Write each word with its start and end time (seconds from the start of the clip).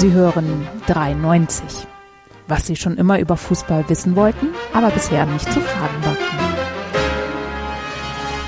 Sie 0.00 0.12
hören 0.12 0.66
93. 0.86 1.86
Was 2.48 2.66
Sie 2.66 2.74
schon 2.74 2.96
immer 2.96 3.18
über 3.18 3.36
Fußball 3.36 3.86
wissen 3.90 4.16
wollten, 4.16 4.46
aber 4.72 4.88
bisher 4.88 5.26
nicht 5.26 5.44
zu 5.52 5.60
fragen 5.60 6.02
wagten. 6.02 6.38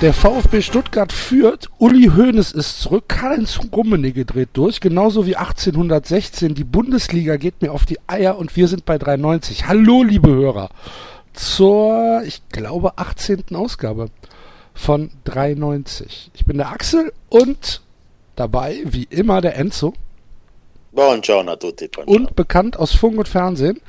Der 0.01 0.13
VfB 0.15 0.63
Stuttgart 0.63 1.13
führt, 1.13 1.69
Uli 1.77 2.07
Hoeneß 2.07 2.53
ist 2.53 2.81
zurück, 2.81 3.03
Karl-Heinz 3.07 3.59
Rummenigge 3.71 4.25
dreht 4.25 4.49
durch, 4.53 4.81
genauso 4.81 5.27
wie 5.27 5.35
1816. 5.35 6.55
Die 6.55 6.63
Bundesliga 6.63 7.37
geht 7.37 7.61
mir 7.61 7.71
auf 7.71 7.85
die 7.85 7.99
Eier 8.07 8.39
und 8.39 8.55
wir 8.55 8.67
sind 8.67 8.85
bei 8.85 8.97
93. 8.97 9.67
Hallo, 9.67 10.01
liebe 10.01 10.29
Hörer, 10.29 10.69
zur, 11.33 12.23
ich 12.25 12.41
glaube, 12.49 12.97
18. 12.97 13.43
Ausgabe 13.53 14.09
von 14.73 15.11
93. 15.25 16.31
Ich 16.33 16.47
bin 16.47 16.57
der 16.57 16.71
Axel 16.71 17.13
und 17.29 17.83
dabei, 18.35 18.81
wie 18.85 19.03
immer, 19.03 19.39
der 19.39 19.55
Enzo. 19.55 19.93
Buongiorno 20.93 21.51
a 21.51 21.57
tutti. 21.57 21.87
Buongiorno. 21.87 22.27
Und 22.27 22.35
bekannt 22.35 22.77
aus 22.77 22.93
Funk 22.93 23.17
und 23.17 23.27
Fernsehen, 23.27 23.81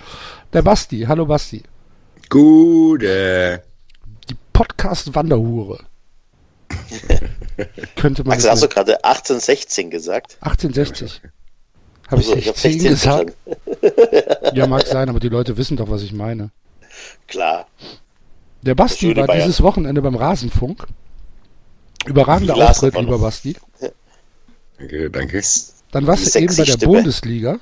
der 0.55 0.63
Basti. 0.63 1.05
Hallo, 1.07 1.27
Basti. 1.27 1.63
Gute. 2.31 3.63
Die 4.31 4.37
Podcast-Wanderhure. 4.55 5.81
Könnte 7.97 8.25
man 8.25 8.33
Axel, 8.33 8.51
hast 8.51 8.63
du 8.63 8.69
gerade 8.69 9.05
1816 9.05 9.91
gesagt? 9.91 10.39
1860. 10.41 11.21
Habe 12.11 12.21
ich 12.23 12.29
Also, 12.29 12.37
ich 12.37 12.49
hab 12.49 12.57
16 12.57 12.81
16 12.81 12.91
gesagt? 12.91 13.37
Ja, 14.55 14.67
mag 14.67 14.87
sein, 14.87 15.09
aber 15.11 15.21
die 15.21 15.29
Leute 15.29 15.59
wissen 15.59 15.77
doch, 15.77 15.91
was 15.91 16.03
ich 16.03 16.13
meine. 16.13 16.51
Klar. 17.29 17.67
Der 18.63 18.75
Basti 18.75 19.15
war 19.15 19.27
Bayern. 19.27 19.43
dieses 19.43 19.63
Wochenende 19.63 20.01
beim 20.01 20.15
Rasenfunk. 20.15 20.87
Überragender 22.07 22.57
Auftritt, 22.57 22.95
lieber 22.99 23.19
Basti. 23.19 23.57
Danke, 24.79 25.11
danke. 25.11 25.43
Dann 25.95 26.09
warst 26.09 26.35
du 26.35 26.39
eben 26.41 26.57
bei 26.57 26.65
der 26.65 26.73
Stimme. 26.73 26.93
Bundesliga. 26.93 27.59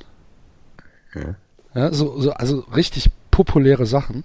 Ja. 1.15 1.35
Ja, 1.75 1.93
so, 1.93 2.19
so, 2.19 2.33
also 2.33 2.61
richtig 2.75 3.11
populäre 3.31 3.85
Sachen. 3.85 4.25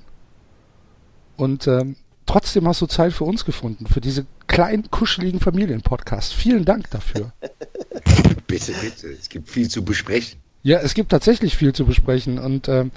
Und 1.36 1.68
ähm, 1.68 1.98
trotzdem 2.26 2.68
hast 2.70 2.80
du 2.80 2.86
Zeit 2.86 3.12
für 3.12 3.26
uns 3.26 3.44
gefunden, 3.44 3.86
für 3.86 4.00
diese 4.00 4.26
kleinen, 4.48 4.90
kuscheligen 4.92 5.42
Familienpodcasts. 5.42 6.32
Vielen 6.32 6.64
Dank 6.64 6.90
dafür. 6.90 7.34
Bitte, 8.48 8.72
bitte. 8.82 9.10
Es 9.10 9.28
gibt 9.28 9.50
viel 9.50 9.68
zu 9.68 9.84
besprechen. 9.84 10.40
Ja, 10.64 10.80
es 10.80 10.94
gibt 10.94 11.12
tatsächlich 11.12 11.58
viel 11.58 11.74
zu 11.74 11.86
besprechen 11.86 12.40
und 12.40 12.70
ähm, 12.70 12.92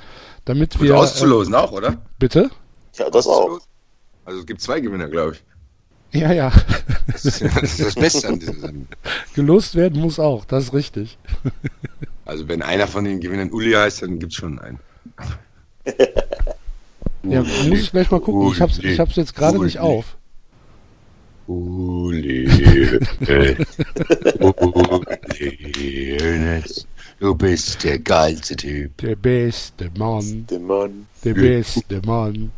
damit 0.44 0.77
Und 0.77 0.83
wir... 0.83 0.97
auszulosen 0.97 1.56
auch, 1.56 1.72
oder? 1.72 1.88
Äh, 1.88 1.97
bitte? 2.20 2.50
Ja, 2.94 3.11
das 3.11 3.27
auch. 3.27 3.41
Auszulosen? 3.41 3.66
Also 4.25 4.41
es 4.41 4.47
gibt 4.47 4.61
zwei 4.61 4.78
Gewinner, 4.78 5.08
glaube 5.08 5.33
ich. 5.33 5.42
Ja, 6.12 6.33
ja. 6.33 6.53
Das 7.12 7.25
ist, 7.25 7.41
das 7.42 7.62
ist 7.62 7.80
das 7.80 7.94
Beste 7.94 8.28
an 8.28 8.39
dieser 8.41 8.55
Sendung. 8.55 8.86
Gelost 9.34 9.75
werden 9.75 10.00
muss 10.00 10.19
auch, 10.19 10.44
das 10.44 10.64
ist 10.64 10.75
richtig. 10.75 11.19
Also 12.25 12.48
wenn 12.48 12.62
einer 12.62 12.86
von 12.89 13.05
den 13.05 13.20
Gewinnern 13.20 13.50
Uli 13.50 13.72
heißt, 13.72 14.03
dann 14.03 14.19
gibt's 14.19 14.36
schon 14.36 14.58
einen. 14.58 14.78
Ja, 17.22 17.42
muss 17.42 17.66
ich 17.81 17.91
gleich 17.92 18.11
mal 18.11 18.20
gucken. 18.20 18.53
Ich 18.53 18.61
hab's, 18.61 18.78
ich 18.78 18.98
hab's 18.98 19.16
jetzt 19.16 19.34
gerade 19.34 19.58
nicht 19.64 19.78
Uli. 19.81 19.86
auf. 19.86 20.16
Uli. 21.47 22.44
äh, 23.27 23.56
Uli. 24.41 26.16
Ernest, 26.19 26.86
Du 27.19 27.34
bist 27.34 27.84
der 27.84 27.98
geilste 27.98 28.56
Typ. 28.56 28.97
Der 28.98 29.16
beste 29.16 29.91
Mann, 29.98 30.47
Der 30.48 30.58
Mann. 30.61 31.06
der 31.25 31.34
beste 31.34 32.00
Mann. 32.06 32.50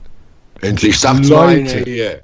Endlich 0.60 0.98
sagt's 1.00 1.28
Leute. 1.28 1.36
mal 1.36 1.48
einer 1.48 1.84
hier. 1.84 2.22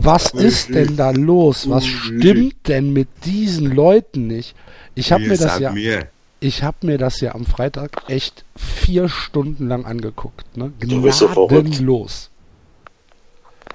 Was 0.00 0.30
ist 0.34 0.74
denn 0.74 0.96
da 0.96 1.10
los? 1.10 1.68
Was 1.68 1.86
stimmt 1.86 2.68
denn 2.68 2.92
mit 2.92 3.08
diesen 3.24 3.74
Leuten 3.74 4.26
nicht? 4.26 4.54
Ich 4.94 5.12
habe 5.12 5.26
mir 5.26 5.36
das 5.36 5.58
ja, 5.58 5.74
ich 6.40 6.62
habe 6.62 6.86
mir 6.86 6.98
das 6.98 7.20
ja 7.20 7.34
am 7.34 7.44
Freitag 7.44 8.02
echt 8.08 8.44
vier 8.56 9.08
Stunden 9.08 9.68
lang 9.68 9.84
angeguckt. 9.84 10.56
Ne? 10.56 10.72
Gnadenlos. 10.80 12.30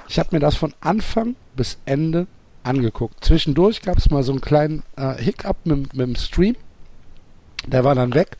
Ich 0.08 0.20
habe 0.20 0.30
mir 0.32 0.40
das 0.40 0.56
von 0.56 0.74
Anfang 0.82 1.36
bis 1.56 1.78
Ende 1.86 2.28
angeguckt. 2.64 3.24
Zwischendurch 3.24 3.82
gab 3.82 3.98
es 3.98 4.10
mal 4.10 4.24
so 4.24 4.32
einen 4.32 4.42
kleinen 4.42 4.84
äh, 4.96 5.16
Hiccup 5.16 5.58
mit, 5.66 5.94
mit 5.96 6.08
dem 6.08 6.16
Stream. 6.16 6.56
Der 7.68 7.84
war 7.84 7.96
dann 7.96 8.14
weg. 8.14 8.38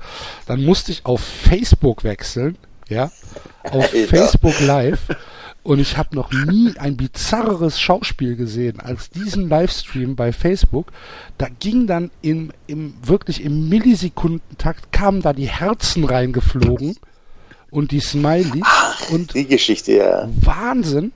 Dann 0.48 0.64
musste 0.64 0.92
ich 0.92 1.06
auf 1.06 1.22
Facebook 1.22 2.04
wechseln. 2.04 2.58
Ja. 2.90 3.12
Auf 3.64 3.94
Alter. 3.94 4.08
Facebook 4.08 4.60
Live. 4.62 5.08
Und 5.64 5.80
ich 5.80 5.98
habe 5.98 6.16
noch 6.16 6.32
nie 6.32 6.74
ein 6.78 6.98
bizarreres 6.98 7.80
Schauspiel 7.80 8.36
gesehen 8.36 8.80
als 8.80 9.12
diesen 9.12 9.48
Livestream 9.48 10.16
bei 10.16 10.34
Facebook. 10.34 10.92
Da 11.38 11.48
ging 11.60 11.86
dann 11.86 12.10
im, 12.24 12.52
im 12.66 12.96
wirklich 13.04 13.44
im 13.44 13.70
Millisekundentakt 13.70 14.92
kamen 14.92 15.22
da 15.22 15.34
die 15.34 15.48
Herzen 15.48 16.04
reingeflogen 16.04 16.96
und 17.70 17.92
die 17.92 18.00
Smileys 18.00 18.64
und 19.12 19.36
Die 19.36 19.46
Geschichte, 19.46 19.94
ja. 19.94 20.30
Wahnsinn. 20.42 21.12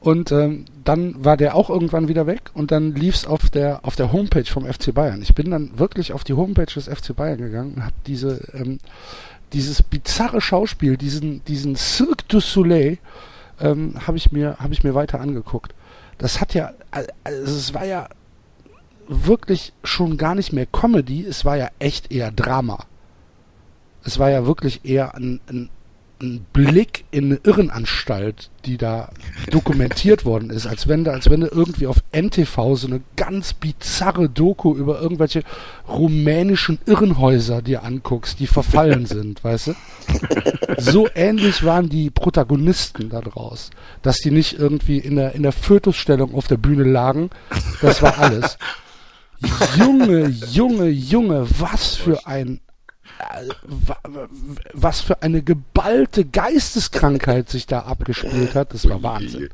Und 0.00 0.30
ähm, 0.30 0.66
dann 0.84 1.24
war 1.24 1.36
der 1.36 1.56
auch 1.56 1.70
irgendwann 1.70 2.08
wieder 2.08 2.26
weg 2.26 2.50
und 2.54 2.70
dann 2.70 2.94
lief's 2.94 3.26
auf 3.26 3.50
der 3.50 3.84
auf 3.84 3.96
der 3.96 4.12
Homepage 4.12 4.44
vom 4.44 4.64
FC 4.64 4.94
Bayern. 4.94 5.20
Ich 5.22 5.34
bin 5.34 5.50
dann 5.50 5.78
wirklich 5.78 6.12
auf 6.12 6.22
die 6.22 6.34
Homepage 6.34 6.66
des 6.66 6.86
FC 6.86 7.16
Bayern 7.16 7.38
gegangen 7.38 7.74
und 7.74 7.84
habe 7.84 7.94
diese 8.06 8.40
ähm, 8.52 8.78
dieses 9.52 9.82
bizarre 9.82 10.40
Schauspiel, 10.40 10.96
diesen 10.96 11.42
diesen 11.46 11.74
Cirque 11.74 12.24
du 12.28 12.38
Soleil, 12.38 12.98
ähm, 13.60 13.94
habe 14.06 14.16
ich 14.16 14.32
mir 14.32 14.56
habe 14.58 14.72
ich 14.72 14.84
mir 14.84 14.94
weiter 14.94 15.20
angeguckt. 15.20 15.74
Das 16.18 16.40
hat 16.40 16.54
ja 16.54 16.72
also 16.90 17.56
es 17.56 17.74
war 17.74 17.84
ja 17.84 18.08
wirklich 19.08 19.72
schon 19.84 20.16
gar 20.16 20.34
nicht 20.34 20.52
mehr 20.52 20.66
Comedy, 20.66 21.24
es 21.24 21.44
war 21.44 21.56
ja 21.56 21.68
echt 21.78 22.10
eher 22.10 22.30
Drama. 22.30 22.86
Es 24.04 24.18
war 24.18 24.30
ja 24.30 24.46
wirklich 24.46 24.84
eher 24.84 25.14
ein, 25.14 25.40
ein, 25.48 25.68
ein 26.20 26.46
Blick 26.52 27.04
in 27.10 27.26
eine 27.26 27.40
Irrenanstalt, 27.42 28.50
die 28.64 28.78
da 28.78 29.10
dokumentiert 29.50 30.24
worden 30.24 30.50
ist, 30.50 30.66
als 30.66 30.88
wenn, 30.88 31.04
da, 31.04 31.12
als 31.12 31.28
wenn 31.28 31.40
du 31.40 31.48
irgendwie 31.48 31.86
auf 31.86 32.02
NTV 32.12 32.74
so 32.76 32.86
eine 32.86 33.02
ganz 33.16 33.52
bizarre 33.52 34.28
Doku 34.28 34.74
über 34.74 35.00
irgendwelche 35.00 35.42
rumänischen 35.88 36.78
Irrenhäuser 36.86 37.60
dir 37.60 37.84
anguckst, 37.84 38.40
die 38.40 38.46
verfallen 38.46 39.06
sind, 39.06 39.44
weißt 39.44 39.68
du? 39.68 39.74
So 40.78 41.08
ähnlich 41.14 41.64
waren 41.64 41.88
die 41.88 42.10
Protagonisten 42.10 43.10
da 43.10 43.20
draus, 43.20 43.70
dass 44.02 44.18
die 44.18 44.30
nicht 44.30 44.58
irgendwie 44.58 44.98
in 44.98 45.16
der, 45.16 45.34
in 45.34 45.42
der 45.42 45.52
Fötusstellung 45.52 46.34
auf 46.34 46.46
der 46.46 46.56
Bühne 46.56 46.84
lagen, 46.84 47.30
das 47.82 48.02
war 48.02 48.18
alles. 48.18 48.56
Junge, 49.76 50.28
Junge, 50.28 50.88
Junge, 50.88 51.46
was 51.58 51.94
für 51.94 52.26
ein 52.26 52.60
was 54.72 55.00
für 55.00 55.22
eine 55.22 55.42
geballte 55.42 56.24
Geisteskrankheit 56.24 57.48
sich 57.48 57.66
da 57.66 57.80
abgespielt 57.80 58.54
hat, 58.54 58.74
das 58.74 58.88
war 58.88 59.02
Wahnsinn. 59.02 59.50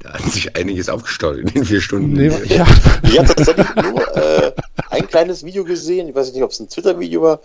Da 0.00 0.14
hat 0.14 0.22
sich 0.32 0.56
einiges 0.56 0.88
aufgestaut 0.88 1.36
in 1.36 1.46
den 1.46 1.64
vier 1.64 1.82
Stunden. 1.82 2.14
Nee, 2.14 2.28
ja, 2.48 2.66
Ich 3.02 3.18
habe 3.18 3.34
tatsächlich 3.34 3.66
nur 3.76 4.16
äh, 4.16 4.52
ein 4.88 5.06
kleines 5.06 5.44
Video 5.44 5.62
gesehen, 5.62 6.08
ich 6.08 6.14
weiß 6.14 6.32
nicht, 6.32 6.42
ob 6.42 6.52
es 6.52 6.60
ein 6.60 6.70
Twitter-Video 6.70 7.20
war, 7.20 7.40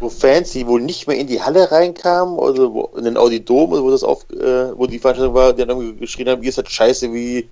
wo 0.00 0.08
Fans, 0.08 0.52
die 0.52 0.66
wohl 0.66 0.80
nicht 0.80 1.06
mehr 1.06 1.18
in 1.18 1.26
die 1.26 1.42
Halle 1.42 1.70
reinkamen, 1.70 2.34
oder 2.38 2.72
wo, 2.72 2.90
in 2.96 3.04
den 3.04 3.18
Audidom, 3.18 3.72
wo 3.72 3.90
das 3.90 4.02
auf, 4.02 4.24
äh, 4.30 4.74
wo 4.74 4.86
die 4.86 4.98
Veranstaltung 4.98 5.34
war, 5.34 5.52
die 5.52 5.66
dann 5.66 5.98
geschrien 5.98 6.30
haben, 6.30 6.42
ihr 6.42 6.52
seid 6.52 6.70
scheiße 6.70 7.12
wie 7.12 7.46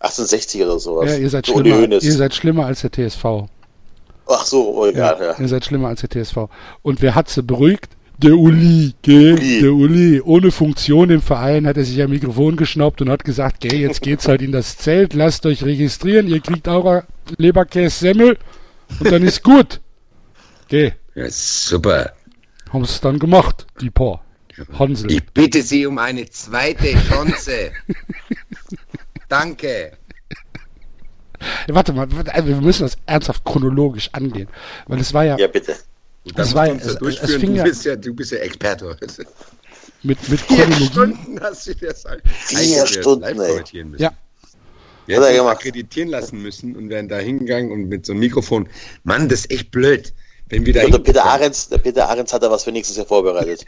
1860 0.00 0.62
oder 0.62 0.78
sowas. 0.78 1.10
ja 1.10 1.16
ihr, 1.16 1.28
seid 1.28 1.44
So 1.44 1.58
schlimmer, 1.58 2.02
ihr 2.02 2.12
seid 2.12 2.34
schlimmer 2.34 2.64
als 2.64 2.80
der 2.80 2.90
TSV. 2.92 3.50
Ach 4.32 4.44
so, 4.44 4.76
oh, 4.76 4.84
Ja, 4.86 4.90
egal, 4.90 5.16
ja. 5.20 5.40
Ihr 5.40 5.48
seid 5.48 5.64
schlimmer 5.64 5.88
als 5.88 6.00
der 6.02 6.10
TSV. 6.10 6.48
Und 6.82 7.02
wer 7.02 7.14
hat 7.14 7.28
sie 7.28 7.42
beruhigt? 7.42 7.88
Der 8.18 8.34
Uli, 8.36 8.94
gell? 9.02 9.34
Uli. 9.34 9.60
Der 9.62 9.72
Uli. 9.72 10.20
Ohne 10.20 10.50
Funktion 10.50 11.08
im 11.10 11.22
Verein 11.22 11.66
hat 11.66 11.76
er 11.78 11.84
sich 11.84 12.00
ein 12.02 12.10
Mikrofon 12.10 12.56
geschnappt 12.56 13.00
und 13.00 13.08
hat 13.10 13.24
gesagt, 13.24 13.60
gell, 13.60 13.74
jetzt 13.80 14.02
geht's 14.02 14.28
halt 14.28 14.42
in 14.42 14.52
das 14.52 14.76
Zelt, 14.76 15.14
lasst 15.14 15.46
euch 15.46 15.64
registrieren, 15.64 16.28
ihr 16.28 16.40
kriegt 16.40 16.68
auch 16.68 16.84
ein 16.84 17.02
Leberkäse-Semmel 17.38 18.36
und 19.00 19.10
dann 19.10 19.22
ist 19.22 19.42
gut. 19.42 19.80
Gell, 20.68 20.92
Ja, 21.14 21.30
super. 21.30 22.12
haben 22.70 22.84
sie 22.84 22.92
es 22.92 23.00
dann 23.00 23.18
gemacht, 23.18 23.66
die 23.80 23.90
paar. 23.90 24.22
Hansel. 24.78 25.10
Ich 25.10 25.24
bitte 25.32 25.62
Sie 25.62 25.86
um 25.86 25.96
eine 25.96 26.28
zweite 26.28 26.92
Chance. 27.08 27.70
Danke. 29.28 29.92
Warte 31.68 31.92
mal, 31.92 32.06
also 32.32 32.48
wir 32.48 32.56
müssen 32.56 32.82
das 32.82 32.96
ernsthaft 33.06 33.44
chronologisch 33.44 34.08
angehen. 34.12 34.48
Weil 34.86 35.00
es 35.00 35.12
war 35.14 35.24
ja, 35.24 35.36
Ja, 35.38 35.46
bitte. 35.46 35.74
Das 36.34 36.54
war- 36.54 36.68
uns 36.68 36.84
es- 36.84 37.34
fing 37.36 37.52
du, 37.52 37.58
ja- 37.58 37.64
bist 37.64 37.84
ja, 37.84 37.96
du 37.96 38.12
bist 38.14 38.32
ja 38.32 38.38
Experte 38.38 38.86
heute. 38.88 39.06
mit, 40.02 40.28
mit 40.28 40.40
Vier 40.40 40.56
Chronologie. 40.58 40.86
Stunden 40.86 41.40
hast 41.40 41.66
du 41.66 41.74
das. 41.76 42.04
Vier 42.34 42.86
Stunden, 42.86 43.24
ey. 43.24 43.34
müssen. 43.84 43.96
Ja. 43.98 44.12
Wir 45.06 45.16
hätten 45.16 45.24
uns 45.28 45.36
gemacht. 45.38 45.56
akkreditieren 45.56 46.08
lassen 46.10 46.42
müssen 46.42 46.76
und 46.76 46.88
wären 46.90 47.08
da 47.08 47.18
hingegangen 47.18 47.72
und 47.72 47.88
mit 47.88 48.06
so 48.06 48.12
einem 48.12 48.20
Mikrofon. 48.20 48.68
Mann, 49.02 49.28
das 49.28 49.40
ist 49.40 49.50
echt 49.50 49.70
blöd. 49.70 50.12
Wenn 50.50 50.66
wir 50.66 50.74
da 50.74 50.84
der 50.86 50.98
Peter. 50.98 51.24
Ahrens, 51.24 51.68
der 51.68 51.78
Peter 51.78 52.08
Ahrens 52.08 52.32
hat 52.32 52.42
da 52.42 52.50
was 52.50 52.64
für 52.64 52.72
nächstes 52.72 52.96
Jahr 52.96 53.06
vorbereitet. 53.06 53.64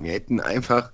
Wir 0.00 0.12
hätten 0.12 0.40
einfach 0.40 0.92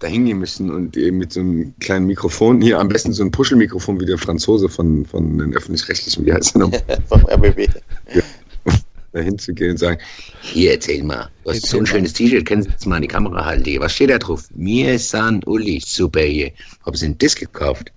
da 0.00 0.08
hingehen 0.08 0.38
müssen 0.38 0.70
und 0.70 0.96
eben 0.96 1.18
mit 1.18 1.32
so 1.32 1.40
einem 1.40 1.74
kleinen 1.78 2.06
Mikrofon, 2.06 2.60
hier 2.60 2.78
am 2.80 2.88
besten 2.88 3.12
so 3.12 3.22
ein 3.22 3.30
Puschelmikrofon 3.30 4.00
wie 4.00 4.06
der 4.06 4.18
Franzose 4.18 4.68
von, 4.68 5.04
von 5.06 5.38
den 5.38 5.54
Öffentlich-Rechtlichen, 5.54 6.26
wie 6.26 6.32
heißt 6.32 6.56
er 6.56 6.60
noch? 6.60 6.72
vom 7.08 7.24
RBB. 7.26 7.68
dahin 9.12 9.38
zu 9.38 9.52
gehen 9.52 9.72
und 9.72 9.78
sagen, 9.78 10.00
hier, 10.40 10.72
erzähl 10.72 11.02
mal, 11.02 11.28
du 11.44 11.50
hast 11.50 11.56
Erzähl 11.56 11.70
so 11.70 11.76
ein 11.78 11.82
mal. 11.82 11.86
schönes 11.88 12.12
T-Shirt, 12.12 12.46
kannst 12.46 12.68
du 12.68 12.72
jetzt 12.72 12.86
mal 12.86 12.96
in 12.96 13.02
die 13.02 13.08
Kamera 13.08 13.44
halten. 13.44 13.80
Was 13.80 13.92
steht 13.92 14.10
da 14.10 14.18
drauf? 14.18 14.44
Mir 14.54 14.98
San 14.98 15.42
Uli, 15.44 15.80
super 15.84 16.20
hier. 16.20 16.52
Haben 16.86 16.96
sie 16.96 17.06
einen 17.06 17.18
Disc 17.18 17.40
gekauft? 17.40 17.92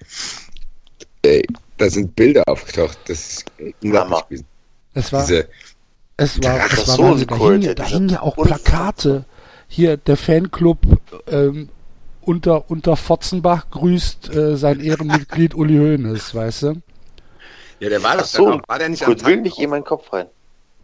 Ey, 1.22 1.46
da 1.78 1.90
sind 1.90 2.16
Bilder 2.16 2.44
aufgetaucht, 2.48 2.98
das 3.06 3.20
ist 3.20 3.46
unglaublich 3.82 3.94
Hammer. 3.94 4.26
gewesen. 4.28 4.46
Es 4.96 5.14
war, 5.14 5.26
Diese, 5.26 5.48
es 6.18 6.44
war, 6.44 6.68
Das 6.70 6.88
war 6.88 6.96
so 6.96 7.04
ein 7.04 7.10
Wahnsinn. 7.10 7.28
Da 7.28 7.38
hingen, 7.38 7.76
da 7.76 7.86
hingen 7.86 8.10
ja 8.10 8.22
auch. 8.22 8.36
Plakate. 8.36 9.26
Hier, 9.68 9.98
der 9.98 10.18
Fanclub 10.18 10.80
ähm, 11.28 11.70
unter, 12.28 12.70
unter 12.70 12.96
Fotzenbach 12.96 13.70
grüßt 13.72 14.34
äh, 14.34 14.58
sein 14.58 14.80
Ehrenmitglied 14.80 15.56
Uli 15.56 15.78
Hoeneß, 15.78 16.36
weißt 16.36 16.64
du? 16.64 16.82
ja, 17.80 17.90
der 17.90 18.02
war 18.02 18.18
doch 18.18 18.26
so, 18.26 18.50
dann 18.50 18.62
auch, 18.62 18.68
war 18.70 18.80
der 18.80 18.90
nicht 18.90 19.04
am 19.04 19.18
Tag 19.18 19.42
nicht 19.42 19.60
in 19.60 19.70
meinen 19.70 19.84
Kopf 19.84 20.12
rein. 20.14 20.28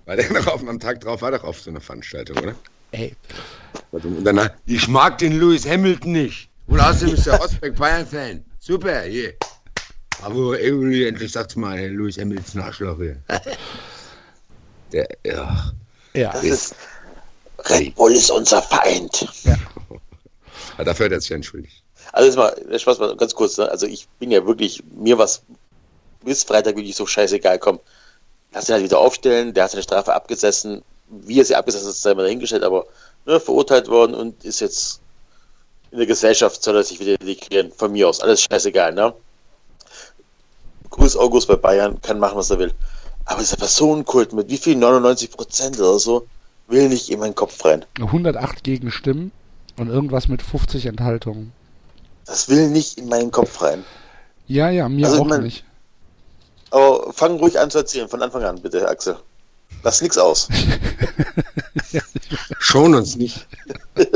War 0.05 0.17
der 0.17 0.31
noch 0.33 0.47
auf, 0.47 0.67
am 0.67 0.79
Tag 0.79 0.99
drauf, 0.99 1.21
war 1.21 1.31
doch 1.31 1.43
auf 1.43 1.61
so 1.61 1.69
einer 1.69 1.79
Veranstaltung, 1.81 2.37
oder? 2.37 2.55
Ey, 2.91 3.15
Und 3.91 4.25
danach, 4.25 4.49
ich 4.65 4.87
mag 4.87 5.17
den 5.19 5.39
Lewis 5.39 5.67
Hamilton 5.67 6.11
nicht. 6.11 6.49
Und 6.67 6.79
außerdem 6.79 7.15
ist 7.15 7.25
der 7.25 7.41
Osbeck 7.41 7.75
Bayern-Fan. 7.75 8.43
Super, 8.59 9.01
hier. 9.03 9.33
Aber 10.21 10.59
ey, 10.59 10.71
Uli, 10.71 11.07
endlich 11.07 11.31
sagt's 11.31 11.55
mal, 11.55 11.77
hey, 11.77 11.87
Lewis 11.87 12.17
Hamilton 12.17 12.61
Arschloch 12.61 12.97
hier. 12.97 13.17
Der, 14.91 15.07
ja. 15.25 15.71
ja. 16.13 16.31
Das 16.31 16.43
ist. 16.43 16.75
Red 17.69 17.95
Bull 17.95 18.13
ist 18.13 18.31
unser 18.31 18.61
Feind. 18.61 19.27
Aber 20.79 20.85
dafür 20.85 21.07
hat 21.07 21.11
er 21.11 21.19
sich 21.19 21.29
ja 21.29 21.35
entschuldigt. 21.35 21.83
Also 22.13 22.27
jetzt 22.27 22.37
mal, 22.37 22.55
der 22.71 22.79
Spaß 22.79 22.99
mal 22.99 23.13
ganz 23.17 23.35
kurz, 23.35 23.57
ne? 23.57 23.69
Also 23.69 23.85
ich 23.85 24.07
bin 24.17 24.31
ja 24.31 24.47
wirklich, 24.47 24.81
mir 24.95 25.17
was 25.17 25.41
bis 26.23 26.45
Freitag 26.45 26.77
wirklich 26.77 26.95
so 26.95 27.05
scheißegal, 27.05 27.59
komm. 27.59 27.81
Lass 28.53 28.69
ihn 28.69 28.75
halt 28.75 28.85
wieder 28.85 28.97
aufstellen, 28.97 29.53
der 29.53 29.65
hat 29.65 29.71
seine 29.71 29.83
Strafe 29.83 30.13
abgesessen. 30.13 30.81
Wie 31.09 31.37
er 31.37 31.43
sie 31.43 31.55
abgesessen 31.55 31.89
hat, 31.89 31.95
sei 31.95 32.13
mal 32.13 32.23
dahingestellt, 32.23 32.63
aber 32.63 32.85
ne, 33.25 33.41
verurteilt 33.41 33.89
worden 33.89 34.15
und 34.15 34.45
ist 34.45 34.61
jetzt 34.61 35.01
in 35.91 35.97
der 35.97 36.07
Gesellschaft, 36.07 36.63
soll 36.63 36.77
er 36.77 36.83
sich 36.85 37.01
wieder 37.01 37.19
integrieren. 37.19 37.73
Von 37.73 37.91
mir 37.91 38.07
aus, 38.07 38.21
alles 38.21 38.41
scheißegal, 38.41 38.93
ne? 38.93 39.13
Grüß 40.91 41.17
August 41.17 41.49
bei 41.49 41.57
Bayern, 41.57 41.99
kann 42.01 42.19
machen, 42.19 42.37
was 42.37 42.51
er 42.51 42.59
will. 42.59 42.71
Aber 43.25 43.41
dieser 43.41 43.57
Personenkult 43.57 44.31
mit 44.31 44.47
wie 44.47 44.57
viel? 44.57 44.77
99 44.77 45.31
Prozent 45.31 45.77
oder 45.77 45.99
so, 45.99 46.25
will 46.67 46.87
nicht 46.87 47.09
in 47.09 47.19
meinen 47.19 47.35
Kopf 47.35 47.65
rein. 47.65 47.83
108 47.99 48.63
Gegenstimmen 48.63 49.33
und 49.79 49.89
irgendwas 49.89 50.27
mit 50.27 50.41
50 50.41 50.85
Enthaltungen. 50.85 51.51
Das 52.25 52.47
will 52.49 52.69
nicht 52.69 52.97
in 52.97 53.07
meinen 53.07 53.31
Kopf 53.31 53.61
rein. 53.61 53.83
Ja, 54.47 54.69
ja, 54.69 54.87
mir 54.89 55.07
Also, 55.07 55.21
auch 55.21 55.27
man- 55.27 55.43
nicht. 55.43 55.63
Aber 56.71 57.11
fang 57.13 57.37
ruhig 57.37 57.59
an 57.59 57.71
zu 57.71 57.79
erzählen, 57.79 58.07
von 58.07 58.21
Anfang 58.21 58.43
an, 58.43 58.61
bitte, 58.61 58.87
Axel. 58.87 59.17
Lass 59.83 60.01
nix 60.01 60.17
aus. 60.17 60.47
Schon 62.59 62.93
uns 62.95 63.15
nicht. 63.15 63.47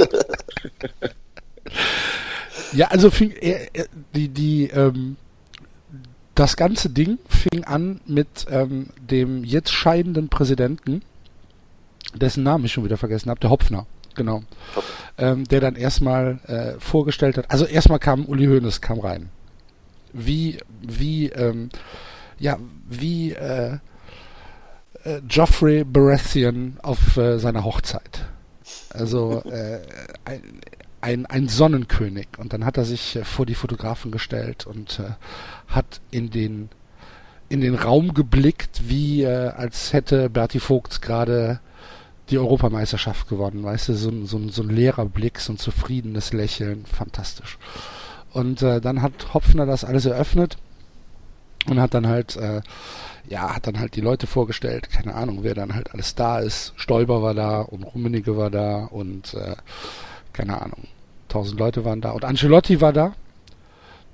Ja, 2.74 2.88
also 2.88 3.12
fing, 3.12 3.31
äh, 3.31 3.68
äh, 3.74 3.86
die, 4.16 4.30
die, 4.30 4.68
ähm, 4.69 5.16
das 6.36 6.56
ganze 6.57 6.89
Ding 6.89 7.19
fing 7.27 7.63
an 7.66 8.01
mit 8.07 8.45
ähm, 8.50 8.88
dem 9.00 9.44
jetzt 9.44 9.71
scheidenden 9.71 10.30
Präsidenten, 10.30 11.04
dessen 12.16 12.44
Namen 12.44 12.66
ich 12.66 12.74
schon 12.74 12.83
wieder 12.83 12.98
vergessen 12.98 13.30
habe, 13.30 13.39
der 13.39 13.51
Hopfner, 13.51 13.86
genau, 14.15 14.44
ähm, 15.18 15.45
der 15.45 15.62
dann 15.62 15.75
erstmal 15.75 16.39
äh, 16.48 16.80
vorgestellt 16.80 17.38
hat. 17.38 17.51
Also 17.51 17.65
erstmal 17.65 18.00
kam 18.00 18.25
Uli 18.25 18.45
Hoeneß 18.45 18.81
kam 18.81 19.00
rein, 19.00 19.30
wie 20.13 20.57
wie 20.81 21.30
ähm, 21.30 21.69
ja 22.39 22.57
wie 22.89 23.31
äh, 23.33 23.77
äh, 25.04 25.21
Geoffrey 25.27 25.83
Baratheon 25.83 26.77
auf 26.81 27.18
äh, 27.18 27.38
seiner 27.39 27.63
Hochzeit. 27.63 28.25
Also 28.89 29.42
äh, 29.45 29.80
ein, 30.25 30.42
ein, 31.01 31.25
ein 31.25 31.48
Sonnenkönig. 31.48 32.27
Und 32.38 32.54
dann 32.54 32.66
hat 32.66 32.77
er 32.77 32.86
sich 32.86 33.16
äh, 33.16 33.24
vor 33.24 33.45
die 33.45 33.56
Fotografen 33.56 34.12
gestellt 34.12 34.66
und 34.66 35.00
äh, 35.00 35.12
hat 35.68 36.01
in 36.12 36.30
den 36.30 36.69
in 37.50 37.62
den 37.62 37.75
Raum 37.75 38.16
geblickt, 38.16 38.83
wie 38.88 39.24
äh, 39.24 39.50
als 39.50 39.94
hätte 39.94 40.30
Berti 40.30 40.59
Vogts 40.59 41.01
gerade 41.01 41.59
die 42.33 42.39
Europameisterschaft 42.39 43.30
gewonnen, 43.30 43.63
weißt 43.63 43.89
du, 43.89 43.94
so, 43.94 44.09
ein- 44.09 44.25
so, 44.25 44.38
ein- 44.38 44.50
so 44.50 44.63
ein 44.63 44.69
leerer 44.69 45.06
Blick, 45.06 45.39
so 45.39 45.53
ein 45.53 45.57
zufriedenes 45.57 46.33
Lächeln, 46.33 46.85
fantastisch. 46.85 47.57
Und 48.33 48.62
äh, 48.63 48.81
dann 48.81 49.01
hat 49.03 49.33
Hopfner 49.33 49.65
das 49.65 49.83
alles 49.85 50.06
eröffnet 50.06 50.57
und 51.69 51.80
hat 51.80 51.94
dann 51.94 52.07
halt, 52.07 52.35
äh, 52.35 52.62
ja, 53.30 53.56
hat 53.56 53.68
dann 53.68 53.80
halt 53.80 53.95
die 53.95 54.01
Leute 54.01 54.25
vorgestellt, 54.27 54.89
keine 54.89 55.13
Ahnung, 55.13 55.39
wer 55.44 55.53
dann 55.53 55.75
halt 55.75 55.94
alles 55.94 56.15
da 56.15 56.39
ist. 56.39 56.74
Stolber 56.75 57.21
war 57.21 57.35
da 57.35 57.62
und 57.62 57.83
Rummenigge 57.83 58.35
war 58.35 58.50
da 58.50 58.85
und 58.85 59.33
äh, 59.35 59.56
keine 60.33 60.59
Ahnung, 60.62 60.88
tausend 61.30 61.59
Leute 61.59 61.85
waren 61.85 62.01
da. 62.01 62.12
Und 62.12 62.25
Ancelotti 62.25 62.81
war 62.81 62.91
da, 62.94 63.13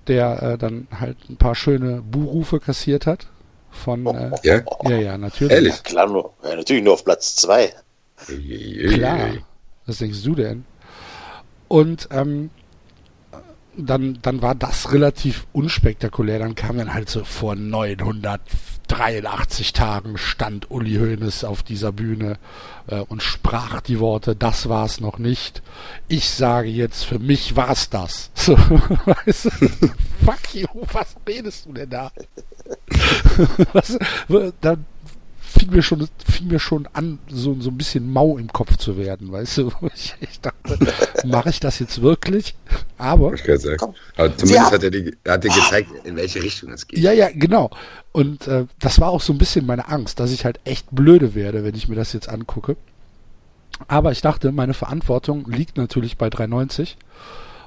der 0.08 0.44
äh, 0.44 0.58
dann 0.58 0.88
halt 1.00 1.18
ein 1.30 1.38
paar 1.38 1.56
schöne 1.56 2.02
Buhrufe 2.02 2.60
kassiert 2.60 3.08
hat 3.08 3.28
von, 3.72 4.06
äh, 4.08 4.32
Ja? 4.44 4.62
ja, 4.84 4.98
ja, 4.98 5.18
natürlich. 5.18 5.54
Ehrlich? 5.54 5.84
Klar, 5.84 6.08
nur, 6.08 6.34
ja, 6.44 6.56
natürlich 6.58 6.84
nur 6.84 6.94
auf 6.94 7.06
Platz 7.06 7.36
zwei. 7.38 7.74
Klar. 8.28 9.32
Was 9.86 9.98
denkst 9.98 10.24
du 10.24 10.36
denn? 10.36 10.64
Und 11.68 12.08
ähm, 12.12 12.50
dann, 13.78 14.20
dann 14.22 14.42
war 14.42 14.56
das 14.56 14.92
relativ 14.92 15.48
unspektakulär. 15.54 16.40
Dann 16.40 16.56
kam 16.56 16.78
dann 16.78 16.94
halt 16.94 17.10
so 17.10 17.24
vor 17.24 17.56
983 17.56 19.72
Tagen 19.74 20.18
stand 20.18 20.72
Uli 20.72 20.96
Hoeneß 20.96 21.44
auf 21.44 21.64
dieser 21.64 21.92
Bühne 21.92 22.38
äh, 22.88 23.02
und 23.02 23.22
sprach 23.24 23.82
die 23.82 24.00
Worte, 24.00 24.36
das 24.36 24.70
war's 24.70 25.00
noch 25.00 25.18
nicht. 25.18 25.64
Ich 26.08 26.30
sage 26.30 26.70
jetzt, 26.70 27.06
für 27.06 27.20
mich 27.20 27.56
war's 27.56 27.90
das. 27.90 28.32
So, 28.40 28.58
weißt 28.58 29.46
du? 29.46 29.50
Fuck 30.26 30.56
you, 30.56 30.68
was 30.92 31.16
redest 31.28 31.66
du 31.66 31.74
denn 31.74 31.90
da? 31.90 32.12
was, 33.74 33.98
da 34.62 34.78
fing 35.50 35.72
mir 35.72 35.82
schon, 35.82 36.08
fing 36.26 36.48
mir 36.48 36.60
schon 36.60 36.88
an, 36.94 37.20
so, 37.28 37.56
so 37.60 37.70
ein 37.70 37.78
bisschen 37.78 38.12
mau 38.12 38.38
im 38.38 38.52
Kopf 38.52 38.78
zu 38.78 38.98
werden, 38.98 39.32
weißt 39.32 39.58
du? 39.60 39.72
Ich, 39.96 40.16
ich 40.20 40.40
dachte, 40.40 40.78
mache 41.26 41.50
ich 41.50 41.60
das 41.60 41.80
jetzt 41.80 42.02
wirklich? 42.02 42.56
Aber, 42.98 43.34
Ich 43.34 43.44
kann 43.44 43.58
sagen. 43.58 43.78
Komm. 43.80 43.96
Aber 44.16 44.36
zumindest 44.38 44.72
hat 44.72 44.84
er, 44.84 44.92
die, 44.92 45.18
er 45.24 45.34
hat 45.34 45.44
dir 45.44 45.50
gezeigt, 45.50 45.90
in 46.04 46.16
welche 46.16 46.42
Richtung 46.44 46.72
es 46.72 46.88
geht. 46.88 47.00
ja, 47.00 47.12
ja, 47.12 47.30
genau. 47.34 47.70
Und 48.12 48.48
äh, 48.48 48.66
das 48.80 49.00
war 49.00 49.10
auch 49.10 49.22
so 49.22 49.34
ein 49.34 49.38
bisschen 49.38 49.66
meine 49.66 49.88
Angst, 49.88 50.20
dass 50.20 50.32
ich 50.32 50.46
halt 50.46 50.60
echt 50.64 50.88
blöde 50.92 51.36
werde, 51.36 51.64
wenn 51.64 51.76
ich 51.76 51.88
mir 51.88 51.96
das 51.96 52.14
jetzt 52.14 52.30
angucke. 52.30 52.78
Aber 53.88 54.12
ich 54.12 54.22
dachte, 54.22 54.52
meine 54.52 54.74
Verantwortung 54.74 55.50
liegt 55.50 55.78
natürlich 55.78 56.18
bei 56.18 56.30
390 56.30 56.98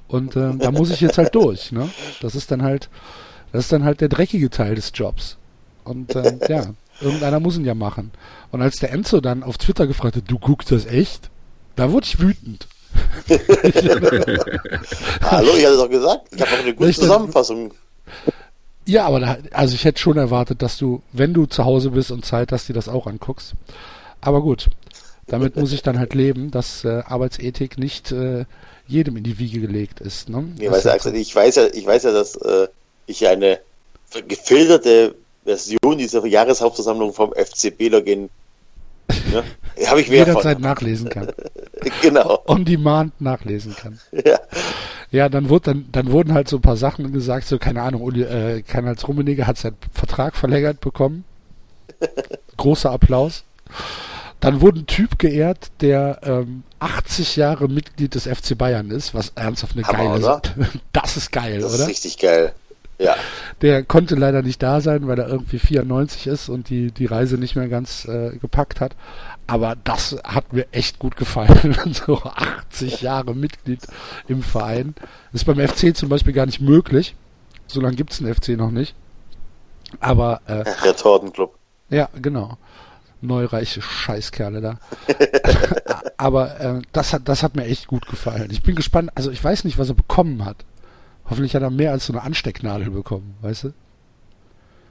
und 0.09 0.37
äh, 0.37 0.55
da 0.57 0.71
muss 0.71 0.91
ich 0.91 1.01
jetzt 1.01 1.19
halt 1.19 1.35
durch. 1.35 1.73
Ne? 1.73 1.89
Das 2.21 2.35
ist 2.35 2.51
dann 2.51 2.63
halt, 2.63 2.91
das 3.53 3.65
ist 3.65 3.73
dann 3.73 3.85
halt 3.85 4.01
der 4.01 4.09
dreckige 4.09 4.51
Teil 4.51 4.75
des 4.75 4.93
Jobs. 4.95 5.39
Und 5.85 6.15
äh, 6.15 6.39
ja, 6.49 6.75
irgendeiner 7.03 7.41
muss 7.41 7.57
ihn 7.57 7.65
ja 7.65 7.75
machen. 7.75 8.13
Und 8.51 8.63
als 8.63 8.77
der 8.77 8.93
Enzo 8.93 9.21
dann 9.21 9.43
auf 9.43 9.59
Twitter 9.59 9.87
gefragt 9.87 10.17
hat, 10.17 10.25
du 10.27 10.39
guckst 10.39 10.71
das 10.71 10.87
echt? 10.87 11.31
Da 11.77 11.91
wurde 11.91 12.07
ich 12.07 12.21
wütend. 12.21 12.67
Hallo, 15.23 15.55
ich 15.57 15.65
hatte 15.65 15.77
doch 15.77 15.91
gesagt, 15.91 16.29
ich 16.35 16.41
habe 16.43 16.53
auch 16.53 16.59
eine 16.59 16.75
gute 16.75 16.89
Richtig. 16.89 17.05
Zusammenfassung. 17.07 17.73
Ja, 18.85 19.07
aber 19.07 19.21
da, 19.21 19.39
also 19.53 19.75
ich 19.75 19.85
hätte 19.85 20.01
schon 20.01 20.17
erwartet, 20.17 20.61
dass 20.63 20.77
du, 20.77 21.03
wenn 21.13 21.33
du 21.33 21.47
zu 21.47 21.65
Hause 21.65 21.91
bist 21.91 22.11
und 22.11 22.25
Zeit 22.25 22.53
hast, 22.53 22.69
dir 22.69 22.75
das 22.75 22.89
auch 22.89 23.07
anguckst. 23.07 23.55
Aber 24.21 24.43
gut, 24.43 24.67
damit 25.27 25.57
muss 25.57 25.73
ich 25.73 25.83
dann 25.83 25.99
halt 25.99 26.15
leben, 26.15 26.51
dass 26.51 26.85
äh, 26.85 27.03
Arbeitsethik 27.07 27.79
nicht 27.79 28.13
äh, 28.13 28.45
jedem 28.87 29.17
in 29.17 29.25
die 29.25 29.39
Wiege 29.39 29.61
gelegt 29.61 30.01
ist. 30.01 30.29
Ne? 30.29 30.49
Nee, 30.59 30.71
weißt 30.71 30.87
du, 30.87 30.93
Axel, 30.93 31.15
ich 31.15 31.35
weiß 31.35 31.57
ja, 31.57 31.67
ich 31.73 31.87
weiß 31.87 32.03
ja, 32.05 32.13
dass 32.13 32.37
äh, 32.37 32.69
ich 33.07 33.27
eine 33.27 33.61
gefilterte 34.29 35.15
Version 35.45 35.99
dieser 35.99 36.25
Jahreshauptversammlung 36.27 37.13
vom 37.13 37.33
FCB 37.33 37.89
Login 37.89 38.31
ne, 39.33 39.43
habe 39.87 40.01
ich 40.01 40.09
mehr 40.09 40.21
jederzeit 40.21 40.55
von. 40.55 40.63
nachlesen 40.63 41.09
kann. 41.09 41.29
Genau. 42.01 42.41
On 42.47 42.65
demand 42.65 43.21
nachlesen 43.21 43.75
kann. 43.75 43.99
Ja. 44.25 44.39
Ja, 45.11 45.29
dann 45.29 45.49
wurde 45.51 45.73
dann, 45.75 45.89
dann 45.93 46.11
wurden 46.13 46.33
halt 46.33 46.49
so 46.49 46.57
ein 46.57 46.63
paar 46.63 46.77
Sachen 46.77 47.13
gesagt, 47.13 47.47
so 47.47 47.59
keine 47.59 47.83
Ahnung, 47.83 48.01
Uli, 48.03 48.23
äh, 48.23 48.63
Karl-Heinz 48.63 49.07
Rummenigge 49.07 49.47
hat 49.47 49.59
seinen 49.59 49.77
Vertrag 49.93 50.37
verlängert 50.37 50.81
bekommen. 50.81 51.25
Großer 52.57 52.91
Applaus. 52.91 53.45
Dann 54.41 54.61
wurde 54.61 54.81
ein 54.81 54.87
Typ 54.87 55.19
geehrt, 55.19 55.71
der 55.83 56.21
ähm, 56.23 56.63
80 56.81 57.37
Jahre 57.37 57.69
Mitglied 57.69 58.15
des 58.15 58.25
FC 58.27 58.57
Bayern 58.57 58.91
ist, 58.91 59.13
was 59.15 59.33
ernsthaft 59.35 59.77
eine 59.77 59.87
Hammer, 59.87 60.11
geile? 60.19 60.23
Sache. 60.23 60.43
Das 60.93 61.17
ist 61.17 61.31
geil, 61.31 61.61
Das 61.61 61.75
oder? 61.75 61.85
ist 61.85 61.89
richtig 61.91 62.19
geil. 62.19 62.55
Ja. 63.03 63.17
Der 63.63 63.83
konnte 63.83 64.15
leider 64.15 64.43
nicht 64.43 64.63
da 64.63 64.81
sein, 64.81 65.09
weil 65.09 65.19
er 65.19 65.29
irgendwie 65.29 65.59
94 65.59 66.27
ist 66.27 66.49
und 66.49 66.69
die, 66.69 66.93
die 66.93 67.07
Reise 67.07 67.37
nicht 67.37 67.57
mehr 67.57 67.69
ganz 67.69 68.05
äh, 68.07 68.37
gepackt 68.39 68.81
hat. 68.81 68.95
Aber 69.47 69.77
das 69.83 70.17
hat 70.25 70.53
mir 70.53 70.67
echt 70.73 70.99
gut 70.99 71.17
gefallen. 71.17 71.77
so 72.07 72.23
80 72.23 73.03
Jahre 73.03 73.35
Mitglied 73.35 73.81
im 74.29 74.43
Verein. 74.43 74.95
Das 75.33 75.43
ist 75.43 75.45
beim 75.45 75.59
FC 75.59 75.97
zum 75.97 76.09
Beispiel 76.09 76.33
gar 76.33 76.47
nicht 76.47 76.61
möglich. 76.61 77.17
So 77.67 77.81
lange 77.81 77.97
gibt's 77.97 78.19
den 78.19 78.33
FC 78.33 78.51
noch 78.51 78.71
nicht. 78.71 78.95
Aber 80.01 80.41
äh, 80.47 80.65
Retortenclub. 80.85 81.55
ja, 81.91 82.09
genau. 82.21 82.57
neureiche 83.21 83.83
Scheißkerle 83.83 84.61
da. 84.61 84.79
Aber 86.17 86.61
äh, 86.61 86.83
das 86.93 87.13
hat 87.13 87.23
das 87.29 87.43
hat 87.43 87.57
mir 87.57 87.65
echt 87.65 87.89
gut 87.89 88.07
gefallen. 88.07 88.49
Ich 88.51 88.63
bin 88.63 88.77
gespannt. 88.77 89.11
Also 89.15 89.31
ich 89.31 89.43
weiß 89.43 89.65
nicht, 89.65 89.79
was 89.79 89.89
er 89.89 89.95
bekommen 89.95 90.45
hat. 90.45 90.65
Hoffentlich 91.29 91.55
hat 91.55 91.63
er 91.63 91.71
mehr 91.71 91.93
als 91.93 92.07
so 92.07 92.13
eine 92.13 92.23
Anstecknadel 92.23 92.91
bekommen, 92.91 93.35
weißt 93.43 93.65
du? 93.65 93.73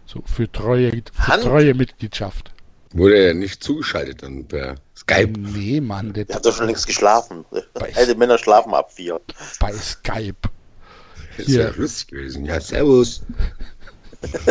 So 0.05 0.21
für 0.25 0.51
treue, 0.51 0.91
für 1.13 1.39
treue 1.41 1.73
Mitgliedschaft. 1.73 2.51
Wurde 2.93 3.15
er 3.17 3.33
nicht 3.33 3.63
zugeschaltet 3.63 4.23
dann 4.23 4.45
per 4.45 4.75
Skype? 4.97 5.31
Nee, 5.39 5.79
Mann, 5.79 6.11
der, 6.13 6.25
Der 6.25 6.35
hat 6.37 6.45
doch 6.45 6.55
schon 6.55 6.65
längst 6.67 6.87
geschlafen. 6.87 7.45
Bei- 7.73 7.93
Alte 7.95 8.15
Männer 8.15 8.37
schlafen 8.37 8.73
ab 8.73 8.91
vier. 8.91 9.21
bei 9.59 9.71
Skype. 9.73 10.35
Das 11.37 11.47
ist 11.47 11.55
ja 11.55 11.69
lustig 11.69 12.07
gewesen. 12.07 12.45
Ja, 12.45 12.59
servus. 12.59 13.21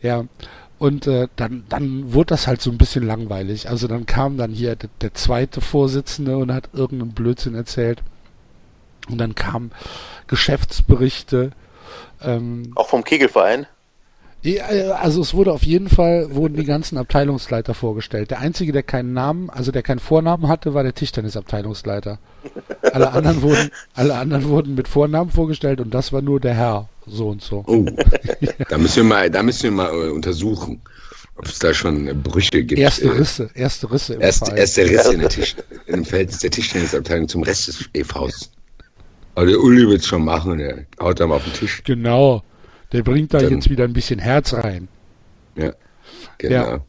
Ja, 0.00 0.24
und 0.78 1.06
äh, 1.08 1.26
dann, 1.34 1.64
dann 1.68 2.12
wurde 2.12 2.26
das 2.28 2.46
halt 2.46 2.60
so 2.62 2.70
ein 2.70 2.78
bisschen 2.78 3.04
langweilig. 3.04 3.68
Also 3.68 3.88
dann 3.88 4.06
kam 4.06 4.36
dann 4.36 4.52
hier 4.52 4.76
der, 4.76 4.90
der 5.00 5.12
zweite 5.14 5.60
Vorsitzende 5.60 6.36
und 6.36 6.52
hat 6.52 6.68
irgendeinen 6.72 7.14
Blödsinn 7.14 7.56
erzählt. 7.56 8.00
Und 9.10 9.18
dann 9.18 9.34
kamen 9.34 9.70
Geschäftsberichte. 10.26 11.50
Ähm, 12.22 12.72
Auch 12.74 12.88
vom 12.88 13.04
Kegelverein. 13.04 13.66
ja, 14.42 14.70
äh, 14.70 14.90
also 14.90 15.20
es 15.20 15.34
wurde 15.34 15.52
auf 15.52 15.62
jeden 15.62 15.88
Fall, 15.88 16.34
wurden 16.34 16.56
die 16.56 16.64
ganzen 16.64 16.98
Abteilungsleiter 16.98 17.74
vorgestellt. 17.74 18.30
Der 18.30 18.40
einzige, 18.40 18.72
der 18.72 18.82
keinen 18.82 19.12
Namen, 19.12 19.50
also 19.50 19.72
der 19.72 19.82
keinen 19.82 19.98
Vornamen 20.00 20.48
hatte, 20.48 20.74
war 20.74 20.82
der 20.82 20.94
Tischtennisabteilungsleiter. 20.94 22.18
Alle 22.92 23.10
anderen 23.12 23.42
wurden, 23.42 23.70
alle 23.94 24.14
anderen 24.16 24.48
wurden 24.48 24.74
mit 24.74 24.88
Vornamen 24.88 25.30
vorgestellt 25.30 25.80
und 25.80 25.92
das 25.94 26.12
war 26.12 26.22
nur 26.22 26.40
der 26.40 26.54
Herr, 26.54 26.88
so 27.06 27.28
und 27.28 27.42
so. 27.42 27.64
Oh, 27.66 27.84
da 28.68 28.78
müssen 28.78 28.96
wir 28.96 29.04
mal, 29.04 29.30
da 29.30 29.42
müssen 29.42 29.64
wir 29.64 29.70
mal 29.70 29.90
äh, 29.92 30.08
untersuchen, 30.10 30.80
ob 31.36 31.46
es 31.46 31.58
da 31.58 31.72
schon 31.72 32.08
äh, 32.08 32.14
Brüche 32.14 32.64
gibt. 32.64 32.80
Erste 32.80 33.12
Risse, 33.16 33.50
erste 33.54 33.90
Risse 33.90 34.14
im 34.14 34.20
Erst, 34.20 34.40
Verein. 34.40 34.56
erst 34.56 34.76
der 34.76 34.90
Riss 34.90 35.06
in, 35.06 35.20
der 35.20 35.28
Tisch, 35.30 35.56
dem 35.88 36.04
Verhältnis 36.04 36.40
der 36.40 36.50
Tischtennisabteilung 36.50 37.28
zum 37.28 37.42
Rest 37.44 37.68
des 37.68 37.88
EVs. 37.94 38.50
Aber 39.38 39.46
der 39.46 39.60
Uli 39.60 39.86
wird 39.88 40.00
es 40.00 40.06
schon 40.08 40.24
machen, 40.24 40.58
der 40.58 40.84
haut 41.00 41.20
da 41.20 41.26
mal 41.28 41.36
auf 41.36 41.44
den 41.44 41.52
Tisch. 41.52 41.84
Genau. 41.84 42.42
Der 42.90 43.04
bringt 43.04 43.32
da 43.32 43.38
Dann- 43.38 43.52
jetzt 43.52 43.70
wieder 43.70 43.84
ein 43.84 43.92
bisschen 43.92 44.18
Herz 44.18 44.52
rein. 44.52 44.88
Ja, 45.54 45.74
genau. 46.38 46.54
Ja. 46.54 46.80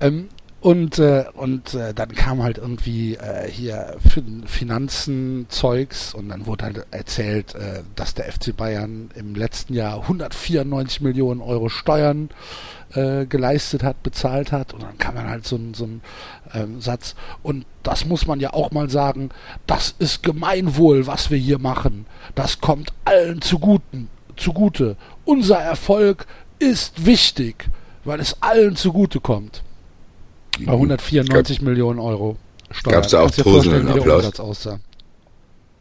Ähm, 0.00 0.28
und 0.60 0.98
äh, 0.98 1.24
und 1.34 1.72
äh, 1.72 1.94
dann 1.94 2.14
kam 2.14 2.42
halt 2.42 2.58
irgendwie 2.58 3.14
äh, 3.14 3.50
hier 3.50 3.96
fin 4.06 4.44
Finanzen 4.46 5.46
Zeugs 5.48 6.12
und 6.12 6.28
dann 6.28 6.44
wurde 6.44 6.66
halt 6.66 6.86
erzählt, 6.90 7.54
äh, 7.54 7.82
dass 7.96 8.12
der 8.12 8.30
FC 8.30 8.54
Bayern 8.54 9.10
im 9.14 9.34
letzten 9.34 9.72
Jahr 9.72 10.02
194 10.02 11.00
Millionen 11.00 11.40
Euro 11.40 11.70
Steuern 11.70 12.28
äh, 12.92 13.24
geleistet 13.24 13.82
hat, 13.82 14.02
bezahlt 14.02 14.52
hat 14.52 14.74
und 14.74 14.82
dann 14.82 14.98
kam 14.98 15.14
dann 15.14 15.30
halt 15.30 15.46
so 15.46 15.56
ein, 15.56 15.72
so 15.72 15.84
ein 15.84 16.02
ähm, 16.52 16.82
Satz 16.82 17.14
und 17.42 17.64
das 17.82 18.04
muss 18.04 18.26
man 18.26 18.38
ja 18.38 18.52
auch 18.52 18.70
mal 18.70 18.90
sagen, 18.90 19.30
das 19.66 19.94
ist 19.98 20.22
Gemeinwohl, 20.22 21.06
was 21.06 21.30
wir 21.30 21.38
hier 21.38 21.58
machen. 21.58 22.04
Das 22.34 22.60
kommt 22.60 22.92
allen 23.06 23.40
zuguten, 23.40 24.10
zugute. 24.36 24.96
Unser 25.24 25.58
Erfolg 25.58 26.26
ist 26.58 27.06
wichtig, 27.06 27.70
weil 28.04 28.20
es 28.20 28.42
allen 28.42 28.76
zugute 28.76 29.20
kommt. 29.20 29.62
Bei 30.66 30.72
194 30.72 31.62
Millionen 31.62 31.98
Euro 31.98 32.36
Steuern. 32.70 32.94
Gab's 32.96 33.10
da 33.10 33.22
auch 33.22 33.30
tosenden 33.30 33.88
Applaus? 33.88 34.32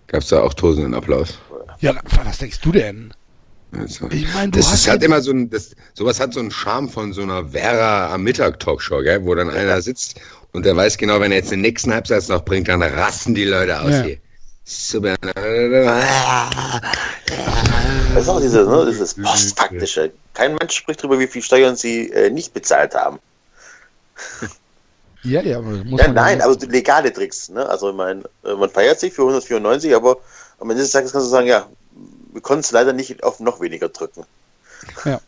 Gab 0.07 0.21
es 0.21 0.27
da 0.29 0.41
auch 0.41 0.53
tosenden 0.53 0.93
Applaus? 0.95 1.37
Ja, 1.79 1.93
was 2.25 2.37
denkst 2.39 2.59
du 2.61 2.71
denn? 2.71 3.13
Also, 3.71 4.09
Ich 4.09 4.33
meine, 4.33 4.51
das 4.51 4.73
ist 4.73 4.87
halt 4.87 5.03
immer 5.03 5.21
so 5.21 5.31
ein, 5.31 5.49
das, 5.49 5.75
sowas 5.93 6.19
hat 6.19 6.33
so 6.33 6.39
einen 6.39 6.49
Charme 6.49 6.89
von 6.89 7.13
so 7.13 7.21
einer 7.21 7.49
Vera 7.49 8.11
am 8.13 8.23
Mittag 8.23 8.59
Talkshow, 8.59 9.01
gell, 9.03 9.23
wo 9.23 9.35
dann 9.35 9.49
einer 9.51 9.79
sitzt 9.81 10.19
und 10.53 10.65
der 10.65 10.75
weiß 10.75 10.97
genau, 10.97 11.19
wenn 11.19 11.31
er 11.31 11.37
jetzt 11.37 11.51
den 11.51 11.61
nächsten 11.61 11.93
Halbsatz 11.93 12.27
noch 12.29 12.43
bringt, 12.43 12.67
dann 12.67 12.81
rasten 12.81 13.35
die 13.35 13.45
Leute 13.45 13.79
aus 13.79 13.91
Ja. 13.91 14.01
hier. 14.03 14.17
Super. 14.65 15.15
Das 18.13 18.23
ist 18.23 18.29
auch 18.29 18.41
dieses, 18.41 18.67
ne, 18.67 18.85
dieses 18.89 19.13
Postfaktische. 19.15 20.11
Kein 20.33 20.55
Mensch 20.55 20.73
spricht 20.75 21.01
darüber, 21.03 21.19
wie 21.19 21.27
viel 21.27 21.41
Steuern 21.41 21.75
sie 21.75 22.11
äh, 22.11 22.29
nicht 22.29 22.53
bezahlt 22.53 22.93
haben. 22.95 23.19
Ja, 25.23 25.41
ja, 25.41 25.61
muss 25.61 25.99
Ja, 25.99 26.07
man 26.07 26.15
nein, 26.15 26.41
aber 26.41 26.55
legale 26.67 27.11
Tricks. 27.11 27.49
Ne? 27.49 27.67
Also 27.67 27.89
ich 27.89 27.95
meine, 27.95 28.23
äh, 28.43 28.53
man 28.55 28.69
feiert 28.69 28.99
sich 28.99 29.13
für 29.13 29.23
194, 29.23 29.93
aber 29.95 30.17
am 30.59 30.69
Ende 30.69 30.83
des 30.83 30.91
Tages 30.91 31.11
kannst 31.11 31.27
du 31.27 31.31
sagen, 31.31 31.47
ja, 31.47 31.67
wir 32.31 32.41
konnten 32.41 32.61
es 32.61 32.71
leider 32.71 32.93
nicht 32.93 33.23
auf 33.23 33.39
noch 33.39 33.59
weniger 33.59 33.89
drücken. 33.89 34.23
Ja. 35.05 35.19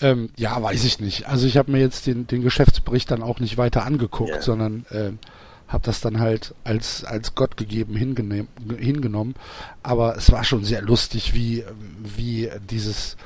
Ähm, 0.00 0.30
ja, 0.36 0.62
weiß 0.62 0.84
ich 0.84 1.00
nicht. 1.00 1.28
Also 1.28 1.46
ich 1.46 1.56
habe 1.56 1.72
mir 1.72 1.80
jetzt 1.80 2.06
den, 2.06 2.26
den 2.26 2.42
Geschäftsbericht 2.42 3.10
dann 3.10 3.22
auch 3.22 3.40
nicht 3.40 3.58
weiter 3.58 3.84
angeguckt, 3.84 4.30
Ja. 4.30 4.42
sondern 4.42 4.86
ähm, 4.92 5.18
habe 5.66 5.84
das 5.84 6.00
dann 6.00 6.20
halt 6.20 6.54
als, 6.64 7.04
als 7.04 7.34
Gott 7.34 7.56
gegeben 7.56 7.96
hingenehm, 7.96 8.48
hingenommen. 8.78 9.34
Aber 9.82 10.16
es 10.16 10.30
war 10.32 10.44
schon 10.44 10.64
sehr 10.64 10.82
lustig, 10.82 11.34
wie, 11.34 11.64
wie 12.02 12.50
dieses, 12.70 13.16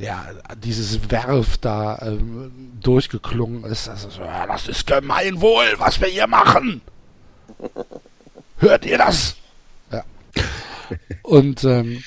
ja, 0.00 0.26
dieses 0.62 1.10
Werf 1.10 1.58
da 1.58 1.98
ähm, 2.02 2.72
durchgeklungen 2.80 3.64
ist. 3.64 3.88
Also, 3.88 4.08
so, 4.08 4.22
ja, 4.22 4.46
das 4.46 4.68
ist 4.68 4.86
Gemeinwohl, 4.86 5.74
was 5.78 6.00
wir 6.00 6.08
hier 6.08 6.26
machen. 6.26 6.80
Hört 8.58 8.86
ihr 8.86 8.98
das? 8.98 9.36
Ja. 9.92 10.04
Und 11.22 11.64
ähm, 11.64 12.02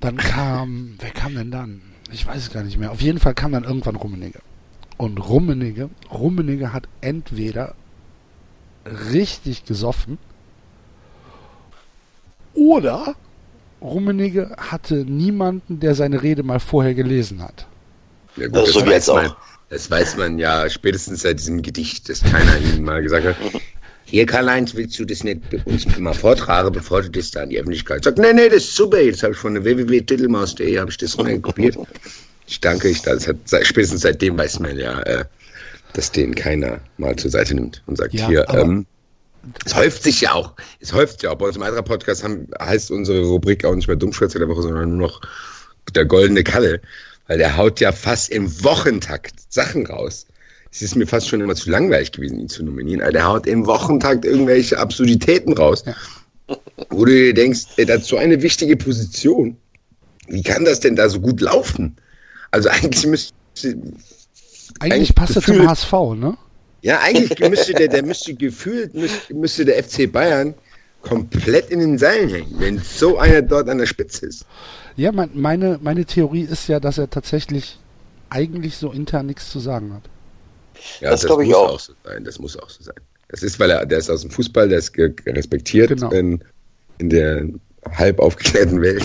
dann 0.00 0.16
kam, 0.16 0.96
wer 0.98 1.10
kam 1.10 1.34
denn 1.34 1.50
dann? 1.50 1.82
Ich 2.10 2.26
weiß 2.26 2.36
es 2.36 2.52
gar 2.52 2.62
nicht 2.62 2.78
mehr. 2.78 2.90
Auf 2.90 3.00
jeden 3.00 3.18
Fall 3.18 3.34
kam 3.34 3.52
dann 3.52 3.64
irgendwann 3.64 3.96
Rummenigge. 3.96 4.40
Und 4.96 5.18
Rummenigge, 5.18 5.90
Rummenigge 6.10 6.72
hat 6.72 6.88
entweder 7.00 7.74
richtig 9.12 9.64
gesoffen 9.64 10.18
oder 12.54 13.14
Rummenigge 13.80 14.54
hatte 14.58 14.94
niemanden, 15.04 15.80
der 15.80 15.94
seine 15.94 16.22
Rede 16.22 16.42
mal 16.42 16.60
vorher 16.60 16.94
gelesen 16.94 17.42
hat. 17.42 17.66
Ja, 18.36 18.48
Das 18.48 18.68
ist 18.68 18.74
so 18.74 18.86
wie 18.86 18.90
jetzt 18.90 19.08
man, 19.08 19.26
auch. 19.28 19.36
das 19.70 19.90
weiß 19.90 20.16
man 20.16 20.38
ja 20.38 20.68
spätestens 20.68 21.22
seit 21.22 21.38
diesem 21.38 21.62
Gedicht, 21.62 22.08
das 22.08 22.22
keiner 22.22 22.58
ihnen 22.58 22.84
mal 22.84 23.02
gesagt 23.02 23.26
hat. 23.26 23.36
Hier, 24.08 24.24
Karl-Heinz, 24.24 24.74
willst 24.76 24.96
du 25.00 25.04
das 25.04 25.24
nicht 25.24 25.40
uns 25.64 25.98
mal 25.98 26.14
vortragen, 26.14 26.70
bevor 26.70 27.02
du 27.02 27.10
das 27.10 27.32
da 27.32 27.42
an 27.42 27.50
die 27.50 27.58
Öffentlichkeit 27.58 28.04
sagst? 28.04 28.18
Nee, 28.18 28.32
nee, 28.32 28.48
das 28.48 28.58
ist 28.64 28.76
super. 28.76 29.00
Jetzt 29.00 29.24
habe 29.24 29.32
ich 29.32 29.38
von 29.38 29.54
der 29.54 29.64
www.titelmaus.de 29.64 30.78
habe 30.78 30.90
ich 30.90 30.96
das 30.96 31.18
runterkopiert. 31.18 31.76
Ich 32.46 32.60
danke, 32.60 32.88
ich, 32.88 33.02
das 33.02 33.26
hat, 33.26 33.36
seit- 33.46 33.66
spätestens 33.66 34.02
seitdem 34.02 34.38
weiß 34.38 34.60
man 34.60 34.78
ja, 34.78 35.00
äh, 35.02 35.24
dass 35.94 36.12
den 36.12 36.36
keiner 36.36 36.78
mal 36.98 37.16
zur 37.16 37.32
Seite 37.32 37.56
nimmt 37.56 37.82
und 37.86 37.98
sagt, 37.98 38.14
Ja, 38.14 38.28
hier, 38.28 38.48
aber- 38.48 38.60
ähm, 38.60 38.86
es 39.64 39.74
häuft 39.74 40.02
sich 40.02 40.20
ja 40.20 40.32
auch, 40.32 40.52
es 40.80 40.92
häuft 40.92 41.22
ja 41.22 41.30
auch. 41.30 41.36
Bei 41.36 41.46
uns 41.46 41.56
im 41.56 41.62
Adra 41.62 41.82
Podcast 41.82 42.24
haben, 42.24 42.48
heißt 42.60 42.90
unsere 42.90 43.22
Rubrik 43.22 43.64
auch 43.64 43.74
nicht 43.74 43.88
mehr 43.88 43.96
Dummschwätze 43.96 44.38
der 44.38 44.48
Woche, 44.48 44.62
sondern 44.62 44.96
nur 44.96 45.08
noch 45.08 45.20
der 45.94 46.04
goldene 46.04 46.44
Kalle, 46.44 46.80
weil 47.26 47.38
der 47.38 47.56
haut 47.56 47.80
ja 47.80 47.92
fast 47.92 48.30
im 48.30 48.64
Wochentakt 48.64 49.34
Sachen 49.52 49.86
raus. 49.86 50.26
Es 50.72 50.82
ist 50.82 50.96
mir 50.96 51.06
fast 51.06 51.28
schon 51.28 51.40
immer 51.40 51.54
zu 51.54 51.70
langweilig 51.70 52.12
gewesen, 52.12 52.38
ihn 52.38 52.48
zu 52.48 52.62
nominieren. 52.62 53.00
Aber 53.00 53.12
der 53.12 53.26
haut 53.26 53.46
im 53.46 53.66
Wochentakt 53.66 54.24
irgendwelche 54.24 54.78
Absurditäten 54.78 55.54
raus. 55.54 55.84
Wo 56.90 57.04
du 57.04 57.12
dir 57.12 57.34
denkst, 57.34 57.62
ey, 57.76 57.86
das 57.86 58.02
ist 58.02 58.08
so 58.08 58.18
eine 58.18 58.42
wichtige 58.42 58.76
Position. 58.76 59.56
Wie 60.28 60.42
kann 60.42 60.64
das 60.64 60.80
denn 60.80 60.96
da 60.96 61.08
so 61.08 61.20
gut 61.20 61.40
laufen? 61.40 61.96
Also 62.50 62.68
eigentlich 62.68 63.06
müsste, 63.06 63.34
Eigentlich 64.80 64.92
Eigentlich 64.92 65.14
passt 65.14 65.36
er 65.36 65.42
zum 65.42 65.66
HSV, 65.66 65.92
ne? 66.16 66.36
Ja, 66.86 67.00
eigentlich 67.00 67.38
müsste 67.50 67.72
der, 67.74 67.88
der 67.88 68.04
müsste 68.04 68.32
gefühlt, 68.34 68.92
müsste, 69.30 69.64
der 69.64 69.82
FC 69.82 70.10
Bayern 70.10 70.54
komplett 71.02 71.70
in 71.70 71.80
den 71.80 71.98
Seilen 71.98 72.28
hängen, 72.28 72.54
wenn 72.58 72.78
so 72.78 73.18
einer 73.18 73.42
dort 73.42 73.68
an 73.68 73.78
der 73.78 73.86
Spitze 73.86 74.26
ist. 74.26 74.46
Ja, 74.96 75.10
mein, 75.12 75.30
meine, 75.34 75.78
meine 75.82 76.04
Theorie 76.04 76.42
ist 76.42 76.68
ja, 76.68 76.80
dass 76.80 76.98
er 76.98 77.10
tatsächlich 77.10 77.78
eigentlich 78.30 78.76
so 78.76 78.90
intern 78.92 79.26
nichts 79.26 79.50
zu 79.50 79.58
sagen 79.60 79.92
hat. 79.94 80.02
Ja, 81.00 81.10
Das 81.10 81.24
glaub 81.24 81.40
ich 81.40 81.48
muss 81.48 81.56
auch. 81.56 81.80
so 81.80 81.92
sein. 82.04 82.24
Das 82.24 82.38
muss 82.38 82.56
auch 82.58 82.68
so 82.70 82.82
sein. 82.82 82.94
Das 83.28 83.42
ist, 83.42 83.58
weil 83.58 83.70
er, 83.70 83.84
der 83.86 83.98
ist 83.98 84.08
aus 84.10 84.22
dem 84.22 84.30
Fußball, 84.30 84.68
der 84.68 84.78
ist 84.78 84.92
respektiert 85.26 85.88
Genau. 85.90 86.10
in, 86.10 86.42
in 86.98 87.10
der 87.10 87.46
halb 87.98 88.20
aufgeklärten 88.20 88.80
Welt. 88.82 89.04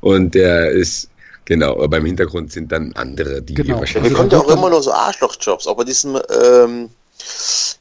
Und 0.00 0.34
der 0.34 0.70
ist, 0.70 1.10
genau, 1.44 1.72
aber 1.74 1.88
beim 1.88 2.06
Hintergrund 2.06 2.52
sind 2.52 2.70
dann 2.72 2.92
andere, 2.94 3.42
die 3.42 3.54
Genau. 3.54 3.78
Wahrscheinlich. 3.80 4.10
wir 4.12 4.16
kommen 4.16 4.30
ja 4.30 4.38
auch 4.38 4.50
immer 4.50 4.70
nur 4.70 4.82
so 4.82 4.92
Arschlochjobs, 4.92 5.66
auch 5.66 5.76
bei 5.76 5.84
diesem 5.84 6.16
ähm, 6.42 6.88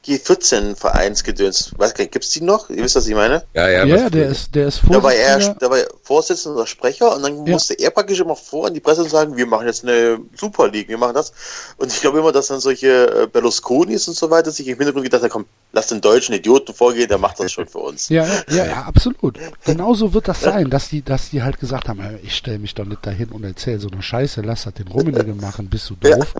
G14-Vereinsgedöns. 0.05 1.71
Weiß 1.77 1.93
gar 1.93 2.03
nicht, 2.03 2.11
gibt's 2.11 2.29
die 2.31 2.41
noch? 2.41 2.69
Ihr 2.69 2.83
wisst, 2.83 2.95
was 2.95 3.07
ich 3.07 3.15
meine? 3.15 3.43
Ja, 3.53 3.69
ja, 3.69 3.85
Ja, 3.85 3.95
ja, 3.97 4.09
der 4.09 4.29
ist, 4.29 4.53
der 4.55 4.67
ist 4.67 4.81
Da 4.89 5.01
war 5.03 5.13
er, 5.13 5.33
Vorsitzender. 5.33 5.59
da 5.59 5.69
war 5.69 5.77
er 5.79 5.87
Vorsitzender 6.03 6.57
oder 6.57 6.67
Sprecher 6.67 7.15
und 7.15 7.23
dann 7.23 7.45
Ja. 7.45 7.53
musste 7.53 7.73
er 7.75 7.91
praktisch 7.91 8.19
immer 8.19 8.35
vor 8.35 8.67
an 8.67 8.73
die 8.73 8.79
Presse 8.79 9.01
und 9.03 9.09
sagen, 9.09 9.35
wir 9.37 9.45
machen 9.45 9.67
jetzt 9.67 9.83
eine 9.83 10.19
Super 10.35 10.67
League, 10.69 10.87
wir 10.89 10.97
machen 10.97 11.13
das. 11.15 11.31
Und 11.77 11.91
ich 11.91 12.01
glaube 12.01 12.19
immer, 12.19 12.31
dass 12.31 12.47
dann 12.47 12.59
solche 12.59 13.23
äh, 13.23 13.27
Berlusconis 13.27 14.07
und 14.07 14.15
so 14.17 14.29
weiter 14.29 14.51
sich 14.51 14.67
im 14.67 14.77
Hintergrund 14.77 15.03
gedacht 15.03 15.23
haben, 15.23 15.29
komm, 15.29 15.45
lass 15.71 15.87
den 15.87 16.01
deutschen 16.01 16.33
Idioten 16.35 16.73
vorgehen, 16.73 17.07
der 17.07 17.17
macht 17.17 17.39
das 17.39 17.51
schon 17.51 17.67
für 17.67 17.79
uns. 17.79 18.09
Ja, 18.09 18.25
ja, 18.25 18.43
ja, 18.49 18.65
ja, 18.65 18.81
absolut. 18.83 19.37
Genauso 19.65 20.13
wird 20.13 20.27
das 20.27 20.41
sein, 20.41 20.69
dass 20.69 20.89
die, 20.89 21.01
dass 21.03 21.29
die 21.29 21.43
halt 21.43 21.59
gesagt 21.59 21.87
haben, 21.89 22.19
ich 22.23 22.35
stelle 22.35 22.59
mich 22.59 22.73
doch 22.75 22.85
nicht 22.85 23.05
dahin 23.05 23.29
und 23.29 23.43
erzähle 23.43 23.79
so 23.79 23.89
eine 23.89 24.01
Scheiße, 24.01 24.41
lass 24.41 24.63
das 24.63 24.73
den 24.73 24.87
Rummenigge 24.87 25.33
machen, 25.35 25.69
bist 25.69 25.89
du 25.89 25.95
doof? 25.95 26.33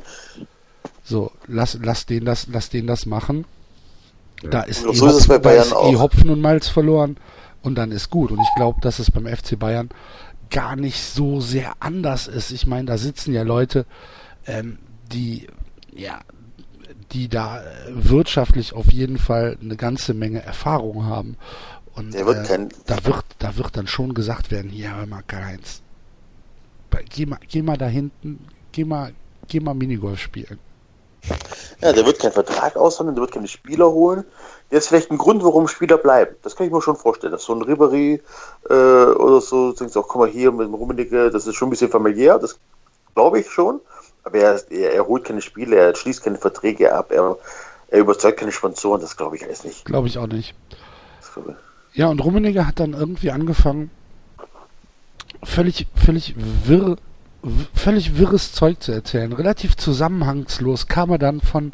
So, 1.09 1.31
lass, 1.47 1.79
lass 1.81 2.05
den 2.05 2.23
das, 2.23 2.47
lass 2.51 2.69
den 2.69 2.85
das 2.85 3.07
machen. 3.07 3.45
Da 4.43 4.61
ist, 4.61 4.85
eh 4.85 4.93
so 4.93 5.07
ist 5.07 5.15
es 5.15 5.27
da 5.27 5.39
Bayern 5.39 5.63
ist 5.63 5.73
auch. 5.73 5.99
Hopfen 5.99 6.29
und 6.29 6.39
Malz 6.39 6.67
verloren 6.67 7.17
und 7.63 7.75
dann 7.75 7.91
ist 7.91 8.11
gut. 8.11 8.29
Und 8.29 8.39
ich 8.39 8.55
glaube, 8.55 8.79
dass 8.81 8.99
es 8.99 9.09
beim 9.09 9.25
FC 9.25 9.57
Bayern 9.57 9.89
gar 10.51 10.75
nicht 10.75 11.01
so 11.03 11.41
sehr 11.41 11.73
anders 11.79 12.27
ist. 12.27 12.51
Ich 12.51 12.67
meine, 12.67 12.85
da 12.85 12.99
sitzen 12.99 13.33
ja 13.33 13.41
Leute, 13.41 13.87
ähm, 14.45 14.77
die, 15.11 15.47
ja, 15.91 16.19
die 17.11 17.27
da 17.27 17.59
äh, 17.59 17.63
wirtschaftlich 17.89 18.73
auf 18.73 18.91
jeden 18.91 19.17
Fall 19.17 19.57
eine 19.59 19.77
ganze 19.77 20.13
Menge 20.13 20.43
Erfahrung 20.43 21.05
haben. 21.05 21.37
Und 21.93 22.13
wird 22.13 22.49
äh, 22.51 22.67
da 22.85 23.03
wird, 23.03 23.25
da 23.39 23.57
wird 23.57 23.75
dann 23.75 23.87
schon 23.87 24.13
gesagt 24.13 24.51
werden, 24.51 24.69
hier, 24.69 24.95
hör 24.95 25.07
mal, 25.07 25.23
Karl-Heinz, 25.25 25.81
geh 27.09 27.25
mal, 27.25 27.39
geh 27.49 27.63
mal 27.63 27.77
da 27.77 27.87
hinten, 27.87 28.45
geh 28.71 28.85
mal, 28.85 29.13
geh 29.47 29.59
mal 29.59 29.73
Minigolf 29.73 30.19
spielen. 30.19 30.59
Ja, 31.81 31.93
der 31.93 32.05
wird 32.05 32.19
keinen 32.19 32.33
Vertrag 32.33 32.75
aushandeln, 32.75 33.15
der 33.15 33.21
wird 33.21 33.33
keine 33.33 33.47
Spieler 33.47 33.89
holen. 33.91 34.25
Der 34.71 34.79
ist 34.79 34.87
vielleicht 34.87 35.11
ein 35.11 35.17
Grund, 35.17 35.43
warum 35.43 35.67
Spieler 35.67 35.97
bleiben. 35.97 36.35
Das 36.43 36.55
kann 36.55 36.67
ich 36.67 36.73
mir 36.73 36.81
schon 36.81 36.95
vorstellen. 36.95 37.31
Dass 37.31 37.43
so 37.43 37.53
ein 37.53 37.61
Ribery 37.61 38.21
äh, 38.69 38.73
oder 38.73 39.41
so, 39.41 39.71
denkst 39.71 39.93
du 39.93 39.99
auch, 40.01 40.07
guck 40.07 40.21
mal 40.21 40.29
hier 40.29 40.51
mit 40.51 40.67
dem 40.67 40.73
Rummenigge, 40.73 41.31
das 41.31 41.47
ist 41.47 41.55
schon 41.55 41.67
ein 41.67 41.71
bisschen 41.71 41.89
familiär, 41.89 42.37
das 42.37 42.59
glaube 43.15 43.39
ich 43.39 43.49
schon. 43.49 43.79
Aber 44.23 44.37
er, 44.37 44.61
er, 44.69 44.93
er 44.93 45.07
holt 45.07 45.23
keine 45.23 45.41
Spiele, 45.41 45.75
er 45.75 45.95
schließt 45.95 46.23
keine 46.23 46.37
Verträge 46.37 46.93
ab, 46.93 47.11
er, 47.11 47.37
er 47.87 47.99
überzeugt 47.99 48.39
keine 48.39 48.51
Sponsoren, 48.51 49.01
das 49.01 49.17
glaube 49.17 49.37
ich 49.37 49.45
alles 49.45 49.63
nicht. 49.63 49.85
Glaube 49.85 50.07
ich 50.07 50.17
auch 50.17 50.27
nicht. 50.27 50.53
Ja, 51.93 52.07
und 52.09 52.23
Rummenigge 52.23 52.67
hat 52.67 52.79
dann 52.79 52.93
irgendwie 52.93 53.31
angefangen, 53.31 53.89
völlig, 55.43 55.87
völlig 55.95 56.35
wirr, 56.37 56.97
völlig 57.73 58.17
wirres 58.17 58.51
Zeug 58.51 58.81
zu 58.81 58.91
erzählen. 58.91 59.31
Relativ 59.31 59.77
zusammenhangslos 59.77 60.87
kam 60.87 61.11
er 61.11 61.17
dann 61.17 61.41
von 61.41 61.71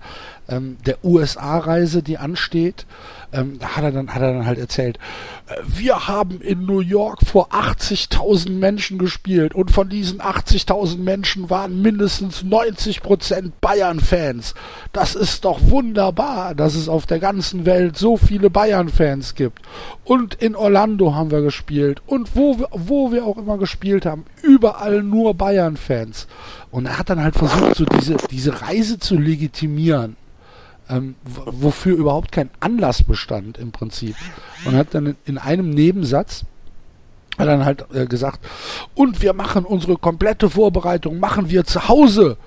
ähm, 0.47 0.77
der 0.85 1.03
USA-Reise, 1.03 2.03
die 2.03 2.17
ansteht. 2.17 2.85
Ähm, 3.35 3.59
hat 3.61 3.83
er 3.83 3.91
dann, 3.91 4.13
hat 4.13 4.21
er 4.21 4.33
dann 4.33 4.45
halt 4.45 4.59
erzählt, 4.59 4.97
äh, 5.47 5.55
wir 5.65 6.07
haben 6.07 6.39
in 6.39 6.65
New 6.65 6.79
York 6.79 7.19
vor 7.25 7.51
80.000 7.51 8.51
Menschen 8.51 8.97
gespielt 8.97 9.53
und 9.53 9.71
von 9.71 9.89
diesen 9.89 10.21
80.000 10.21 10.99
Menschen 10.99 11.49
waren 11.49 11.81
mindestens 11.81 12.43
90% 12.43 13.51
Bayern-Fans. 13.59 14.53
Das 14.93 15.15
ist 15.15 15.43
doch 15.43 15.59
wunderbar, 15.63 16.55
dass 16.55 16.75
es 16.75 16.87
auf 16.87 17.05
der 17.05 17.19
ganzen 17.19 17.65
Welt 17.65 17.97
so 17.97 18.15
viele 18.15 18.49
Bayern-Fans 18.49 19.35
gibt. 19.35 19.59
Und 20.05 20.35
in 20.35 20.55
Orlando 20.55 21.13
haben 21.13 21.31
wir 21.31 21.41
gespielt 21.41 22.01
und 22.05 22.35
wo 22.35 22.57
wir, 22.59 22.69
wo 22.71 23.11
wir 23.11 23.25
auch 23.25 23.37
immer 23.37 23.57
gespielt 23.57 24.05
haben, 24.05 24.25
überall 24.43 25.03
nur 25.03 25.33
Bayern-Fans. 25.33 26.27
Und 26.71 26.85
er 26.85 26.99
hat 26.99 27.09
dann 27.09 27.21
halt 27.21 27.35
versucht, 27.35 27.75
so 27.75 27.85
diese, 27.85 28.15
diese 28.31 28.61
Reise 28.61 28.97
zu 28.97 29.17
legitimieren 29.17 30.15
ähm, 30.89 31.15
wofür 31.23 31.95
überhaupt 31.95 32.31
kein 32.31 32.49
Anlass 32.59 33.03
bestand 33.03 33.57
im 33.57 33.71
Prinzip. 33.71 34.15
Und 34.65 34.75
hat 34.75 34.93
dann 34.93 35.07
in, 35.07 35.15
in 35.25 35.37
einem 35.37 35.69
Nebensatz 35.69 36.43
hat 37.37 37.47
dann 37.47 37.65
halt 37.65 37.85
äh, 37.93 38.05
gesagt, 38.05 38.39
und 38.93 39.21
wir 39.21 39.33
machen 39.33 39.65
unsere 39.65 39.97
komplette 39.97 40.49
Vorbereitung, 40.49 41.19
machen 41.19 41.49
wir 41.49 41.65
zu 41.65 41.87
Hause, 41.87 42.37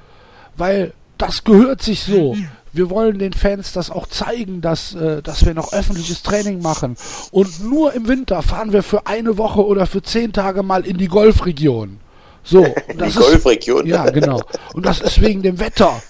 weil 0.57 0.93
das 1.19 1.45
gehört 1.45 1.83
sich 1.83 2.03
so. 2.05 2.37
Wir 2.73 2.91
wollen 2.91 3.19
den 3.19 3.33
Fans 3.33 3.73
das 3.73 3.91
auch 3.91 4.07
zeigen, 4.07 4.61
dass, 4.61 4.95
äh, 4.95 5.21
dass 5.23 5.45
wir 5.45 5.53
noch 5.55 5.73
öffentliches 5.73 6.23
Training 6.23 6.63
machen. 6.63 6.97
Und 7.33 7.65
nur 7.65 7.93
im 7.93 8.09
Winter 8.09 8.43
fahren 8.43 8.73
wir 8.73 8.83
für 8.83 9.07
eine 9.07 9.37
Woche 9.37 9.67
oder 9.67 9.87
für 9.87 10.03
zehn 10.03 10.33
Tage 10.33 10.63
mal 10.63 10.87
in 10.87 10.97
die 10.97 11.09
Golfregion. 11.09 11.99
So, 12.45 12.63
das 12.97 13.15
Die 13.15 13.19
Golfregion. 13.19 13.87
ja, 13.87 14.09
genau. 14.11 14.41
Und 14.75 14.87
das 14.87 15.01
ist 15.01 15.21
wegen 15.21 15.43
dem 15.43 15.59
Wetter. 15.59 16.01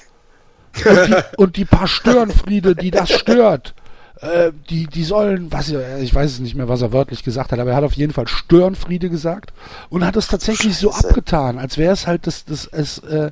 Und 0.84 1.08
die, 1.08 1.14
und 1.36 1.56
die 1.56 1.64
paar 1.64 1.88
Störenfriede, 1.88 2.74
die 2.74 2.90
das 2.90 3.10
stört, 3.10 3.74
äh, 4.20 4.52
die, 4.70 4.86
die 4.86 5.04
sollen, 5.04 5.52
was 5.52 5.68
ich, 5.68 5.76
ich 6.00 6.14
weiß 6.14 6.32
es 6.32 6.40
nicht 6.40 6.54
mehr, 6.54 6.68
was 6.68 6.82
er 6.82 6.92
wörtlich 6.92 7.22
gesagt 7.22 7.52
hat, 7.52 7.58
aber 7.58 7.70
er 7.70 7.76
hat 7.76 7.84
auf 7.84 7.94
jeden 7.94 8.12
Fall 8.12 8.26
Störenfriede 8.26 9.10
gesagt 9.10 9.52
und 9.90 10.04
hat 10.04 10.16
es 10.16 10.28
tatsächlich 10.28 10.76
so 10.76 10.90
Scheiße. 10.90 11.08
abgetan, 11.08 11.58
als 11.58 11.78
wäre 11.78 11.92
es 11.92 12.06
halt 12.06 12.26
das, 12.26 12.44
das, 12.44 12.66
es, 12.66 12.98
äh, 12.98 13.30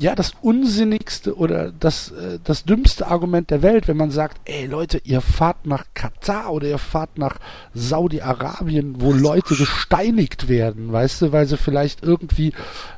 ja, 0.00 0.14
das 0.14 0.32
unsinnigste 0.42 1.36
oder 1.36 1.72
das, 1.72 2.12
äh, 2.12 2.38
das 2.44 2.64
dümmste 2.64 3.08
Argument 3.08 3.50
der 3.50 3.62
Welt, 3.62 3.88
wenn 3.88 3.96
man 3.96 4.12
sagt, 4.12 4.40
ey 4.44 4.66
Leute, 4.66 5.00
ihr 5.02 5.20
fahrt 5.20 5.66
nach 5.66 5.86
Katar 5.94 6.52
oder 6.52 6.68
ihr 6.68 6.78
fahrt 6.78 7.18
nach 7.18 7.38
Saudi-Arabien, 7.74 9.00
wo 9.00 9.12
Leute 9.12 9.56
gesteinigt 9.56 10.48
werden, 10.48 10.92
weißt 10.92 11.22
du, 11.22 11.32
weil 11.32 11.46
sie 11.46 11.56
vielleicht 11.56 12.04
irgendwie 12.04 12.52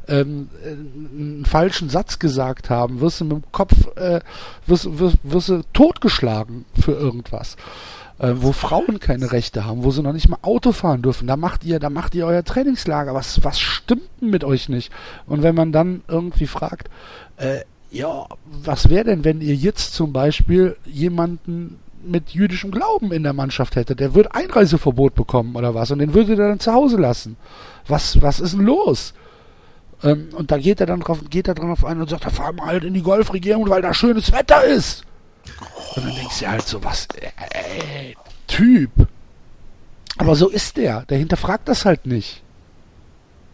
ähm, 0.09 0.51
äh, 0.63 0.73
einen 0.73 1.45
falschen 1.47 1.89
Satz 1.89 2.19
gesagt 2.19 2.69
haben, 2.69 3.01
wirst 3.01 3.21
du 3.21 3.25
mit 3.25 3.33
dem 3.33 3.53
Kopf, 3.53 3.75
äh, 3.97 4.21
wirst, 4.67 4.99
wirst, 4.99 5.17
wirst 5.23 5.49
du 5.49 5.63
totgeschlagen 5.73 6.67
für 6.79 6.93
irgendwas. 6.93 7.57
Äh, 8.21 8.35
wo 8.37 8.53
Frauen 8.53 9.01
keine 9.01 9.33
Rechte 9.33 9.65
haben, 9.65 9.83
wo 9.83 9.91
sie 9.91 10.03
noch 10.03 10.13
nicht 10.13 10.29
mal 10.29 10.37
Auto 10.43 10.73
fahren 10.73 11.01
dürfen, 11.01 11.27
da 11.27 11.39
macht 11.39 11.65
ihr, 11.65 11.79
da 11.79 11.89
macht 11.89 12.15
ihr 12.15 12.27
euer 12.27 12.45
Trainingslager. 12.45 13.15
Was, 13.15 13.43
was 13.45 13.59
stimmt 13.59 14.11
denn 14.21 14.29
mit 14.29 14.45
euch 14.45 14.69
nicht? 14.69 14.93
Und 15.27 15.43
wenn 15.43 15.55
man 15.55 15.73
dann 15.73 16.03
irgendwie 16.07 16.47
fragt, 16.47 16.91
äh, 17.39 17.61
ja, 17.91 18.27
was 18.45 18.91
wäre 18.91 19.05
denn, 19.05 19.25
wenn 19.25 19.41
ihr 19.41 19.55
jetzt 19.55 19.95
zum 19.95 20.13
Beispiel 20.13 20.77
jemanden 20.85 21.79
mit 22.05 22.31
jüdischem 22.31 22.71
Glauben 22.71 23.11
in 23.11 23.23
der 23.23 23.33
Mannschaft 23.33 23.75
hättet? 23.75 24.01
Der 24.01 24.15
würde 24.15 24.35
Einreiseverbot 24.35 25.15
bekommen 25.15 25.57
oder 25.57 25.75
was 25.75 25.91
und 25.91 26.01
den 26.01 26.13
würdet 26.13 26.39
ihr 26.39 26.49
dann 26.49 26.61
zu 26.61 26.75
Hause 26.75 26.99
lassen. 26.99 27.39
Was, 27.89 28.21
was 28.21 28.39
ist 28.39 28.53
denn 28.53 28.67
los? 28.67 29.15
Ähm, 30.03 30.29
und 30.35 30.51
da 30.51 30.59
geht 30.59 30.81
er 30.81 30.87
dann 30.87 31.01
drauf, 31.01 31.21
geht 31.31 31.49
er 31.49 31.55
drauf 31.55 31.87
ein 31.87 31.99
und 31.99 32.11
sagt, 32.11 32.27
da 32.27 32.31
fahren 32.31 32.57
wir 32.57 32.67
halt 32.67 32.85
in 32.85 32.93
die 32.93 33.03
Golfregierung, 33.03 33.71
weil 33.71 33.81
da 33.81 33.95
schönes 33.95 34.31
Wetter 34.31 34.63
ist. 34.63 35.07
Und 35.97 36.07
dann 36.07 36.15
denkst 36.15 36.41
du 36.41 36.49
halt 36.49 36.67
so, 36.67 36.83
was, 36.85 37.07
ey, 37.53 38.17
Typ. 38.47 38.91
Aber 40.19 40.35
so 40.35 40.49
ist 40.49 40.77
der. 40.77 41.03
Der 41.03 41.19
hinterfragt 41.19 41.69
das 41.69 41.85
halt 41.85 42.07
nicht. 42.07 42.43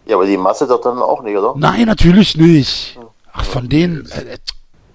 Ja, 0.06 0.16
aber 0.16 0.26
die 0.26 0.36
Masse 0.36 0.66
doch 0.66 0.80
dann 0.80 0.98
auch 0.98 1.22
nicht, 1.22 1.36
oder? 1.36 1.54
Nein, 1.56 1.86
natürlich 1.86 2.36
nicht. 2.36 2.98
Ach, 3.32 3.44
von 3.44 3.68
denen, 3.68 4.08
äh, 4.10 4.38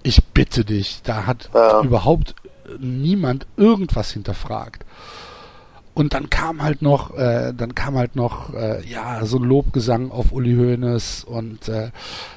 ich 0.02 0.24
bitte 0.24 0.64
dich, 0.64 1.00
da 1.04 1.26
hat 1.26 1.50
Ja. 1.54 1.80
überhaupt 1.82 2.34
niemand 2.78 3.46
irgendwas 3.56 4.10
hinterfragt. 4.10 4.84
Und 5.94 6.14
dann 6.14 6.30
kam 6.30 6.62
halt 6.62 6.80
noch, 6.80 7.14
äh, 7.16 7.52
dann 7.54 7.74
kam 7.74 7.96
halt 7.96 8.16
noch, 8.16 8.54
äh, 8.54 8.82
ja, 8.86 9.24
so 9.26 9.36
ein 9.36 9.44
Lobgesang 9.44 10.10
auf 10.10 10.32
Uli 10.32 10.54
Hoeneß 10.54 11.24
und 11.24 11.68
äh, 11.68 11.90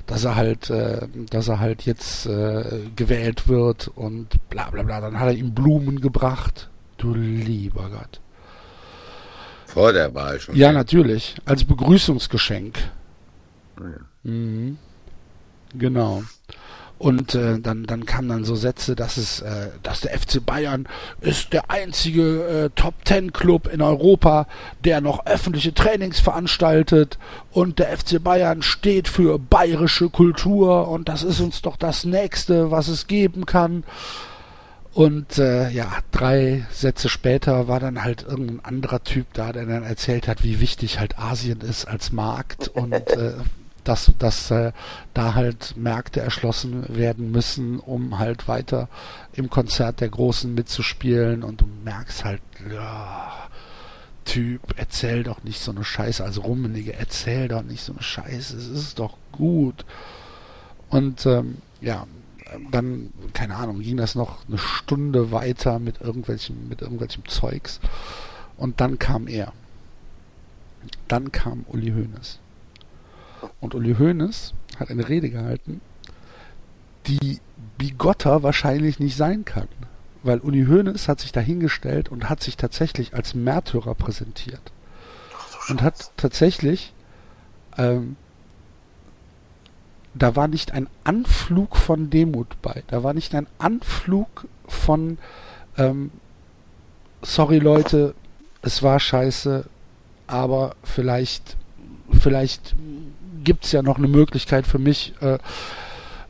dass 0.08 0.26
er 0.26 0.36
halt, 0.36 0.70
äh, 0.70 1.08
dass 1.30 1.48
er 1.48 1.60
halt 1.62 1.84
jetzt 1.84 2.26
äh, 2.26 2.82
gewählt 2.98 3.48
wird 3.48 3.88
und 3.96 4.50
bla 4.50 4.70
bla 4.70 4.84
bla. 4.84 5.00
Dann 5.00 5.20
hat 5.20 5.28
er 5.28 5.34
ihm 5.36 5.54
Blumen 5.54 6.02
gebracht. 6.02 6.70
Du 6.98 7.14
lieber 7.14 7.90
Gott. 7.90 8.20
Vor 9.68 9.94
der 9.94 10.14
Wahl 10.14 10.40
schon. 10.40 10.56
Ja, 10.56 10.74
natürlich. 10.74 11.36
Als 11.46 11.64
Begrüßungsgeschenk. 11.64 12.78
Ja. 13.80 13.86
Mhm. 14.24 14.78
Genau. 15.74 16.24
Und 16.98 17.36
äh, 17.36 17.60
dann, 17.60 17.86
dann 17.86 18.06
kamen 18.06 18.30
dann 18.30 18.46
so 18.46 18.56
Sätze, 18.56 18.96
dass 18.96 19.18
es, 19.18 19.42
äh, 19.42 19.70
dass 19.84 20.02
der 20.02 20.18
FC 20.18 20.44
Bayern 20.46 20.88
ist 21.20 21.52
der 21.52 21.70
einzige 21.70 22.44
äh, 22.48 22.70
Top 22.74 23.04
Ten 23.04 23.34
Club 23.34 23.68
in 23.68 23.82
Europa, 23.82 24.48
der 24.86 25.02
noch 25.02 25.26
öffentliche 25.26 25.74
Trainings 25.74 26.22
veranstaltet. 26.22 27.18
Und 27.52 27.80
der 27.80 27.98
FC 27.98 28.24
Bayern 28.24 28.62
steht 28.62 29.10
für 29.10 29.38
bayerische 29.38 30.10
Kultur. 30.10 30.88
Und 30.88 31.10
das 31.10 31.24
ist 31.24 31.42
uns 31.42 31.62
doch 31.62 31.76
das 31.76 32.06
Nächste, 32.06 32.72
was 32.72 32.88
es 32.88 33.08
geben 33.08 33.46
kann. 33.46 33.84
Und 34.94 35.38
äh, 35.40 35.70
ja, 35.72 35.92
drei 36.12 36.66
Sätze 36.72 37.10
später 37.10 37.68
war 37.68 37.82
dann 37.82 38.06
halt 38.06 38.24
irgendein 38.24 38.64
anderer 38.64 39.04
Typ 39.04 39.28
da, 39.34 39.52
der 39.52 39.66
dann 39.66 39.84
erzählt 39.84 40.30
hat, 40.30 40.42
wie 40.46 40.62
wichtig 40.62 41.02
halt 41.02 41.20
Asien 41.20 41.60
ist 41.60 41.84
als 41.84 42.14
Markt. 42.14 42.70
Und 42.70 42.94
äh, 42.94 43.34
dass, 43.88 44.12
dass 44.20 44.52
äh, 44.52 44.72
da 45.14 45.34
halt 45.36 45.78
Märkte 45.78 46.20
erschlossen 46.20 46.86
werden 46.90 47.32
müssen, 47.32 47.80
um 47.80 48.20
halt 48.20 48.48
weiter 48.48 48.90
im 49.34 49.50
Konzert 49.50 50.02
der 50.02 50.10
Großen 50.10 50.54
mitzuspielen 50.54 51.44
und 51.44 51.62
du 51.62 51.66
merkst 51.84 52.26
halt, 52.26 52.42
ja, 52.72 53.32
Typ, 54.26 54.74
erzähl 54.78 55.22
doch 55.24 55.44
nicht 55.44 55.60
so 55.60 55.72
eine 55.72 55.84
Scheiße, 55.84 56.24
also 56.24 56.42
Rummenige, 56.42 56.94
erzähl 56.94 57.48
doch 57.48 57.62
nicht 57.62 57.84
so 57.84 57.94
eine 57.94 58.02
Scheiße, 58.02 58.58
es 58.58 58.68
ist 58.68 58.98
doch 58.98 59.18
gut. 59.32 59.86
Und 60.90 61.28
ähm, 61.28 61.60
ja, 61.80 62.08
dann, 62.72 63.12
keine 63.34 63.56
Ahnung, 63.56 63.80
ging 63.82 63.98
das 63.98 64.16
noch 64.16 64.48
eine 64.48 64.58
Stunde 64.58 65.32
weiter 65.32 65.78
mit 65.78 66.02
irgendwelchem, 66.02 66.68
mit 66.68 66.82
irgendwelchem 66.82 67.28
Zeugs. 67.28 67.80
Und 68.58 68.82
dann 68.82 68.98
kam 69.00 69.28
er. 69.28 69.54
Dann 71.08 71.32
kam 71.32 71.66
Uli 71.68 71.92
Hoeneß. 71.92 72.40
Und 73.60 73.76
Uli 73.76 73.96
Hoeneß 73.96 74.54
hat 74.80 74.90
eine 74.90 75.08
Rede 75.08 75.30
gehalten, 75.30 75.82
die 77.08 77.40
bigotter 77.78 78.44
wahrscheinlich 78.44 79.00
nicht 79.00 79.16
sein 79.16 79.46
kann. 79.46 79.68
Weil 80.24 80.40
Uli 80.40 80.66
Hoeneß 80.66 81.08
hat 81.08 81.20
sich 81.20 81.32
dahingestellt 81.32 82.10
und 82.10 82.30
hat 82.30 82.42
sich 82.42 82.58
tatsächlich 82.58 83.14
als 83.14 83.36
Märtyrer 83.36 83.96
präsentiert. 83.96 84.72
Und 85.70 85.82
hat 85.82 86.12
tatsächlich 86.18 86.94
ähm, 87.78 88.16
da 90.16 90.36
war 90.36 90.48
nicht 90.48 90.72
ein 90.72 90.88
Anflug 91.04 91.76
von 91.76 92.10
Demut 92.10 92.62
bei. 92.62 92.84
Da 92.88 93.04
war 93.04 93.14
nicht 93.14 93.36
ein 93.36 93.48
Anflug 93.60 94.48
von, 94.66 95.18
ähm, 95.78 96.12
sorry 97.22 97.60
Leute, 97.60 98.16
es 98.62 98.82
war 98.82 99.00
scheiße, 99.00 99.66
aber 100.28 100.76
vielleicht, 100.84 101.58
vielleicht 102.18 102.76
gibt's 103.46 103.72
ja 103.72 103.82
noch 103.82 103.98
eine 103.98 104.10
Möglichkeit 104.10 104.68
für 104.68 104.80
mich, 104.80 105.14
äh, 105.22 105.38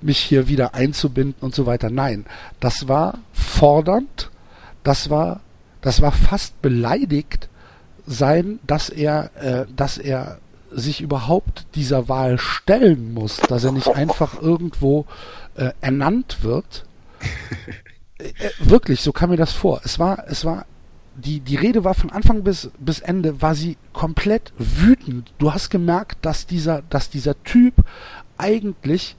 mich 0.01 0.19
hier 0.19 0.47
wieder 0.47 0.75
einzubinden 0.75 1.41
und 1.41 1.55
so 1.55 1.65
weiter. 1.65 1.89
Nein, 1.89 2.25
das 2.59 2.87
war 2.87 3.17
fordernd, 3.33 4.29
das 4.83 5.09
war, 5.09 5.41
das 5.81 6.01
war 6.01 6.11
fast 6.11 6.61
beleidigt 6.61 7.49
sein, 8.05 8.59
dass 8.67 8.89
er, 8.89 9.31
äh, 9.35 9.65
dass 9.75 9.97
er 9.97 10.37
sich 10.69 11.01
überhaupt 11.01 11.65
dieser 11.75 12.07
Wahl 12.09 12.37
stellen 12.37 13.13
muss, 13.13 13.37
dass 13.37 13.63
er 13.63 13.71
nicht 13.71 13.87
einfach 13.95 14.41
irgendwo 14.41 15.05
äh, 15.55 15.71
ernannt 15.81 16.43
wird. 16.43 16.85
Äh, 18.17 18.27
äh, 18.27 18.51
wirklich, 18.59 19.01
so 19.01 19.11
kam 19.11 19.29
mir 19.31 19.35
das 19.35 19.51
vor. 19.51 19.81
Es 19.83 19.99
war, 19.99 20.23
es 20.29 20.45
war, 20.45 20.65
die, 21.15 21.39
die 21.39 21.55
Rede 21.55 21.83
war 21.83 21.93
von 21.93 22.11
Anfang 22.11 22.43
bis, 22.43 22.69
bis 22.79 22.99
Ende, 22.99 23.41
war 23.41 23.55
sie 23.55 23.77
komplett 23.93 24.53
wütend. 24.57 25.33
Du 25.37 25.53
hast 25.53 25.69
gemerkt, 25.69 26.17
dass 26.25 26.45
dieser, 26.45 26.83
dass 26.89 27.09
dieser 27.09 27.41
Typ 27.43 27.73
eigentlich 28.37 29.15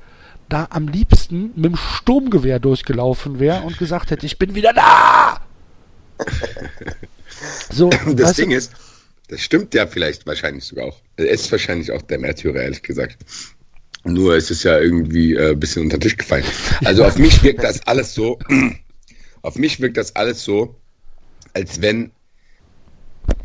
da 0.48 0.68
am 0.70 0.88
liebsten 0.88 1.52
mit 1.56 1.64
dem 1.64 1.76
Sturmgewehr 1.76 2.58
durchgelaufen 2.58 3.40
wäre 3.40 3.62
und 3.62 3.78
gesagt 3.78 4.10
hätte, 4.10 4.26
ich 4.26 4.38
bin 4.38 4.54
wieder 4.54 4.72
da! 4.72 5.40
so, 7.70 7.90
das 8.14 8.36
Ding 8.36 8.50
du, 8.50 8.56
ist, 8.56 8.72
das 9.28 9.40
stimmt 9.40 9.74
ja 9.74 9.86
vielleicht 9.86 10.26
wahrscheinlich 10.26 10.64
sogar 10.64 10.86
auch. 10.86 11.00
Er 11.16 11.30
ist 11.30 11.50
wahrscheinlich 11.50 11.90
auch 11.90 12.02
der 12.02 12.18
Märtyrer, 12.18 12.62
ehrlich 12.62 12.82
gesagt. 12.82 13.18
Nur 14.04 14.36
es 14.36 14.50
ist 14.50 14.62
ja 14.62 14.78
irgendwie 14.78 15.34
äh, 15.34 15.50
ein 15.50 15.60
bisschen 15.60 15.82
unter 15.82 15.96
den 15.96 16.02
Tisch 16.02 16.16
gefallen. 16.16 16.44
Also 16.84 17.04
auf 17.04 17.18
mich 17.18 17.42
wirkt 17.42 17.64
das 17.64 17.84
alles 17.88 18.14
so, 18.14 18.38
auf 19.42 19.56
mich 19.56 19.80
wirkt 19.80 19.96
das 19.96 20.14
alles 20.14 20.44
so, 20.44 20.76
als 21.56 21.80
wenn, 21.80 22.10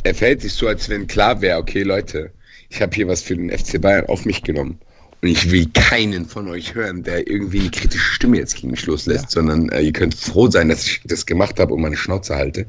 er 0.03 0.13
verhält 0.13 0.41
sich 0.41 0.53
so, 0.53 0.67
als 0.67 0.89
wenn 0.89 1.07
klar 1.07 1.41
wäre, 1.41 1.57
okay 1.57 1.83
Leute, 1.83 2.31
ich 2.69 2.81
habe 2.81 2.93
hier 2.93 3.07
was 3.07 3.21
für 3.21 3.37
den 3.37 3.49
FC 3.49 3.79
Bayern 3.79 4.05
auf 4.07 4.25
mich 4.25 4.43
genommen. 4.43 4.79
Und 5.21 5.29
ich 5.29 5.49
will 5.49 5.67
keinen 5.73 6.25
von 6.25 6.49
euch 6.49 6.75
hören, 6.75 7.03
der 7.03 7.25
irgendwie 7.27 7.61
eine 7.61 7.71
kritische 7.71 8.13
Stimme 8.13 8.37
jetzt 8.37 8.55
gegen 8.55 8.71
mich 8.71 8.85
loslässt, 8.85 9.23
ja. 9.23 9.29
sondern 9.29 9.69
äh, 9.69 9.81
ihr 9.81 9.93
könnt 9.93 10.15
froh 10.15 10.49
sein, 10.49 10.67
dass 10.67 10.85
ich 10.85 11.01
das 11.05 11.25
gemacht 11.25 11.57
habe 11.59 11.73
und 11.73 11.81
meine 11.81 11.95
Schnauze 11.95 12.35
halte. 12.35 12.65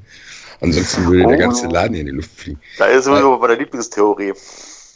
Ansonsten 0.60 1.06
würde 1.06 1.24
oh. 1.24 1.28
der 1.30 1.38
ganze 1.38 1.66
Laden 1.66 1.96
in 1.96 2.06
die 2.06 2.12
Luft 2.12 2.30
fliegen. 2.36 2.60
Da 2.78 2.86
ist 2.86 3.06
sowieso 3.06 3.36
bei 3.38 3.48
der 3.48 3.58
Lieblingstheorie. 3.58 4.34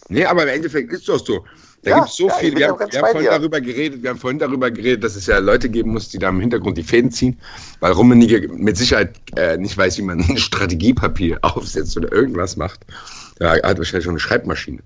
Nee, 0.09 0.27
aber 0.27 0.45
im 0.45 0.51
Endeffekt 0.51 0.93
ist 0.93 1.01
es 1.01 1.07
doch 1.07 1.27
so. 1.27 1.45
Da 1.87 1.92
ja, 1.92 1.99
gibt 1.99 2.09
es 2.09 2.16
so 2.16 2.27
ja, 2.27 2.35
viel. 2.35 2.57
Wir 2.57 2.66
haben, 2.66 2.81
wir 2.81 2.99
haben 2.99 3.11
vorhin 3.12 3.31
dir. 3.31 3.31
darüber 3.31 3.61
geredet, 3.61 4.03
wir 4.03 4.11
haben 4.11 4.18
vorhin 4.18 4.40
darüber 4.40 4.72
geredet, 4.72 5.05
dass 5.05 5.14
es 5.14 5.27
ja 5.27 5.38
Leute 5.38 5.70
geben 5.70 5.92
muss, 5.92 6.09
die 6.09 6.18
da 6.18 6.31
im 6.31 6.40
Hintergrund 6.40 6.77
die 6.77 6.83
Fäden 6.83 7.12
ziehen, 7.12 7.38
weil 7.79 7.92
Rummenigge 7.92 8.49
mit 8.49 8.77
Sicherheit 8.77 9.14
äh, 9.37 9.57
nicht 9.57 9.79
weiß, 9.79 9.96
wie 9.99 10.03
man 10.03 10.20
ein 10.29 10.37
Strategiepapier 10.37 11.38
aufsetzt 11.42 11.96
oder 11.96 12.11
irgendwas 12.11 12.57
macht. 12.57 12.81
Er 13.38 13.62
hat 13.62 13.79
wahrscheinlich 13.79 14.03
schon 14.03 14.14
eine 14.14 14.18
Schreibmaschine. 14.18 14.81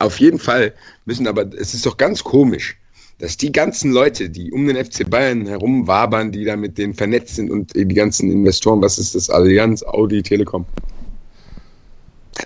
Auf 0.00 0.18
jeden 0.18 0.40
Fall 0.40 0.74
müssen 1.04 1.28
aber, 1.28 1.46
es 1.54 1.74
ist 1.74 1.86
doch 1.86 1.96
ganz 1.96 2.24
komisch, 2.24 2.76
dass 3.20 3.36
die 3.36 3.52
ganzen 3.52 3.92
Leute, 3.92 4.28
die 4.28 4.50
um 4.50 4.66
den 4.66 4.84
FC 4.84 5.08
Bayern 5.08 5.46
herum 5.46 5.86
wabern, 5.86 6.32
die 6.32 6.44
da 6.44 6.56
mit 6.56 6.76
denen 6.76 6.94
vernetzt 6.94 7.36
sind 7.36 7.52
und 7.52 7.72
die 7.72 7.86
ganzen 7.86 8.32
Investoren, 8.32 8.82
was 8.82 8.98
ist 8.98 9.14
das, 9.14 9.30
Allianz, 9.30 9.84
Audi, 9.84 10.24
Telekom, 10.24 10.66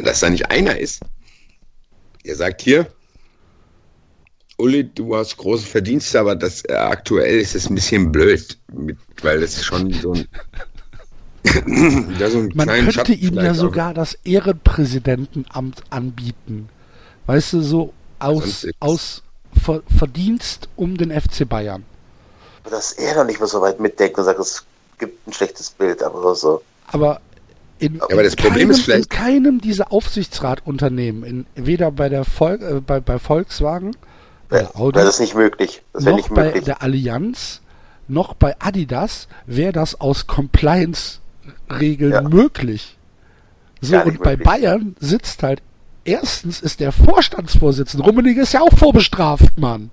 dass 0.05 0.21
da 0.21 0.29
nicht 0.29 0.51
einer 0.51 0.79
ist, 0.79 1.01
der 2.27 2.37
sagt 2.37 2.61
hier, 2.61 2.87
Uli, 4.61 4.85
du 4.85 5.17
hast 5.17 5.37
große 5.37 5.67
Verdienste, 5.67 6.21
aber 6.21 6.37
das 6.37 6.63
äh, 6.65 6.75
aktuell 6.75 7.39
ist 7.39 7.55
es 7.55 7.69
ein 7.69 7.75
bisschen 7.75 8.13
blöd, 8.13 8.59
mit, 8.73 8.99
weil 9.23 9.43
es 9.43 9.65
schon 9.65 9.93
so 9.93 10.13
ein 10.13 10.29
ja, 12.19 12.29
so 12.29 12.47
Man 12.55 12.69
könnte 12.69 12.93
Schatten 12.93 13.19
ihm 13.19 13.35
ja 13.35 13.55
sogar 13.55 13.95
das 13.95 14.19
Ehrenpräsidentenamt 14.25 15.83
anbieten. 15.89 16.69
Weißt 17.27 17.55
du, 17.55 17.63
so 17.63 17.95
aus, 18.19 18.67
aus 18.79 19.23
Ver 19.65 19.83
Verdienst 19.97 20.69
um 20.77 20.97
den 20.97 21.11
FC 21.11 21.49
Bayern. 21.49 21.85
Dass 22.69 22.93
er 22.93 23.17
noch 23.17 23.25
nicht 23.25 23.41
mehr 23.41 23.49
so 23.49 23.61
weit 23.63 23.81
mitdenkt 23.81 24.19
und 24.19 24.25
sagt, 24.25 24.39
es 24.39 24.65
gibt 24.99 25.27
ein 25.27 25.33
schlechtes 25.33 25.71
Bild, 25.71 26.03
aber 26.03 26.35
so. 26.35 26.63
Aber 26.89 27.21
in, 27.79 27.97
ja, 27.97 28.03
aber 28.05 28.23
das 28.23 28.37
Problem 28.37 28.69
keinem, 28.69 28.71
ist 28.71 28.83
vielleicht... 28.83 29.05
in 29.05 29.09
keinem 29.09 29.61
dieser 29.61 29.91
Aufsichtsratunternehmen, 29.93 31.25
in, 31.25 31.47
weder 31.55 31.91
bei 31.91 32.11
der 32.11 32.25
Vol 32.25 32.61
äh, 32.63 32.81
bei, 32.81 33.01
bei 33.01 33.19
Volkswagen, 33.19 33.97
bei 34.51 34.75
Audi, 34.75 34.99
das 34.99 35.15
ist 35.15 35.21
nicht 35.21 35.35
möglich. 35.35 35.83
Das 35.93 36.05
noch 36.05 36.17
nicht 36.17 36.31
möglich. 36.31 36.55
bei 36.55 36.61
der 36.61 36.83
Allianz, 36.83 37.63
noch 38.09 38.35
bei 38.35 38.57
Adidas 38.59 39.29
wäre 39.47 39.73
das 39.73 40.01
aus 40.01 40.27
Compliance-Regeln 40.27 42.13
ja. 42.13 42.23
möglich. 42.23 42.99
So, 43.81 43.99
und 44.03 44.23
bei 44.23 44.37
Bayern 44.37 44.95
sitzt 44.99 45.43
halt 45.43 45.63
erstens 46.05 46.61
ist 46.61 46.81
der 46.81 46.93
Vorstandsvorsitzende, 46.93 48.05
Rummenigge 48.05 48.43
ist 48.43 48.53
ja 48.53 48.61
auch 48.61 48.77
vorbestraft, 48.77 49.59
Mann. 49.59 49.91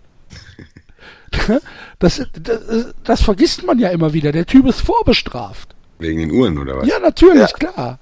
Das, 1.99 2.21
das, 2.31 2.93
das, 3.03 3.21
vergisst 3.21 3.65
man 3.65 3.79
ja 3.79 3.89
immer 3.89 4.13
wieder. 4.13 4.31
Der 4.31 4.45
Typ 4.45 4.65
ist 4.67 4.81
vorbestraft. 4.81 5.75
Wegen 5.99 6.19
den 6.19 6.31
Uhren 6.31 6.57
oder 6.57 6.77
was? 6.77 6.87
Ja, 6.87 6.99
natürlich, 6.99 7.41
ja. 7.41 7.47
klar. 7.47 7.99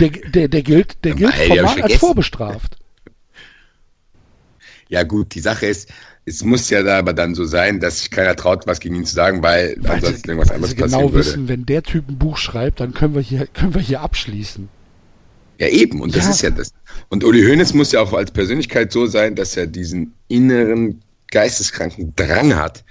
Der, 0.00 0.10
der, 0.10 0.48
der 0.48 0.62
gilt, 0.62 1.04
der 1.04 1.14
gilt 1.14 1.34
formal 1.34 1.82
als 1.82 1.96
vorbestraft. 1.96 2.78
Ja 4.88 5.02
gut, 5.02 5.34
die 5.34 5.40
Sache 5.40 5.66
ist, 5.66 5.90
es 6.24 6.42
muss 6.42 6.70
ja 6.70 6.82
da 6.82 6.98
aber 6.98 7.12
dann 7.12 7.34
so 7.34 7.44
sein, 7.44 7.80
dass 7.80 8.00
sich 8.00 8.10
keiner 8.10 8.34
traut, 8.34 8.66
was 8.66 8.80
gegen 8.80 8.96
ihn 8.96 9.04
zu 9.04 9.14
sagen, 9.14 9.42
weil 9.42 9.76
ansonsten 9.84 10.30
irgendwas 10.30 10.50
anderes 10.50 10.74
genau 10.74 10.86
passieren 10.86 11.12
würde. 11.12 11.26
wissen, 11.26 11.48
wenn 11.48 11.66
der 11.66 11.82
Typ 11.82 12.08
ein 12.08 12.18
Buch 12.18 12.36
schreibt, 12.36 12.80
dann 12.80 12.94
können 12.94 13.14
wir 13.14 13.22
hier, 13.22 13.46
können 13.54 13.74
wir 13.74 13.82
hier 13.82 14.00
abschließen. 14.00 14.68
Ja, 15.58 15.68
eben. 15.68 16.00
Und 16.00 16.14
das 16.14 16.24
ja. 16.24 16.30
ist 16.30 16.42
ja 16.42 16.50
das. 16.50 16.72
Und 17.08 17.24
Uli 17.24 17.42
Hoeneß 17.42 17.74
muss 17.74 17.92
ja 17.92 18.00
auch 18.00 18.12
als 18.12 18.30
Persönlichkeit 18.30 18.92
so 18.92 19.06
sein, 19.06 19.34
dass 19.34 19.56
er 19.56 19.66
diesen 19.66 20.12
inneren 20.28 21.00
geisteskranken 21.30 22.12
Drang 22.14 22.54
hat, 22.56 22.84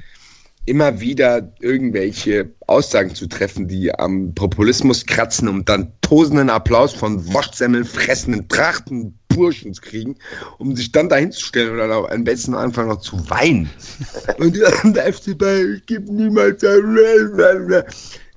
immer 0.66 1.00
wieder 1.00 1.52
irgendwelche 1.60 2.52
Aussagen 2.68 3.14
zu 3.14 3.28
treffen, 3.28 3.68
die 3.68 3.94
am 3.94 4.34
Populismus 4.34 5.06
kratzen, 5.06 5.48
um 5.48 5.64
dann 5.64 5.92
tosenden 6.02 6.50
Applaus 6.50 6.94
von 6.94 7.34
Wurstsemmeln 7.34 7.86
fressenden 7.86 8.48
Trachten 8.48 9.18
Burschens 9.30 9.82
kriegen, 9.82 10.16
um 10.58 10.76
sich 10.76 10.92
dann 10.92 11.10
dahin 11.10 11.32
zu 11.32 11.44
stellen 11.44 11.72
und 11.72 11.78
dann 11.78 11.92
auch 11.92 12.10
am 12.10 12.24
besten 12.24 12.56
einfach 12.56 12.86
noch 12.86 13.02
zu 13.02 13.30
weinen. 13.30 13.70
und 14.38 14.56
der 14.56 15.14
FC 15.14 15.38
Bayern 15.38 15.82
gibt 15.86 16.10
niemals 16.10 16.64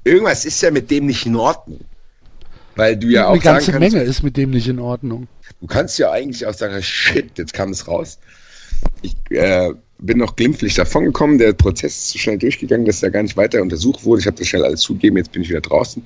Irgendwas 0.05 0.45
ist 0.45 0.61
ja 0.61 0.71
mit 0.71 0.91
dem 0.91 1.07
nicht 1.07 1.25
in 1.27 1.37
Ordnung. 1.37 1.81
Weil 2.77 2.97
du 2.97 3.09
ja 3.09 3.27
auch 3.27 3.33
Eine 3.33 3.41
ganze 3.41 3.73
kannst, 3.73 3.93
Menge 3.93 4.05
ist 4.05 4.23
mit 4.23 4.37
dem 4.37 4.51
nicht 4.51 4.69
in 4.69 4.79
Ordnung. 4.79 5.29
Du 5.61 5.67
kannst 5.67 5.99
ja 5.99 6.11
eigentlich 6.11 6.47
auch 6.47 6.55
sagen, 6.55 6.81
shit, 6.83 7.37
jetzt 7.37 7.53
kam 7.53 7.71
es 7.71 7.89
raus. 7.89 8.19
Ich 9.03 9.17
äh, 9.31 9.73
bin 9.99 10.19
noch 10.19 10.37
glimpflich 10.37 10.75
davongekommen. 10.75 11.39
Der 11.39 11.53
Prozess 11.53 11.97
ist 11.97 12.11
so 12.11 12.19
schnell 12.19 12.39
durchgegangen, 12.39 12.87
dass 12.87 13.03
er 13.03 13.11
gar 13.11 13.23
nicht 13.23 13.37
weiter 13.37 13.61
untersucht 13.61 14.05
wurde. 14.05 14.21
Ich 14.21 14.27
habe 14.27 14.37
das 14.37 14.47
schnell 14.47 14.65
alles 14.65 14.81
zugegeben, 14.81 15.17
jetzt 15.17 15.33
bin 15.33 15.43
ich 15.43 15.49
wieder 15.49 15.61
draußen. 15.61 16.05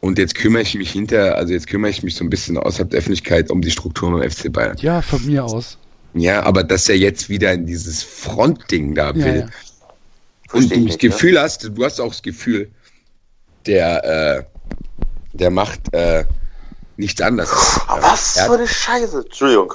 Und 0.00 0.18
jetzt 0.18 0.34
kümmere 0.34 0.62
ich 0.62 0.74
mich 0.74 0.92
hinter, 0.92 1.36
also 1.36 1.52
jetzt 1.52 1.66
kümmere 1.66 1.90
ich 1.90 2.02
mich 2.02 2.14
so 2.14 2.24
ein 2.24 2.30
bisschen 2.30 2.56
außerhalb 2.56 2.90
der 2.90 2.98
Öffentlichkeit 2.98 3.50
um 3.50 3.60
die 3.60 3.70
Strukturen 3.70 4.12
beim 4.12 4.30
FC 4.30 4.52
Bayern. 4.52 4.76
Ja, 4.80 5.02
von 5.02 5.24
mir 5.26 5.44
aus. 5.44 5.78
Ja, 6.14 6.42
aber 6.44 6.62
dass 6.62 6.88
er 6.88 6.96
jetzt 6.96 7.28
wieder 7.28 7.52
in 7.52 7.66
dieses 7.66 8.02
Frontding 8.02 8.94
da 8.94 9.14
will. 9.14 9.48
Ja. 9.48 9.48
Und 10.52 10.74
du 10.74 10.86
das? 10.86 10.98
Gefühl 10.98 11.32
ne? 11.32 11.40
hast, 11.40 11.64
du 11.64 11.84
hast 11.84 12.00
auch 12.00 12.08
das 12.08 12.22
Gefühl, 12.22 12.70
der, 13.66 14.04
äh, 14.04 14.44
der 15.32 15.50
macht 15.50 15.80
äh, 15.92 16.24
nichts 16.96 17.20
anderes. 17.20 17.50
Was 17.86 18.40
für 18.40 18.54
eine 18.54 18.66
Scheiße. 18.66 19.24
Entschuldigung. 19.24 19.74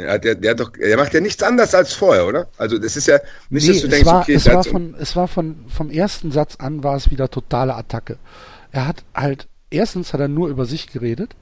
Der, 0.00 0.18
der, 0.18 0.34
der, 0.34 0.54
doch, 0.54 0.70
der 0.72 0.96
macht 0.96 1.12
ja 1.12 1.20
nichts 1.20 1.42
anderes 1.42 1.74
als 1.74 1.92
vorher, 1.92 2.26
oder? 2.26 2.48
Also 2.56 2.78
das 2.78 2.96
ist 2.96 3.06
ja 3.06 3.18
nicht, 3.50 3.66
nee, 3.66 3.72
dass 3.72 3.82
du 3.82 3.88
denkst, 3.88 4.06
war, 4.06 4.20
okay, 4.22 4.34
es 4.34 4.46
war, 4.46 4.64
von, 4.64 4.94
es 4.98 5.16
war 5.16 5.28
von 5.28 5.64
vom 5.68 5.90
ersten 5.90 6.32
Satz 6.32 6.56
an 6.56 6.82
war 6.82 6.96
es 6.96 7.10
wieder 7.10 7.30
totale 7.30 7.74
Attacke. 7.74 8.18
Er 8.72 8.86
hat 8.86 9.04
halt 9.14 9.46
erstens 9.70 10.12
hat 10.12 10.20
er 10.20 10.28
nur 10.28 10.48
über 10.48 10.64
sich 10.64 10.88
geredet, 10.88 11.36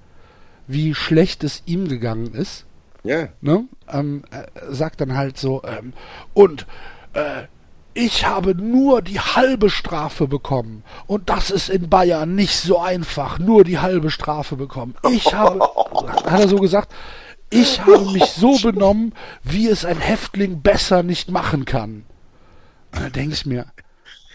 wie 0.66 0.94
schlecht 0.94 1.44
es 1.44 1.62
ihm 1.66 1.88
gegangen 1.88 2.34
ist. 2.34 2.64
Ja. 3.04 3.28
Ne? 3.40 3.64
Ähm, 3.90 4.24
sagt 4.68 5.00
dann 5.00 5.16
halt 5.16 5.38
so 5.38 5.62
ähm, 5.64 5.92
und 6.34 6.66
äh, 7.12 7.44
ich 7.94 8.26
habe 8.26 8.54
nur 8.54 9.02
die 9.02 9.18
halbe 9.18 9.70
Strafe 9.70 10.28
bekommen. 10.28 10.84
Und 11.06 11.30
das 11.30 11.50
ist 11.50 11.68
in 11.68 11.88
Bayern 11.88 12.36
nicht 12.36 12.56
so 12.56 12.78
einfach, 12.78 13.40
nur 13.40 13.64
die 13.64 13.78
halbe 13.78 14.10
Strafe 14.10 14.54
bekommen. 14.54 14.94
Ich 15.10 15.34
habe, 15.34 15.58
hat 16.24 16.40
er 16.40 16.48
so 16.48 16.56
gesagt, 16.56 16.92
ich 17.50 17.80
habe 17.80 18.10
mich 18.12 18.24
so 18.24 18.58
benommen, 18.58 19.12
wie 19.42 19.68
es 19.68 19.84
ein 19.84 19.98
Häftling 19.98 20.60
besser 20.62 21.02
nicht 21.02 21.30
machen 21.30 21.64
kann. 21.64 22.04
Und 22.92 23.02
da 23.02 23.08
denke 23.10 23.34
ich 23.34 23.46
mir, 23.46 23.66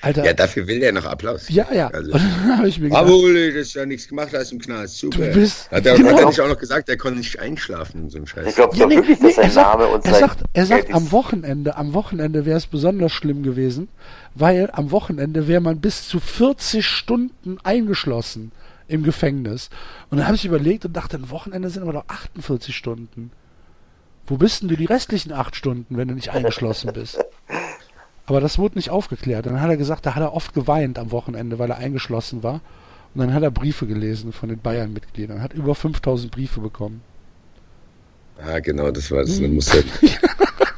Alter. 0.03 0.25
Ja, 0.25 0.33
dafür 0.33 0.67
will 0.67 0.81
der 0.81 0.91
noch 0.91 1.05
Applaus. 1.05 1.47
Ja, 1.47 1.65
ja. 1.71 1.87
Also, 1.87 2.11
Und 2.11 2.21
dann 2.21 2.57
habe 2.57 2.67
ich 2.67 2.77
mir 2.77 2.89
gedacht, 2.89 3.07
Uli, 3.09 3.53
das 3.53 3.67
ist 3.67 3.73
ja 3.75 3.85
nichts 3.85 4.05
gemacht 4.05 4.31
hast 4.33 4.51
im 4.51 4.59
Knast. 4.59 4.97
Super. 4.97 5.27
Du 5.27 5.33
bist- 5.33 5.71
hat 5.71 5.85
er, 5.85 5.95
genau. 5.95 6.09
hat 6.11 6.19
er 6.19 6.25
nicht 6.27 6.41
auch 6.41 6.47
noch 6.49 6.59
gesagt, 6.59 6.89
er 6.89 6.97
konnte 6.97 7.19
nicht 7.19 7.39
einschlafen 7.39 8.03
und 8.03 8.09
so 8.09 8.17
ein 8.17 8.27
Scheiß. 8.27 8.47
Ich 8.47 8.55
glaube 8.55 8.75
Ja, 8.75 8.85
nee, 8.85 8.97
wirklich, 8.97 9.19
nee, 9.21 9.27
dass 9.27 9.35
sein 9.35 9.45
er 9.45 9.51
sagt, 9.51 9.79
Name 9.79 9.87
und 9.87 10.05
er 10.05 10.11
sein 10.11 10.19
sagt, 10.19 10.43
er 10.51 10.65
sagt 10.65 10.93
am. 10.93 11.11
Wochenende, 11.13 11.77
am 11.77 11.93
Wochenende 11.93 12.45
wäre 12.45 12.57
es 12.57 12.67
besonders 12.67 13.13
schlimm 13.13 13.43
gewesen, 13.43 13.87
weil 14.35 14.69
am 14.73 14.91
Wochenende 14.91 15.47
wäre 15.47 15.61
man 15.61 15.79
bis 15.79 16.05
zu 16.09 16.19
40 16.19 16.85
Stunden 16.85 17.57
eingeschlossen 17.63 18.51
im 18.87 19.03
Gefängnis. 19.03 19.69
Und 20.09 20.17
dann 20.17 20.27
habe 20.27 20.35
ich 20.35 20.45
überlegt 20.45 20.85
und 20.85 20.93
dachte, 20.93 21.17
ein 21.17 21.29
Wochenende 21.29 21.69
sind 21.69 21.83
aber 21.83 21.93
doch 21.93 22.07
48 22.07 22.75
Stunden. 22.75 23.31
Wo 24.25 24.37
bist 24.37 24.61
denn 24.61 24.69
du 24.69 24.77
die 24.77 24.85
restlichen 24.85 25.33
acht 25.33 25.55
Stunden, 25.55 25.97
wenn 25.97 26.07
du 26.07 26.13
nicht 26.13 26.29
eingeschlossen 26.29 26.91
bist? 26.93 27.19
Aber 28.25 28.39
das 28.39 28.57
wurde 28.57 28.77
nicht 28.77 28.89
aufgeklärt. 28.89 29.45
Dann 29.45 29.59
hat 29.59 29.69
er 29.69 29.77
gesagt, 29.77 30.05
da 30.05 30.15
hat 30.15 30.23
er 30.23 30.33
oft 30.33 30.53
geweint 30.53 30.97
am 30.97 31.11
Wochenende, 31.11 31.59
weil 31.59 31.69
er 31.69 31.77
eingeschlossen 31.77 32.41
war. 32.41 32.61
Und 33.13 33.19
dann 33.21 33.33
hat 33.33 33.43
er 33.43 33.51
Briefe 33.51 33.85
gelesen 33.85 34.31
von 34.31 34.49
den 34.49 34.59
Bayern-Mitgliedern. 34.59 35.41
Hat 35.41 35.53
über 35.53 35.75
5000 35.75 36.31
Briefe 36.31 36.61
bekommen. 36.61 37.01
Ah, 38.41 38.59
genau, 38.59 38.91
das 38.91 39.11
war 39.11 39.19
es. 39.19 39.39
Dann 39.39 39.53
muss 39.53 39.73
er, 39.73 39.83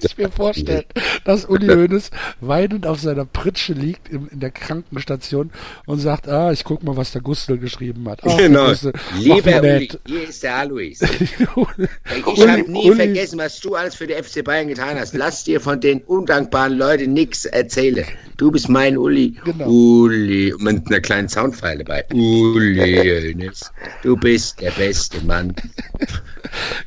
kann 0.00 0.10
ich 0.10 0.18
mir 0.18 0.30
vorstellen, 0.30 0.84
dass 1.24 1.44
Uli 1.44 1.66
Hoeneß 1.68 2.10
weinend 2.40 2.86
auf 2.86 3.00
seiner 3.00 3.24
Pritsche 3.24 3.72
liegt 3.72 4.08
in, 4.08 4.28
in 4.28 4.40
der 4.40 4.50
Krankenstation 4.50 5.50
und 5.86 5.98
sagt, 5.98 6.28
ah, 6.28 6.52
ich 6.52 6.64
guck 6.64 6.82
mal, 6.82 6.96
was 6.96 7.12
der 7.12 7.20
Gustl 7.22 7.58
geschrieben 7.58 8.08
hat. 8.08 8.20
Ach, 8.24 8.36
genau. 8.36 8.68
Mach 8.72 8.92
Lieber 9.18 9.58
Uli, 9.60 9.60
nett. 9.60 10.00
hier 10.06 10.28
ist 10.28 10.42
der 10.42 10.56
Alois. 10.56 10.92
Uli- 11.54 11.88
Ich 12.16 12.26
Uli- 12.26 12.48
habe 12.48 12.70
nie 12.70 12.90
Uli- 12.90 12.96
vergessen, 12.96 13.38
was 13.38 13.60
du 13.60 13.74
alles 13.74 13.94
für 13.94 14.06
die 14.06 14.14
FC 14.14 14.42
Bayern 14.44 14.68
getan 14.68 14.98
hast. 14.98 15.14
Lass 15.14 15.44
dir 15.44 15.60
von 15.60 15.80
den 15.80 16.00
undankbaren 16.02 16.76
Leuten 16.78 17.12
nichts 17.12 17.44
erzählen. 17.44 18.04
Du 18.36 18.50
bist 18.50 18.68
mein 18.68 18.96
Uli. 18.96 19.36
Genau. 19.44 19.68
Uli. 19.68 20.52
Und 20.54 20.62
mit 20.64 20.86
einer 20.86 21.00
kleinen 21.00 21.28
Soundfile 21.28 21.84
dabei. 21.84 22.04
Uli, 22.12 23.32
Hoeneß, 23.34 23.72
du 24.02 24.16
bist 24.16 24.60
der 24.60 24.70
beste 24.72 25.20
Mann. 25.24 25.54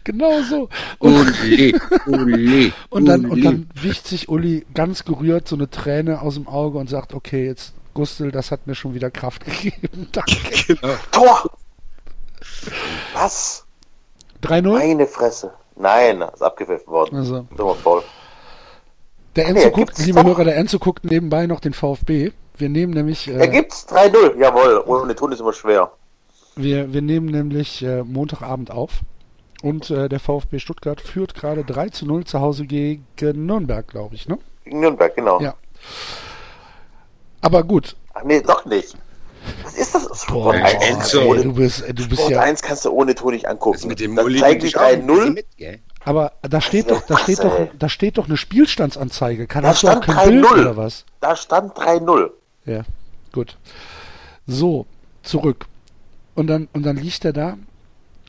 Genau 0.04 0.42
so. 0.42 0.68
Und, 1.00 1.34
Uli, 1.44 1.74
Uli, 2.08 2.74
und, 2.90 3.03
dann, 3.06 3.26
und 3.26 3.44
dann 3.44 3.70
wicht 3.76 4.08
sich 4.08 4.30
Uli 4.30 4.66
ganz 4.74 5.06
gerührt 5.06 5.48
so 5.48 5.56
eine 5.56 5.70
Träne 5.70 6.22
aus 6.22 6.36
dem 6.36 6.48
Auge 6.48 6.78
und 6.78 6.90
sagt, 6.90 7.14
okay, 7.14 7.46
jetzt 7.46 7.74
Gustl, 7.94 8.32
das 8.32 8.52
hat 8.52 8.68
mir 8.68 8.76
schon 8.76 8.94
wieder 8.94 9.12
Kraft 9.12 9.46
gegeben. 9.46 10.08
Danke. 10.12 10.34
Genau. 10.68 10.94
Tor! 11.12 11.44
Was? 13.14 13.66
3-0? 14.44 14.62
Meine 14.78 15.08
Fresse. 15.08 15.54
Nein, 15.76 16.22
ist 16.22 16.42
abgepfiffen 16.42 16.88
worden. 16.88 17.18
Also, 17.18 17.48
Dummer 17.58 17.76
Foul. 17.76 18.04
der 19.36 19.46
Nee, 19.46 19.52
Enzo 19.52 19.64
er 19.66 19.72
guckt, 19.72 19.98
liebe 20.00 20.20
doch. 20.20 20.26
Hörer, 20.26 20.44
der 20.46 20.58
Enzo 20.58 20.80
guckt 20.80 21.04
nebenbei 21.06 21.48
noch 21.48 21.60
den 21.60 21.74
VfB. 21.74 22.32
Wir 22.58 22.70
nehmen 22.70 22.94
nämlich, 22.94 23.28
Er 23.28 23.42
äh, 23.42 23.48
gibt's 23.48 23.88
3-0. 23.90 24.38
Jawohl. 24.40 24.84
Ohne 24.86 25.16
Ton 25.16 25.32
ist 25.32 25.40
immer 25.40 25.54
schwer. 25.54 25.92
wir, 26.56 26.94
wir 26.94 27.02
nehmen 27.02 27.28
nämlich 27.28 27.84
äh, 27.84 28.04
Montagabend 28.04 28.70
auf. 28.72 29.00
Und 29.64 29.90
äh, 29.92 30.10
der 30.10 30.20
VfB 30.20 30.60
Stuttgart 30.60 31.00
führt 31.00 31.36
gerade 31.36 31.64
3 31.64 31.88
zu 31.88 32.06
0 32.06 32.26
zu 32.26 32.42
Hause 32.42 32.66
gegen 32.66 33.06
Nürnberg, 33.18 33.88
glaube 33.88 34.14
ich, 34.14 34.28
ne? 34.28 34.38
Gegen 34.66 34.82
Nürnberg, 34.82 35.16
genau. 35.16 35.40
Ja. 35.40 35.56
Aber 37.40 37.64
gut. 37.64 37.96
Ach 38.14 38.24
nee, 38.26 38.42
doch 38.42 38.66
nicht. 38.66 38.96
Was 39.64 39.76
ist 39.76 39.96
das? 39.96 40.06
Boah, 40.28 40.54
Sport 40.54 40.56
1, 40.56 40.84
Enzo. 40.90 41.34
ey, 41.34 41.44
du 41.44 41.54
bist, 41.54 41.82
du 41.88 41.94
bist 41.94 42.14
Sport 42.14 42.32
ja. 42.32 42.42
1 42.42 42.62
kannst 42.62 42.84
du 42.84 42.92
ohne 42.92 43.16
Ton 43.16 43.34
nicht 43.34 43.48
angucken. 43.48 43.78
Das 43.78 43.86
mit 43.86 44.02
dem 44.02 44.18
Dann 44.18 44.28
die 44.28 44.34
dich 44.34 44.76
auch 44.78 44.82
ein 44.82 45.08
bisschen 45.08 45.28
3-0. 45.30 45.34
mit, 45.34 45.48
gell? 45.58 45.80
Aber 46.04 46.34
da 46.42 46.60
steht 46.60 46.92
doch, 46.92 47.02
da 47.02 47.18
steht 47.18 47.40
doch, 47.40 47.68
da 47.80 47.88
steht 47.88 48.18
doch 48.18 48.26
eine 48.28 48.36
Spielstandsanzeige. 48.36 49.48
Kann 49.48 49.64
Da 49.64 49.70
hast 49.70 49.84
du 49.84 49.88
auch 49.88 50.04
stand 50.04 50.06
kein 50.06 50.30
Bild 50.30 50.46
3-0. 50.46 50.60
oder 50.62 50.76
was? 50.78 51.06
Da 51.22 51.38
stand 51.38 51.74
3-0. 51.78 52.32
Ja, 52.66 52.84
gut. 53.32 53.58
So, 54.46 54.86
zurück. 55.24 55.68
Und 56.36 56.48
dann, 56.48 56.68
und 56.74 56.84
dann 56.86 56.98
liegt 56.98 57.24
er 57.24 57.32
da 57.32 57.58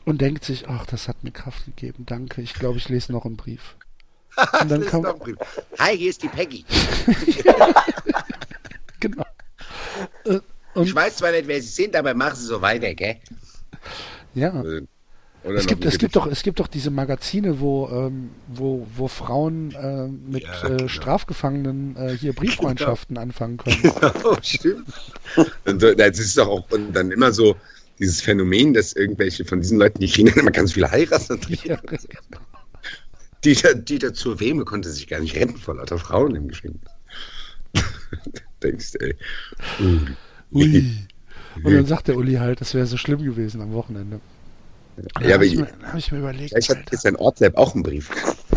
und 0.05 0.21
denkt 0.21 0.45
sich, 0.45 0.67
ach, 0.67 0.85
das 0.85 1.07
hat 1.07 1.23
mir 1.23 1.31
Kraft 1.31 1.65
gegeben. 1.65 2.05
Danke. 2.05 2.41
Ich 2.41 2.53
glaube, 2.53 2.77
ich 2.77 2.89
lese 2.89 3.11
noch 3.11 3.25
einen 3.25 3.37
Brief. 3.37 3.75
Und 4.61 4.69
dann 4.69 4.81
Brief. 5.19 5.37
Hi, 5.79 5.97
hier 5.97 6.09
ist 6.09 6.21
die 6.21 6.27
Peggy. 6.27 6.65
genau. 8.99 9.23
Äh, 10.25 10.35
Ich 10.35 10.41
Und, 10.75 10.95
weiß 10.95 11.17
zwar 11.17 11.31
nicht, 11.31 11.47
wer 11.47 11.61
sie 11.61 11.69
sind, 11.69 11.95
aber 11.95 12.13
machen 12.13 12.35
sie 12.35 12.45
so 12.45 12.61
weiter, 12.61 12.93
gell? 12.93 13.17
ja. 14.33 14.61
Oder 15.45 15.55
Es 15.55 15.67
gibt, 15.67 15.85
es 15.85 15.99
gibt 15.99 16.15
doch, 16.15 16.25
es 16.25 16.41
gibt 16.41 16.59
doch 16.59 16.67
diese 16.67 16.89
Magazine, 16.89 17.59
wo, 17.59 17.87
ähm, 17.89 18.31
wo, 18.47 18.87
wo 18.95 19.07
Frauen 19.07 19.71
äh, 19.73 20.07
mit 20.07 20.43
Ja, 20.43 20.63
äh, 20.63 20.67
genau. 20.69 20.87
Strafgefangenen 20.87 21.95
äh, 21.95 22.17
hier 22.17 22.33
Brieffreundschaften 22.33 23.17
anfangen 23.17 23.57
können. 23.57 23.93
Oh, 24.23 24.35
stimmt. 24.41 24.87
Und 25.65 25.81
das 25.83 26.19
ist 26.19 26.37
doch 26.37 26.47
auch 26.47 26.71
und 26.71 26.93
dann 26.93 27.11
immer 27.11 27.31
so 27.31 27.55
dieses 27.99 28.21
Phänomen, 28.21 28.73
dass 28.73 28.93
irgendwelche 28.93 29.45
von 29.45 29.61
diesen 29.61 29.77
Leuten, 29.77 29.99
die 29.99 30.07
kriegen 30.09 30.29
dann 30.29 30.39
immer 30.39 30.51
ganz 30.51 30.73
viele 30.73 30.91
heiraten. 30.91 31.39
ja, 31.63 31.77
Dieter, 33.43 33.75
Dieter 33.75 34.13
zur 34.13 34.39
Weme 34.39 34.65
konnte 34.65 34.89
sich 34.89 35.07
gar 35.07 35.19
nicht 35.19 35.35
retten 35.35 35.57
vor 35.57 35.75
lauter 35.75 35.99
Frauen 35.99 36.35
im 36.35 36.47
Gefängnis. 36.47 36.81
Denkst 38.63 38.91
du, 38.93 38.99
ey. 38.99 39.15
Ui. 40.51 40.85
Und 41.63 41.73
dann 41.73 41.85
sagt 41.85 42.07
der 42.07 42.17
Uli 42.17 42.33
halt, 42.35 42.59
das 42.61 42.73
wäre 42.73 42.85
so 42.87 42.97
schlimm 42.97 43.23
gewesen 43.23 43.61
am 43.61 43.71
Wochenende. 43.73 44.19
Ja, 44.97 45.03
habe 45.23 45.33
aber 45.35 45.43
ich, 45.45 45.53
ich- 45.53 45.59
mir- 45.59 45.69
hab 45.83 45.95
ich 45.97 46.11
mir 46.11 46.19
überlegt, 46.19 46.49
Vielleicht 46.51 46.69
hat 46.69 46.91
jetzt 46.91 47.01
sein 47.03 47.15
Ortslab 47.17 47.55
auch 47.57 47.73
einen 47.75 47.83
Brief. 47.83 48.09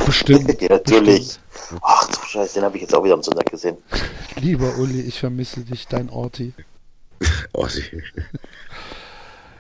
bestimmt, 0.07 0.61
Ja, 0.63 0.69
natürlich. 0.71 1.39
bestimmt. 1.53 1.81
Ach 1.83 2.07
du 2.09 2.27
Scheiße, 2.27 2.55
den 2.55 2.63
habe 2.65 2.77
ich 2.77 2.83
jetzt 2.83 2.95
auch 2.95 3.05
wieder 3.05 3.15
am 3.15 3.23
Sonntag 3.23 3.51
gesehen. 3.51 3.77
Lieber 4.41 4.77
Uli, 4.79 5.01
ich 5.03 5.19
vermisse 5.19 5.61
dich, 5.61 5.87
dein 5.89 6.09
Orti. 6.09 6.55
Oh, 7.53 7.67
sie, 7.67 7.83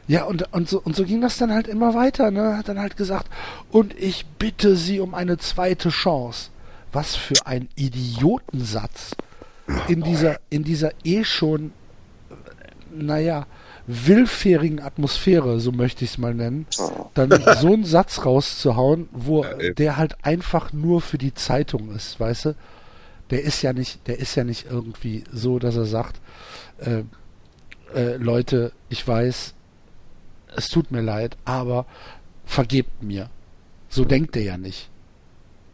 Ja, 0.09 0.25
und, 0.25 0.53
und, 0.55 0.68
so, 0.68 0.81
und 0.81 0.97
so 0.97 1.05
ging 1.05 1.21
das 1.21 1.37
dann 1.37 1.53
halt 1.53 1.68
immer 1.68 1.94
weiter, 1.94 2.31
ne? 2.31 2.57
Hat 2.57 2.68
dann 2.68 2.81
halt 2.81 2.97
gesagt, 2.97 3.29
und 3.71 3.94
ich 3.99 4.25
bitte 4.38 4.75
Sie 4.75 5.01
um 5.01 5.14
eine 5.14 5.37
zweite 5.37 5.90
Chance. 5.90 6.51
Was 6.92 7.14
für 7.14 7.47
ein 7.47 7.68
Idiotensatz. 7.77 9.14
In 9.87 10.03
dieser, 10.03 10.40
in 10.49 10.64
dieser 10.64 10.92
eh 11.05 11.25
schon, 11.25 11.73
naja, 12.90 13.47
willfährigen 13.87 14.81
Atmosphäre, 14.81 15.61
so 15.61 15.73
möchte 15.73 16.05
ich 16.05 16.12
es 16.12 16.18
mal 16.18 16.35
nennen, 16.35 16.66
dann 17.12 17.31
so 17.61 17.75
einen 17.75 17.85
Satz 17.85 18.25
rauszuhauen, 18.25 19.11
wo 19.12 19.44
der 19.77 19.99
halt 19.99 20.25
einfach 20.25 20.73
nur 20.73 21.03
für 21.03 21.18
die 21.18 21.35
Zeitung 21.35 21.94
ist, 21.94 22.18
weißt 22.18 22.47
du? 22.47 22.55
Der 23.31 23.42
ist 23.42 23.61
ja 23.61 23.75
nicht, 23.75 24.07
der 24.07 24.18
ist 24.18 24.35
ja 24.37 24.44
nicht 24.44 24.66
irgendwie 24.71 25.25
so, 25.31 25.59
dass 25.59 25.77
er 25.77 25.85
sagt, 25.85 26.18
äh, 26.79 27.03
äh, 27.94 28.16
Leute, 28.16 28.73
ich 28.88 29.07
weiß, 29.07 29.53
es 30.56 30.68
tut 30.68 30.90
mir 30.90 31.02
leid, 31.02 31.37
aber 31.44 31.87
vergebt 32.44 33.02
mir. 33.02 33.30
So 33.88 34.04
denkt 34.04 34.37
er 34.37 34.42
ja 34.42 34.58
nicht. 34.58 34.90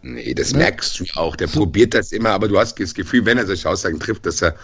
nee, 0.03 0.35
das 0.35 0.53
Ne? 0.53 0.59
merkst 0.59 0.99
du 1.01 1.05
auch. 1.15 1.37
Der 1.37 1.49
So. 1.49 1.61
probiert 1.61 1.95
das 1.95 2.13
immer, 2.13 2.31
aber 2.31 2.49
du 2.49 2.59
hast 2.59 2.79
das 2.81 2.95
Gefühl, 2.95 3.25
wenn 3.25 3.39
er 3.39 3.47
solche 3.47 3.69
Aussagen 3.69 3.99
trifft, 4.01 4.27
dass 4.27 4.43
er, 4.43 4.57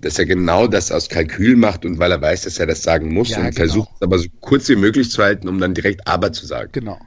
dass 0.00 0.18
er 0.18 0.26
genau 0.26 0.66
das 0.66 0.92
aus 0.92 1.08
Kalkül 1.08 1.56
macht 1.56 1.84
und 1.84 1.98
weil 1.98 2.12
er 2.12 2.20
weiß, 2.22 2.42
dass 2.42 2.58
er 2.58 2.66
das 2.66 2.82
sagen 2.82 3.12
muss 3.12 3.34
Ja, 3.34 3.36
und 3.36 3.54
genau. 3.54 3.54
versucht 3.54 3.90
es 3.96 4.02
aber 4.02 4.18
so 4.18 4.28
kurz 4.40 4.68
wie 4.68 4.76
möglich 4.76 5.10
zu 5.10 5.22
halten, 5.22 5.48
um 5.48 5.58
dann 5.60 5.74
direkt 5.74 6.06
aber 6.06 6.32
zu 6.32 6.46
sagen. 6.46 6.72
Genau. 6.72 6.98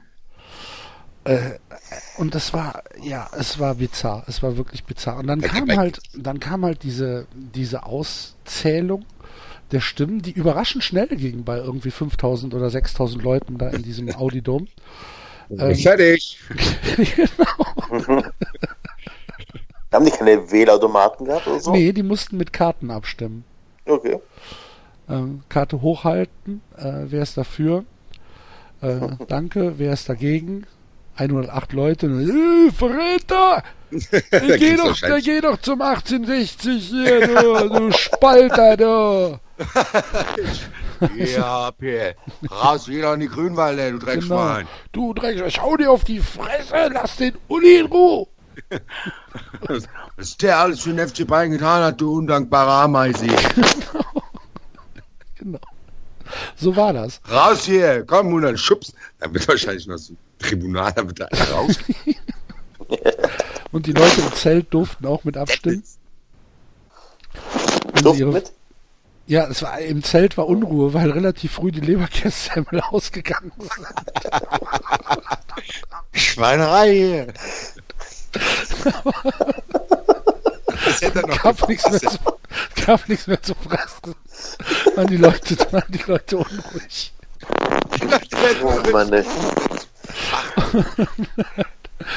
Äh, 1.24 1.58
und 2.16 2.34
das 2.34 2.52
war, 2.52 2.82
ja, 3.02 3.28
es 3.38 3.58
war 3.58 3.76
bizarr. 3.76 4.24
Es 4.26 4.42
war 4.42 4.56
wirklich 4.56 4.84
bizarr. 4.84 5.18
Und 5.18 5.26
dann 5.26 5.44
kam 5.44 5.76
halt, 5.76 6.00
dann 6.14 6.40
kam 6.40 6.64
halt 6.64 6.82
diese, 6.82 7.26
diese 7.34 7.84
Auszählung 7.84 9.06
der 9.72 9.80
Stimmen, 9.80 10.22
die 10.22 10.32
überraschend 10.32 10.84
schnell 10.84 11.08
ging 11.08 11.44
bei 11.44 11.58
irgendwie 11.58 11.90
5000 11.90 12.54
oder 12.54 12.70
6000 12.70 13.22
Leuten 13.22 13.58
da 13.58 13.68
in 13.68 13.82
diesem 13.82 14.14
Audidom. 14.14 14.68
Ähm, 15.58 15.74
Fertig. 15.74 16.38
genau. 16.96 18.22
Haben 19.92 20.04
die 20.04 20.12
keine 20.12 20.48
Wählautomaten 20.52 21.26
gehabt 21.26 21.48
oder 21.48 21.58
so? 21.58 21.72
Nee, 21.72 21.92
die 21.92 22.04
mussten 22.04 22.36
mit 22.36 22.52
Karten 22.52 22.92
abstimmen. 22.92 23.42
Okay. 23.84 24.20
Ähm, 25.08 25.42
Karte 25.48 25.82
hochhalten. 25.82 26.62
Äh, 26.76 27.06
wer 27.06 27.22
ist 27.22 27.36
dafür? 27.36 27.84
Äh, 28.80 29.00
danke. 29.28 29.74
Wer 29.78 29.92
ist 29.92 30.08
dagegen? 30.08 30.68
108 31.16 31.72
Leute. 31.72 32.06
Äh, 32.06 32.70
Verräter! 32.70 33.64
Geh 33.90 34.76
doch, 34.76 34.96
geh 35.20 35.40
doch 35.40 35.60
zum 35.60 35.82
1860 35.82 36.90
hier, 36.90 37.26
du, 37.26 37.68
du 37.68 37.92
Spalter, 37.92 38.76
du. 38.76 39.40
Ja, 41.16 41.70
Pierre. 41.70 42.14
Raus 42.50 42.86
wieder 42.86 43.14
in 43.14 43.20
die 43.20 43.28
Grünwalde, 43.28 43.90
du 43.92 43.98
Genau. 43.98 44.04
Dreckschwein. 44.12 44.66
Du 44.92 45.14
Dreckschwein, 45.14 45.50
schau 45.50 45.76
dir 45.76 45.90
auf 45.90 46.04
die 46.04 46.20
Fresse, 46.20 46.90
lass 46.92 47.16
den 47.16 47.34
Uli 47.48 47.78
in 47.80 47.86
Ruhe. 47.86 48.26
Was 50.16 50.36
der 50.36 50.58
alles 50.58 50.80
für 50.80 50.92
den 50.92 51.08
FC 51.08 51.26
Bayern 51.26 51.52
getan 51.52 51.82
hat, 51.82 52.00
du 52.00 52.18
undankbare 52.18 52.70
Ameise. 52.84 53.26
Genau. 55.36 55.58
So 56.54 56.76
war 56.76 56.92
das. 56.92 57.18
Raus 57.30 57.64
hier, 57.64 58.04
komm, 58.06 58.30
und 58.34 58.42
dann 58.42 58.58
schubst. 58.58 58.92
Dann 59.20 59.32
wird 59.32 59.48
wahrscheinlich 59.48 59.86
noch 59.86 59.96
so 59.96 60.12
ein 60.12 60.18
Tribunal, 60.38 60.92
da 60.92 61.06
wird 61.06 61.18
da 61.18 61.24
einer 61.24 61.50
raus. 61.50 61.76
Und 63.72 63.86
die 63.86 63.92
Leute 63.92 64.20
im 64.20 64.32
Zelt 64.34 64.66
durften 64.74 65.06
auch 65.06 65.24
mit 65.24 65.38
abstimmen. 65.38 65.82
Durften 68.02 68.30
mit? 68.32 68.52
Ja, 69.30 69.46
es 69.46 69.62
war 69.62 69.78
im 69.78 70.02
Zelt 70.02 70.36
war 70.36 70.48
Unruhe, 70.48 70.92
weil 70.92 71.08
relativ 71.12 71.52
früh 71.52 71.70
die 71.70 71.78
Leberkässemmel 71.78 72.80
ausgegangen 72.90 73.52
sind. 73.58 73.86
Schweinerei 76.12 77.28
er 81.00 81.26
noch 81.26 81.42
Gab 81.42 81.68
nichts 81.68 81.88
mehr 81.88 82.00
zu, 82.00 82.18
gab 82.84 83.08
nichts 83.08 83.28
mehr 83.28 83.40
zu 83.40 83.54
fressen. 83.54 84.16
Waren 84.96 85.06
die 85.06 85.16
Leute, 85.16 85.56
waren 85.72 85.92
die 85.92 86.02
Leute 86.06 86.38
unruhig. 86.38 87.12
Oh 88.64 88.90
Mann, 88.90 89.12
ey. 89.12 89.24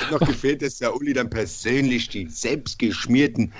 Noch 0.10 0.19
gefehlt, 0.19 0.63
dass 0.63 0.78
der 0.78 0.95
Uli 0.95 1.13
dann 1.13 1.30
persönlich 1.30 2.10
die 2.10 2.28
selbstgeschmierten, 2.28 3.54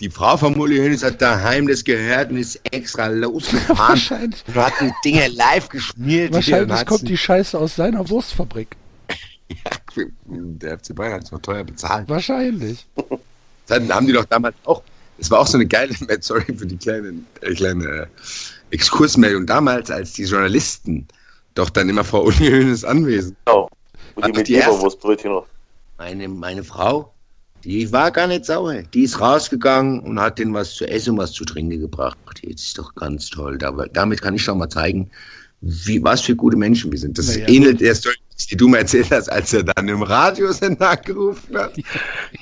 die 0.00 0.10
Frau 0.10 0.36
von 0.36 0.54
Uli 0.56 0.78
Hoeneß 0.78 1.02
hat 1.02 1.20
daheim 1.20 1.66
das 1.66 1.82
gehört 1.82 2.30
und 2.30 2.36
ist 2.36 2.60
extra 2.70 3.06
losgefahren 3.08 3.78
Wahrscheinlich, 3.88 4.44
und 4.46 4.54
hat 4.54 4.72
die 4.80 4.92
Dinge 5.04 5.28
live 5.28 5.68
geschmiert. 5.68 6.32
wahrscheinlich 6.32 6.86
kommt 6.86 7.08
die 7.08 7.16
Scheiße 7.16 7.58
aus 7.58 7.76
seiner 7.76 8.08
Wurstfabrik. 8.08 8.76
Der 9.96 10.78
FC 10.78 10.94
Bayern 10.94 11.14
hat 11.14 11.24
es 11.24 11.32
noch 11.32 11.40
teuer 11.40 11.64
bezahlt. 11.64 12.08
Wahrscheinlich. 12.08 12.86
Dann 13.66 13.92
haben 13.92 14.06
die 14.06 14.12
doch 14.12 14.24
damals 14.26 14.54
auch, 14.64 14.82
es 15.18 15.30
war 15.30 15.40
auch 15.40 15.46
so 15.46 15.58
eine 15.58 15.66
geile, 15.66 15.94
sorry 16.20 16.44
für 16.56 16.66
die 16.66 16.76
kleine, 16.76 17.14
äh, 17.40 17.54
kleine 17.54 17.84
äh, 17.84 18.06
Exkursmeldung, 18.70 19.46
damals, 19.46 19.90
als 19.90 20.12
die 20.12 20.24
Journalisten 20.24 21.06
doch 21.54 21.70
dann 21.70 21.88
immer 21.88 22.04
vor 22.04 22.24
Uli 22.24 22.50
Hoeneß 22.50 22.84
anwesend. 22.84 23.36
Genau. 23.46 23.68
Und 24.14 24.26
die 24.26 24.32
mit 24.32 24.48
die 24.48 24.54
erste- 24.54 24.70
Leberwurstbrötchen 24.70 25.32
noch. 25.32 25.46
Meine, 25.98 26.28
meine 26.28 26.62
Frau, 26.62 27.12
die 27.64 27.90
war 27.92 28.10
gar 28.10 28.26
nicht 28.26 28.44
sauer. 28.46 28.82
Die 28.94 29.02
ist 29.02 29.20
rausgegangen 29.20 30.00
und 30.00 30.20
hat 30.20 30.38
denen 30.38 30.54
was 30.54 30.74
zu 30.74 30.86
essen 30.86 31.10
und 31.10 31.18
was 31.18 31.32
zu 31.32 31.44
trinken 31.44 31.80
gebracht. 31.80 32.16
Jetzt 32.42 32.62
ist 32.66 32.78
doch 32.78 32.94
ganz 32.94 33.28
toll. 33.30 33.58
Da, 33.58 33.72
damit 33.92 34.22
kann 34.22 34.34
ich 34.34 34.44
doch 34.44 34.54
mal 34.54 34.68
zeigen, 34.68 35.10
wie, 35.60 36.02
was 36.02 36.20
für 36.20 36.36
gute 36.36 36.56
Menschen 36.56 36.92
wir 36.92 36.98
sind. 36.98 37.18
Das 37.18 37.26
Naja, 37.28 37.48
ähnelt 37.48 37.80
der 37.80 37.94
Story, 37.94 38.16
die 38.50 38.56
du 38.56 38.68
mir 38.68 38.78
erzählt 38.78 39.10
hast, 39.10 39.28
als 39.30 39.52
er 39.52 39.64
dann 39.64 39.88
im 39.88 40.02
Radiosender 40.02 40.90
angerufen 40.90 41.58
hat. 41.58 41.76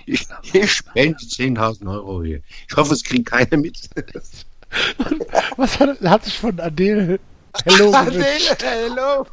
Ich, 0.05 0.27
ich 0.53 0.73
spende 0.73 1.19
10.000 1.19 1.91
Euro 1.91 2.23
hier. 2.23 2.41
Ich 2.69 2.77
hoffe, 2.77 2.93
es 2.93 3.03
kriegt 3.03 3.27
keiner 3.31 3.57
mit. 3.57 3.89
Was 5.57 5.81
hat, 5.81 6.01
hat 6.03 6.25
sich 6.25 6.39
von 6.39 6.61
Adele 6.61 7.19
Hello 7.65 7.91
gewünscht? 8.05 8.63
hello. 8.63 9.27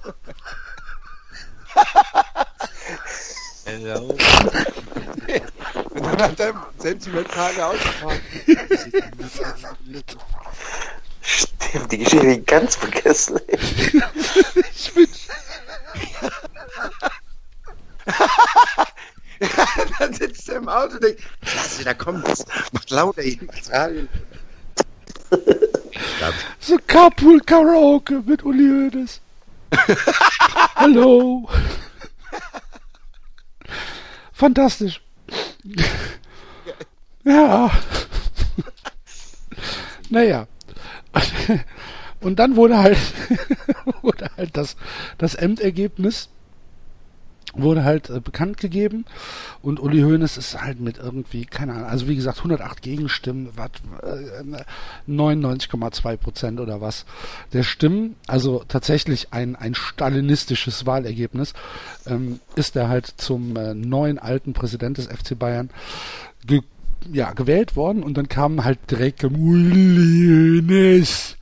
Hello. 3.79 4.15
Und 5.89 6.05
dann 6.05 6.21
hat 6.21 6.39
er 6.39 6.67
Sentimentage 6.77 7.65
ausgefragt. 7.65 8.21
Stimmt, 11.21 11.91
die 11.91 11.97
Geschichte 11.97 12.27
ich 12.27 12.45
ganz 12.45 12.75
vergessen. 12.75 13.39
Ich 13.47 14.93
bin, 14.93 15.07
dann 19.99 20.13
sitzt 20.13 20.49
er 20.49 20.57
im 20.57 20.69
Auto 20.69 20.95
und 20.95 21.03
denkt, 21.03 21.21
klasse, 21.45 21.83
da 21.83 21.93
kommt 21.93 22.27
es. 22.27 22.45
Macht 22.71 22.91
lauter 22.91 23.21
hier. 23.21 23.38
Ich 23.41 23.63
glaub, 26.19 26.33
so 26.59 26.77
Carpool 26.88 27.39
Karaoke 27.41 28.21
mit 28.25 28.43
Uli 28.43 28.67
Hoeneß. 28.67 29.21
Hallo. 30.75 31.49
Fantastisch. 34.31 35.01
Ja. 37.23 37.71
Naja. 40.09 40.47
Und 42.19 42.39
dann 42.39 42.55
wurde 42.55 42.77
halt, 42.77 42.97
wurde 44.01 44.29
halt 44.38 44.55
das, 44.55 44.75
das 45.17 45.36
Endergebnis 45.36 46.29
wurde 47.53 47.83
halt 47.83 48.09
äh, 48.09 48.19
bekannt 48.19 48.57
gegeben 48.57 49.05
und 49.61 49.79
Uli 49.79 50.01
Hoeneß 50.01 50.37
ist 50.37 50.59
halt 50.59 50.79
mit 50.79 50.97
irgendwie, 50.97 51.45
keine 51.45 51.73
Ahnung, 51.73 51.85
also 51.87 52.07
wie 52.07 52.15
gesagt 52.15 52.39
108 52.39 52.81
Gegenstimmen, 52.81 53.49
was, 53.55 53.69
äh, 54.01 54.63
99,2 55.09 56.17
Prozent 56.17 56.59
oder 56.59 56.81
was 56.81 57.05
der 57.53 57.63
Stimmen, 57.63 58.15
also 58.27 58.63
tatsächlich 58.67 59.27
ein, 59.31 59.55
ein 59.55 59.75
stalinistisches 59.75 60.85
Wahlergebnis, 60.85 61.53
ähm, 62.07 62.39
ist 62.55 62.75
er 62.75 62.89
halt 62.89 63.13
zum 63.17 63.55
äh, 63.55 63.73
neuen 63.73 64.19
alten 64.19 64.53
Präsident 64.53 64.97
des 64.97 65.07
FC 65.07 65.37
Bayern 65.37 65.69
ge 66.45 66.61
ja, 67.11 67.33
gewählt 67.33 67.75
worden 67.75 68.01
und 68.01 68.17
dann 68.17 68.29
kam 68.29 68.63
halt 68.63 68.79
direkt 68.89 69.25
Uli 69.25 70.61
Hoeneß. 70.61 71.35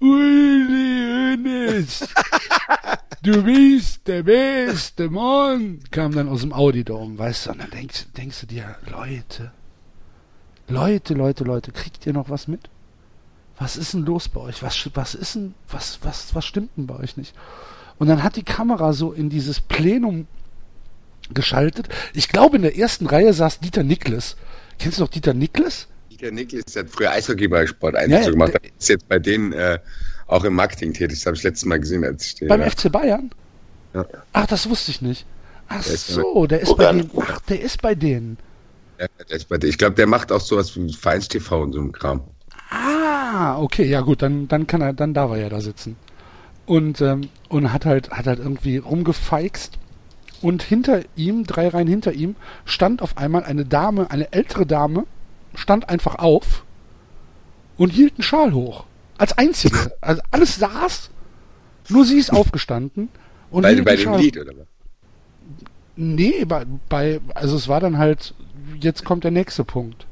Uli 0.00 1.36
Hoeneß. 1.36 2.08
Du 3.22 3.42
bist 3.44 4.08
der 4.08 4.24
beste 4.24 5.08
Mann, 5.08 5.78
kam 5.92 6.12
dann 6.12 6.28
aus 6.28 6.40
dem 6.40 6.52
Audi-Dom, 6.52 7.18
weißt 7.18 7.46
du, 7.46 7.50
und 7.52 7.60
dann 7.60 7.70
denkst, 7.70 8.06
denkst 8.16 8.40
du 8.40 8.46
dir, 8.46 8.76
Leute, 8.90 9.52
Leute, 10.68 11.14
Leute, 11.14 11.44
Leute, 11.44 11.70
kriegt 11.70 12.04
ihr 12.06 12.12
noch 12.12 12.30
was 12.30 12.48
mit? 12.48 12.62
Was 13.58 13.76
ist 13.76 13.92
denn 13.94 14.04
los 14.04 14.28
bei 14.28 14.40
euch? 14.40 14.60
Was, 14.62 14.88
was 14.94 15.14
ist 15.14 15.36
denn, 15.36 15.54
was, 15.70 16.00
was, 16.02 16.34
was 16.34 16.44
stimmt 16.44 16.70
denn 16.76 16.86
bei 16.88 16.96
euch 16.96 17.16
nicht? 17.16 17.32
Und 17.98 18.08
dann 18.08 18.24
hat 18.24 18.34
die 18.34 18.42
Kamera 18.42 18.92
so 18.92 19.12
in 19.12 19.30
dieses 19.30 19.60
Plenum 19.60 20.26
geschaltet. 21.32 21.88
Ich 22.14 22.28
glaube, 22.28 22.56
in 22.56 22.62
der 22.62 22.76
ersten 22.76 23.06
Reihe 23.06 23.32
saß 23.32 23.60
Dieter 23.60 23.84
Niklas. 23.84 24.36
Kennst 24.80 24.98
du 24.98 25.02
noch 25.02 25.10
Dieter 25.10 25.34
Niklas? 25.34 25.86
Dieter 26.10 26.32
Niklas 26.32 26.74
hat 26.74 26.90
früher 26.90 27.12
Eishockey 27.12 27.46
bei 27.46 27.66
Sport 27.68 27.94
1 27.94 28.10
Ja, 28.10 28.28
gemacht. 28.30 28.54
der- 28.54 28.64
Er 28.64 28.70
ist 28.76 28.88
jetzt 28.88 29.08
bei 29.08 29.20
denen 29.20 29.52
äh, 29.52 29.78
auch 30.32 30.44
im 30.44 30.54
Marketing 30.54 30.92
tätig. 30.92 31.18
Das 31.18 31.26
habe 31.26 31.36
ich 31.36 31.42
letztes 31.42 31.64
Mal 31.64 31.80
gesehen, 31.80 32.04
als 32.04 32.26
ich 32.26 32.34
den, 32.36 32.48
Beim 32.48 32.60
ja. 32.60 32.70
FC 32.70 32.90
Bayern? 32.90 33.30
Ja. 33.94 34.06
Ach, 34.32 34.46
das 34.46 34.68
wusste 34.68 34.90
ich 34.90 35.02
nicht. 35.02 35.26
Ach 35.68 35.82
Der 35.82 35.94
ist 35.94 36.08
so, 36.08 36.46
der 36.46 36.60
ist 36.60 36.76
bei 36.76 36.92
denen. 36.92 37.10
Ach, 37.18 37.40
der 37.40 37.60
ist 37.60 37.82
bei 37.82 37.94
denen. 37.94 38.38
Ja, 38.98 39.06
der 39.28 39.36
ist 39.36 39.48
bei 39.48 39.58
denen. 39.58 39.70
Ich 39.70 39.78
glaube, 39.78 39.94
der 39.94 40.06
macht 40.06 40.32
auch 40.32 40.40
sowas 40.40 40.76
wie 40.76 40.92
Vereins 40.92 41.28
TV 41.28 41.62
und 41.62 41.72
so 41.72 41.80
ein 41.80 41.92
Kram. 41.92 42.22
Ah, 42.70 43.58
okay, 43.58 43.84
ja 43.84 44.00
gut, 44.00 44.22
dann, 44.22 44.48
dann 44.48 44.66
kann 44.66 44.80
er, 44.80 44.92
dann 44.92 45.14
darf 45.14 45.30
er 45.30 45.38
ja 45.38 45.48
da 45.48 45.60
sitzen. 45.60 45.96
Und, 46.66 47.00
ähm, 47.00 47.28
und 47.48 47.72
hat 47.72 47.84
halt, 47.84 48.10
hat 48.10 48.26
halt 48.26 48.38
irgendwie 48.38 48.78
rumgefeixt. 48.78 49.78
Und 50.40 50.62
hinter 50.62 51.02
ihm, 51.14 51.44
drei 51.44 51.68
Reihen 51.68 51.86
hinter 51.86 52.12
ihm, 52.12 52.34
stand 52.64 53.02
auf 53.02 53.16
einmal 53.16 53.44
eine 53.44 53.64
Dame, 53.64 54.10
eine 54.10 54.32
ältere 54.32 54.66
Dame, 54.66 55.06
stand 55.54 55.88
einfach 55.88 56.16
auf 56.16 56.64
und 57.76 57.90
hielt 57.90 58.14
einen 58.14 58.22
Schal 58.22 58.52
hoch. 58.52 58.84
Als 59.22 59.38
einzige. 59.38 59.92
Also 60.00 60.20
alles 60.32 60.56
saß, 60.56 61.10
nur 61.90 62.04
sie 62.04 62.18
ist 62.18 62.32
aufgestanden 62.32 63.08
und 63.52 63.62
Bei, 63.62 63.80
bei 63.80 63.94
dem 63.94 64.14
Lied, 64.16 64.36
oder 64.36 64.50
was? 64.50 64.66
Nee, 65.94 66.44
bei, 66.44 66.64
bei, 66.88 67.20
also 67.32 67.54
es 67.54 67.68
war 67.68 67.78
dann 67.78 67.98
halt, 67.98 68.34
jetzt 68.80 69.04
kommt 69.04 69.22
der 69.22 69.30
nächste 69.30 69.62
Punkt. 69.62 70.06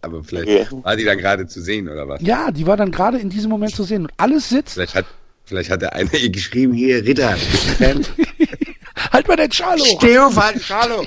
Aber 0.00 0.22
vielleicht 0.22 0.46
Okay. 0.46 0.80
war 0.84 0.94
die 0.94 1.02
dann 1.02 1.18
gerade 1.18 1.48
zu 1.48 1.60
sehen, 1.60 1.88
oder 1.88 2.06
was? 2.06 2.22
Ja, 2.22 2.52
die 2.52 2.68
war 2.68 2.76
dann 2.76 2.92
gerade 2.92 3.18
in 3.18 3.30
diesem 3.30 3.50
Moment 3.50 3.74
zu 3.74 3.82
sehen 3.82 4.02
und 4.02 4.12
alles 4.16 4.48
sitzt. 4.48 4.74
Vielleicht 4.74 4.94
hat, 4.94 5.06
vielleicht 5.44 5.70
hat 5.70 5.82
der 5.82 5.94
eine 5.94 6.16
ihr 6.16 6.30
geschrieben, 6.30 6.72
hier, 6.72 7.04
Ritter? 7.04 7.36
Halt 9.12 9.26
mal 9.26 9.36
den 9.36 9.50
Schal 9.50 9.76
hoch! 9.76 10.00
Steh 10.00 10.18
auf, 10.20 10.36
halt, 10.36 10.62
Schalo! 10.62 11.04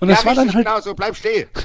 Und 0.00 0.08
das 0.08 0.26
war 0.26 0.34
dann 0.34 0.52
halt, 0.52 0.66
Genau 0.66 0.80
so, 0.82 0.94
bleib 0.94 1.16
stehen. 1.16 1.48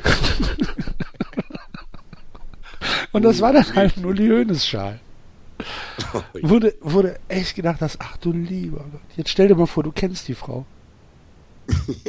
und 3.11 3.23
das 3.23 3.41
war 3.41 3.53
dann 3.53 3.75
halt 3.75 3.97
ein 3.97 4.05
Uli 4.05 4.27
Hoeneß 4.27 4.67
Schal. 4.67 4.99
Wurde, 6.41 6.75
wurde 6.81 7.17
echt 7.27 7.55
gedacht, 7.55 7.81
dass, 7.81 7.99
ach 7.99 8.17
du 8.17 8.31
lieber 8.31 8.79
Gott, 8.91 9.01
jetzt 9.15 9.29
stell 9.29 9.47
dir 9.47 9.55
mal 9.55 9.67
vor, 9.67 9.83
du 9.83 9.91
kennst 9.91 10.27
die 10.27 10.35
Frau. 10.35 10.65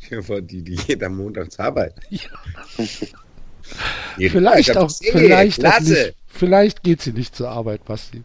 Stell, 0.00 0.22
vor, 0.22 0.40
die, 0.40 0.62
die 0.62 0.76
geht 0.76 1.02
am 1.02 1.16
Montag 1.16 1.52
zur 1.52 1.64
Arbeit. 1.66 1.94
Ja. 2.10 3.74
Die 4.18 4.30
vielleicht 4.30 4.74
auch, 4.78 4.90
vielleicht 4.90 5.62
auch 5.66 5.80
nicht, 5.80 6.14
vielleicht 6.26 6.82
geht 6.82 7.02
sie 7.02 7.12
nicht 7.12 7.36
zur 7.36 7.50
Arbeit, 7.50 7.84
Basti. 7.84 8.22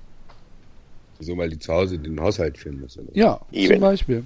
Wieso, 1.19 1.37
weil 1.37 1.49
die 1.49 1.59
zu 1.59 1.73
Hause 1.73 1.99
den 1.99 2.17
Haushalt 2.19 2.57
führen 2.57 2.79
muss. 2.79 2.97
Oder? 2.97 3.09
Ja, 3.13 3.41
Eben. 3.51 3.73
zum 3.73 3.81
Beispiel. 3.81 4.23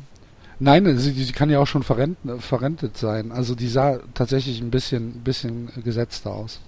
Nein, 0.59 0.97
sie, 0.97 1.11
sie 1.11 1.31
kann 1.33 1.49
ja 1.49 1.59
auch 1.59 1.67
schon 1.67 1.83
verrent, 1.83 2.17
verrentet 2.39 2.97
sein. 2.97 3.31
Also 3.31 3.53
die 3.53 3.67
sah 3.67 3.99
tatsächlich 4.13 4.59
ein 4.59 4.71
bisschen, 4.71 5.21
bisschen 5.23 5.71
gesetzter 5.83 6.31
aus. 6.31 6.59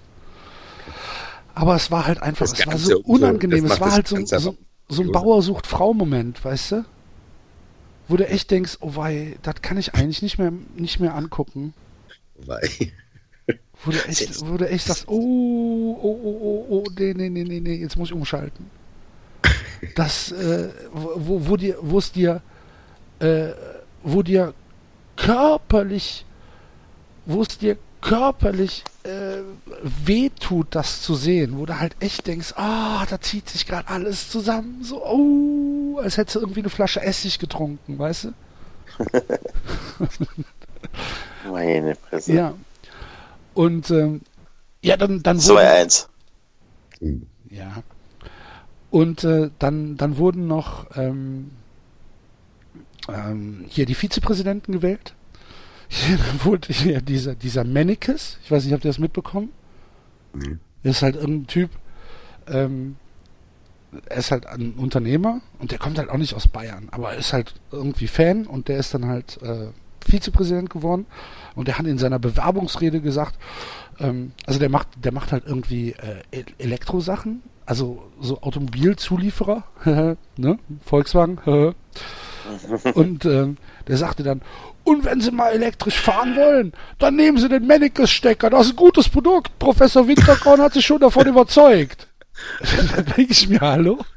Aber 1.54 1.74
es 1.74 1.90
war 1.90 2.06
halt 2.06 2.22
einfach, 2.22 2.48
Das 2.48 2.60
es 2.60 2.66
war 2.66 2.78
so 2.78 3.00
unangenehm. 3.00 3.64
Es 3.66 3.80
war 3.80 3.92
halt 3.92 4.06
so, 4.06 4.24
so, 4.24 4.56
so 4.88 5.02
ein. 5.02 5.12
Bauer 5.12 5.42
sucht 5.42 5.66
Frau-Moment, 5.66 6.44
weißt 6.44 6.72
du? 6.72 6.84
Wo 8.06 8.16
du 8.16 8.28
echt 8.28 8.50
denkst, 8.50 8.78
oh 8.80 8.96
wei, 8.96 9.36
das 9.42 9.56
kann 9.62 9.76
ich 9.76 9.94
eigentlich 9.94 10.22
nicht 10.22 10.38
mehr, 10.38 10.52
nicht 10.76 11.00
mehr 11.00 11.14
angucken. 11.14 11.74
Weil, 12.46 12.68
Wo 13.84 13.92
du 13.92 13.98
echt, 14.06 14.46
wo 14.46 14.56
du 14.56 14.68
echt 14.68 14.86
sagst, 14.86 15.08
oh, 15.08 15.98
oh, 16.02 16.20
oh, 16.22 16.38
oh, 16.42 16.66
oh, 16.68 16.84
nee, 16.98 17.14
nee, 17.14 17.30
nee, 17.30 17.44
nee, 17.44 17.60
nee, 17.60 17.76
jetzt 17.76 17.96
muss 17.96 18.08
ich 18.10 18.14
umschalten. 18.14 18.70
Das, 19.94 20.30
äh, 20.32 20.68
wo, 20.92 21.48
wo 21.48 21.56
dir, 21.56 21.78
wo 21.80 21.96
es 21.98 22.12
dir, 22.12 22.42
äh, 23.20 23.52
wo 24.02 24.22
dir 24.22 24.54
körperlich, 25.16 26.24
wo 27.26 27.42
es 27.42 27.58
dir 27.58 27.76
körperlich 28.00 28.84
äh, 29.02 29.42
wehtut, 29.82 30.68
das 30.70 31.02
zu 31.02 31.14
sehen, 31.14 31.58
wo 31.58 31.66
du 31.66 31.78
halt 31.78 31.94
echt 32.00 32.26
denkst, 32.26 32.54
ah, 32.56 33.04
da 33.08 33.20
zieht 33.20 33.48
sich 33.48 33.66
gerade 33.66 33.88
alles 33.88 34.30
zusammen, 34.30 34.82
so, 34.82 35.04
oh, 35.04 35.98
als 35.98 36.16
hättest 36.16 36.36
du 36.36 36.40
irgendwie 36.40 36.60
eine 36.60 36.70
Flasche 36.70 37.02
Essig 37.02 37.38
getrunken, 37.38 37.98
weißt 37.98 38.24
du? 38.24 38.32
Meine 41.50 41.96
Fresse. 41.96 42.32
Ja. 42.32 42.54
Und 43.54 43.90
ähm, 43.90 44.22
ja, 44.82 44.96
dann, 44.96 45.22
dann 45.22 45.38
2-1. 45.38 46.06
Ja. 47.50 47.82
Und 48.90 49.24
äh, 49.24 49.50
dann, 49.58 49.96
dann 49.96 50.16
wurden 50.16 50.46
noch 50.46 50.86
ähm, 50.96 51.50
ähm, 53.08 53.64
hier 53.68 53.86
die 53.86 53.94
Vizepräsidenten 53.94 54.72
gewählt. 54.72 55.14
Hier 55.92 56.18
wurde 56.44 56.72
hier 56.72 57.00
dieser, 57.00 57.34
dieser 57.34 57.64
Mennekes, 57.64 58.38
ich 58.44 58.50
weiß 58.52 58.62
nicht, 58.62 58.72
habt 58.72 58.84
ihr 58.84 58.90
das 58.90 59.00
mitbekommen? 59.00 59.50
Nee. 60.32 60.56
Der 60.84 60.92
ist 60.92 61.02
halt 61.02 61.16
irgendein 61.16 61.48
Typ, 61.48 61.70
ähm, 62.46 62.94
er 64.06 64.18
ist 64.18 64.30
halt 64.30 64.46
ein 64.46 64.74
Unternehmer 64.74 65.40
und 65.58 65.72
der 65.72 65.78
kommt 65.78 65.98
halt 65.98 66.08
auch 66.10 66.16
nicht 66.16 66.34
aus 66.34 66.46
Bayern, 66.46 66.88
aber 66.92 67.12
er 67.12 67.18
ist 67.18 67.32
halt 67.32 67.54
irgendwie 67.72 68.06
Fan 68.06 68.46
und 68.46 68.68
der 68.68 68.78
ist 68.78 68.94
dann 68.94 69.06
halt 69.06 69.42
äh, 69.42 69.68
Vizepräsident 70.06 70.70
geworden 70.70 71.06
und 71.54 71.68
der 71.68 71.78
hat 71.78 71.86
in 71.86 71.98
seiner 71.98 72.18
Bewerbungsrede 72.18 73.00
gesagt, 73.00 73.36
ähm, 73.98 74.32
also 74.46 74.58
der 74.58 74.68
macht, 74.68 74.88
der 74.96 75.12
macht 75.12 75.32
halt 75.32 75.44
irgendwie 75.46 75.92
äh, 75.92 76.44
Elektrosachen, 76.58 77.42
also 77.66 78.02
so 78.20 78.40
Automobilzulieferer, 78.42 79.64
ne, 80.36 80.58
Volkswagen, 80.84 81.38
und 82.94 83.24
ähm, 83.24 83.56
der 83.88 83.96
sagte 83.96 84.22
dann, 84.22 84.42
und 84.84 85.04
wenn 85.04 85.20
Sie 85.20 85.30
mal 85.30 85.50
elektrisch 85.50 86.00
fahren 86.00 86.36
wollen, 86.36 86.72
dann 86.98 87.16
nehmen 87.16 87.38
Sie 87.38 87.48
den 87.48 87.66
Mennekes-Stecker, 87.66 88.50
das 88.50 88.66
ist 88.66 88.72
ein 88.72 88.76
gutes 88.76 89.08
Produkt. 89.08 89.58
Professor 89.58 90.08
Winterkorn 90.08 90.60
hat 90.60 90.72
sich 90.72 90.86
schon 90.86 91.00
davon 91.00 91.26
überzeugt. 91.26 92.08
da 92.96 93.02
denke 93.02 93.32
ich 93.32 93.48
mir, 93.48 93.60
hallo? 93.60 93.98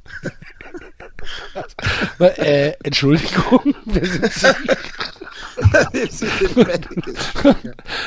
Weil, 2.17 2.33
äh, 2.37 2.73
Entschuldigung, 2.83 3.75
wer 3.85 4.05
sind 4.05 4.33
Sie? 4.33 4.47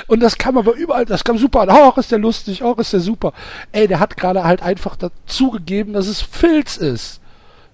Und 0.07 0.21
das 0.21 0.37
kam 0.37 0.59
aber 0.59 0.75
überall, 0.75 1.05
das 1.05 1.25
kam 1.25 1.39
super 1.39 1.63
an. 1.63 1.71
Auch 1.71 1.99
ist 1.99 2.13
der 2.13 2.19
lustig, 2.19 2.63
auch 2.63 2.79
ist 2.79 2.93
der 2.93 3.01
super. 3.01 3.33
Ey, 3.73 3.89
der 3.89 4.01
hat 4.01 4.17
gerade 4.17 4.45
halt 4.45 4.63
einfach 4.63 4.97
dazugegeben, 4.97 5.93
dass 5.93 6.07
es 6.07 6.21
Filz 6.21 6.77
ist. 6.77 7.21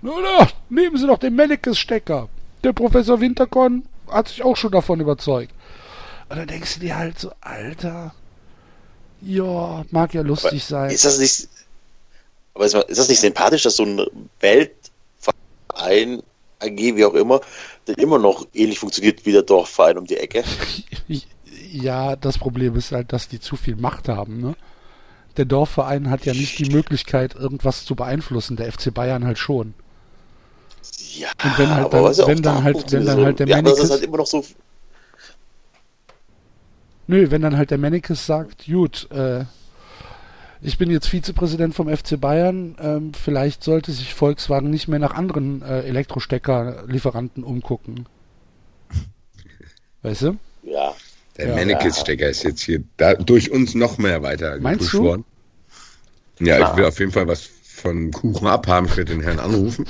Na, 0.02 0.12
na, 0.22 0.48
nehmen 0.68 0.96
Sie 0.96 1.06
doch 1.06 1.18
den 1.18 1.34
Mennekes-Stecker. 1.34 2.28
Der 2.64 2.72
Professor 2.72 3.20
Winterkorn 3.20 3.84
hat 4.08 4.28
sich 4.28 4.42
auch 4.42 4.56
schon 4.56 4.72
davon 4.72 5.00
überzeugt. 5.00 5.52
Und 6.28 6.38
dann 6.38 6.46
denkst 6.46 6.74
du 6.74 6.80
dir 6.80 6.96
halt 6.96 7.18
so, 7.18 7.32
Alter, 7.40 8.14
ja, 9.20 9.84
mag 9.90 10.14
ja 10.14 10.22
lustig 10.22 10.64
sein. 10.64 10.90
Ist 10.90 11.04
das 11.04 11.18
nicht, 11.18 11.48
aber 12.54 12.64
ist 12.64 12.74
ist 12.74 12.98
das 12.98 13.08
nicht 13.08 13.20
sympathisch, 13.20 13.62
dass 13.62 13.76
so 13.76 13.84
ein 13.84 14.06
Weltverein, 14.40 16.22
AG, 16.60 16.76
wie 16.76 17.04
auch 17.04 17.14
immer, 17.14 17.40
der 17.86 17.98
immer 17.98 18.18
noch 18.18 18.46
ähnlich 18.54 18.78
funktioniert 18.78 19.24
wie 19.26 19.32
der 19.32 19.42
Dorfverein 19.42 19.98
um 19.98 20.06
die 20.06 20.16
Ecke? 20.16 20.44
Ja, 21.74 22.16
das 22.16 22.36
Problem 22.36 22.76
ist 22.76 22.92
halt, 22.92 23.14
dass 23.14 23.28
die 23.28 23.40
zu 23.40 23.56
viel 23.56 23.76
Macht 23.76 24.10
haben, 24.10 24.42
ne? 24.42 24.54
Der 25.38 25.46
Dorfverein 25.46 26.10
hat 26.10 26.26
ja 26.26 26.34
nicht 26.34 26.58
die 26.58 26.70
Möglichkeit, 26.70 27.34
irgendwas 27.34 27.86
zu 27.86 27.94
beeinflussen, 27.94 28.56
der 28.56 28.70
FC 28.70 28.92
Bayern 28.92 29.24
halt 29.24 29.38
schon. 29.38 29.72
Ja, 31.18 31.28
Und 31.44 31.58
wenn 31.58 31.70
halt 31.74 31.84
aber 31.86 32.02
dann- 32.02 32.14
ja 32.14 32.26
wenn 32.26 32.42
dann 32.42 32.54
da 32.56 32.62
halt- 32.62 32.92
wenn 32.92 33.04
dann 33.06 33.24
halt 33.24 33.38
der 33.40 33.46
ja, 33.48 33.56
aber 33.58 33.70
das 33.70 33.78
ist 33.78 33.84
Mannekes- 33.84 33.90
halt 33.90 34.02
immer 34.04 34.16
noch 34.18 34.26
so, 34.26 34.44
Nö, 37.06 37.30
wenn 37.30 37.42
dann 37.42 37.56
halt 37.56 37.70
der 37.70 37.78
Mennekes 37.78 38.24
sagt, 38.26 38.66
gut, 38.66 39.08
äh, 39.10 39.44
ich 40.62 40.78
bin 40.78 40.90
jetzt 40.90 41.08
Vizepräsident 41.08 41.74
vom 41.74 41.88
FC 41.88 42.16
Bayern, 42.18 42.76
ähm, 42.80 43.12
vielleicht 43.12 43.64
sollte 43.64 43.90
sich 43.92 44.14
Volkswagen 44.14 44.70
nicht 44.70 44.86
mehr 44.88 45.00
nach 45.00 45.14
anderen 45.14 45.60
äh, 45.62 45.80
Elektrosteckerlieferanten 45.82 47.42
umgucken. 47.44 48.06
Weißt 50.02 50.22
du? 50.22 50.36
ja. 50.62 50.94
Der 51.38 51.48
Ja. 51.48 51.54
Mannekes-Stecker 51.56 52.28
ist 52.28 52.44
jetzt 52.44 52.60
hier 52.60 52.82
da, 52.98 53.14
durch 53.14 53.50
uns 53.50 53.74
noch 53.74 53.96
mehr 53.96 54.22
weiter 54.22 54.58
Meinst 54.60 54.92
du? 54.92 55.02
worden. 55.02 55.24
Ja, 56.40 56.56
Klar. 56.58 56.70
ich 56.72 56.76
will 56.76 56.84
auf 56.84 56.98
jeden 56.98 57.10
Fall 57.10 57.26
was 57.26 57.48
von 57.82 58.10
Kuchen 58.12 58.46
abhaben. 58.46 58.86
Ich 58.86 58.96
werde 58.96 59.12
den 59.12 59.22
Herrn 59.22 59.38
anrufen. 59.38 59.84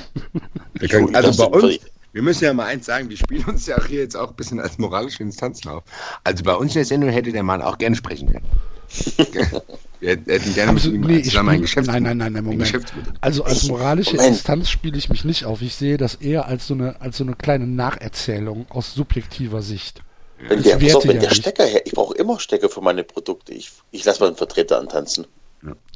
Wir 0.74 0.88
können, 0.88 1.14
also 1.14 1.48
bei 1.48 1.58
uns, 1.58 1.78
wir- 2.12 2.22
müssen 2.22 2.44
ja 2.44 2.52
mal 2.54 2.66
eins 2.66 2.86
sagen, 2.86 3.08
wir 3.08 3.16
spielen 3.16 3.44
uns 3.44 3.66
ja 3.66 3.78
auch 3.78 3.86
hier 3.86 4.00
jetzt 4.00 4.16
auch 4.16 4.30
ein 4.30 4.36
bisschen 4.36 4.60
als 4.60 4.78
moralische 4.78 5.22
Instanzen 5.22 5.68
auf. 5.70 5.84
Also 6.24 6.42
bei 6.44 6.54
uns 6.54 6.72
in 6.72 6.78
der 6.80 6.84
Sendung 6.86 7.10
hätte 7.10 7.32
der 7.32 7.42
Mann 7.42 7.62
auch 7.62 7.78
gerne 7.78 7.94
sprechen 7.96 8.30
können. 8.32 8.46
wir 10.00 10.10
hätten 10.10 10.54
gerne 10.54 10.72
mit 10.72 10.82
Also, 10.82 10.90
ihm 10.90 11.00
nee, 11.02 11.18
ich 11.18 11.24
zusammen 11.24 11.48
ein 11.50 11.60
Geschäft 11.62 11.86
nein, 11.86 12.02
nein, 12.02 12.18
nein, 12.18 12.32
nein, 12.34 12.42
ein 12.42 12.44
Moment. 12.44 12.82
Also 13.20 13.44
als 13.44 13.64
moralische 13.68 14.16
Moment. 14.16 14.34
Instanz 14.34 14.68
spiele 14.68 14.98
ich 14.98 15.08
mich 15.08 15.24
nicht 15.24 15.44
auf. 15.44 15.62
Ich 15.62 15.74
sehe 15.76 15.96
das 15.96 16.16
eher 16.16 16.46
als 16.46 16.66
so 16.66 16.74
eine, 16.74 17.00
als 17.00 17.16
so 17.18 17.24
eine 17.24 17.34
kleine 17.34 17.66
Nacherzählung 17.66 18.66
aus 18.68 18.92
subjektiver 18.94 19.62
Sicht. 19.62 20.02
Wenn 20.48 20.58
Ich 20.58 20.64
der, 20.64 20.76
pass 20.76 20.94
auf, 20.96 21.04
wenn 21.04 21.14
ja 21.16 21.20
der 21.20 21.30
nicht. 21.30 21.40
Stecker 21.42 21.64
her, 21.64 21.82
ich 21.86 21.92
brauche 21.92 22.14
immer 22.16 22.38
Stecker 22.40 22.68
für 22.68 22.80
meine 22.80 23.04
Produkte. 23.04 23.52
Ich, 23.54 23.70
ich 23.92 24.04
lasse 24.04 24.20
mal 24.20 24.26
einen 24.26 24.36
Vertreter 24.36 24.78
antanzen. 24.78 25.26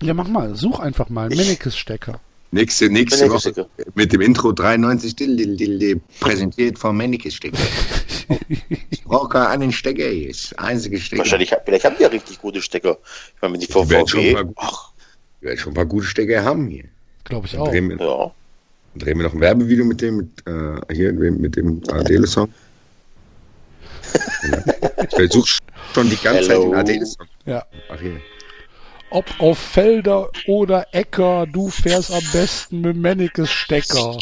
Ja, 0.03 0.14
mach 0.14 0.29
mal, 0.29 0.55
such 0.55 0.81
einfach 0.81 1.09
mal, 1.09 1.29
Mennekes-Stecker. 1.29 2.21
Nächste, 2.53 2.89
nächste 2.89 3.29
Woche 3.31 3.67
mit 3.95 4.12
dem 4.12 4.21
Intro 4.21 4.53
93 4.53 5.17
dill, 5.17 5.37
dill, 5.37 5.57
dill, 5.57 5.79
dill, 5.79 6.01
präsentiert 6.21 6.79
vom 6.79 6.97
Mannekes-Stecker. 6.97 7.59
ich 8.91 9.03
brauche 9.05 9.29
gar 9.29 9.51
einen 9.51 9.73
Stecker 9.73 10.11
jetzt. 10.11 10.59
Einzige 10.59 10.99
Stecker. 10.99 11.21
Wahrscheinlich, 11.21 11.53
vielleicht 11.64 11.85
haben 11.85 11.97
die 11.99 12.05
ja 12.05 12.09
richtig 12.09 12.41
gute 12.41 12.62
Stecker. 12.62 12.99
Ich 13.35 13.43
meine, 13.43 13.55
wenn 13.55 13.61
die 13.61 13.67
schon 13.67 14.55
ach, 14.57 14.93
Ich 15.41 15.47
werde 15.47 15.59
schon 15.59 15.73
ein 15.73 15.75
paar 15.75 15.87
gute 15.87 16.07
Stecker 16.07 16.45
haben 16.45 16.69
hier. 16.69 16.85
Glaube 17.25 17.47
ich 17.47 17.53
Dann 17.53 17.62
auch. 17.62 17.69
drehen 17.69 17.89
wir, 17.89 17.99
ja. 17.99 18.33
dann 18.95 19.01
drehen 19.01 19.19
wir 19.19 19.25
noch 19.25 19.35
ein 19.35 19.41
Werbevideo 19.41 19.85
mit 19.85 20.01
dem, 20.01 20.17
mit, 20.19 20.29
äh, 20.47 20.95
hier 20.95 21.12
mit 21.12 21.57
dem 21.57 21.83
Adele-Song. 21.91 22.53
ich 25.03 25.17
versuche 25.17 25.59
schon 25.93 26.09
die 26.09 26.17
ganze 26.17 26.43
Zeit 26.43 26.51
Hello. 26.51 26.71
den 26.71 26.75
Adele-Song. 26.75 27.27
Ja. 27.45 27.67
Ach 27.91 28.01
hier. 28.01 28.21
Ob 29.11 29.25
auf 29.41 29.59
Felder 29.59 30.29
oder 30.47 30.87
Äcker, 30.93 31.47
du 31.47 31.71
fährst 31.71 32.11
am 32.11 32.23
besten 32.33 32.81
mit 32.81 32.97
Mennekes-Stecker. 32.97 34.19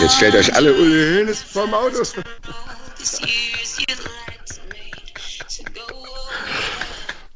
Jetzt 0.00 0.16
stellt 0.16 0.34
euch 0.34 0.54
alle 0.54 0.74
Uli 0.74 1.18
Hoeneß 1.20 1.42
vorm 1.42 1.72
Auto. 1.72 2.02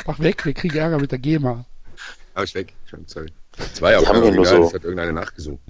Mach 0.07 0.19
weg, 0.21 0.45
wir 0.45 0.55
kriegen 0.55 0.77
Ärger 0.77 0.99
mit 0.99 1.13
der 1.13 1.19
GEMA. 1.19 1.65
Hab 2.35 2.45
ich 2.45 2.55
weg. 2.55 2.75
Schon, 2.87 3.05
sorry. 3.07 3.33
Die 3.79 3.85
auch 3.85 4.07
haben 4.07 4.35
nur 4.35 4.47
so- 4.47 4.63
das 4.65 4.75
hat 4.75 4.85
irgendeiner 4.85 5.13
nachgesungen. 5.13 5.61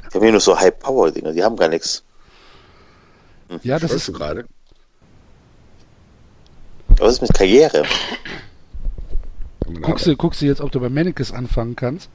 Die 0.00 0.14
haben 0.14 0.22
hier 0.22 0.32
nur 0.32 0.40
so 0.40 0.58
High-Power-Dinger, 0.58 1.32
die 1.32 1.42
haben 1.44 1.56
gar 1.56 1.68
nichts. 1.68 2.02
Ja, 3.62 3.78
das 3.78 3.90
Hörst 3.92 3.94
ist, 3.94 4.08
du 4.08 4.12
gerade? 4.12 4.46
Was 6.98 7.14
ist 7.14 7.22
mit 7.22 7.34
Karriere? 7.34 7.84
Guckst 9.82 10.06
du, 10.06 10.16
guckst 10.16 10.40
du 10.42 10.46
jetzt, 10.46 10.60
ob 10.60 10.70
du 10.72 10.80
bei 10.80 10.88
Mennekes 10.88 11.32
anfangen 11.32 11.76
kannst? 11.76 12.08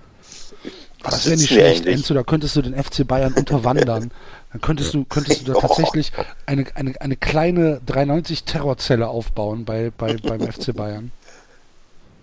Was 1.01 1.13
Das 1.13 1.25
wäre 1.25 1.38
nicht 1.38 1.49
schlecht? 1.49 1.86
Enzo, 1.86 2.13
da 2.13 2.23
könntest 2.23 2.55
du 2.55 2.61
den 2.61 2.75
FC 2.82 3.07
Bayern 3.07 3.34
unterwandern. 3.34 4.11
Dann 4.51 4.61
könntest 4.61 4.93
du, 4.93 5.05
könntest 5.05 5.47
du 5.47 5.53
da 5.53 5.59
tatsächlich 5.67 6.11
eine, 6.45 6.65
eine, 6.75 6.99
eine 6.99 7.15
kleine 7.15 7.82
390 7.86 8.43
Terrorzelle 8.43 9.07
aufbauen 9.07 9.65
bei, 9.65 9.91
bei, 9.97 10.15
beim 10.17 10.41
FC 10.41 10.75
Bayern. 10.75 11.11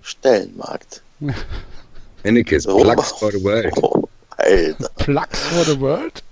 Stellenmarkt. 0.02 1.02
Mannekes, 2.24 2.66
Oh. 2.66 2.82
Plugs 2.82 3.12
for 3.12 3.30
the 3.32 3.42
World. 3.42 3.72
Oh, 3.82 4.04
Alter. 4.38 4.88
Plugs 4.96 5.40
for 5.40 5.64
the 5.64 5.80
World? 5.80 6.22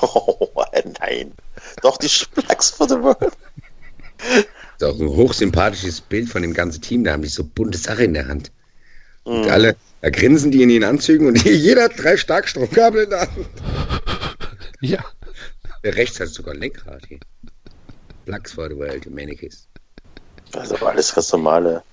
Oh, 0.00 0.48
nein. 1.00 1.32
Doch, 1.82 1.96
die 1.98 2.08
Plugs 2.34 2.70
for 2.70 2.88
the 2.88 2.96
World. 2.96 3.32
Das 4.82 4.90
ist 4.90 4.96
auch 4.96 5.00
ein 5.00 5.16
hochsympathisches 5.16 6.00
Bild 6.00 6.28
von 6.28 6.42
dem 6.42 6.54
ganzen 6.54 6.82
Team. 6.82 7.04
Da 7.04 7.12
haben 7.12 7.22
die 7.22 7.28
so 7.28 7.44
bunte 7.44 7.78
Sache 7.78 8.02
in 8.02 8.14
der 8.14 8.26
Hand. 8.26 8.50
Und 9.22 9.48
alle, 9.48 9.76
da 10.00 10.10
grinsen 10.10 10.50
die 10.50 10.64
in 10.64 10.70
ihren 10.70 10.82
Anzügen 10.82 11.28
und 11.28 11.44
jeder 11.44 11.84
hat 11.84 11.92
drei 11.96 12.16
Starkstromkabel 12.16 13.04
in 13.04 13.10
der 13.10 13.20
Hand. 13.20 13.30
Ja. 14.84 14.98
Der 15.84 15.94
rechts 15.94 16.18
hat 16.18 16.30
sogar 16.30 16.54
ein 16.54 16.60
Lenkrad 16.60 17.06
hier. 17.06 17.20
Plugs 18.24 18.50
for 18.50 18.68
the 18.68 18.76
World, 18.76 19.08
Mannekes. 19.08 19.68
Also 20.54 20.74
alles 20.84 21.14
ganz 21.14 21.30
normale, 21.30 21.84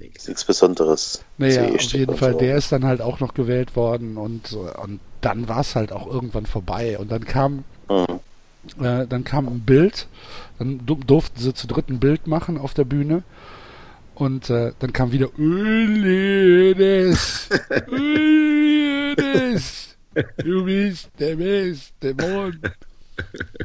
nichts 0.00 0.42
Besonderes. 0.46 1.22
Naja, 1.36 1.64
auf 1.66 1.82
jeden 1.82 2.16
Fall, 2.16 2.32
so. 2.32 2.38
der 2.38 2.56
ist 2.56 2.72
dann 2.72 2.86
halt 2.86 3.02
auch 3.02 3.20
noch 3.20 3.34
gewählt 3.34 3.76
worden 3.76 4.16
und, 4.16 4.46
so. 4.46 4.60
und 4.82 5.00
dann 5.20 5.46
war 5.46 5.60
es 5.60 5.74
halt 5.74 5.92
auch 5.92 6.06
irgendwann 6.06 6.46
vorbei. 6.46 6.96
Und 6.98 7.12
dann 7.12 7.26
kam, 7.26 7.64
Mhm. 7.90 8.20
Äh, 8.80 9.06
dann 9.06 9.24
kam 9.24 9.46
ein 9.48 9.60
Bild, 9.60 10.06
dann 10.58 10.84
du- 10.86 10.94
durften 10.96 11.38
sie 11.40 11.52
zu 11.54 11.66
dritt 11.66 11.88
ein 11.90 12.00
Bild 12.00 12.26
machen 12.26 12.58
auf 12.58 12.74
der 12.74 12.84
Bühne. 12.84 13.22
Und 14.14 14.48
äh, 14.50 14.72
dann 14.78 14.92
kam 14.92 15.10
wieder 15.12 15.28
Ulenes, 15.38 17.48
Ulenes, 17.90 19.96
du 20.38 20.64
bist 20.64 21.10
der 21.18 21.36
beste 21.36 22.14
Mann. 22.14 22.60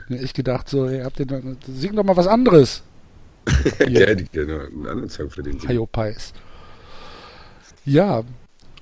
Ich 0.10 0.34
gedacht 0.34 0.68
so, 0.70 0.90
ihr 0.90 1.06
habt 1.06 1.20
den, 1.20 1.58
sing 1.68 1.96
doch 1.96 2.04
mal 2.04 2.18
was 2.18 2.28
anderes. 2.28 2.82
Der 3.80 4.08
hätte 4.08 4.24
gerne 4.26 4.66
einen 4.68 4.88
anderen 4.88 5.10
Song 5.10 5.30
für 5.30 5.44
den. 5.44 5.60
Hayo 5.68 5.86
Pies. 5.86 6.34
Ja, 7.86 8.24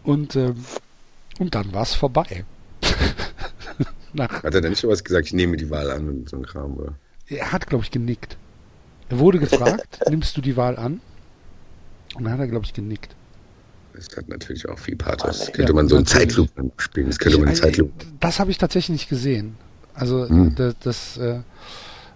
und, 0.03 0.35
ähm, 0.35 0.55
und 1.39 1.55
dann 1.55 1.71
war 1.73 1.83
es 1.83 1.93
vorbei. 1.93 2.43
Nach, 4.13 4.43
Hat 4.43 4.53
er 4.53 4.61
denn 4.61 4.71
nicht 4.71 4.79
sowas 4.81 5.03
gesagt, 5.03 5.27
ich 5.27 5.33
nehme 5.33 5.57
die 5.57 5.69
Wahl 5.69 5.91
an 5.91 6.07
und 6.09 6.29
so 6.29 6.37
ein 6.37 6.45
Kram, 6.45 6.75
oder? 6.77 6.93
er 7.29 7.51
hat, 7.51 7.67
glaube 7.67 7.83
ich, 7.83 7.91
genickt. 7.91 8.37
Er 9.09 9.19
wurde 9.19 9.39
gefragt, 9.39 9.99
nimmst 10.09 10.35
du 10.37 10.41
die 10.41 10.55
Wahl 10.57 10.77
an? 10.77 11.01
Und 12.15 12.23
dann 12.23 12.33
hat 12.33 12.39
er, 12.39 12.47
glaube 12.47 12.65
ich, 12.65 12.73
genickt. 12.73 13.15
Das 13.93 14.07
hat 14.15 14.29
natürlich 14.29 14.67
auch 14.69 14.79
viel 14.79 14.95
Pathos. 14.95 15.47
Ja, 15.47 15.53
könnte 15.53 15.73
man 15.73 15.87
so 15.89 15.95
einen. 15.97 16.05
Zeitlupe 16.05 16.71
spielen. 16.77 17.07
Das 17.07 17.17
könnte 17.19 17.37
man 17.39 17.47
eine 17.47 17.55
Ich- 17.55 17.61
Zeitlupe. 17.61 18.05
Das 18.19 18.39
habe 18.39 18.51
ich 18.51 18.57
tatsächlich 18.57 18.89
nicht 18.93 19.09
gesehen. 19.09 19.55
Also 19.93 20.29
Hm. 20.29 20.55
das, 20.55 20.75
das 20.83 21.17
äh, 21.17 21.39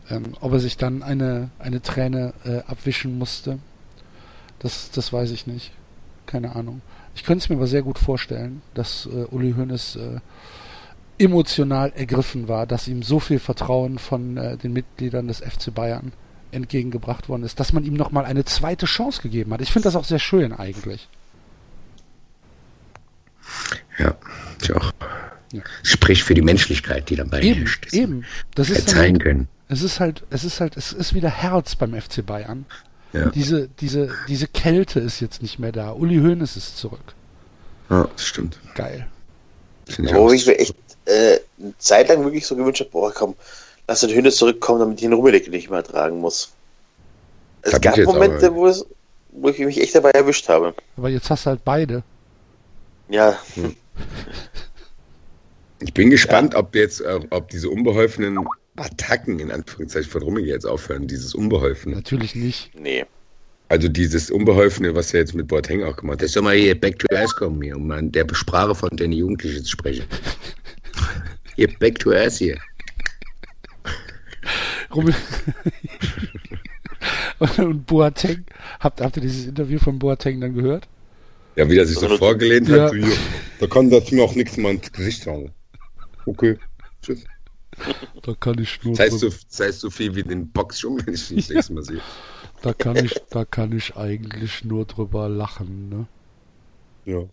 ähm, 0.09 0.33
ob 0.39 0.53
er 0.53 0.59
sich 0.59 0.77
dann 0.77 1.01
eine, 1.03 1.49
eine 1.59 1.81
Träne 1.81 2.33
äh, 2.45 2.59
abwischen 2.67 3.17
musste, 3.17 3.57
das, 4.59 4.91
das 4.91 5.11
weiß 5.11 5.31
ich 5.31 5.47
nicht. 5.47 5.71
Keine 6.27 6.55
Ahnung. 6.55 6.81
Ich 7.15 7.23
könnte 7.23 7.43
es 7.43 7.49
mir 7.49 7.55
aber 7.55 7.67
sehr 7.67 7.81
gut 7.81 7.97
vorstellen, 7.99 8.61
dass 8.75 9.07
äh, 9.07 9.25
Uli 9.31 9.53
Hoeneß 9.57 9.95
äh, 9.97 10.19
emotional 11.21 11.91
ergriffen 11.95 12.47
war, 12.47 12.65
dass 12.67 12.87
ihm 12.87 13.03
so 13.03 13.19
viel 13.19 13.39
Vertrauen 13.39 13.99
von 13.99 14.37
äh, 14.37 14.57
den 14.57 14.73
Mitgliedern 14.73 15.27
des 15.27 15.39
FC 15.39 15.73
Bayern 15.73 16.13
entgegengebracht 16.51 17.29
worden 17.29 17.43
ist, 17.43 17.59
dass 17.59 17.71
man 17.73 17.83
ihm 17.83 17.93
nochmal 17.93 18.25
eine 18.25 18.43
zweite 18.43 18.85
Chance 18.85 19.21
gegeben 19.21 19.53
hat. 19.53 19.61
Ich 19.61 19.71
finde 19.71 19.85
das 19.85 19.95
auch 19.95 20.03
sehr 20.03 20.19
schön 20.19 20.51
eigentlich. 20.53 21.07
Ja, 23.97 24.15
ich 24.61 24.73
auch. 24.73 24.91
Ja. 25.53 25.61
Spricht 25.83 26.23
für 26.23 26.33
die 26.33 26.41
Menschlichkeit, 26.41 27.09
die 27.09 27.15
dann 27.15 27.29
bei 27.29 27.41
ihm 27.41 27.51
Eben, 27.51 27.59
herrscht. 27.61 27.93
eben. 27.93 28.25
Das 28.55 28.69
ist 28.69 28.83
Verzeihen 28.85 29.15
halt, 29.15 29.23
können. 29.23 29.47
es 29.67 29.81
ist 29.81 29.99
halt, 29.99 30.23
es 30.29 30.43
ist 30.43 30.61
halt, 30.61 30.77
es 30.77 30.93
ist 30.93 31.13
wieder 31.13 31.29
Herz 31.29 31.75
beim 31.75 31.93
FC 31.99 32.25
Bayern. 32.25 32.65
Ja. 33.13 33.29
Diese, 33.29 33.67
diese, 33.79 34.09
diese 34.29 34.47
Kälte 34.47 35.01
ist 35.01 35.19
jetzt 35.19 35.41
nicht 35.41 35.59
mehr 35.59 35.73
da. 35.73 35.91
Uli 35.91 36.17
Hoeneß 36.17 36.55
ist 36.55 36.77
zurück. 36.77 37.13
ja, 37.89 38.07
das 38.15 38.25
stimmt. 38.25 38.57
Geil. 38.75 39.07
Finde 39.91 40.11
ich 40.11 40.15
Wo 40.15 40.27
auch. 40.27 40.31
ich 40.33 40.45
mir 40.45 40.57
echt 40.59 40.75
äh, 41.05 41.39
eine 41.59 41.73
Zeit 41.77 42.09
lang 42.09 42.23
wirklich 42.23 42.45
so 42.45 42.55
gewünscht 42.55 42.81
habe, 42.81 42.89
boah, 42.91 43.11
komm, 43.13 43.35
lass 43.87 44.01
den 44.01 44.11
Hönes 44.13 44.35
zurückkommen, 44.37 44.79
damit 44.79 44.95
ich 44.97 45.01
den 45.01 45.13
Rummelik 45.13 45.49
nicht 45.49 45.69
mehr 45.69 45.83
tragen 45.83 46.19
muss. 46.19 46.51
Es 47.61 47.73
Hab 47.73 47.79
ich 47.79 47.83
gab 47.83 47.97
jetzt 47.97 48.07
Momente, 48.07 48.47
aber- 48.47 48.55
wo, 48.55 48.67
es, 48.67 48.85
wo 49.31 49.49
ich 49.49 49.59
mich 49.59 49.79
echt 49.79 49.93
dabei 49.95 50.11
erwischt 50.11 50.49
habe. 50.49 50.73
Aber 50.97 51.09
jetzt 51.09 51.29
hast 51.29 51.45
du 51.45 51.51
halt 51.51 51.63
beide. 51.63 52.03
Ja, 53.09 53.37
Ich 55.83 55.93
bin 55.93 56.09
gespannt, 56.11 56.53
ob 56.55 56.75
jetzt, 56.75 57.01
äh, 57.01 57.19
ob 57.31 57.49
diese 57.49 57.69
unbeholfenen 57.69 58.37
Attacken 58.75 59.39
in 59.39 59.51
Anführungszeichen 59.51 60.11
von 60.11 60.21
Rummige 60.21 60.47
jetzt 60.49 60.65
aufhören, 60.65 61.07
dieses 61.07 61.33
Unbeholfene. 61.33 61.95
Natürlich 61.95 62.35
nicht. 62.35 62.71
nee. 62.75 63.05
Also 63.71 63.87
dieses 63.87 64.29
Unbeholfene, 64.29 64.93
was 64.95 65.13
er 65.13 65.21
jetzt 65.21 65.33
mit 65.33 65.47
Boateng 65.47 65.81
auch 65.85 65.95
gemacht 65.95 66.15
hat. 66.15 66.23
Das 66.23 66.33
soll 66.33 66.43
mal 66.43 66.57
hier 66.57 66.77
back 66.77 66.99
to 66.99 67.07
earth 67.15 67.33
kommen 67.37 67.61
hier, 67.61 67.77
um 67.77 67.89
in 67.93 68.11
der 68.11 68.27
Sprache 68.33 68.75
von 68.75 68.89
den 68.97 69.13
Jugendlichen 69.13 69.63
zu 69.63 69.71
sprechen. 69.71 70.03
Hier 71.55 71.69
back 71.79 71.97
to 71.99 72.11
earth 72.11 72.33
hier. 72.33 72.57
Rummel 74.93 75.15
und 77.59 77.85
Boateng. 77.85 78.45
Habt, 78.81 78.99
habt 78.99 79.15
ihr 79.15 79.21
dieses 79.21 79.45
Interview 79.45 79.79
von 79.79 79.99
Boateng 79.99 80.41
dann 80.41 80.53
gehört? 80.53 80.89
Ja, 81.55 81.69
wie 81.69 81.77
er 81.77 81.85
sich 81.85 81.97
so 81.97 82.17
vorgelehnt 82.17 82.67
ja. 82.67 82.85
hat, 82.85 82.93
hier, 82.93 83.15
da 83.61 83.67
kann 83.67 83.89
das 83.89 84.11
mir 84.11 84.23
auch 84.23 84.35
nichts 84.35 84.57
mal 84.57 84.71
ins 84.71 84.91
Gesicht 84.91 85.25
hauen. 85.27 85.49
Okay, 86.25 86.57
tschüss. 87.01 87.23
Da 88.23 88.33
kann 88.33 88.59
ich 88.59 88.83
nur 88.83 88.95
Das 88.95 89.05
heißt, 89.05 89.19
so, 89.19 89.29
das 89.29 89.59
heißt 89.59 89.79
so 89.79 89.89
viel 89.89 90.13
wie 90.13 90.23
den 90.23 90.51
Boxschuh, 90.51 90.97
wenn 91.05 91.13
ich 91.13 91.31
ihn 91.31 91.37
das 91.37 91.49
nächste 91.49 91.73
Mal 91.73 91.83
sehe. 91.83 92.01
da 92.61 92.73
kann 92.73 92.95
ich, 92.97 93.19
da 93.29 93.45
kann 93.45 93.71
ich 93.75 93.95
eigentlich 93.95 94.63
nur 94.63 94.85
drüber 94.85 95.27
lachen, 95.29 95.89
ne? 95.89 96.05
Ja. 97.05 97.23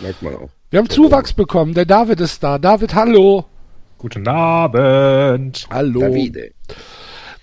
Merkt 0.00 0.22
man 0.22 0.36
auch. 0.36 0.50
Wir 0.70 0.78
haben 0.78 0.88
Zuwachs 0.90 1.32
bekommen. 1.32 1.74
Der 1.74 1.84
David 1.86 2.20
ist 2.20 2.42
da. 2.42 2.58
David, 2.58 2.94
hallo. 2.94 3.44
Guten 3.98 4.26
Abend. 4.26 5.66
Hallo. 5.70 6.00
Davide. 6.00 6.52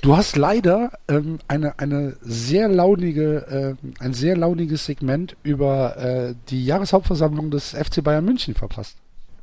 Du 0.01 0.17
hast 0.17 0.36
leider 0.36 0.91
ähm, 1.07 1.38
eine, 1.47 1.77
eine 1.79 2.17
sehr 2.21 2.67
launige, 2.67 3.77
ähm, 3.82 3.93
ein 3.99 4.13
sehr 4.13 4.36
launiges 4.36 4.86
Segment 4.86 5.36
über 5.43 5.97
äh, 5.97 6.34
die 6.49 6.65
Jahreshauptversammlung 6.65 7.51
des 7.51 7.71
FC 7.71 8.03
Bayern 8.03 8.25
München 8.25 8.55
verpasst. 8.55 8.97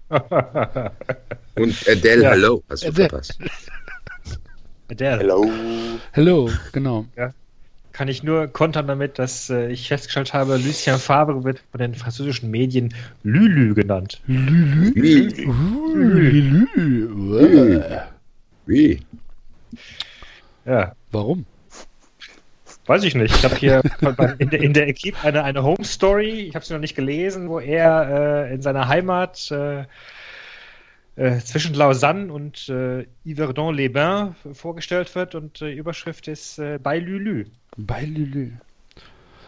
Und 0.09 1.89
Adele, 1.89 2.23
Ja. 2.25 2.31
hallo, 2.31 2.63
hast 2.69 2.83
du 2.83 2.89
Adele. 2.89 3.09
verpasst. 3.09 3.39
Adele. 4.91 5.19
Hello. 5.19 5.51
Hello, 6.13 6.51
genau. 6.73 7.05
Kann 7.93 8.09
ich 8.09 8.23
nur 8.23 8.47
kontern 8.47 8.87
damit, 8.87 9.19
dass 9.19 9.51
äh, 9.51 9.71
ich 9.71 9.89
festgestellt 9.89 10.33
habe, 10.33 10.57
Lucien 10.57 10.99
Favre 10.99 11.45
wird 11.45 11.63
von 11.71 11.81
den 11.81 11.95
französischen 11.95 12.51
Medien 12.51 12.95
Lulu 13.23 13.75
genannt. 13.75 14.21
Lülü. 14.27 14.93
Wie? 14.95 15.47
Uh, 15.47 15.95
Lülü. 15.95 16.67
Äh. 17.81 18.01
Wie? 18.67 19.01
Ja, 20.65 20.93
Warum? 21.11 21.45
weiß 22.89 23.05
ich 23.05 23.15
nicht. 23.15 23.35
Ich 23.35 23.45
habe 23.45 23.57
hier 23.57 23.83
in 24.39 24.51
der, 24.51 24.61
in 24.61 24.73
der 24.73 24.89
Equipe 24.89 25.19
eine, 25.23 25.45
eine 25.45 25.63
Home 25.63 25.85
Story, 25.85 26.41
ich 26.49 26.55
habe 26.55 26.65
sie 26.65 26.73
noch 26.73 26.81
nicht 26.81 26.97
gelesen, 26.97 27.49
wo 27.49 27.61
er 27.61 28.47
äh, 28.49 28.55
in 28.55 28.63
seiner 28.63 28.89
Heimat 28.89 29.51
äh, 29.51 29.85
äh, 31.19 31.41
zwischen 31.41 31.75
Lausanne 31.75 32.33
und 32.33 32.69
äh, 32.69 33.07
Yverdon-les-Bains 33.25 34.37
vorgestellt 34.53 35.13
wird 35.17 35.35
und 35.35 35.61
äh, 35.61 35.73
Überschrift 35.73 36.29
ist 36.29 36.59
äh, 36.59 36.79
bei 36.81 37.01
Lulu. 37.01 37.45
Bei 37.77 38.05
Lülü. 38.05 38.53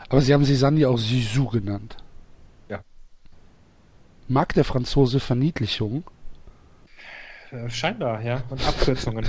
Aber 0.08 0.20
sie 0.20 0.34
haben 0.34 0.44
Sisanni 0.44 0.84
auch 0.84 0.98
Sisu 0.98 1.46
genannt. 1.46 1.96
Ja. 2.68 2.80
Mag 4.26 4.52
der 4.54 4.64
Franzose 4.64 5.20
Verniedlichung? 5.20 6.02
Äh, 7.52 7.70
scheinbar, 7.70 8.20
ja. 8.20 8.42
Und 8.50 8.66
Abkürzungen. 8.66 9.26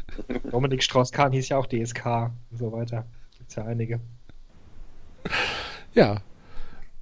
Dominik 0.50 0.82
Strauss-Kahn 0.82 1.32
hieß 1.32 1.50
ja 1.50 1.58
auch 1.58 1.66
DSK 1.66 2.30
und 2.50 2.58
so 2.58 2.72
weiter. 2.72 3.04
Gibt's 3.36 3.54
ja 3.56 3.64
einige. 3.64 4.00
Ja. 5.92 6.22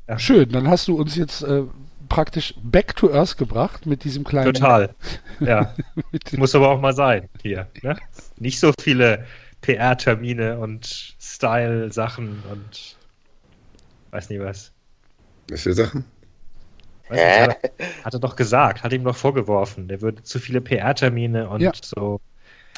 Ja. 0.09 0.18
Schön, 0.18 0.49
dann 0.51 0.66
hast 0.66 0.88
du 0.88 0.97
uns 0.97 1.14
jetzt 1.14 1.43
äh, 1.43 1.62
praktisch 2.11 2.54
back 2.62 2.94
to 2.96 3.11
earth 3.11 3.38
gebracht 3.38 3.86
mit 3.86 4.04
diesem 4.04 4.24
kleinen. 4.24 4.52
Total. 4.52 4.94
Ja. 5.40 5.74
Muss 6.36 6.54
aber 6.54 6.68
auch 6.68 6.80
mal 6.80 6.92
sein 6.92 7.30
hier. 7.40 7.66
Ne? 7.82 7.96
Nicht 8.36 8.61
so 8.61 8.72
viele 8.78 9.24
PR-Termine 9.62 10.58
und 10.58 11.14
Style-Sachen 11.18 12.42
und 12.50 12.96
weiß 14.11 14.28
nicht 14.28 14.42
was. 14.42 14.72
Was 15.48 15.62
für 15.62 15.72
Sachen? 15.72 16.04
Nicht, 17.08 17.22
hat, 17.22 17.58
er, 17.78 18.04
hat 18.04 18.14
er 18.14 18.20
doch 18.20 18.36
gesagt, 18.36 18.82
hat 18.82 18.92
ihm 18.92 19.04
doch 19.04 19.16
vorgeworfen, 19.16 19.88
der 19.88 20.00
würde 20.00 20.22
zu 20.22 20.38
viele 20.38 20.61
PR-Termine 20.61 21.48
und 21.48 21.61
Ja. 21.61 21.72
so 21.82 22.20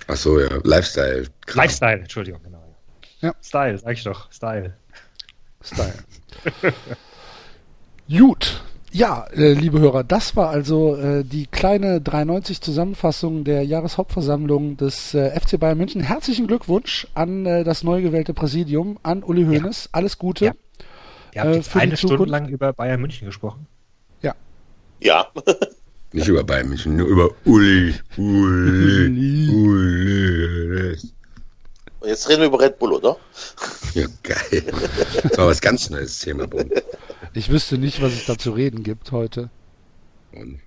Ach 0.09 0.16
so, 0.16 0.41
ja, 0.41 0.49
Lifestyle. 0.64 1.26
Lifestyle, 1.55 2.01
Entschuldigung, 2.01 2.43
genau. 2.43 2.62
Ja. 3.20 3.35
Style, 3.43 3.78
sag 3.78 3.93
ich 3.93 4.05
doch, 4.05 4.30
Style. 4.33 4.74
Style. 5.62 5.95
Gut. 8.09 8.62
Ja, 8.95 9.24
äh, 9.34 9.55
liebe 9.55 9.80
Hörer, 9.80 10.05
das 10.05 10.36
war 10.36 10.51
also 10.51 10.97
äh, 10.97 11.24
die 11.24 11.47
kleine 11.47 12.03
93 12.03 12.61
Zusammenfassung 12.61 13.43
der 13.43 13.64
Jahreshauptversammlung 13.64 14.76
des 14.76 15.14
äh, 15.14 15.30
FC 15.40 15.59
Bayern 15.59 15.78
München. 15.78 16.03
Herzlichen 16.03 16.47
Glückwunsch 16.47 17.07
an 17.14 17.47
äh, 17.47 17.64
das 17.64 17.84
neu 17.84 18.03
gewählte 18.03 18.34
Präsidium, 18.34 18.99
an 19.03 19.22
Uli 19.22 19.45
Hoeneß. 19.47 19.88
Alles 19.93 20.18
Gute. 20.18 20.45
Ja. 20.45 20.53
Ihr 21.34 21.40
habt 21.40 21.53
Äh, 21.53 21.57
jetzt 21.57 21.68
für 21.68 21.78
die 21.78 21.82
eine 21.84 21.97
Stunde 21.97 22.24
lang 22.26 22.49
über 22.49 22.74
Bayern 22.74 23.01
München 23.01 23.24
gesprochen. 23.24 23.66
Ja. 25.01 25.26
Nicht 26.12 26.28
über 26.28 26.45
Bayern 26.45 26.68
München, 26.68 26.95
nur 26.95 27.07
über 27.09 27.30
Uli. 27.47 27.95
Uli. 28.18 29.49
Uli. 29.49 30.99
Und 32.03 32.09
jetzt 32.09 32.28
reden 32.28 32.40
wir 32.40 32.48
über 32.48 32.59
Red 32.59 32.80
Bull, 32.80 32.94
oder? 32.94 33.16
Ja, 33.94 34.07
geil. 34.24 34.64
Das 35.22 35.38
war 35.38 35.46
was 35.46 35.61
ganz 35.61 35.88
Neues 35.88 36.18
Thema, 36.18 36.48
Boden. 36.48 36.70
Ich 37.32 37.48
wüsste 37.48 37.78
nicht, 37.78 38.03
was 38.03 38.12
es 38.12 38.26
da 38.26 38.36
zu 38.36 38.50
reden 38.50 38.82
gibt 38.82 39.12
heute. 39.12 39.50
Und 40.32 40.61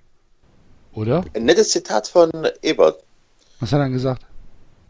Oder? 0.94 1.24
Ein 1.34 1.44
nettes 1.44 1.70
Zitat 1.70 2.08
von 2.08 2.30
Ebert. 2.62 3.04
Was 3.60 3.72
hat 3.72 3.80
er 3.80 3.84
denn 3.84 3.92
gesagt? 3.92 4.24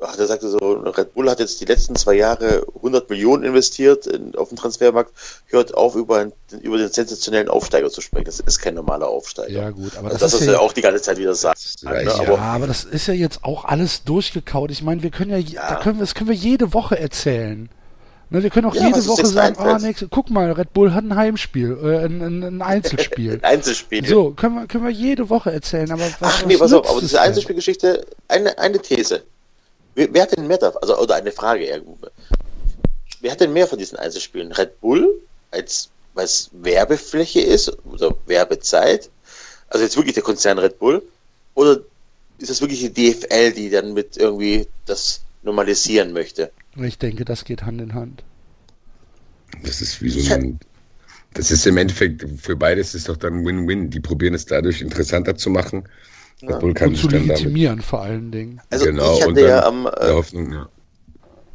Ach, 0.00 0.14
der 0.14 0.26
sagte 0.26 0.48
so, 0.48 0.58
Red 0.58 1.14
Bull 1.14 1.30
hat 1.30 1.40
jetzt 1.40 1.60
die 1.60 1.64
letzten 1.64 1.96
zwei 1.96 2.14
Jahre 2.14 2.66
100 2.76 3.08
Millionen 3.08 3.44
investiert 3.44 4.06
in, 4.06 4.34
auf 4.34 4.50
den 4.50 4.56
Transfermarkt, 4.56 5.12
hört 5.46 5.74
auf, 5.74 5.94
über, 5.94 6.18
einen, 6.18 6.32
über 6.60 6.76
den 6.76 6.90
sensationellen 6.90 7.48
Aufsteiger 7.48 7.90
zu 7.90 8.02
sprechen. 8.02 8.26
Das 8.26 8.40
ist 8.40 8.58
kein 8.58 8.74
normaler 8.74 9.08
Aufsteiger. 9.08 9.50
Ja, 9.50 9.70
gut, 9.70 9.96
aber 9.96 10.08
Also 10.08 10.18
das, 10.18 10.32
das, 10.32 10.40
ist 10.42 10.48
ja, 10.48 10.58
auch 10.58 10.74
die 10.74 10.82
ganze 10.82 11.00
Zeit 11.00 11.16
wieder 11.16 11.34
sagt. 11.34 11.82
ne? 11.82 11.90
reicht, 11.90 12.10
Aber 12.10 12.34
ja, 12.34 12.38
aber 12.38 12.66
das 12.66 12.84
ist 12.84 13.06
ja 13.06 13.14
jetzt 13.14 13.42
auch 13.42 13.64
alles 13.64 14.04
durchgekaut. 14.04 14.70
Ich 14.70 14.82
meine, 14.82 15.02
wir 15.02 15.10
können 15.10 15.30
ja, 15.30 15.38
Ja. 15.38 15.70
Da 15.70 15.76
können 15.76 15.98
das 15.98 16.14
können 16.14 16.28
wir 16.28 16.36
jede 16.36 16.74
Woche 16.74 16.98
erzählen. 16.98 17.70
Ne, 18.28 18.42
wir 18.42 18.50
können 18.50 18.66
auch 18.66 18.74
Ja, 18.74 18.88
jede 18.88 19.06
Woche 19.06 19.24
sagen, 19.24 19.56
oh, 19.58 19.78
nächste, 19.78 20.08
guck 20.08 20.30
mal, 20.30 20.50
Red 20.50 20.72
Bull 20.72 20.92
hat 20.92 21.04
ein 21.04 21.14
Heimspiel, 21.14 21.78
äh, 21.80 22.04
ein, 22.04 22.20
ein, 22.20 22.42
ein 22.42 22.62
Einzelspiel. 22.62 23.38
Einzelspiel. 23.42 24.04
so, 24.04 24.32
können 24.32 24.56
wir, 24.56 24.66
können 24.66 24.84
wir 24.84 24.90
jede 24.90 25.30
Woche 25.30 25.52
erzählen, 25.52 25.92
aber 25.92 26.02
was, 26.02 26.16
Ach 26.20 26.44
nee, 26.44 26.54
was 26.54 26.60
pass 26.60 26.72
auf, 26.72 26.88
aber 26.88 26.96
es 26.96 27.04
diese? 27.04 27.20
Einzelspielgeschichte, 27.20 28.04
eine, 28.26 28.58
eine 28.58 28.80
These. 28.80 29.22
Wer, 29.96 30.12
wer 30.12 30.22
hat 30.22 30.36
denn 30.36 30.46
mehr 30.46 30.58
davon? 30.58 30.80
Also, 30.82 30.96
oder 30.98 31.16
eine 31.16 31.32
Frage 31.32 31.64
eher. 31.64 31.80
Wer 33.20 33.32
hat 33.32 33.40
denn 33.40 33.52
mehr 33.52 33.66
von 33.66 33.78
diesen 33.78 33.98
Einzelspielen? 33.98 34.52
Red 34.52 34.80
Bull, 34.80 35.20
als 35.50 35.88
was 36.14 36.50
Werbefläche 36.52 37.40
ist, 37.40 37.76
oder 37.86 38.14
Werbezeit? 38.26 39.10
Also 39.68 39.84
jetzt 39.84 39.96
wirklich 39.96 40.14
der 40.14 40.22
Konzern 40.22 40.58
Red 40.58 40.78
Bull? 40.78 41.02
Oder 41.54 41.80
ist 42.38 42.50
das 42.50 42.60
wirklich 42.60 42.80
die 42.80 42.92
DFL, 42.92 43.52
die 43.52 43.70
dann 43.70 43.94
mit 43.94 44.16
irgendwie 44.18 44.68
das 44.84 45.22
normalisieren 45.42 46.12
möchte? 46.12 46.52
Ich 46.76 46.98
denke, 46.98 47.24
das 47.24 47.44
geht 47.44 47.62
Hand 47.62 47.80
in 47.80 47.94
Hand. 47.94 48.22
Das 49.64 49.80
ist 49.80 50.02
wie 50.02 50.10
so 50.10 50.32
ein. 50.32 50.60
Das 51.32 51.50
ist 51.50 51.66
im 51.66 51.76
Endeffekt 51.78 52.24
für 52.38 52.56
beides 52.56 52.94
ist 52.94 53.08
doch 53.08 53.16
dann 53.16 53.44
Win-Win. 53.44 53.90
Die 53.90 54.00
probieren 54.00 54.34
es 54.34 54.44
dadurch 54.44 54.82
interessanter 54.82 55.36
zu 55.36 55.48
machen. 55.50 55.88
Ja. 56.40 56.58
Bull 56.58 56.74
kann 56.74 56.88
Und 56.88 56.94
sich 56.96 57.02
zu 57.02 57.08
legitimieren 57.08 57.80
vor 57.80 58.02
allen 58.02 58.30
Dingen. 58.30 58.60
Also 58.70 58.84
genau, 58.84 59.16
ich 59.18 59.24
und 59.24 59.36
hatte 59.36 59.46
ja 59.48 59.64
am, 59.64 59.86
äh, 59.86 60.12
Hoffnung, 60.12 60.52
ja. 60.52 60.68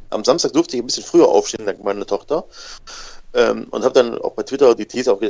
am 0.09 0.23
Samstag 0.23 0.53
durfte 0.53 0.75
ich 0.75 0.81
ein 0.81 0.87
bisschen 0.87 1.03
früher 1.03 1.27
aufstehen, 1.27 1.65
dank 1.65 1.83
meiner 1.83 2.05
Tochter. 2.05 2.45
Ähm, 3.33 3.67
und 3.69 3.83
habe 3.83 3.93
dann 3.93 4.17
auch 4.17 4.33
bei 4.33 4.43
Twitter 4.43 4.73
die 4.75 4.85
These 4.87 5.13
auch 5.13 5.21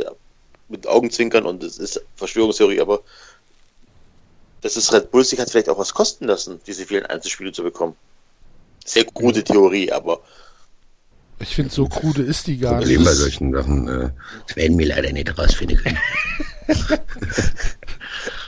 mit 0.70 0.88
Augenzwinkern 0.88 1.46
und 1.46 1.64
es 1.64 1.78
ist 1.78 2.02
Verschwörungstheorie, 2.16 2.80
aber 2.80 3.02
dass 4.62 4.76
es 4.76 4.94
Red 4.94 5.12
Bull 5.12 5.26
sich 5.26 5.40
hat 5.40 5.50
vielleicht 5.50 5.70
auch 5.70 5.78
was 5.78 5.94
kosten 5.94 6.26
lassen, 6.26 6.60
diese 6.66 6.86
vielen 6.86 7.06
Einzelspiele 7.06 7.52
zu 7.52 7.64
bekommen. 7.64 7.96
Sehr 8.86 9.06
krude 9.06 9.44
Theorie, 9.44 9.92
aber 9.92 10.22
Ich 11.40 11.56
finde, 11.56 11.74
so 11.74 11.88
krude 11.88 12.24
ist 12.24 12.48
die 12.48 12.58
gar 12.58 12.78
Problem 12.78 13.00
nicht. 13.00 13.08
bei 13.08 13.14
solchen 13.16 13.52
Sachen. 13.52 13.88
Äh, 13.88 14.10
das 14.48 14.56
werden 14.56 14.78
wir 14.78 14.88
leider 14.88 15.12
nicht 15.12 15.38
rausfinden 15.38 15.78
können. 15.78 15.98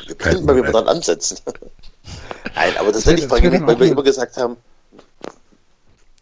wir 0.08 0.16
können 0.16 0.46
mal 0.46 0.56
wieder 0.56 0.72
dran 0.72 0.88
ansetzen. 0.88 1.38
Nein, 2.56 2.74
aber 2.80 2.92
das 2.92 3.06
hätte 3.06 3.22
ich 3.22 3.28
vorhin 3.28 3.66
weil 3.66 3.80
wir 3.80 3.88
immer 3.92 4.04
gesagt 4.04 4.36
haben, 4.38 4.58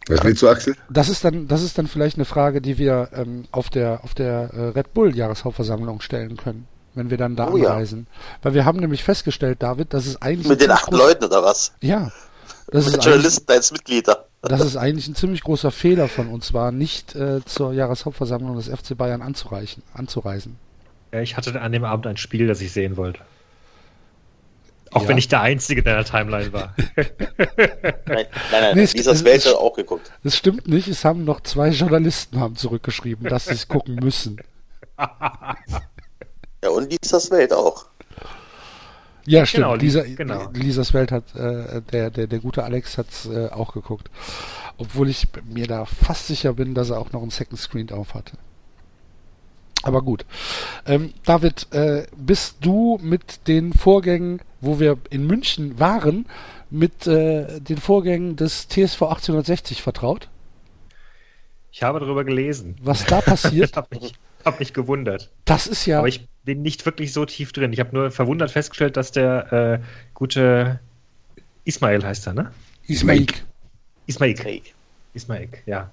Was 0.08 0.22
willst 0.24 0.42
du, 0.42 0.48
Axel? 0.48 0.74
Das 0.90 1.08
ist 1.08 1.24
dann, 1.24 1.48
das 1.48 1.62
ist 1.62 1.78
dann 1.78 1.86
vielleicht 1.86 2.16
eine 2.16 2.24
Frage, 2.24 2.60
die 2.60 2.78
wir 2.78 3.08
ähm, 3.14 3.44
auf 3.52 3.70
der 3.70 4.00
auf 4.04 4.14
der 4.14 4.50
äh, 4.52 4.60
Red 4.68 4.94
Bull 4.94 5.14
Jahreshauptversammlung 5.16 6.00
stellen 6.00 6.36
können, 6.36 6.66
wenn 6.94 7.10
wir 7.10 7.16
dann 7.18 7.36
da 7.36 7.48
Oh 7.50 7.56
ja. 7.56 7.70
anreisen. 7.70 8.06
Weil 8.42 8.54
wir 8.54 8.64
haben 8.64 8.78
nämlich 8.78 9.04
festgestellt, 9.04 9.62
David, 9.62 9.92
dass 9.94 10.06
es 10.06 10.20
eigentlich 10.22 10.48
mit 10.48 10.56
ein 10.62 10.68
den 10.68 10.76
ziemlich 10.76 10.82
acht 10.82 10.92
groß- 10.92 10.96
Leuten 10.96 11.24
oder 11.24 11.42
was? 11.42 11.72
Ja, 11.80 12.10
das 12.70 12.86
Mit 12.86 12.96
ist, 12.96 13.04
Journalisten 13.04 13.50
als 13.52 13.72
Mitglieder. 13.72 14.26
das 14.42 14.60
ist 14.62 14.76
eigentlich 14.76 15.08
ein 15.08 15.14
ziemlich 15.14 15.42
großer 15.42 15.70
Fehler 15.70 16.08
von 16.08 16.28
uns 16.28 16.52
war, 16.54 16.72
nicht 16.72 17.14
äh, 17.14 17.44
zur 17.44 17.72
Jahreshauptversammlung 17.72 18.56
des 18.56 18.68
FC 18.68 18.96
Bayern 18.96 19.22
anzureichen, 19.22 19.82
anzureisen. 19.94 20.56
Ja, 21.12 21.20
ich 21.20 21.36
hatte 21.36 21.60
an 21.60 21.72
dem 21.72 21.84
Abend 21.84 22.06
ein 22.06 22.16
Spiel, 22.16 22.46
das 22.46 22.60
ich 22.60 22.72
sehen 22.72 22.96
wollte. 22.96 23.20
Auch 24.92 25.02
Ja. 25.02 25.08
wenn 25.08 25.18
ich 25.18 25.28
der 25.28 25.40
Einzige 25.40 25.82
der 25.82 25.98
in 25.98 26.04
der 26.04 26.10
Timeline 26.10 26.52
war. 26.52 26.74
Nein, 26.96 27.06
nein, 28.06 28.26
nein, 28.50 28.74
Nee, 28.76 28.82
es- 28.82 28.92
Lisas 28.94 29.18
es- 29.18 29.24
Welt 29.24 29.38
es- 29.38 29.46
hat 29.46 29.54
auch 29.54 29.74
geguckt. 29.74 30.10
Das 30.22 30.36
stimmt 30.36 30.68
nicht. 30.68 30.88
Es 30.88 31.04
haben 31.04 31.24
noch 31.24 31.40
zwei 31.40 31.68
Journalisten 31.70 32.38
haben 32.40 32.56
zurückgeschrieben, 32.56 33.28
dass 33.28 33.46
sie 33.46 33.54
es 33.54 33.68
gucken 33.68 33.96
müssen. 33.96 34.40
Ja, 36.64 36.70
und 36.70 36.92
Lisas 36.92 37.28
Welt 37.32 37.52
auch. 37.52 37.86
Ja, 39.26 39.44
stimmt. 39.46 39.64
Genau, 39.64 39.74
Lisa, 39.74 40.02
genau. 40.02 40.48
Lisas 40.52 40.94
Welt 40.94 41.10
hat, 41.10 41.34
äh, 41.34 41.80
der, 41.92 42.10
der, 42.10 42.26
der 42.28 42.38
gute 42.38 42.62
Alex 42.62 42.98
hat 42.98 43.06
äh, 43.32 43.48
auch 43.48 43.72
geguckt. 43.72 44.10
Obwohl 44.78 45.08
ich 45.08 45.26
mir 45.44 45.66
da 45.66 45.84
fast 45.86 46.28
sicher 46.28 46.52
bin, 46.54 46.74
dass 46.74 46.90
er 46.90 46.98
auch 46.98 47.10
noch 47.12 47.22
einen 47.22 47.30
Second 47.32 47.58
Screen 47.58 47.90
auf 47.90 48.14
hatte. 48.14 48.36
Aber 49.82 50.02
gut. 50.02 50.24
Ähm, 50.86 51.12
David, 51.24 51.66
äh, 51.72 52.06
bist 52.16 52.56
du 52.60 52.98
mit 53.02 53.48
den 53.48 53.72
Vorgängen, 53.72 54.40
wo 54.60 54.78
wir 54.78 54.96
in 55.10 55.26
München 55.26 55.78
waren, 55.78 56.26
mit 56.70 57.06
äh, 57.06 57.60
den 57.60 57.78
Vorgängen 57.78 58.36
des 58.36 58.68
TSV 58.68 59.02
1860 59.02 59.82
vertraut? 59.82 60.28
Ich 61.72 61.82
habe 61.82 62.00
darüber 62.00 62.24
gelesen. 62.24 62.76
Was 62.82 63.04
da 63.04 63.20
passiert, 63.20 63.70
Ich 63.72 63.76
habe 63.76 63.88
mich, 63.98 64.14
hab 64.44 64.60
mich 64.60 64.72
gewundert. 64.72 65.30
das 65.44 65.66
ist 65.66 65.86
ja. 65.86 65.98
Aber 65.98 66.08
ich 66.08 66.26
bin 66.44 66.62
nicht 66.62 66.84
wirklich 66.86 67.12
so 67.12 67.24
tief 67.24 67.52
drin. 67.52 67.72
Ich 67.72 67.80
habe 67.80 67.94
nur 67.94 68.10
verwundert 68.10 68.50
festgestellt, 68.50 68.96
dass 68.96 69.10
der 69.10 69.52
äh, 69.52 69.80
gute 70.14 70.80
Ismail 71.64 72.04
heißt 72.04 72.26
er, 72.26 72.34
ne? 72.34 72.52
Ismaik. 72.86 73.44
Ismail. 74.06 74.34
Krieg. 74.34 74.74
Ismail, 75.14 75.48
ja. 75.66 75.90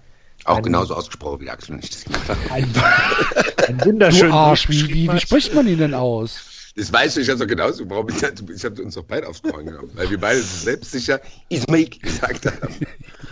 Auch 0.49 0.61
genauso 0.61 0.95
ausgesprochen 0.95 1.41
wie 1.41 1.49
Axel 1.49 1.75
und 1.75 1.83
ich 1.83 1.91
das 1.91 2.03
gemacht 2.03 2.27
habe. 2.27 2.39
Ein, 2.51 2.73
ein 3.67 3.77
Du 3.77 3.85
wunderschönen 3.85 4.31
Arsch, 4.31 4.67
wie, 4.69 4.87
wie, 4.87 5.11
wie 5.11 5.19
spricht 5.19 5.53
man 5.53 5.67
ihn 5.67 5.77
denn 5.77 5.93
aus? 5.93 6.71
Das 6.75 6.91
weißt 6.93 7.17
du, 7.17 7.21
ich 7.21 7.29
habe 7.29 7.39
doch 7.39 7.47
genauso. 7.47 7.89
Warum 7.89 8.07
ich, 8.09 8.15
ich 8.23 8.65
habe 8.65 8.81
uns 8.81 8.95
doch 8.95 9.03
beide 9.03 9.27
aufs 9.27 9.41
Korn 9.41 9.65
genommen. 9.65 9.91
Weil 9.93 10.09
wir 10.09 10.19
beide 10.19 10.41
so 10.41 10.65
selbstsicher 10.65 11.19
Ismail 11.49 11.89
gesagt 11.89 12.45
haben. 12.45 12.75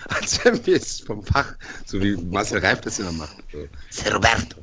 Als 0.10 0.44
wenn 0.44 0.66
wir 0.66 0.76
es 0.76 1.00
vom 1.00 1.24
Fach, 1.24 1.56
so 1.86 2.02
wie 2.02 2.18
Marcel 2.18 2.60
Reif 2.60 2.82
das 2.82 3.00
immer 3.00 3.14
macht. 3.14 3.38
So. 3.52 3.68
Serberto. 3.90 4.58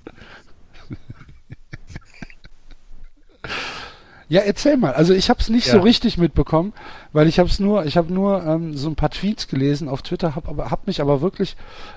Ja, 4.29 4.41
erzähl 4.41 4.77
mal. 4.77 4.93
Also 4.95 5.13
ich 5.13 5.29
habe 5.31 5.41
es 5.41 5.49
nicht 5.51 5.67
Ja. 5.67 5.75
so 5.75 5.81
richtig 5.81 6.17
mitbekommen, 6.19 6.73
weil 7.13 7.29
ich 7.29 7.39
habe 7.39 7.49
es 7.49 7.61
nur, 7.61 7.85
ich 7.85 7.97
habe 7.97 8.13
nur 8.13 8.43
ähm, 8.45 8.77
so 8.77 8.89
ein 8.89 8.95
paar 8.97 9.11
Tweets 9.11 9.49
gelesen 9.49 9.89
auf 9.89 10.03
Twitter, 10.03 10.35
habe 10.35 10.49
aber 10.49 10.71
hab 10.71 10.87
mich 10.87 11.01
aber 11.01 11.21
wirklich 11.21 11.57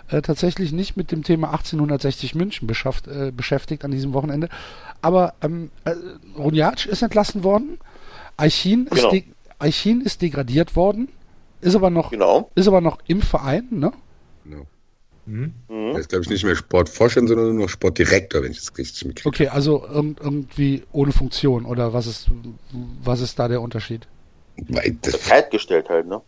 äh, 0.09 0.21
tatsächlich 0.21 0.71
nicht 0.73 0.97
mit 0.97 1.11
dem 1.11 1.23
Thema 1.23 1.47
1860 1.51 2.35
München 2.35 2.67
beschafft, 2.67 3.07
äh, 3.07 3.31
beschäftigt 3.31 3.85
an 3.85 3.91
diesem 3.91 4.13
Wochenende. 4.13 4.49
Aber 5.01 5.35
ähm, 5.41 5.71
äh, 5.85 5.93
Runjac 6.37 6.85
ist 6.85 7.01
entlassen 7.01 7.43
worden, 7.43 7.79
Eichin 8.35 8.87
ist, 8.87 8.95
Genau. 8.97 9.11
de 9.11 9.23
Eichin 9.59 10.01
ist 10.01 10.21
degradiert 10.21 10.75
worden, 10.75 11.07
ist 11.61 11.75
aber 11.75 11.89
noch, 11.89 12.11
Genau. 12.11 12.51
ist 12.55 12.67
aber 12.67 12.81
noch 12.81 12.99
im 13.07 13.21
Verein, 13.21 13.67
ne? 13.71 13.91
Genau. 14.43 14.65
Hm? 15.27 15.53
Mhm. 15.67 15.75
Er 15.93 15.99
ist, 15.99 16.09
glaube 16.09 16.23
ich, 16.23 16.29
nicht 16.29 16.45
mehr 16.45 16.55
Sportvorstand, 16.55 17.27
sondern 17.27 17.53
nur 17.53 17.65
noch 17.65 17.69
Sportdirektor, 17.69 18.41
wenn 18.43 18.51
ich 18.51 18.59
das 18.59 18.77
richtig 18.77 19.05
mitkriege. 19.05 19.27
Okay, 19.27 19.47
also 19.49 19.85
irg 19.85 20.15
irgendwie 20.21 20.83
ohne 20.93 21.11
Funktion 21.11 21.65
oder 21.65 21.91
was 21.93 22.07
ist, 22.07 22.27
was 23.03 23.19
ist 23.19 23.37
da 23.37 23.49
der 23.49 23.61
Unterschied? 23.61 24.07
Weil 24.69 24.97
das, 25.01 25.21
Kalt 25.25 25.51
gestellt 25.51 25.89
halt, 25.89 26.07
ne? 26.07 26.21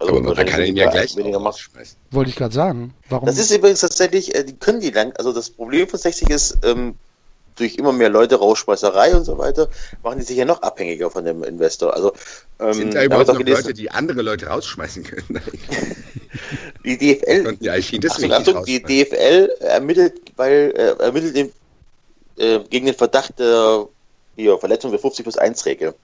Also 0.00 0.12
aber 0.16 0.22
man 0.22 0.34
kann 0.36 0.46
ihn 0.62 0.76
ja 0.76 0.86
weniger- 0.86 0.90
gleich 0.90 1.16
weniger 1.16 1.38
machen. 1.38 1.58
Wollte 2.10 2.30
ich 2.30 2.36
gerade 2.36 2.54
sagen. 2.54 2.94
Warum? 3.10 3.26
Das 3.26 3.36
ist 3.38 3.50
übrigens 3.50 3.80
tatsächlich, 3.80 4.34
äh, 4.34 4.44
die 4.44 4.54
können 4.56 4.80
die 4.80 4.90
lang, 4.90 5.12
also 5.16 5.32
das 5.32 5.50
Problem 5.50 5.86
von 5.86 5.98
60 5.98 6.30
ist, 6.30 6.58
ähm, 6.64 6.94
durch 7.56 7.74
immer 7.74 7.92
mehr 7.92 8.08
Leute, 8.08 8.36
Rausschmeißerei 8.36 9.16
und 9.16 9.24
so 9.24 9.36
weiter, 9.36 9.68
machen 10.04 10.20
die 10.20 10.24
sich 10.24 10.36
ja 10.36 10.44
noch 10.44 10.62
abhängiger 10.62 11.10
von 11.10 11.24
dem 11.24 11.42
Investor. 11.42 11.92
Also, 11.92 12.12
ähm, 12.60 12.72
Sind 12.72 12.94
da 12.94 13.02
überhaupt 13.02 13.26
noch 13.28 13.38
gelesen, 13.38 13.62
Leute, 13.62 13.74
die 13.74 13.90
andere 13.90 14.22
Leute 14.22 14.46
rausschmeißen 14.46 15.02
können? 15.02 15.40
die 16.84 16.96
DFL, 16.98 17.56
die 17.56 17.70
Archiv 17.70 18.04
Achtung, 18.10 18.32
Achtung, 18.32 18.64
die? 18.64 18.82
DFL 18.82 19.50
ermittelt, 19.60 20.20
weil, 20.36 20.72
äh, 20.76 21.02
ermittelt 21.02 21.36
den, 21.36 21.52
äh, 22.38 22.60
gegen 22.70 22.86
den 22.86 22.94
Verdacht 22.94 23.38
der 23.38 23.86
hier, 24.36 24.58
Verletzung 24.58 24.90
der 24.90 25.00
50 25.00 25.24
plus 25.24 25.36
1 25.38 25.64
Regel. 25.66 25.94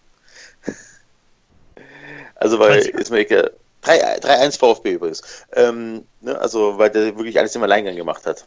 Also, 2.36 2.58
weil, 2.58 2.78
ich, 2.80 3.30
äh, 3.30 3.50
3 3.82 4.18
3-1 4.20 4.56
VfB 4.58 4.92
übrigens. 4.94 5.22
Ähm, 5.54 6.04
ne, 6.20 6.38
also, 6.38 6.78
weil 6.78 6.90
der 6.90 7.16
wirklich 7.16 7.38
alles 7.38 7.54
im 7.54 7.62
Alleingang 7.62 7.96
gemacht 7.96 8.26
hat. 8.26 8.44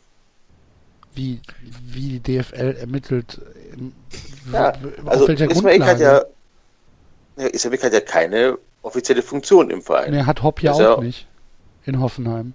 wie, 1.14 1.42
wie 1.62 2.20
die 2.20 2.38
DFL 2.40 2.76
ermittelt, 2.80 3.40
Ja, 4.54 4.74
also 5.06 5.24
auf 5.24 5.28
welcher 5.30 5.50
Ismail 5.50 5.84
hat 5.84 5.98
Grundlage? 5.98 6.28
ja, 7.38 7.44
ja, 7.44 7.48
Ismail 7.50 7.82
hat 7.82 7.94
ja 7.94 8.02
keine 8.02 8.58
offizielle 8.84 9.22
Funktion 9.24 9.70
im 9.72 9.82
Verein. 9.82 10.12
Nee, 10.12 10.24
hat 10.24 10.44
Hopp 10.44 10.62
ja 10.62 10.72
Ist 10.74 10.80
ja- 10.80 10.94
auch 10.96 11.02
nicht. 11.02 11.28
In 11.88 12.00
Hoffenheim. 12.00 12.54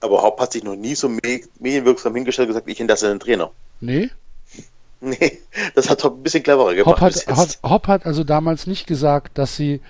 Aber 0.00 0.22
Haupt 0.22 0.40
hat 0.40 0.52
sich 0.52 0.64
noch 0.64 0.76
nie 0.76 0.94
so 0.94 1.08
me 1.08 1.40
medienwirksam 1.58 2.14
hingestellt 2.14 2.48
und 2.48 2.54
gesagt, 2.54 2.68
ich 2.68 2.80
entlasse 2.80 3.08
den 3.08 3.20
Trainer. 3.20 3.50
Nee, 3.80 4.10
Nee, 5.00 5.38
das 5.74 5.88
hat 5.88 6.04
Hopp 6.04 6.16
ein 6.18 6.22
bisschen 6.22 6.42
cleverer 6.42 6.74
gemacht. 6.74 6.96
Hopp 6.96 7.00
hat, 7.00 7.26
hat, 7.28 7.58
Hopp 7.62 7.86
hat 7.86 8.04
also 8.06 8.22
damals 8.22 8.66
nicht 8.66 8.86
gesagt, 8.86 9.38
dass 9.38 9.56
sie, 9.56 9.80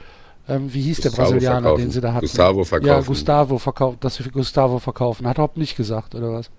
ähm, 0.49 0.73
wie 0.73 0.83
hieß 0.83 1.01
der 1.01 1.11
Gustavo 1.11 1.31
Brasilianer, 1.31 1.61
verkaufen. 1.63 1.83
den 1.83 1.91
sie 1.91 2.01
da 2.01 2.13
hatten? 2.13 2.27
Gustavo 2.27 2.65
verkaufen. 2.65 2.89
Ja, 2.89 3.01
Gustavo 3.01 3.59
verkauft, 3.59 4.05
dass 4.05 4.15
sie 4.15 4.23
für 4.23 4.31
Gustavo 4.31 4.79
verkaufen. 4.79 5.27
Hat 5.27 5.39
Hopp 5.39 5.57
nicht 5.57 5.77
gesagt, 5.77 6.15
oder 6.15 6.33
was? 6.33 6.51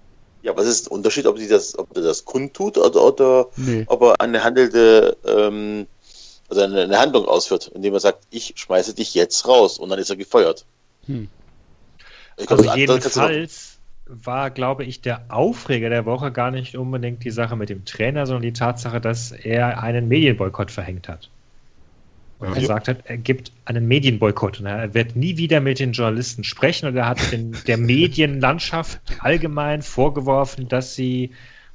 Ja, 0.42 0.58
was 0.58 0.66
ist 0.66 0.88
der 0.88 0.92
Unterschied, 0.92 1.28
ob 1.28 1.38
sie 1.38 1.48
das, 1.48 1.78
ob 1.78 1.96
er 1.96 2.02
das 2.02 2.26
kundtut 2.26 2.78
oder, 2.78 3.02
oder 3.02 3.48
Nee. 3.56 3.86
ob 3.88 4.02
er 4.02 4.20
eine 4.20 4.44
handelte, 4.44 5.16
ähm, 5.26 5.88
also 6.50 6.62
eine, 6.64 6.82
eine 6.82 7.00
Handlung 7.00 7.26
ausführt, 7.26 7.72
indem 7.74 7.94
er 7.94 8.00
sagt, 8.02 8.24
ich 8.32 8.54
schmeiße 8.58 8.94
dich 8.96 9.14
jetzt 9.14 9.48
raus 9.48 9.78
und 9.80 9.90
dann 9.90 10.00
ist 10.00 10.10
er 10.10 10.18
gefeuert. 10.18 10.66
Hm. 11.06 11.30
Glaub, 12.38 12.52
Also 12.52 12.76
jedenfalls 12.76 13.80
war, 14.06 14.50
glaube 14.52 14.84
ich, 14.84 15.02
der 15.02 15.24
Aufreger 15.30 15.90
der 15.90 16.06
Woche 16.06 16.32
gar 16.32 16.52
nicht 16.52 16.76
unbedingt 16.76 17.24
die 17.24 17.32
Sache 17.32 17.56
mit 17.56 17.70
dem 17.70 17.86
Trainer, 17.86 18.26
sondern 18.26 18.44
die 18.44 18.54
Tatsache, 18.54 19.00
dass 19.00 19.32
er 19.32 19.82
einen 19.82 20.08
Medienboykott 20.08 20.70
verhängt 20.72 21.08
hat. 21.08 21.30
Und 22.40 22.56
er 22.56 22.66
sagt 22.66 22.88
hat, 22.88 22.98
er 23.06 23.18
gibt 23.18 23.52
einen 23.66 23.88
Medienboykott 23.88 24.60
und 24.60 24.66
er 24.66 24.94
wird 24.96 25.16
nie 25.16 25.38
wieder 25.38 25.62
mit 25.62 25.80
den 25.80 25.92
Journalisten 25.92 26.44
sprechen 26.44 26.88
und 26.88 26.98
er 26.98 27.08
hat 27.08 27.32
den, 27.32 27.56
der 27.68 27.78
Medienlandschaft 27.78 29.00
allgemein 29.20 29.84
vorgeworfen, 29.84 30.68
dass 30.68 30.96
sie 30.96 31.32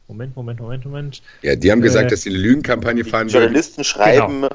Moment, 0.08 0.36
Moment, 0.36 0.60
Moment, 0.60 0.84
Moment. 0.84 1.22
Ja, 1.42 1.56
die 1.56 1.70
haben 1.70 1.80
gesagt, 1.82 2.06
Äh, 2.06 2.10
dass 2.10 2.22
sie 2.22 2.30
eine 2.30 2.38
Lügenkampagne 2.38 3.04
fahren 3.04 3.32
würden. 3.32 3.42
Journalisten 3.44 3.84
schreiben, 3.84 4.44
äh, 4.44 4.48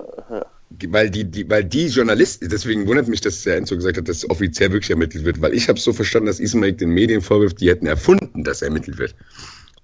weil 0.88 1.10
die, 1.10 1.26
die, 1.26 1.50
weil 1.50 1.64
die 1.64 1.88
Journalisten, 1.88 2.50
deswegen 2.50 2.88
wundert 2.88 3.08
mich, 3.08 3.22
dass 3.22 3.44
der 3.44 3.58
Enzo 3.58 3.76
gesagt 3.76 3.98
hat, 3.98 4.08
dass 4.08 4.30
offiziell 4.30 4.72
wirklich 4.72 4.92
ermittelt 4.92 5.26
wird, 5.26 5.42
weil 5.42 5.54
ich 5.54 5.68
habe 5.70 5.80
so 5.80 5.94
verstanden, 5.94 6.28
dass 6.28 6.40
Ismail 6.40 6.74
den 6.74 6.90
Medien 6.90 7.22
vorwirft, 7.22 7.62
die 7.62 7.70
hätten 7.70 7.88
erfunden, 7.88 8.44
dass 8.44 8.62
ermittelt 8.62 8.98
wird. 8.98 9.16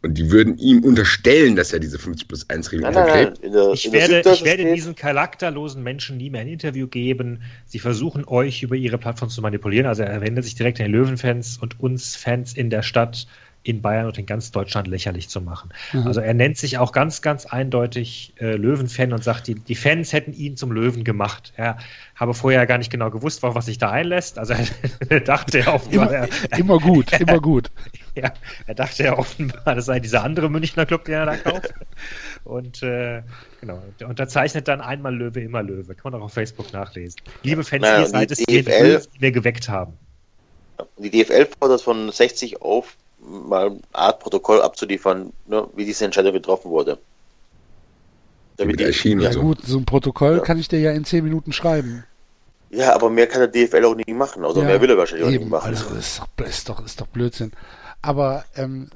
Und 0.04 0.14
die 0.14 0.30
würden 0.30 0.58
ihm 0.60 0.84
unterstellen, 0.84 1.56
dass 1.56 1.74
er 1.74 1.80
diese 1.80 1.98
50 1.98 2.28
plus 2.28 2.50
1 2.50 2.72
Regel 2.72 2.86
untergräbt. 2.86 3.44
der, 3.44 3.72
Ich 3.74 3.92
werde, 3.92 4.22
ich 4.32 4.44
werde 4.44 4.72
diesen 4.74 4.96
charakterlosen 4.96 5.82
Menschen 5.82 6.18
nie 6.18 6.30
mehr 6.30 6.42
ein 6.42 6.48
Interview 6.48 6.88
geben. 6.88 7.42
Sie 7.66 7.80
versuchen 7.80 8.24
euch 8.28 8.62
über 8.62 8.76
ihre 8.76 9.00
Plattform 9.00 9.30
zu 9.30 9.42
manipulieren. 9.42 9.88
Also 9.88 10.04
er 10.04 10.22
wendet 10.22 10.44
sich 10.44 10.54
direkt 10.54 10.80
an 10.80 10.86
die 10.86 10.92
Löwenfans 10.92 11.58
und 11.58 11.80
uns 11.80 12.16
Fans 12.16 12.54
in 12.54 12.70
der 12.70 12.84
Stadt, 12.84 13.26
in 13.68 13.82
Bayern 13.82 14.06
und 14.06 14.18
in 14.18 14.26
ganz 14.26 14.52
Deutschland 14.52 14.88
lächerlich 14.88 15.28
zu 15.28 15.42
machen. 15.42 15.74
Also 16.06 16.22
er 16.22 16.34
nennt 16.34 16.58
sich 16.58 16.78
auch 16.78 16.94
ganz, 16.94 17.22
ganz 17.22 17.46
eindeutig 17.46 18.34
äh, 18.40 18.56
Löwenfan 18.56 19.12
und 19.12 19.24
sagt, 19.24 19.48
die, 19.48 19.56
die 19.56 19.76
Fans 19.76 20.14
hätten 20.14 20.32
ihn 20.32 20.56
zum 20.56 20.72
Löwen 20.72 21.04
gemacht. 21.04 21.52
Er 21.58 21.78
habe 22.16 22.34
vorher 22.34 22.66
gar 22.66 22.78
nicht 22.78 22.90
genau 22.90 23.12
gewusst, 23.12 23.44
was 23.44 23.66
sich 23.66 23.78
da 23.78 23.92
einlässt. 23.92 24.40
Also 24.40 24.54
er 25.10 25.20
dachte 25.20 25.60
ja 25.60 25.74
offenbar, 25.74 26.08
Immer, 26.08 26.30
er, 26.50 26.58
immer 26.58 26.80
gut, 26.80 27.12
immer 27.20 27.42
gut. 27.42 27.70
ja, 28.16 28.32
er 28.66 28.76
dachte 28.76 29.04
ja 29.04 29.18
offenbar, 29.18 29.76
das 29.76 29.86
sei 29.86 30.00
dieser 30.00 30.24
andere 30.24 30.50
Münchner 30.50 30.86
Club, 30.86 31.04
den 31.04 31.16
er 31.16 31.26
da 31.26 31.36
kauft. 31.36 31.74
Und 32.46 32.82
äh, 32.84 33.22
genau, 33.60 33.84
der 34.00 34.08
unterzeichnet 34.08 34.70
dann 34.70 34.80
einmal 34.80 35.14
Löwe, 35.14 35.42
immer 35.42 35.62
Löwe. 35.62 35.94
Kann 35.94 36.14
man 36.14 36.22
auch 36.22 36.26
auf 36.26 36.34
Facebook 36.34 36.72
nachlesen. 36.72 37.20
Liebe 37.44 37.66
Fans, 37.66 37.82
Naja, 37.82 38.00
ihr 38.00 38.08
seid 38.08 38.30
die 38.30 38.34
es, 38.34 38.40
die, 38.40 38.64
DFL 38.64 38.84
Löwen, 38.84 39.08
die 39.14 39.20
mir 39.20 39.32
geweckt 39.34 39.68
haben. 39.68 39.94
Die 40.98 41.10
DFL 41.10 41.48
fordert 41.60 41.82
von 41.82 42.12
60 42.12 42.62
auf, 42.62 42.96
mal 43.28 43.68
eine 43.68 43.80
Art 43.94 44.20
Protokoll 44.20 44.62
abzuliefern, 44.62 45.32
ne, 45.48 45.68
wie 45.76 45.86
diese 45.86 46.06
Entscheidung 46.06 46.34
getroffen 46.34 46.70
wurde. 46.72 46.98
Damit 48.58 48.74
Mit 48.74 48.80
die, 48.80 48.86
erschienen 48.86 49.22
Ja 49.22 49.32
so. 49.32 49.42
gut, 49.42 49.60
so 49.66 49.78
ein 49.78 49.86
Protokoll 49.86 50.38
Ja. 50.38 50.40
kann 50.44 50.60
ich 50.60 50.68
dir 50.68 50.80
ja 50.80 50.92
in 50.92 51.06
10 51.06 51.24
Minuten 51.24 51.52
schreiben. 51.54 52.04
ja, 52.72 52.94
aber 52.96 53.10
mehr 53.10 53.28
kann 53.28 53.40
der 53.40 53.48
DFL 53.50 53.86
auch 53.86 53.96
nicht 53.96 54.10
machen. 54.10 54.44
Also 54.44 54.62
ja, 54.62 54.68
mehr 54.68 54.82
will 54.82 54.90
er 54.90 54.98
wahrscheinlich 54.98 55.28
auch 55.28 55.32
eben, 55.32 55.44
nicht 55.46 55.52
machen. 55.52 55.68
Also 55.68 55.94
ist 55.96 56.20
doch, 56.20 56.46
ist 56.46 56.70
doch, 56.70 56.86
ist 56.86 57.00
doch 57.02 57.08
Blödsinn. 57.08 57.52
Aber 58.02 58.46
ähm, 58.56 58.90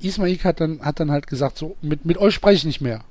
Ismail 0.00 0.38
hat 0.44 0.60
dann, 0.60 0.80
hat 0.84 1.00
dann 1.00 1.10
halt 1.10 1.26
gesagt, 1.26 1.56
so, 1.58 1.76
mit, 1.82 2.04
mit 2.04 2.18
euch 2.18 2.34
spreche 2.34 2.56
ich 2.56 2.64
nicht 2.64 2.80
mehr. 2.80 3.02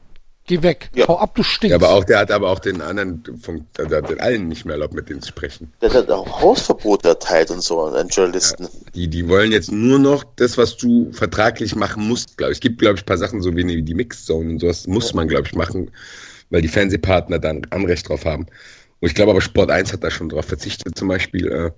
Geh 0.49 0.63
weg. 0.63 0.89
Ja. 0.95 1.07
Hau 1.07 1.19
ab, 1.19 1.35
du 1.35 1.43
stinkst. 1.43 1.69
Ja, 1.69 1.75
aber 1.75 1.95
auch, 1.95 2.03
der 2.03 2.17
hat 2.17 2.31
aber 2.31 2.49
auch 2.49 2.57
den 2.57 2.81
anderen, 2.81 3.23
von, 3.39 3.67
der 3.77 3.99
hat 3.99 4.09
den 4.09 4.19
allen 4.19 4.47
nicht 4.47 4.65
mehr 4.65 4.73
erlaubt, 4.73 4.95
mit 4.95 5.07
denen 5.07 5.21
zu 5.21 5.27
sprechen. 5.27 5.71
Der 5.79 5.93
hat 5.93 6.09
auch 6.09 6.41
Hausverbot 6.41 7.05
erteilt 7.05 7.51
und 7.51 7.61
so 7.61 7.83
an 7.83 7.93
den 7.93 8.07
Journalisten. 8.07 8.67
Die, 8.95 9.07
die 9.07 9.29
wollen 9.29 9.51
jetzt 9.51 9.71
nur 9.71 9.99
noch 9.99 10.23
das, 10.37 10.57
was 10.57 10.75
du 10.75 11.11
vertraglich 11.11 11.75
machen 11.75 12.07
musst, 12.07 12.35
glaube 12.37 12.51
ich. 12.51 12.57
Es 12.57 12.61
gibt, 12.61 12.79
glaube 12.79 12.95
ich, 12.95 13.03
ein 13.03 13.05
paar 13.05 13.19
Sachen, 13.19 13.43
so 13.43 13.55
wie 13.55 13.83
die 13.83 13.93
Mixed 13.93 14.25
Zone 14.25 14.49
und 14.49 14.59
sowas, 14.59 14.87
muss 14.87 15.13
man, 15.13 15.27
glaube 15.27 15.45
ich, 15.45 15.53
machen, 15.53 15.91
weil 16.49 16.63
die 16.63 16.67
Fernsehpartner 16.67 17.37
dann 17.37 17.61
Anrecht 17.69 18.09
drauf 18.09 18.25
haben. 18.25 18.47
Und 19.01 19.07
ich 19.07 19.13
glaube 19.13 19.29
aber, 19.29 19.41
Sport 19.41 19.69
1 19.69 19.93
hat 19.93 20.03
da 20.03 20.09
schon 20.09 20.29
drauf 20.29 20.45
verzichtet, 20.45 20.97
zum 20.97 21.09
Beispiel. 21.09 21.47
Äh, 21.47 21.71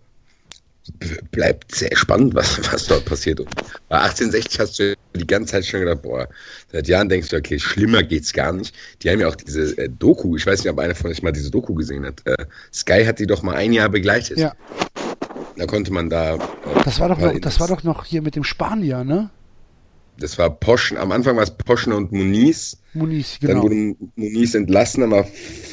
bleibt 1.31 1.75
sehr 1.75 1.95
spannend, 1.95 2.33
was, 2.33 2.59
was 2.71 2.87
dort 2.87 3.05
passiert. 3.05 3.39
Und 3.39 3.49
bei 3.89 3.97
1860 3.99 4.59
hast 4.59 4.79
du 4.79 4.95
die 5.15 5.27
ganze 5.27 5.53
Zeit 5.53 5.65
schon 5.65 5.81
gedacht, 5.81 6.01
boah, 6.01 6.27
seit 6.71 6.87
Jahren 6.87 7.09
denkst 7.09 7.29
du, 7.29 7.37
okay, 7.37 7.59
schlimmer 7.59 8.03
geht's 8.03 8.33
gar 8.33 8.51
nicht. 8.51 8.75
Die 9.01 9.09
haben 9.09 9.19
ja 9.19 9.27
auch 9.27 9.35
diese 9.35 9.77
äh, 9.77 9.89
Doku, 9.89 10.35
ich 10.35 10.45
weiß 10.45 10.63
nicht, 10.63 10.71
ob 10.71 10.79
einer 10.79 10.95
von 10.95 11.11
euch 11.11 11.21
mal 11.21 11.31
diese 11.31 11.51
Doku 11.51 11.73
gesehen 11.73 12.05
hat. 12.05 12.21
Äh, 12.25 12.45
Sky 12.73 13.05
hat 13.05 13.19
die 13.19 13.27
doch 13.27 13.43
mal 13.43 13.55
ein 13.55 13.73
Jahr 13.73 13.89
begleitet. 13.89 14.37
Ja. 14.37 14.53
Da 15.57 15.65
konnte 15.65 15.91
man 15.93 16.09
da. 16.09 16.35
Äh, 16.35 16.39
Das 16.83 16.99
war 16.99 17.09
doch 17.09 17.19
noch, 17.19 17.39
das 17.39 17.59
war 17.59 17.67
doch 17.67 17.83
noch 17.83 18.05
hier 18.05 18.21
mit 18.21 18.35
dem 18.35 18.43
Spanier, 18.43 19.03
ne? 19.03 19.29
Das 20.17 20.37
war 20.37 20.49
Poschen, 20.49 20.97
am 20.97 21.11
Anfang 21.11 21.35
war 21.35 21.43
es 21.43 21.51
Poschner 21.51 21.95
und 21.95 22.11
Muniz. 22.11 22.77
Muniz, 22.93 23.39
Dann 23.39 23.51
genau. 23.51 23.63
wurde 23.63 23.95
Muniz 24.15 24.53
entlassen, 24.53 25.03
aber 25.03 25.25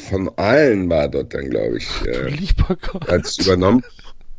von 0.09 0.31
allen 0.37 0.89
war 0.89 1.07
dort 1.07 1.33
dann, 1.33 1.49
glaube 1.49 1.77
ich, 1.77 1.87
äh, 2.05 2.31
hat 3.07 3.25
es 3.25 3.37
übernommen. 3.37 3.83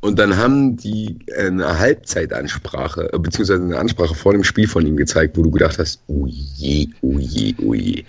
Und 0.00 0.18
dann 0.18 0.36
haben 0.36 0.76
die 0.76 1.18
eine 1.36 1.78
Halbzeitansprache, 1.78 3.12
äh, 3.12 3.18
beziehungsweise 3.18 3.62
eine 3.62 3.78
Ansprache 3.78 4.14
vor 4.14 4.32
dem 4.32 4.44
Spiel 4.44 4.66
von 4.66 4.86
ihm 4.86 4.96
gezeigt, 4.96 5.36
wo 5.36 5.42
du 5.42 5.50
gedacht 5.50 5.78
hast, 5.78 6.00
oh 6.06 6.26
je, 6.26 6.88
oh 7.02 7.18
je, 7.18 7.54
oh 7.62 7.74
je. 7.74 8.04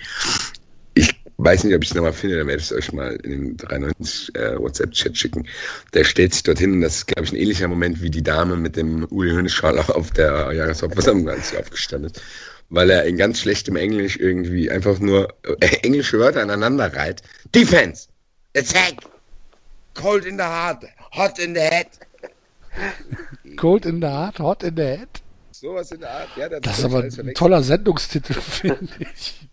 Ich 0.94 1.14
weiß 1.38 1.66
nicht, 1.66 1.76
ob 1.76 1.84
ich 1.84 1.90
es 1.90 1.96
nochmal 1.96 2.14
finde, 2.14 2.38
dann 2.38 2.48
werde 2.48 2.62
ich 2.62 2.72
es 2.72 2.78
euch 2.78 2.94
mal 2.94 3.16
in 3.24 3.32
den 3.32 3.58
93 3.58 4.36
äh, 4.36 4.58
WhatsApp-Chat 4.58 5.18
schicken. 5.18 5.48
Der 5.94 6.06
stellt 6.06 6.34
sich 6.34 6.44
dorthin 6.44 6.74
und 6.74 6.82
das 6.82 6.98
ist, 6.98 7.08
glaube 7.08 7.26
ich, 7.26 7.34
ein 7.34 7.38
ähnlicher 7.38 7.68
Moment 7.68 8.02
wie 8.02 8.10
die 8.10 8.24
Dame 8.24 8.56
mit 8.56 8.78
dem 8.78 9.06
Uli 9.10 9.32
Hoeneß-Schal 9.32 9.78
auf 9.90 10.12
der 10.12 10.54
Jahreshauptversammlung, 10.54 11.28
als 11.28 11.50
sie 11.50 11.58
aufgestanden 11.58 12.12
ist. 12.12 12.22
Weil 12.70 12.90
er 12.90 13.04
in 13.04 13.18
ganz 13.18 13.42
schlechtem 13.42 13.76
Englisch 13.76 14.16
irgendwie 14.18 14.72
einfach 14.72 15.00
nur 15.00 15.34
äh, 15.44 15.66
englische 15.84 16.20
Wörter 16.20 16.42
aneinander 16.42 16.94
reiht. 16.96 17.22
Defense! 17.54 18.08
Attack! 18.56 18.96
Cold 19.94 20.26
in 20.26 20.38
the 20.38 20.44
heart! 20.44 20.86
Hot 21.12 21.40
in 21.40 21.54
the 21.56 21.62
head! 21.62 21.88
Cold 23.58 23.86
in 23.86 24.02
the 24.02 24.08
heart, 24.08 24.40
hot 24.40 24.64
in 24.64 24.76
the 24.76 24.84
head. 24.84 25.10
Sowas 25.52 25.92
in 25.92 26.00
der 26.00 26.10
Art. 26.12 26.30
Ja, 26.38 26.48
Das 26.50 26.80
ist 26.80 26.86
aber 26.86 27.04
ein 27.04 27.34
toller 27.36 27.62
Sendungstitel, 27.62 28.34
finde 28.42 28.88
ich. 29.00 29.48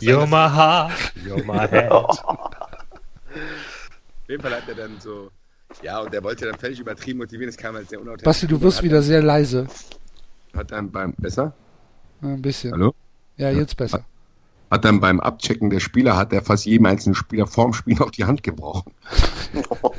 You're 0.00 0.26
my 0.26 0.48
heart, 0.48 0.92
you're 1.26 1.44
my 1.44 1.68
head. 1.70 1.90
Auf 1.90 2.18
jeden 4.28 4.42
Fall 4.42 4.54
hat 4.54 4.68
er 4.68 4.74
dann 4.74 4.98
so. 5.00 5.30
Ja, 5.82 6.00
und 6.00 6.12
der 6.14 6.22
wollte 6.22 6.46
dann 6.46 6.58
völlig 6.58 6.78
übertrieben 6.80 7.18
motivieren. 7.18 7.48
Es 7.48 7.56
kam 7.56 7.74
halt 7.74 7.88
sehr 7.90 8.00
unauthentisch. 8.00 8.24
Basti, 8.24 8.46
du 8.46 8.60
wirst 8.62 8.82
wieder 8.82 9.02
sehr 9.02 9.22
leise. 9.22 9.66
Hat 10.56 10.70
dann 10.70 10.90
beim. 10.90 11.12
Besser? 11.18 11.52
Ein 12.22 12.40
bisschen. 12.40 12.72
Hallo? 12.72 12.94
Ja, 13.36 13.50
jetzt 13.50 13.76
besser. 13.76 14.06
Hat 14.74 14.84
dann 14.84 14.98
beim 14.98 15.20
Abchecken 15.20 15.70
der 15.70 15.78
Spieler, 15.78 16.16
hat 16.16 16.32
er 16.32 16.42
fast 16.42 16.66
jedem 16.66 16.86
einzelnen 16.86 17.14
Spieler 17.14 17.46
vorm 17.46 17.72
Spiel 17.72 18.02
auf 18.02 18.10
die 18.10 18.24
Hand 18.24 18.42
gebrochen. 18.42 18.90
Auf 19.84 19.92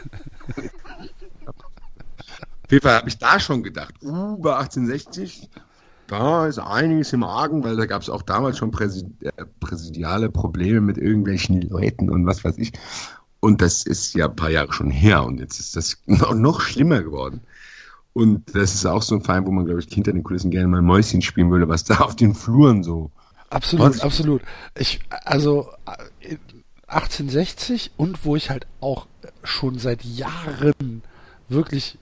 jeden 2.69 2.83
Fall 2.83 2.97
habe 2.97 3.07
ich 3.07 3.17
da 3.17 3.39
schon 3.39 3.63
gedacht, 3.63 3.93
uh, 4.01 4.35
bei 4.35 4.53
1860, 4.57 5.49
da 6.07 6.45
ist 6.45 6.59
einiges 6.59 7.13
im 7.13 7.23
Argen, 7.23 7.63
weil 7.63 7.77
da 7.77 7.85
gab 7.85 8.01
es 8.01 8.09
auch 8.09 8.21
damals 8.21 8.57
schon 8.57 8.71
Präsid 8.71 9.05
äh, 9.21 9.45
präsidiale 9.61 10.29
Probleme 10.29 10.81
mit 10.81 10.97
irgendwelchen 10.97 11.61
Leuten 11.61 12.09
und 12.09 12.25
was 12.25 12.43
weiß 12.43 12.57
ich. 12.57 12.73
Und 13.39 13.61
das 13.61 13.85
ist 13.85 14.13
ja 14.13 14.25
ein 14.25 14.35
paar 14.35 14.49
Jahre 14.49 14.73
schon 14.73 14.91
her 14.91 15.23
und 15.23 15.39
jetzt 15.39 15.57
ist 15.57 15.77
das 15.77 15.95
noch, 16.05 16.59
schlimmer 16.59 17.01
geworden. 17.01 17.39
Und 18.11 18.53
das 18.53 18.73
ist 18.73 18.85
auch 18.85 19.03
so 19.03 19.15
ein 19.15 19.21
Verein, 19.21 19.47
wo 19.47 19.51
man, 19.51 19.63
glaube 19.63 19.79
ich, 19.79 19.87
hinter 19.87 20.11
den 20.11 20.23
Kulissen 20.23 20.51
gerne 20.51 20.67
mal 20.67 20.81
Mäuschen 20.81 21.21
spielen 21.21 21.49
würde, 21.49 21.69
was 21.69 21.85
da 21.85 21.99
auf 21.99 22.17
den 22.17 22.35
Fluren 22.35 22.83
so. 22.83 23.09
Absolut, 23.49 23.87
Was? 23.95 24.01
absolut. 24.01 24.41
Ich, 24.77 24.99
also 25.09 25.69
äh, 26.21 26.37
1860 26.87 27.91
und 27.97 28.25
wo 28.25 28.35
ich 28.35 28.49
halt 28.49 28.67
auch 28.81 29.07
schon 29.43 29.77
seit 29.79 30.03
Jahren 30.03 31.01
wirklich 31.49 31.97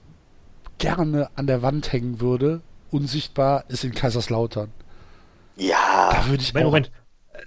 gerne 0.77 1.29
an 1.35 1.47
der 1.47 1.61
Wand 1.61 1.91
hängen 1.93 2.19
würde, 2.19 2.61
unsichtbar, 2.91 3.65
ist 3.67 3.83
in 3.83 3.93
Kaiserslautern. 3.93 4.71
Ja, 5.55 6.09
Da 6.11 6.27
würde 6.27 6.43
ich 6.43 6.53
Moment, 6.53 6.65
auch, 6.65 6.71
Moment. 6.71 6.91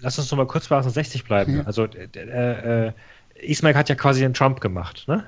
Lass 0.01 0.18
uns 0.18 0.30
noch 0.30 0.38
mal 0.38 0.47
kurz 0.47 0.68
bei 0.68 0.76
1860 0.76 1.24
bleiben. 1.24 1.57
Ja. 1.59 1.62
Also, 1.64 1.84
äh, 1.84 2.88
äh, 2.88 2.92
Ismail 3.41 3.74
hat 3.74 3.89
ja 3.89 3.95
quasi 3.95 4.20
den 4.20 4.34
Trump 4.34 4.61
gemacht. 4.61 5.05
Ne? 5.09 5.24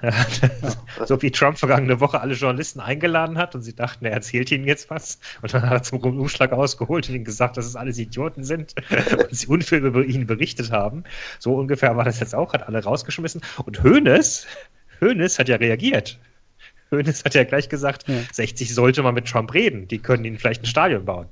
So 1.06 1.20
wie 1.22 1.30
Trump 1.30 1.58
vergangene 1.58 2.00
Woche 2.00 2.20
alle 2.20 2.34
Journalisten 2.34 2.80
eingeladen 2.80 3.38
hat 3.38 3.54
und 3.54 3.62
sie 3.62 3.74
dachten, 3.74 4.04
er 4.04 4.12
erzählt 4.12 4.50
ihnen 4.50 4.66
jetzt 4.66 4.90
was. 4.90 5.18
Und 5.42 5.52
dann 5.52 5.62
hat 5.62 5.72
er 5.72 5.82
zum 5.82 5.98
Umschlag 6.00 6.52
ausgeholt 6.52 7.08
und 7.08 7.14
ihnen 7.14 7.24
gesagt, 7.24 7.56
dass 7.56 7.66
es 7.66 7.76
alles 7.76 7.98
Idioten 7.98 8.44
sind 8.44 8.74
und 9.18 9.34
sie 9.34 9.46
unfair 9.46 9.80
über 9.80 10.04
ihn 10.04 10.26
berichtet 10.26 10.70
haben. 10.70 11.04
So 11.38 11.54
ungefähr 11.54 11.96
war 11.96 12.04
das 12.04 12.20
jetzt 12.20 12.34
auch, 12.34 12.52
hat 12.52 12.66
alle 12.66 12.82
rausgeschmissen. 12.82 13.42
Und 13.64 13.82
Hoeneß, 13.82 14.46
Hoeneß 15.00 15.38
hat 15.38 15.48
ja 15.48 15.56
reagiert. 15.56 16.18
Hoeneß 16.90 17.24
hat 17.24 17.34
ja 17.34 17.44
gleich 17.44 17.68
gesagt, 17.68 18.08
Ja. 18.08 18.16
60 18.32 18.74
sollte 18.74 19.02
man 19.02 19.14
mit 19.14 19.26
Trump 19.26 19.52
reden. 19.54 19.88
Die 19.88 19.98
können 19.98 20.24
ihnen 20.24 20.38
vielleicht 20.38 20.62
ein 20.62 20.66
Stadion 20.66 21.04
bauen. 21.04 21.26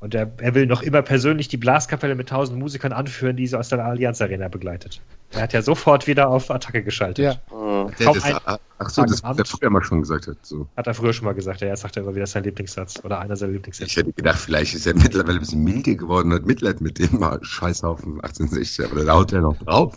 Und 0.00 0.14
er, 0.14 0.30
er 0.38 0.54
will 0.54 0.66
noch 0.66 0.82
immer 0.82 1.02
persönlich 1.02 1.48
die 1.48 1.56
Blaskapelle 1.56 2.14
mit 2.14 2.28
tausend 2.28 2.58
Musikern 2.58 2.92
anführen, 2.92 3.36
die 3.36 3.46
sie 3.48 3.58
aus 3.58 3.68
der 3.68 3.84
Allianz 3.84 4.20
Arena 4.20 4.46
begleitet. 4.46 5.00
Er 5.32 5.42
hat 5.42 5.52
ja 5.52 5.60
sofort 5.60 6.06
wieder 6.06 6.28
auf 6.28 6.50
Attacke 6.50 6.84
geschaltet. 6.84 7.24
ja, 7.24 7.32
hm. 7.50 7.92
Der, 7.98 8.06
Kaum 8.06 8.14
das, 8.14 8.60
ach 8.78 8.90
so, 8.90 9.02
das, 9.04 9.24
am 9.24 9.36
der 9.36 9.44
früher 9.44 9.70
mal 9.70 9.82
schon 9.82 10.00
gesagt 10.00 10.28
hat. 10.28 10.36
So. 10.42 10.68
Hat 10.76 10.86
er 10.86 10.94
früher 10.94 11.12
schon 11.12 11.24
mal 11.24 11.34
gesagt. 11.34 11.60
Ja, 11.60 11.68
jetzt 11.68 11.80
sagt 11.80 11.96
er 11.96 12.04
immer 12.04 12.14
wieder 12.14 12.26
sein 12.26 12.44
Lieblingssatz 12.44 13.02
oder 13.04 13.18
einer 13.18 13.34
seiner 13.34 13.50
Ich 13.50 13.56
Lieblingssätze. 13.56 14.00
hätte 14.00 14.12
gedacht, 14.12 14.38
vielleicht 14.38 14.74
ist 14.74 14.86
er 14.86 14.94
mittlerweile 14.94 15.38
ein 15.38 15.40
bisschen 15.40 15.64
milde 15.64 15.96
geworden 15.96 16.28
und 16.30 16.38
hat 16.38 16.46
Mitleid 16.46 16.80
mit 16.80 16.98
dem 16.98 17.24
Scheißhaufen 17.42 18.20
1860, 18.20 18.86
aber 18.86 19.04
da 19.04 19.14
haut 19.14 19.32
er 19.32 19.40
noch 19.40 19.58
drauf. 19.58 19.96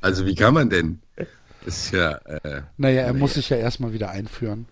Also 0.00 0.24
wie 0.24 0.34
kann 0.34 0.54
man 0.54 0.70
denn? 0.70 1.00
Das 1.64 1.78
ist 1.78 1.90
ja, 1.92 2.12
äh, 2.26 2.62
naja, 2.76 3.02
er 3.02 3.14
muss 3.14 3.34
sich 3.34 3.48
ja 3.48 3.56
erstmal 3.56 3.92
wieder 3.92 4.10
einführen. 4.10 4.66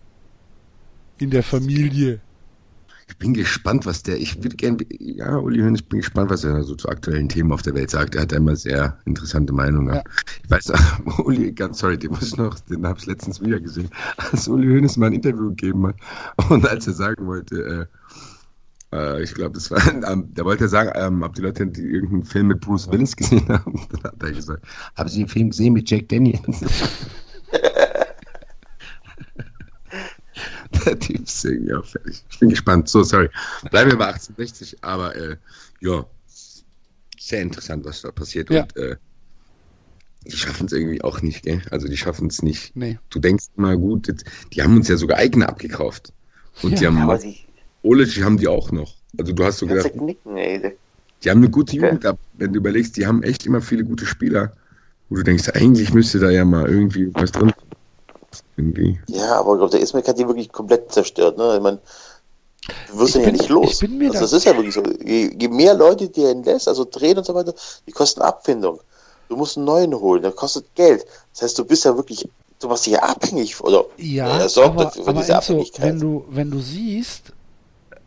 In 1.17 1.31
der 1.31 1.43
Familie. 1.43 2.21
Ich 3.07 3.17
bin 3.17 3.33
gespannt, 3.33 3.85
was 3.85 4.03
der, 4.03 4.17
ich 4.17 4.43
würde 4.43 4.55
gerne, 4.55 4.77
ja, 4.89 5.37
Uli 5.37 5.59
Hoeneß, 5.59 5.81
ich 5.81 5.89
bin 5.89 5.99
gespannt, 5.99 6.29
was 6.29 6.43
er 6.43 6.63
so 6.63 6.75
zu 6.75 6.89
aktuellen 6.89 7.29
Themen 7.29 7.51
auf 7.51 7.61
der 7.61 7.75
Welt 7.75 7.89
sagt. 7.89 8.15
Er 8.15 8.23
hat 8.23 8.31
immer 8.33 8.55
sehr 8.55 8.99
interessante 9.05 9.53
Meinungen. 9.53 9.95
Ja. 9.95 10.03
Ich 10.43 10.49
weiß, 10.49 10.71
Uli, 11.23 11.51
ganz 11.51 11.79
sorry, 11.79 11.97
den 11.97 12.11
muss 12.11 12.23
ich 12.23 12.37
noch, 12.37 12.59
den 12.59 12.85
habe 12.85 12.99
ich 12.99 13.05
letztens 13.05 13.41
wieder 13.41 13.59
gesehen, 13.59 13.89
als 14.17 14.47
Uli 14.47 14.67
Hoeneß 14.67 14.97
mal 14.97 15.07
ein 15.07 15.13
Interview 15.13 15.49
gegeben 15.49 15.87
hat 15.87 15.95
und 16.49 16.67
als 16.67 16.87
er 16.87 16.93
sagen 16.93 17.25
wollte, 17.27 17.55
äh, 17.55 17.85
äh, 18.93 19.23
ich 19.23 19.33
glaube, 19.33 19.53
das 19.53 19.71
war, 19.71 19.79
ähm, 20.11 20.29
da 20.33 20.45
wollte 20.45 20.65
er 20.65 20.69
sagen, 20.69 20.91
ähm, 20.95 21.23
ob 21.23 21.33
die 21.33 21.41
Leute 21.41 21.67
die 21.67 21.81
irgendeinen 21.81 22.23
Film 22.23 22.47
mit 22.47 22.61
Bruce 22.61 22.91
Willis 22.91 23.15
gesehen 23.15 23.47
haben. 23.49 23.81
Dann 23.91 24.03
hat 24.03 24.23
er 24.23 24.31
gesagt, 24.31 24.65
haben 24.95 25.09
Sie 25.09 25.19
den 25.19 25.27
Film 25.27 25.49
gesehen 25.49 25.73
mit 25.73 25.89
Jack 25.89 26.09
Daniels? 26.09 26.41
Typ 30.99 31.29
singen, 31.29 31.67
ja, 31.67 31.81
fertig. 31.81 32.23
Ich 32.29 32.39
bin 32.39 32.49
gespannt. 32.49 32.89
So, 32.89 33.03
sorry. 33.03 33.29
Bleiben 33.69 33.91
wir 33.91 33.97
bei 33.97 34.07
1860, 34.07 34.83
aber 34.83 35.15
äh, 35.15 35.37
ja, 35.81 36.05
sehr 37.19 37.41
interessant, 37.41 37.85
was 37.85 38.01
da 38.01 38.11
passiert. 38.11 38.49
Ja. 38.49 38.63
Und 38.63 38.77
äh, 38.77 38.95
die 40.25 40.37
schaffen 40.37 40.67
es 40.67 40.73
irgendwie 40.73 41.01
auch 41.01 41.21
nicht, 41.21 41.43
gell? 41.43 41.61
Also 41.69 41.87
die 41.87 41.97
schaffen 41.97 42.27
es 42.27 42.41
nicht. 42.41 42.75
Nee. 42.75 42.97
Du 43.09 43.19
denkst 43.19 43.45
mal, 43.55 43.77
gut, 43.77 44.07
jetzt, 44.07 44.25
die 44.53 44.61
haben 44.61 44.75
uns 44.75 44.87
ja 44.87 44.97
sogar 44.97 45.17
eigene 45.17 45.47
abgekauft. 45.47 46.13
Und 46.61 46.71
ja, 46.73 46.79
die 46.79 46.87
haben 46.87 46.97
ja, 46.97 47.17
die, 47.17 47.37
Olic 47.83 48.23
haben 48.23 48.37
die 48.37 48.47
auch 48.47 48.71
noch. 48.71 48.95
Also 49.17 49.33
du 49.33 49.43
hast 49.43 49.59
so 49.59 49.67
gedacht, 49.67 49.93
knicken, 49.93 50.37
ey. 50.37 50.75
die 51.23 51.29
haben 51.29 51.39
eine 51.39 51.49
gute 51.49 51.77
okay. 51.77 51.85
Jugend, 51.87 52.19
wenn 52.33 52.53
du 52.53 52.59
überlegst, 52.59 52.97
die 52.97 53.05
haben 53.05 53.21
echt 53.23 53.45
immer 53.45 53.61
viele 53.61 53.83
gute 53.83 54.05
Spieler, 54.05 54.53
wo 55.09 55.15
du 55.15 55.23
denkst, 55.23 55.49
eigentlich 55.49 55.93
müsste 55.93 56.19
da 56.19 56.29
ja 56.29 56.45
mal 56.45 56.69
irgendwie 56.69 57.13
was 57.13 57.31
drin 57.31 57.53
irgendwie. 58.57 58.99
Ja, 59.07 59.39
aber 59.39 59.53
ich 59.53 59.57
glaube, 59.59 59.71
der 59.71 59.81
Ismail 59.81 60.03
hat 60.05 60.17
die 60.17 60.27
wirklich 60.27 60.51
komplett 60.51 60.91
zerstört. 60.91 61.37
Ne? 61.37 61.55
Ich 61.55 61.61
meine, 61.61 61.79
du 62.89 62.99
wirst 62.99 63.15
ihn 63.15 63.23
ja 63.23 63.31
nicht 63.31 63.49
los. 63.49 63.81
also, 63.81 63.97
da 63.99 64.19
das 64.19 64.33
ist 64.33 64.45
ja 64.45 64.55
wirklich 64.55 64.73
so. 64.73 64.83
Je, 65.03 65.35
je 65.37 65.47
mehr 65.47 65.73
Leute 65.73 66.09
die 66.09 66.23
er 66.23 66.31
entlässt, 66.31 66.67
also 66.67 66.85
drehen 66.89 67.17
und 67.17 67.25
so 67.25 67.35
weiter, 67.35 67.53
die 67.87 67.91
kosten 67.91 68.21
Abfindung. 68.21 68.79
Du 69.29 69.35
musst 69.35 69.57
einen 69.57 69.65
neuen 69.65 69.93
holen, 69.95 70.21
der 70.21 70.31
kostet 70.31 70.73
Geld. 70.75 71.05
Das 71.33 71.43
heißt, 71.43 71.57
du 71.57 71.65
bist 71.65 71.85
ja 71.85 71.95
wirklich, 71.95 72.27
du 72.59 72.67
machst 72.67 72.85
dich 72.85 72.93
ja 72.93 72.99
abhängig 72.99 73.59
oder 73.61 73.85
ja, 73.97 74.27
er 74.37 74.49
sorgt 74.49 74.79
aber, 74.79 74.91
für 74.91 75.01
aber 75.07 75.21
diese 75.21 75.33
Enzo, 75.33 75.53
Abhängigkeit. 75.53 75.85
Wenn 75.85 75.99
du, 75.99 76.25
wenn 76.29 76.51
du 76.51 76.59
siehst, 76.59 77.33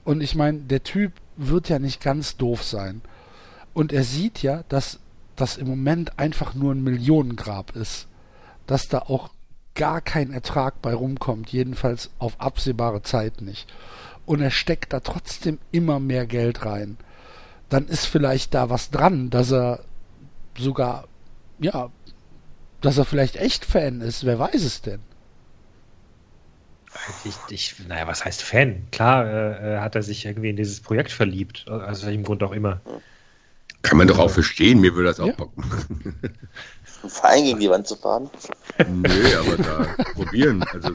und 0.05 0.21
ich 0.21 0.35
meine, 0.35 0.59
der 0.61 0.83
Typ 0.83 1.13
wird 1.37 1.69
ja 1.69 1.79
nicht 1.79 2.01
ganz 2.01 2.37
doof 2.37 2.63
sein. 2.63 3.03
Und 3.75 3.93
er 3.93 4.05
sieht 4.05 4.43
ja, 4.43 4.63
dass 4.69 4.99
das 5.37 5.59
im 5.59 5.69
Moment 5.69 6.19
einfach 6.19 6.55
nur 6.55 6.73
ein 6.73 6.83
Millionengrab 6.83 7.77
ist. 7.77 8.07
Dass 8.67 8.89
da 8.89 9.01
auch 9.01 9.29
gar 9.77 10.01
kein 10.01 10.33
Ertrag 10.33 10.83
bei 10.83 10.93
rumkommt, 10.93 11.53
jedenfalls 11.53 12.11
auf 12.19 12.41
absehbare 12.41 13.03
Zeit 13.03 13.41
nicht. 13.41 13.73
Und 14.25 14.41
er 14.41 14.51
steckt 14.51 14.93
da 14.93 15.01
trotzdem 15.01 15.59
immer 15.71 16.01
mehr 16.01 16.27
Geld 16.27 16.65
rein. 16.65 16.97
Dann 17.69 17.87
ist 17.87 18.07
vielleicht 18.07 18.55
da 18.55 18.71
was 18.71 18.91
dran, 18.91 19.31
dass 19.31 19.53
er 19.53 19.85
sogar, 20.59 21.07
ja, 21.61 21.91
dass 22.81 22.99
er 22.99 23.05
vielleicht 23.05 23.37
echt 23.37 23.65
Fan 23.65 24.01
ist. 24.01 24.25
Wer 24.25 24.39
weiß 24.39 24.63
es 24.63 24.83
denn? 24.83 25.01
Ich, 27.25 27.37
ich, 27.51 27.89
naja, 27.89 28.07
was 28.07 28.25
heißt 28.25 28.43
Fan? 28.43 28.87
Klar 28.91 29.27
äh, 29.27 29.75
äh 29.75 29.79
hat 29.81 29.95
er 29.95 30.03
sich 30.03 30.25
irgendwie 30.25 30.51
in 30.51 30.57
dieses 30.57 30.81
Projekt 30.81 31.13
verliebt, 31.13 31.69
aus 31.69 32.07
welchem 32.07 32.25
Grund 32.25 32.43
auch 32.43 32.53
immer. 32.53 32.81
Kann 33.83 33.99
man 33.99 34.09
doch 34.09 34.19
auch 34.19 34.31
verstehen, 34.31 34.81
mir 34.81 34.95
würde 34.95 35.09
das 35.09 35.21
auch 35.21 35.27
ja. 35.27 35.35
bocken. 35.35 36.17
einen 37.03 37.11
Verein 37.11 37.45
gegen 37.45 37.61
die 37.61 37.71
Wand 37.71 37.87
zu 37.87 37.97
fahren? 37.97 38.31
Nö, 38.89 39.39
aber 39.39 39.57
da 39.63 39.87
probieren, 40.15 40.65
also 40.73 40.91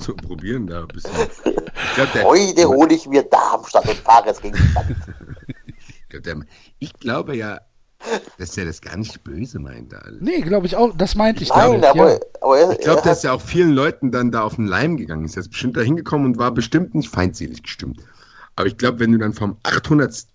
zu 0.00 0.14
probieren 0.14 0.66
da 0.66 0.80
ein 0.80 0.88
bisschen. 0.88 1.10
Ich 1.44 1.94
glaub, 1.94 2.12
der, 2.12 2.24
Heute 2.24 2.68
hole 2.68 2.94
ich 2.94 3.06
mir 3.06 3.22
Darmstadt 3.22 3.88
und 3.88 3.98
fahre 3.98 4.30
es 4.30 4.40
gegen 4.40 4.56
die 4.56 4.74
Wand. 4.74 6.46
ich 6.78 6.92
glaube 6.94 7.36
ja, 7.36 7.60
dass 8.38 8.56
er 8.56 8.66
das 8.66 8.80
gar 8.80 8.96
nicht 8.96 9.22
böse 9.24 9.58
meint. 9.58 9.92
Alles. 9.94 10.20
Nee, 10.20 10.40
glaube 10.40 10.66
ich 10.66 10.76
auch. 10.76 10.96
Das 10.96 11.14
meinte 11.14 11.42
ich 11.42 11.48
Nein, 11.50 11.80
damit, 11.80 11.84
aber, 11.84 12.12
ja. 12.12 12.18
aber 12.40 12.58
er, 12.58 12.70
Ich 12.72 12.78
glaube, 12.80 13.02
dass 13.02 13.24
er 13.24 13.34
auch 13.34 13.40
vielen 13.40 13.72
Leuten 13.72 14.12
dann 14.12 14.30
da 14.30 14.42
auf 14.42 14.56
den 14.56 14.66
Leim 14.66 14.96
gegangen 14.96 15.24
ist. 15.24 15.36
Er 15.36 15.40
ist 15.40 15.50
bestimmt 15.50 15.76
da 15.76 15.80
hingekommen 15.80 16.26
und 16.26 16.38
war 16.38 16.52
bestimmt 16.52 16.94
nicht 16.94 17.08
feindselig 17.08 17.62
gestimmt. 17.62 18.00
Aber 18.54 18.66
ich 18.66 18.78
glaube, 18.78 19.00
wenn 19.00 19.12
du 19.12 19.18
dann 19.18 19.34
vom 19.34 19.58
800. 19.62 20.26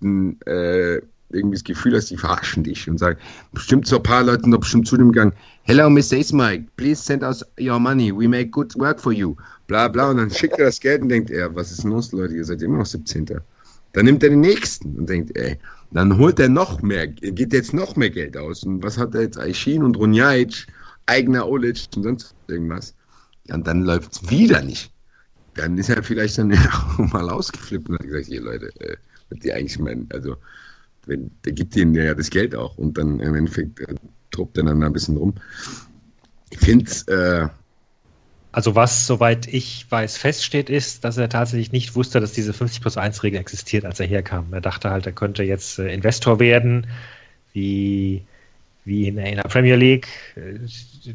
Äh, 0.46 1.02
irgendwie 1.34 1.56
das 1.56 1.64
Gefühl 1.64 1.96
hast, 1.96 2.10
die 2.10 2.18
verarschen 2.18 2.64
dich 2.64 2.90
und 2.90 2.98
sagen, 2.98 3.20
bestimmt 3.54 3.88
so 3.88 3.98
ein 3.98 4.04
paar 4.04 4.24
Leute 4.24 4.50
noch 4.50 4.60
bestimmt 4.60 4.88
zu 4.88 4.98
dem 4.98 5.12
gegangen, 5.12 5.34
Hello, 5.64 5.90
Mr. 5.90 6.14
Ismail, 6.14 6.66
please 6.78 7.02
send 7.02 7.24
us 7.24 7.46
your 7.60 7.80
money, 7.80 8.12
we 8.12 8.28
make 8.28 8.50
good 8.50 8.74
work 8.78 9.00
for 9.00 9.12
you, 9.12 9.36
bla 9.68 9.88
bla, 9.88 10.10
und 10.10 10.18
dann 10.18 10.30
schickt 10.30 10.58
er 10.58 10.66
das 10.66 10.80
Geld 10.80 11.02
und 11.02 11.10
denkt 11.10 11.30
er, 11.30 11.54
was 11.56 11.72
ist 11.72 11.84
denn 11.84 11.92
los, 11.92 12.12
Leute, 12.12 12.36
ihr 12.36 12.46
seid 12.46 12.62
immer 12.62 12.80
noch 12.80 12.86
17. 12.86 13.28
Dann 13.94 14.06
nimmt 14.06 14.24
er 14.24 14.30
den 14.30 14.40
nächsten 14.40 14.96
und 14.96 15.10
denkt, 15.10 15.38
ey, 15.38 15.58
dann 15.92 16.18
holt 16.18 16.40
er 16.40 16.50
noch 16.50 16.82
mehr, 16.82 17.08
geht 17.08 17.54
jetzt 17.54 17.74
noch 17.74 17.96
mehr 17.96 18.10
Geld 18.10 18.38
aus. 18.38 18.64
Und 18.64 18.82
was 18.82 18.98
hat 18.98 19.14
er 19.14 19.22
jetzt? 19.22 19.38
Aishin 19.38 19.84
und 19.84 19.98
Runjajic, 19.98 20.68
eigener 21.06 21.48
Olic 21.48 21.88
und 21.96 22.04
sonst 22.04 22.34
irgendwas. 22.48 22.96
Und 23.50 23.68
dann 23.68 23.82
läuft 23.84 24.14
es 24.14 24.30
wieder 24.30 24.62
nicht. 24.62 24.92
Dann 25.56 25.78
ist 25.78 25.90
er 25.90 26.02
vielleicht 26.02 26.38
dann 26.38 26.48
mal 26.98 27.30
ausgeflippt 27.30 27.90
und 27.90 28.00
hat 28.00 28.06
gesagt, 28.06 28.28
hier 28.28 28.42
Leute, 28.42 28.68
äh, 28.80 28.96
was 29.30 29.40
die 29.40 29.52
eigentlich 29.52 29.80
meinen, 29.80 30.08
also 30.14 30.38
wenn, 31.06 31.32
der 31.46 31.54
gibt 31.54 31.76
ihnen 31.76 31.94
ja 31.96 32.14
das 32.14 32.30
Geld 32.30 32.56
auch 32.56 32.78
und 32.78 32.98
dann 32.98 33.20
im 33.20 33.36
Endeffekt 33.36 33.80
äh, 33.82 33.96
tobt 34.32 34.58
er 34.58 34.64
dann 34.64 34.84
ein 34.84 34.94
bisschen 34.94 35.18
rum. 35.18 35.34
Ich 36.50 36.60
finde. 36.60 36.92
Äh, 37.08 37.50
also, 38.54 38.76
was, 38.76 39.08
soweit 39.08 39.48
ich 39.48 39.86
weiß, 39.90 40.18
feststeht, 40.18 40.70
ist, 40.70 41.06
dass 41.06 41.18
er 41.18 41.30
tatsächlich 41.30 41.72
nicht 41.72 41.96
wusste, 41.96 42.20
dass 42.20 42.34
diese 42.34 42.52
50 42.52 42.82
plus 42.82 42.98
1 42.98 43.24
Regel 43.24 43.40
existiert, 43.40 43.86
als 43.86 44.00
er 44.00 44.08
herkam. 44.08 44.48
Er 44.52 44.60
dachte 44.60 44.90
halt, 44.90 45.06
er 45.06 45.14
könnte 45.14 45.44
jetzt 45.44 45.80
äh, 45.80 45.94
Investor 45.94 46.40
werden, 46.40 46.88
wie, 47.54 48.24
wie 48.84 49.08
in, 49.08 49.18
in 49.18 49.36
der 49.36 49.44
Premier 49.44 49.76
League. 49.76 50.08
Äh, 50.36 50.60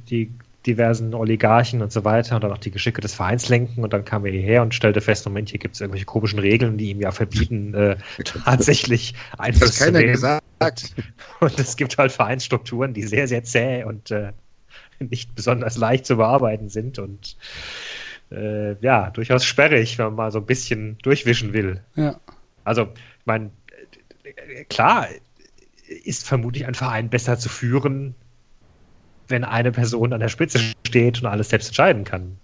die 0.08 0.30
diversen 0.66 1.14
Oligarchen 1.14 1.82
und 1.82 1.92
so 1.92 2.04
weiter 2.04 2.34
und 2.36 2.44
dann 2.44 2.52
auch 2.52 2.58
die 2.58 2.70
Geschicke 2.70 3.00
des 3.00 3.14
Vereins 3.14 3.48
lenken 3.48 3.84
und 3.84 3.92
dann 3.92 4.04
kam 4.04 4.24
er 4.26 4.32
hierher 4.32 4.62
und 4.62 4.74
stellte 4.74 5.00
fest, 5.00 5.24
Moment, 5.26 5.50
hier 5.50 5.58
gibt 5.58 5.74
es 5.74 5.80
irgendwelche 5.80 6.06
komischen 6.06 6.38
Regeln, 6.38 6.76
die 6.76 6.90
ihm 6.90 7.00
ja 7.00 7.12
verbieten, 7.12 7.74
äh, 7.74 7.96
tatsächlich 8.24 9.14
Einfluss 9.38 9.76
das 9.76 9.86
zu 9.86 9.92
nehmen. 9.92 10.12
gesagt. 10.12 10.94
Und 11.40 11.58
es 11.58 11.76
gibt 11.76 11.98
halt 11.98 12.12
Vereinsstrukturen, 12.12 12.94
die 12.94 13.02
sehr, 13.02 13.28
sehr 13.28 13.44
zäh 13.44 13.84
und 13.84 14.10
äh, 14.10 14.32
nicht 14.98 15.34
besonders 15.34 15.76
leicht 15.76 16.06
zu 16.06 16.16
bearbeiten 16.16 16.68
sind 16.68 16.98
und 16.98 17.36
äh, 18.30 18.74
ja, 18.80 19.10
durchaus 19.10 19.44
sperrig, 19.44 19.98
wenn 19.98 20.06
man 20.06 20.14
mal 20.14 20.32
so 20.32 20.38
ein 20.38 20.46
bisschen 20.46 20.98
durchwischen 21.02 21.52
will. 21.52 21.82
Ja. 21.94 22.18
Also, 22.64 22.88
ich 22.94 23.26
meine, 23.26 23.50
klar 24.68 25.06
ist 26.04 26.26
vermutlich 26.26 26.66
ein 26.66 26.74
Verein 26.74 27.08
besser 27.08 27.38
zu 27.38 27.48
führen, 27.48 28.14
wenn 29.28 29.44
eine 29.44 29.72
Person 29.72 30.12
an 30.12 30.20
der 30.20 30.28
Spitze 30.28 30.58
steht 30.86 31.20
und 31.20 31.26
alles 31.26 31.48
selbst 31.48 31.68
entscheiden 31.68 32.04
kann. 32.04 32.38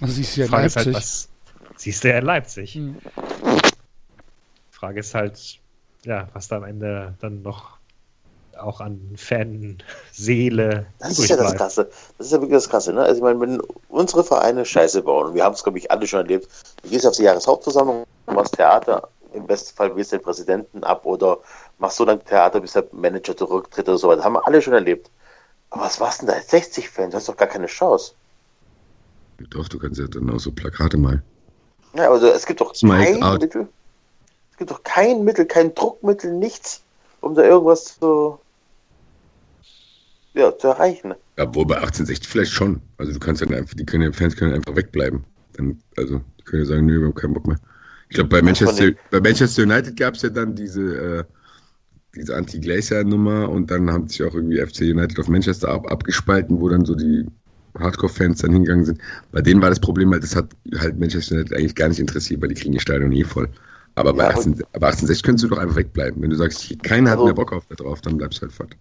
Also 0.00 0.14
siehst 0.14 0.36
du 0.36 0.40
ja 0.40 0.46
in 0.46 0.52
halt, 0.52 0.62
Leipzig. 0.62 0.86
Halt, 0.86 0.96
was, 0.96 1.28
siehst 1.76 2.04
du 2.04 2.08
ja 2.08 2.18
in 2.18 2.24
Leipzig. 2.24 2.76
Mhm. 2.76 2.96
Frage 4.70 5.00
ist 5.00 5.14
halt, 5.14 5.60
ja, 6.04 6.28
was 6.32 6.48
da 6.48 6.56
am 6.56 6.64
Ende 6.64 7.14
dann 7.20 7.42
noch 7.42 7.78
auch 8.58 8.80
an 8.80 9.00
Fanseele. 9.16 10.86
Das 10.98 11.18
ist 11.18 11.28
ja 11.28 11.36
das 11.36 11.54
Krasse. 11.54 11.90
Das 12.18 12.26
ist 12.26 12.32
ja 12.32 12.40
wirklich 12.40 12.56
das 12.58 12.68
Krasse. 12.68 12.92
Ne? 12.92 13.02
Also 13.02 13.16
ich 13.16 13.22
meine, 13.22 13.40
wenn 13.40 13.60
unsere 13.88 14.24
Vereine 14.24 14.64
Scheiße 14.64 15.02
bauen, 15.02 15.28
und 15.28 15.34
wir 15.34 15.44
haben 15.44 15.54
es, 15.54 15.62
glaube 15.62 15.78
ich, 15.78 15.90
alle 15.90 16.06
schon 16.06 16.20
erlebt, 16.20 16.48
du 16.82 16.90
gehst 16.90 17.06
auf 17.06 17.16
die 17.16 17.22
Jahreshauptversammlung, 17.22 18.04
machst 18.26 18.56
Theater, 18.56 19.08
im 19.32 19.46
besten 19.46 19.74
Fall 19.76 19.94
wirst 19.96 20.12
du 20.12 20.16
den 20.16 20.24
Präsidenten 20.24 20.84
ab 20.84 21.06
oder 21.06 21.38
machst 21.78 21.96
so 21.96 22.04
lange 22.04 22.22
Theater, 22.24 22.60
bis 22.60 22.72
der 22.72 22.84
Manager 22.92 23.36
zurücktritt 23.36 23.88
oder 23.88 23.98
so 23.98 24.08
weiter. 24.08 24.18
Das 24.18 24.24
haben 24.26 24.34
wir 24.34 24.46
alle 24.46 24.60
schon 24.60 24.74
erlebt. 24.74 25.10
Aber 25.72 25.84
was 25.84 25.98
war's 26.00 26.18
denn 26.18 26.28
da? 26.28 26.34
60 26.38 26.88
Fans, 26.90 27.12
du 27.12 27.16
hast 27.16 27.28
doch 27.28 27.36
gar 27.36 27.48
keine 27.48 27.66
Chance. 27.66 28.12
Doch, 29.50 29.68
du 29.68 29.78
kannst 29.78 29.98
ja 29.98 30.06
dann 30.06 30.28
auch 30.30 30.38
so 30.38 30.52
Plakate 30.52 30.98
mal. 30.98 31.22
Ja, 31.94 32.10
also 32.10 32.28
es 32.28 32.44
gibt 32.44 32.60
doch 32.60 32.74
kein 32.78 33.18
Mittel. 33.38 33.68
Es 34.52 34.58
gibt 34.58 34.70
doch 34.70 34.82
kein 34.82 35.24
Mittel, 35.24 35.46
kein 35.46 35.74
Druckmittel, 35.74 36.32
nichts, 36.32 36.82
um 37.22 37.34
da 37.34 37.42
irgendwas 37.42 37.98
zu, 37.98 38.38
ja, 40.34 40.56
zu 40.56 40.68
erreichen. 40.68 41.14
Ja, 41.38 41.54
wohl 41.54 41.64
bei 41.64 41.76
1860 41.76 42.28
vielleicht 42.28 42.52
schon. 42.52 42.82
Also 42.98 43.12
du 43.14 43.18
kannst 43.18 43.40
dann 43.40 43.54
einfach, 43.54 43.74
die 43.74 43.86
können, 43.86 44.12
Fans 44.12 44.36
können 44.36 44.52
einfach 44.52 44.76
wegbleiben. 44.76 45.24
Dann, 45.54 45.82
also 45.96 46.20
die 46.38 46.44
können 46.44 46.64
ja 46.64 46.68
sagen, 46.68 46.84
nö, 46.84 47.00
wir 47.00 47.06
haben 47.06 47.14
keinen 47.14 47.32
Bock 47.32 47.46
mehr. 47.46 47.58
Ich 48.10 48.16
glaube, 48.16 48.28
bei 48.28 48.42
Manchester, 48.42 48.92
bei 49.10 49.20
Manchester 49.20 49.62
United 49.62 49.96
gab 49.96 50.14
es 50.14 50.22
ja 50.22 50.28
dann 50.28 50.54
diese 50.54 50.82
äh, 50.82 51.24
diese 52.14 52.36
Anti-Glacier-Nummer 52.36 53.48
und 53.48 53.70
dann 53.70 53.90
haben 53.90 54.08
sich 54.08 54.22
auch 54.22 54.34
irgendwie 54.34 54.58
FC 54.58 54.82
United 54.82 55.18
of 55.18 55.28
Manchester 55.28 55.68
ab, 55.68 55.90
abgespalten, 55.90 56.60
wo 56.60 56.68
dann 56.68 56.84
so 56.84 56.94
die 56.94 57.26
Hardcore-Fans 57.78 58.42
dann 58.42 58.52
hingegangen 58.52 58.84
sind. 58.84 59.00
Bei 59.30 59.40
denen 59.40 59.62
war 59.62 59.70
das 59.70 59.80
Problem 59.80 60.12
halt, 60.12 60.22
das 60.22 60.36
hat 60.36 60.50
halt 60.78 60.98
Manchester 60.98 61.36
United 61.36 61.56
eigentlich 61.56 61.74
gar 61.74 61.88
nicht 61.88 62.00
interessiert, 62.00 62.42
weil 62.42 62.48
die 62.48 62.54
kriegen 62.54 62.74
ihr 62.74 62.80
Stadion 62.80 63.12
eh 63.12 63.24
voll. 63.24 63.48
Aber 63.94 64.12
bei, 64.12 64.24
ja, 64.24 64.30
18, 64.30 64.56
bei 64.56 64.88
1860 64.88 65.22
könntest 65.22 65.44
du 65.44 65.48
doch 65.48 65.58
einfach 65.58 65.76
wegbleiben. 65.76 66.22
Wenn 66.22 66.30
du 66.30 66.36
sagst, 66.36 66.82
keiner 66.82 67.10
also, 67.10 67.22
hat 67.22 67.26
mehr 67.26 67.34
Bock 67.34 67.52
auf 67.52 67.64
da 67.68 67.74
drauf, 67.74 68.00
dann 68.00 68.16
bleibst 68.16 68.38
du 68.38 68.42
halt 68.42 68.52
fort. 68.52 68.76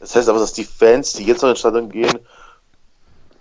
Das 0.00 0.14
heißt 0.14 0.28
aber, 0.28 0.38
dass 0.38 0.52
die 0.52 0.64
Fans, 0.64 1.14
die 1.14 1.24
jetzt 1.24 1.42
noch 1.42 1.50
ins 1.50 1.60
Stadion 1.60 1.88
gehen, 1.88 2.18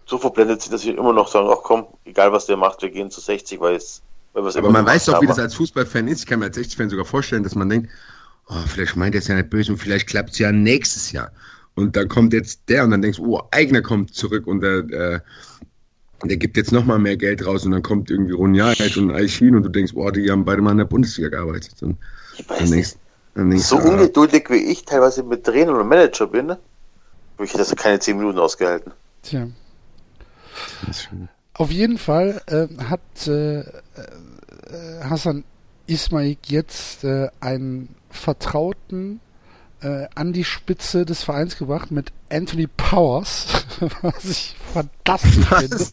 so 0.06 0.18
verblendet 0.18 0.62
sind, 0.62 0.74
dass 0.74 0.82
sie 0.82 0.92
immer 0.92 1.14
noch 1.14 1.28
sagen, 1.28 1.48
ach 1.50 1.64
komm, 1.64 1.88
egal 2.06 2.32
was 2.32 2.46
der 2.46 2.58
macht, 2.58 2.82
wir 2.82 2.90
gehen 2.90 3.10
zu 3.10 3.22
60, 3.22 3.60
weil 3.60 3.76
es 3.76 4.02
Weil 4.34 4.46
Aber 4.58 4.70
man 4.70 4.86
weiß 4.86 5.06
doch, 5.06 5.22
wie 5.22 5.28
das 5.28 5.40
als 5.40 5.56
Fußballfan 5.56 6.08
ist. 6.08 6.20
Ich 6.22 6.26
kann 6.26 6.40
mir 6.40 6.46
als 6.46 6.58
60-Fan 6.58 6.90
sogar 6.90 7.06
vorstellen, 7.06 7.44
dass 7.44 7.56
man 7.56 7.70
denkt, 7.70 7.90
oh, 8.48 8.64
vielleicht 8.68 8.96
meint 8.96 9.16
er 9.16 9.20
es 9.20 9.28
ja 9.28 9.36
nicht 9.36 9.50
böse 9.50 9.72
und 9.72 9.78
vielleicht 9.78 10.08
klappt 10.08 10.32
es 10.32 10.40
ja 10.40 10.52
nächstes 10.52 11.12
Jahr. 11.12 11.32
Und 11.76 11.96
dann 11.96 12.08
kommt 12.08 12.34
jetzt 12.34 12.62
der 12.70 12.84
und 12.84 12.92
dann 12.92 13.02
denkst 13.02 13.18
du, 13.18 13.36
oh, 13.36 13.42
Eigner 13.52 13.82
kommt 13.82 14.14
zurück 14.14 14.46
und 14.48 14.62
der, 14.62 14.78
äh, 14.90 15.20
der 16.24 16.38
gibt 16.38 16.56
jetzt 16.58 16.72
nochmal 16.72 17.00
mehr 17.00 17.18
Geld 17.18 17.46
raus 17.46 17.66
und 17.66 17.72
dann 17.72 17.82
kommt 17.82 18.12
irgendwie 18.12 18.34
Ronjait 18.34 18.96
und 18.98 19.12
Aichin 19.12 19.56
und 19.56 19.64
du 19.64 19.70
denkst, 19.70 19.94
oh, 19.96 20.10
die 20.12 20.30
haben 20.30 20.46
beide 20.46 20.62
mal 20.62 20.72
in 20.72 20.78
der 20.78 20.86
Bundesliga 20.86 21.30
gearbeitet. 21.30 21.82
Und 21.82 21.98
Ich 22.38 22.46
dann 22.46 22.60
weiß 22.60 22.70
denkst, 22.70 22.96
denkst 23.36 23.64
So 23.64 23.78
ah, 23.78 23.90
ungeduldig 23.90 24.50
wie 24.50 24.58
ich 24.58 24.86
teilweise 24.86 25.24
mit 25.24 25.44
Trainer 25.44 25.78
und 25.78 25.88
Manager 25.88 26.28
bin, 26.28 26.46
ne? 26.48 26.60
Habe 27.36 27.46
ich 27.46 27.54
das 27.54 27.76
keine 27.76 28.00
10 28.00 28.18
Minuten 28.18 28.38
ausgehalten. 28.38 28.92
Tja. 29.24 29.48
Auf 31.56 31.72
jeden 31.72 31.98
Fall 31.98 32.42
äh, 32.48 32.68
hat 32.84 33.28
äh, 33.28 33.60
äh, 33.60 33.64
Hassan 35.04 35.44
Ismail 35.88 36.38
jetzt 36.46 37.04
äh, 37.04 37.30
einen 37.40 37.96
Vertrauten 38.14 39.20
äh, 39.82 40.08
an 40.16 40.34
die 40.34 40.46
Spitze 40.46 41.06
des 41.06 41.24
Vereins 41.24 41.58
gebracht 41.58 41.92
mit 41.92 42.12
Anthony 42.32 42.68
Powers, 42.68 43.66
was 44.02 44.26
ich 44.26 44.56
fantastisch 44.74 45.46
finde. 45.46 45.86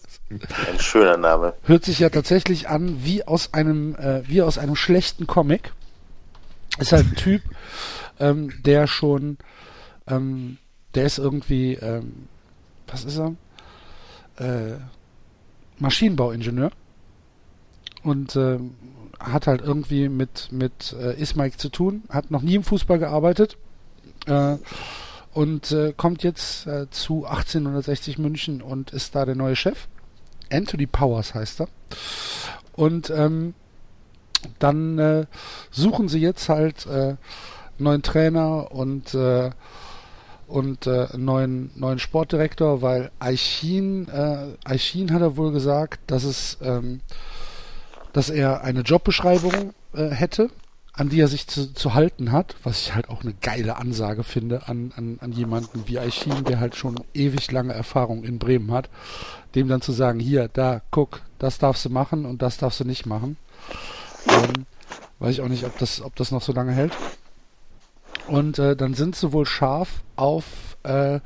Ein 0.70 0.78
schöner 0.78 1.16
Name. 1.16 1.54
Hört 1.64 1.84
sich 1.84 1.98
ja 1.98 2.08
tatsächlich 2.08 2.68
an 2.68 3.04
wie 3.04 3.26
aus 3.26 3.52
einem 3.52 3.96
äh, 3.96 4.26
wie 4.28 4.42
aus 4.42 4.58
einem 4.58 4.76
schlechten 4.76 5.26
Comic. 5.26 5.72
Ist 6.78 6.92
halt 6.92 7.06
ein 7.06 7.16
Typ, 7.16 7.42
ähm, 8.20 8.62
der 8.62 8.86
schon, 8.86 9.38
ähm, 10.06 10.58
der 10.94 11.06
ist 11.06 11.18
irgendwie, 11.18 11.74
ähm, 11.74 12.28
was 12.86 13.04
ist 13.04 13.18
er? 13.18 13.34
Äh, 14.38 14.76
Maschinenbauingenieur 15.78 16.70
und 18.02 18.36
ähm, 18.36 18.74
hat 19.20 19.46
halt 19.46 19.60
irgendwie 19.60 20.08
mit 20.08 20.48
mit 20.50 20.94
äh, 20.98 21.20
Ismail 21.20 21.52
zu 21.52 21.68
tun, 21.68 22.02
hat 22.08 22.30
noch 22.30 22.42
nie 22.42 22.54
im 22.54 22.64
Fußball 22.64 22.98
gearbeitet 22.98 23.56
äh, 24.26 24.56
und 25.32 25.70
äh, 25.72 25.92
kommt 25.96 26.22
jetzt 26.22 26.66
äh, 26.66 26.90
zu 26.90 27.26
1860 27.26 28.18
München 28.18 28.62
und 28.62 28.90
ist 28.90 29.14
da 29.14 29.24
der 29.24 29.36
neue 29.36 29.56
Chef. 29.56 29.86
Anthony 30.52 30.86
Powers 30.86 31.34
heißt 31.34 31.60
er. 31.60 31.68
Und 32.72 33.10
ähm, 33.10 33.54
dann 34.58 34.98
äh, 34.98 35.26
suchen 35.70 36.08
sie 36.08 36.20
jetzt 36.20 36.48
halt 36.48 36.86
äh, 36.86 37.16
neuen 37.78 38.02
Trainer 38.02 38.72
und 38.72 39.14
äh, 39.14 39.50
und 40.46 40.88
äh, 40.88 41.06
neuen 41.16 41.70
neuen 41.76 42.00
Sportdirektor, 42.00 42.82
weil 42.82 43.12
Aichin 43.20 44.08
äh, 44.08 44.56
Aichin 44.64 45.12
hat 45.12 45.22
er 45.22 45.36
wohl 45.36 45.52
gesagt, 45.52 46.00
dass 46.08 46.24
es 46.24 46.58
ähm, 46.60 47.00
dass 48.12 48.30
er 48.30 48.62
eine 48.62 48.80
Jobbeschreibung 48.80 49.74
äh, 49.94 50.08
hätte, 50.08 50.50
an 50.92 51.08
die 51.08 51.20
er 51.20 51.28
sich 51.28 51.46
zu, 51.46 51.72
zu 51.72 51.94
halten 51.94 52.32
hat, 52.32 52.56
was 52.62 52.82
ich 52.82 52.94
halt 52.94 53.08
auch 53.08 53.22
eine 53.22 53.32
geile 53.40 53.76
Ansage 53.76 54.24
finde 54.24 54.68
an, 54.68 54.92
an, 54.96 55.18
an 55.20 55.32
jemanden 55.32 55.86
wie 55.86 55.98
Aichin, 55.98 56.44
der 56.44 56.60
halt 56.60 56.76
schon 56.76 57.00
ewig 57.14 57.50
lange 57.52 57.72
Erfahrung 57.72 58.24
in 58.24 58.38
Bremen 58.38 58.72
hat, 58.72 58.90
dem 59.54 59.68
dann 59.68 59.80
zu 59.80 59.92
sagen, 59.92 60.20
hier, 60.20 60.48
da, 60.48 60.82
guck, 60.90 61.22
das 61.38 61.58
darfst 61.58 61.84
du 61.84 61.90
machen 61.90 62.26
und 62.26 62.42
das 62.42 62.58
darfst 62.58 62.80
du 62.80 62.84
nicht 62.84 63.06
machen. 63.06 63.36
Ähm, 64.28 64.66
weiß 65.20 65.34
ich 65.34 65.40
auch 65.40 65.48
nicht, 65.48 65.64
ob 65.64 65.78
das, 65.78 66.02
ob 66.02 66.16
das 66.16 66.32
noch 66.32 66.42
so 66.42 66.52
lange 66.52 66.72
hält. 66.72 66.92
Und 68.26 68.58
äh, 68.58 68.76
dann 68.76 68.94
sind 68.94 69.16
sie 69.16 69.32
wohl 69.32 69.46
scharf 69.46 70.02
auf, 70.16 70.76
äh, 70.82 71.20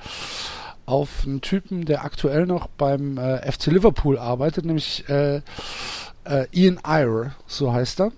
auf 0.86 1.24
einen 1.24 1.40
Typen, 1.40 1.84
der 1.84 2.04
aktuell 2.04 2.46
noch 2.46 2.68
beim 2.68 3.18
äh, 3.18 3.50
FC 3.50 3.66
Liverpool 3.66 4.18
arbeitet, 4.18 4.64
nämlich 4.64 5.04
äh, 6.24 6.46
Ian 6.52 6.80
Ire, 6.86 7.34
so 7.46 7.72
heißt 7.72 8.00
er, 8.00 8.12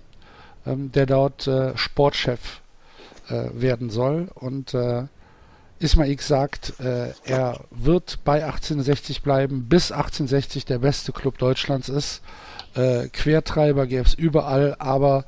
ähm, 0.65 0.91
der 0.91 1.05
dort 1.05 1.47
äh, 1.47 1.77
Sportchef 1.77 2.61
äh, 3.29 3.49
werden 3.53 3.89
soll. 3.89 4.29
Und 4.35 4.73
äh, 4.73 5.03
Ismail 5.79 6.19
sagt, 6.19 6.79
äh, 6.79 7.11
er 7.23 7.61
wird 7.71 8.19
bei 8.23 8.43
1860 8.43 9.21
bleiben, 9.21 9.67
bis 9.69 9.91
1860 9.91 10.65
der 10.65 10.79
beste 10.79 11.11
Club 11.11 11.37
Deutschlands 11.37 11.89
ist. 11.89 12.21
Äh, 12.75 13.09
Quertreiber 13.09 13.85
gäbe 13.85 14.05
es 14.05 14.13
überall, 14.13 14.75
aber 14.79 15.25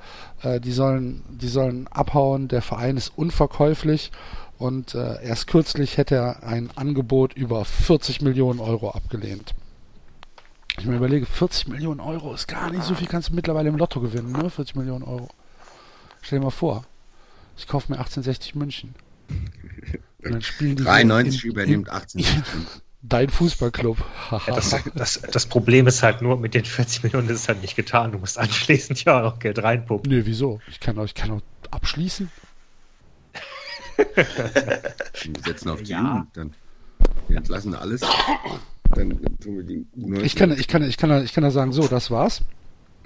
die 0.63 0.71
sollen, 0.71 1.25
die 1.29 1.49
sollen 1.49 1.89
abhauen. 1.89 2.47
Der 2.47 2.61
Verein 2.61 2.95
ist 2.95 3.11
unverkäuflich 3.17 4.09
und 4.57 4.95
erst 4.95 5.47
kürzlich 5.47 5.97
hätte 5.97 6.15
er 6.15 6.43
ein 6.43 6.69
Angebot 6.77 7.33
über 7.33 7.65
40 7.65 8.21
Millionen 8.21 8.61
Euro 8.61 8.91
abgelehnt. 8.91 9.53
Ich 10.79 10.85
mir 10.85 10.95
überlege, 10.95 11.25
40 11.25 11.67
Millionen 11.67 11.99
Euro 11.99 12.33
ist 12.33 12.47
gar 12.47 12.71
nicht 12.71 12.83
so 12.83 12.95
viel, 12.95 13.07
kannst 13.07 13.29
du 13.29 13.33
mittlerweile 13.35 13.69
im 13.69 13.75
Lotto 13.77 13.99
gewinnen, 13.99 14.31
ne? 14.31 14.49
40 14.49 14.75
Millionen 14.75 15.03
Euro. 15.03 15.27
Stell 16.21 16.39
dir 16.39 16.45
mal 16.45 16.51
vor, 16.51 16.85
ich 17.57 17.67
kaufe 17.67 17.91
mir 17.91 17.97
1860 17.97 18.55
München. 18.55 18.95
Und 20.23 20.31
dann 20.33 20.41
spielen 20.41 20.75
die 20.77 20.83
hier 20.83 20.91
93 20.91 21.43
in- 21.43 21.51
übernimmt 21.51 21.87
in- 21.87 21.93
18. 21.93 22.25
Dein 23.01 23.29
Fußballclub. 23.29 23.97
Ja, 24.31 24.41
das, 24.47 24.75
das, 24.95 25.21
das 25.21 25.45
Problem 25.45 25.87
ist 25.87 26.03
halt 26.03 26.21
nur, 26.21 26.37
mit 26.37 26.53
den 26.53 26.65
40 26.65 27.03
Millionen 27.03 27.29
ist 27.29 27.41
es 27.41 27.47
halt 27.47 27.61
nicht 27.61 27.75
getan. 27.75 28.11
Du 28.11 28.17
musst 28.19 28.37
anschließend 28.37 29.03
ja 29.05 29.19
auch 29.19 29.23
noch 29.33 29.39
Geld 29.39 29.61
reinpumpen. 29.61 30.09
Nö, 30.11 30.21
wieso? 30.25 30.59
Ich 30.67 30.79
kann 30.81 30.97
euch 30.97 31.13
kann 31.13 31.31
auch 31.31 31.41
abschließen. 31.71 32.29
Wir 33.97 35.41
setzen 35.45 35.69
auf 35.69 35.81
die 35.83 35.91
Ja. 35.91 35.99
Jugend, 36.01 36.27
dann 36.37 36.53
wir 37.27 37.37
entlassen 37.37 37.73
alles. 37.75 38.01
Dann 38.95 39.19
tun 39.39 39.57
wir 39.57 39.63
die 39.63 39.85
U19. 39.97 40.21
Ich 40.23 40.35
kann, 40.35 40.51
ich 40.51 40.67
kann, 40.67 40.83
ich 40.83 40.97
kann, 40.97 41.23
ich 41.23 41.33
kann 41.33 41.43
da 41.43 41.51
sagen, 41.51 41.71
so, 41.71 41.87
das 41.87 42.11
war's. 42.11 42.41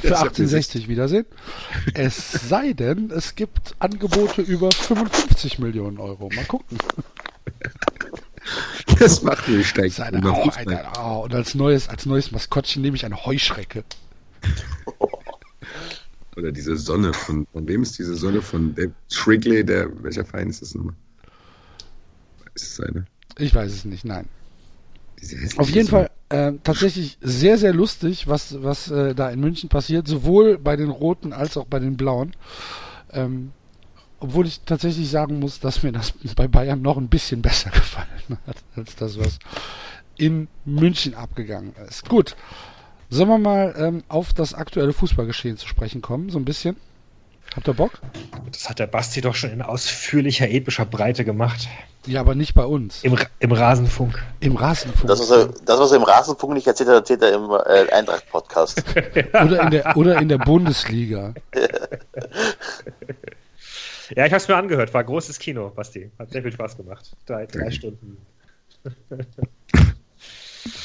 Für 0.00 0.18
1860 0.18 0.88
Wiedersehen. 0.88 1.26
Es 1.94 2.32
sei 2.32 2.72
denn, 2.72 3.10
es 3.10 3.34
gibt 3.34 3.74
Angebote 3.78 4.42
über 4.42 4.70
55 4.70 5.58
Millionen 5.58 5.98
Euro. 5.98 6.30
Mal 6.34 6.44
gucken. 6.44 6.78
Das 8.98 9.22
macht 9.22 9.48
mir 9.48 9.62
steigt. 9.62 9.98
Das 9.98 10.06
ist 10.06 10.14
eine, 10.14 10.18
über 10.18 10.32
oh, 10.32 10.50
eine, 10.54 10.84
oh, 10.98 11.24
und 11.24 11.34
als 11.34 11.54
neues, 11.54 11.88
als 11.88 12.06
neues 12.06 12.30
Maskottchen 12.30 12.82
nehme 12.82 12.96
ich 12.96 13.04
eine 13.04 13.24
Heuschrecke. 13.24 13.84
Oder 16.36 16.52
diese 16.52 16.76
Sonne 16.76 17.12
von, 17.12 17.46
von 17.52 17.66
wem 17.66 17.82
ist 17.82 17.98
diese 17.98 18.14
Sonne 18.14 18.40
von 18.40 18.74
Dave 18.74 18.92
Shrigley, 19.10 19.64
der, 19.64 19.90
welcher 20.02 20.24
Verein 20.24 20.48
ist 20.48 20.62
das 20.62 20.74
nochmal? 20.74 20.94
Ist 22.54 22.78
es 22.78 22.80
eine? 22.80 23.06
Ich 23.38 23.54
weiß 23.54 23.72
es 23.72 23.84
nicht, 23.84 24.04
nein. 24.04 24.28
Auf 25.56 25.70
jeden. 25.70 25.88
Fall 25.88 26.10
äh, 26.28 26.52
tatsächlich 26.62 27.18
sehr, 27.20 27.58
sehr 27.58 27.72
lustig, 27.72 28.28
was, 28.28 28.62
was 28.62 28.90
äh, 28.90 29.14
da 29.14 29.30
in 29.30 29.40
München 29.40 29.68
passiert, 29.68 30.06
sowohl 30.06 30.58
bei 30.58 30.76
den 30.76 30.90
Roten 30.90 31.32
als 31.32 31.56
auch 31.56 31.66
bei 31.66 31.78
den 31.78 31.96
Blauen. 31.96 32.34
Ähm, 33.12 33.52
obwohl 34.20 34.46
ich 34.46 34.60
tatsächlich 34.60 35.10
sagen 35.10 35.38
muss, 35.38 35.60
dass 35.60 35.82
mir 35.82 35.92
das 35.92 36.12
bei 36.36 36.48
Bayern 36.48 36.82
noch 36.82 36.96
ein 36.96 37.08
bisschen 37.08 37.42
besser 37.42 37.70
gefallen 37.74 38.38
hat, 38.46 38.56
als 38.76 38.96
das, 38.96 39.18
was 39.18 39.38
in 40.16 40.48
München 40.64 41.14
abgegangen 41.14 41.72
ist. 41.88 42.08
Gut, 42.08 42.36
sollen 43.08 43.28
wir 43.28 43.38
mal 43.38 43.74
ähm, 43.78 44.02
auf 44.08 44.34
das 44.34 44.52
aktuelle 44.52 44.92
Fußballgeschehen 44.92 45.56
zu 45.56 45.66
sprechen 45.66 46.02
kommen, 46.02 46.28
so 46.28 46.38
ein 46.38 46.44
bisschen? 46.44 46.76
Habt 47.54 47.66
ihr 47.66 47.74
Bock? 47.74 47.92
Das 48.52 48.68
hat 48.68 48.78
der 48.78 48.86
Basti 48.86 49.20
doch 49.20 49.34
schon 49.34 49.50
in 49.50 49.62
ausführlicher, 49.62 50.48
epischer 50.48 50.84
Breite 50.84 51.24
gemacht. 51.24 51.68
Ja, 52.06 52.20
aber 52.20 52.34
nicht 52.34 52.54
bei 52.54 52.64
uns. 52.64 53.02
Im, 53.02 53.18
im 53.38 53.52
Rasenfunk. 53.52 54.22
Im 54.40 54.56
Rasenfunk. 54.56 55.08
Das, 55.08 55.20
was 55.20 55.30
er, 55.30 55.48
das, 55.64 55.80
was 55.80 55.90
er 55.90 55.96
im 55.96 56.04
Rasenfunk 56.04 56.54
nicht 56.54 56.66
erzählt 56.66 56.88
hat, 56.88 56.96
erzählt 56.96 57.22
er 57.22 57.34
im 57.34 57.50
äh, 57.50 57.90
Eintracht-Podcast. 57.92 58.84
oder, 59.32 59.62
in 59.62 59.70
der, 59.70 59.96
oder 59.96 60.18
in 60.18 60.28
der 60.28 60.38
Bundesliga. 60.38 61.34
Ja, 64.16 64.24
ich 64.24 64.32
habe 64.32 64.36
es 64.36 64.48
mir 64.48 64.56
angehört. 64.56 64.94
War 64.94 65.04
großes 65.04 65.38
Kino, 65.38 65.70
Basti. 65.70 66.10
Hat 66.18 66.30
sehr 66.30 66.42
viel 66.42 66.52
Spaß 66.52 66.76
gemacht. 66.76 67.10
Drei, 67.26 67.46
drei 67.46 67.70
Stunden. 67.70 68.18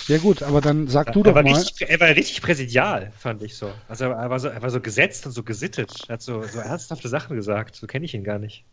Ja 0.08 0.18
gut, 0.18 0.44
aber 0.44 0.62
dann 0.62 0.88
sag 0.88 1.14
du 1.14 1.20
er, 1.22 1.24
doch 1.24 1.36
war 1.36 1.44
mal. 1.44 1.54
richtig, 1.54 1.90
er 1.90 2.00
war 2.00 2.10
richtig 2.10 2.42
präsidial, 2.42 3.12
fand 3.18 3.42
ich 3.44 3.56
so. 3.56 3.72
Also 3.88 4.06
er 4.06 4.30
war 4.30 4.40
so, 4.40 4.48
er 4.48 4.62
war 4.62 4.70
so 4.70 4.80
gesetzt 4.80 5.26
und 5.26 5.32
so 5.32 5.44
gesittet. 5.44 5.92
Er 6.08 6.14
hat 6.14 6.22
so, 6.22 6.44
so 6.44 6.60
ernsthafte 6.60 7.10
Sachen 7.10 7.36
gesagt. 7.36 7.76
So 7.76 7.88
kenne 7.88 8.06
ich 8.06 8.14
ihn 8.14 8.24
gar 8.24 8.40
nicht. 8.40 8.66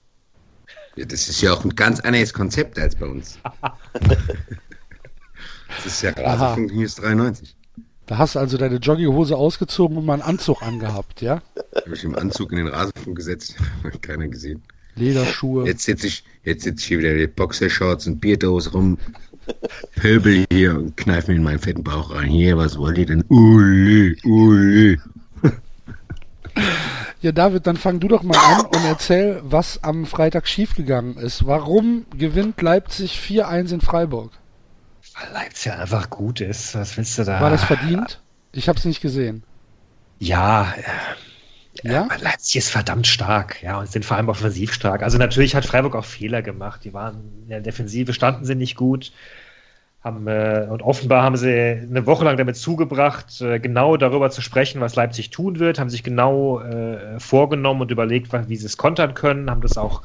Ja, 0.97 1.05
das 1.05 1.29
ist 1.29 1.41
ja 1.41 1.53
auch 1.53 1.65
ein 1.65 1.75
ganz 1.75 2.01
anderes 2.01 2.33
Konzept 2.33 2.79
als 2.79 2.97
bei 2.97 3.07
uns. 3.07 3.39
das 4.01 5.87
ist 5.87 6.03
ja. 6.03 6.11
Rasenfunk 6.11 6.75
News 6.75 6.97
93. 6.97 7.57
Da 8.07 8.19
hast 8.19 8.35
du 8.35 8.41
also 8.41 8.59
deine 8.59 8.77
Jogginghose 8.77 9.37
ausgezogen 9.37 9.97
und 9.97 10.05
mal 10.05 10.15
einen 10.15 10.23
Anzug 10.23 10.63
angehabt, 10.63 11.23
ja? 11.23 11.43
Habe 11.77 11.95
ich 11.95 12.03
im 12.03 12.17
Anzug 12.17 12.51
in 12.51 12.59
den 12.59 12.67
Rasenfunk 12.67 13.17
gesetzt. 13.17 13.55
Hat 13.85 14.03
keiner 14.03 14.27
gesehen. 14.27 14.63
Lederschuhe. 14.97 15.67
Jetzt 15.67 15.85
sitze 15.85 16.09
ich, 16.09 16.25
jetzt 16.43 16.65
sitze 16.65 16.81
ich 16.81 16.87
hier 16.87 16.99
wieder 16.99 17.15
mit 17.15 17.37
Boxershorts 17.37 18.09
und 18.09 18.21
Bierdose 18.21 18.73
rum. 18.73 18.99
Pöbel 19.97 20.45
hier 20.51 20.77
und 20.77 20.97
kneif 20.97 21.29
mir 21.29 21.35
in 21.35 21.43
meinen 21.43 21.59
fetten 21.59 21.85
Bauch 21.85 22.15
rein. 22.15 22.29
Hier, 22.29 22.57
was 22.57 22.79
wollt 22.79 22.99
ihr 22.99 23.07
denn? 23.07 23.25
Uli, 23.29 24.17
uli. 24.25 24.99
Ja, 27.23 27.33
David, 27.33 27.67
dann 27.67 27.77
fang 27.77 28.01
du 28.01 28.09
doch 28.09 28.23
mal 28.23 28.37
an 28.39 28.67
und 28.67 28.85
erzähl, 28.87 29.41
was 29.45 29.83
am 29.85 30.07
Freitag 30.07 30.49
schiefgegangen 30.49 31.17
ist. 31.19 31.47
Warum 31.47 32.07
gewinnt 32.17 32.63
Leipzig 32.63 33.19
4-1 33.21 33.75
in 33.75 33.81
Freiburg? 33.83 34.33
Weil 35.19 35.33
Leipzig 35.35 35.73
einfach 35.73 36.09
gut 36.09 36.41
ist. 36.41 36.75
Was 36.75 36.97
willst 36.97 37.19
du 37.19 37.25
da? 37.25 37.41
War 37.41 37.51
das 37.51 37.65
verdient? 37.65 38.21
Ich 38.53 38.69
hab's 38.71 38.87
nicht 38.87 39.03
gesehen. 39.03 39.43
Ja, 40.19 40.75
Ja? 41.83 42.09
äh, 42.11 42.23
Leipzig 42.23 42.57
ist 42.57 42.71
verdammt 42.71 43.07
stark, 43.07 43.63
ja, 43.63 43.79
und 43.79 43.91
sind 43.91 44.05
vor 44.05 44.17
allem 44.17 44.29
offensiv 44.29 44.73
stark. 44.73 45.03
Also 45.03 45.19
natürlich 45.19 45.55
hat 45.55 45.65
Freiburg 45.67 45.95
auch 45.95 46.05
Fehler 46.05 46.41
gemacht. 46.43 46.81
Die 46.85 46.95
waren 46.95 47.21
in 47.43 47.49
der 47.51 47.61
Defensive, 47.61 48.13
standen 48.15 48.45
sie 48.47 48.55
nicht 48.55 48.77
gut. 48.77 49.13
Haben, 50.03 50.27
äh, 50.29 50.67
und 50.71 50.81
offenbar 50.81 51.23
haben 51.23 51.37
sie 51.37 51.53
eine 51.53 52.07
Woche 52.07 52.25
lang 52.25 52.39
damit 52.39 52.57
zugebracht, 52.57 53.41
äh, 53.43 53.59
genau 53.61 53.99
darüber 53.99 54.31
zu 54.31 54.41
sprechen, 54.41 54.81
was 54.81 54.97
Leipzig 54.97 55.29
tun 55.29 55.59
wird, 55.59 55.79
haben 55.79 55.91
sich 55.91 56.03
genau 56.03 56.61
äh, 56.61 57.21
vorgenommen 57.21 57.83
und 57.83 57.91
überlegt, 57.91 58.33
wie 58.49 58.57
sie 58.57 58.65
es 58.65 58.79
kontern 58.79 59.13
können, 59.13 59.51
haben 59.51 59.61
das 59.61 59.77
auch, 59.77 60.01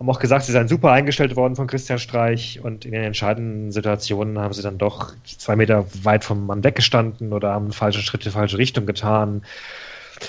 haben 0.00 0.10
auch 0.10 0.18
gesagt, 0.18 0.44
sie 0.46 0.50
seien 0.52 0.66
super 0.66 0.90
eingestellt 0.90 1.36
worden 1.36 1.54
von 1.54 1.68
Christian 1.68 2.00
Streich 2.00 2.58
und 2.64 2.84
in 2.84 2.90
den 2.90 3.04
entscheidenden 3.04 3.70
Situationen 3.70 4.40
haben 4.40 4.52
sie 4.52 4.62
dann 4.62 4.76
doch 4.76 5.12
zwei 5.24 5.54
Meter 5.54 5.84
weit 6.02 6.24
vom 6.24 6.44
Mann 6.44 6.64
weggestanden 6.64 7.32
oder 7.32 7.52
haben 7.52 7.70
falsche 7.70 8.00
Schritte, 8.02 8.32
falsche 8.32 8.58
Richtung 8.58 8.86
getan. 8.86 9.42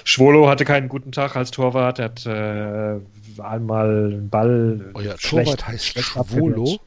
Schwolo 0.04 0.50
hatte 0.50 0.66
keinen 0.66 0.88
guten 0.88 1.12
Tag 1.12 1.36
als 1.36 1.50
Torwart, 1.50 1.98
er 1.98 2.06
hat 2.06 2.26
äh, 2.28 3.42
einmal 3.42 4.12
einen 4.14 4.30
Ball 4.30 4.92
Euer 4.94 5.16
schlecht- 5.18 5.46
Torwart 5.46 5.68
heißt 5.68 5.86
schlecht 5.88 6.10
Schwolo? 6.10 6.62
abgewehrt. 6.62 6.82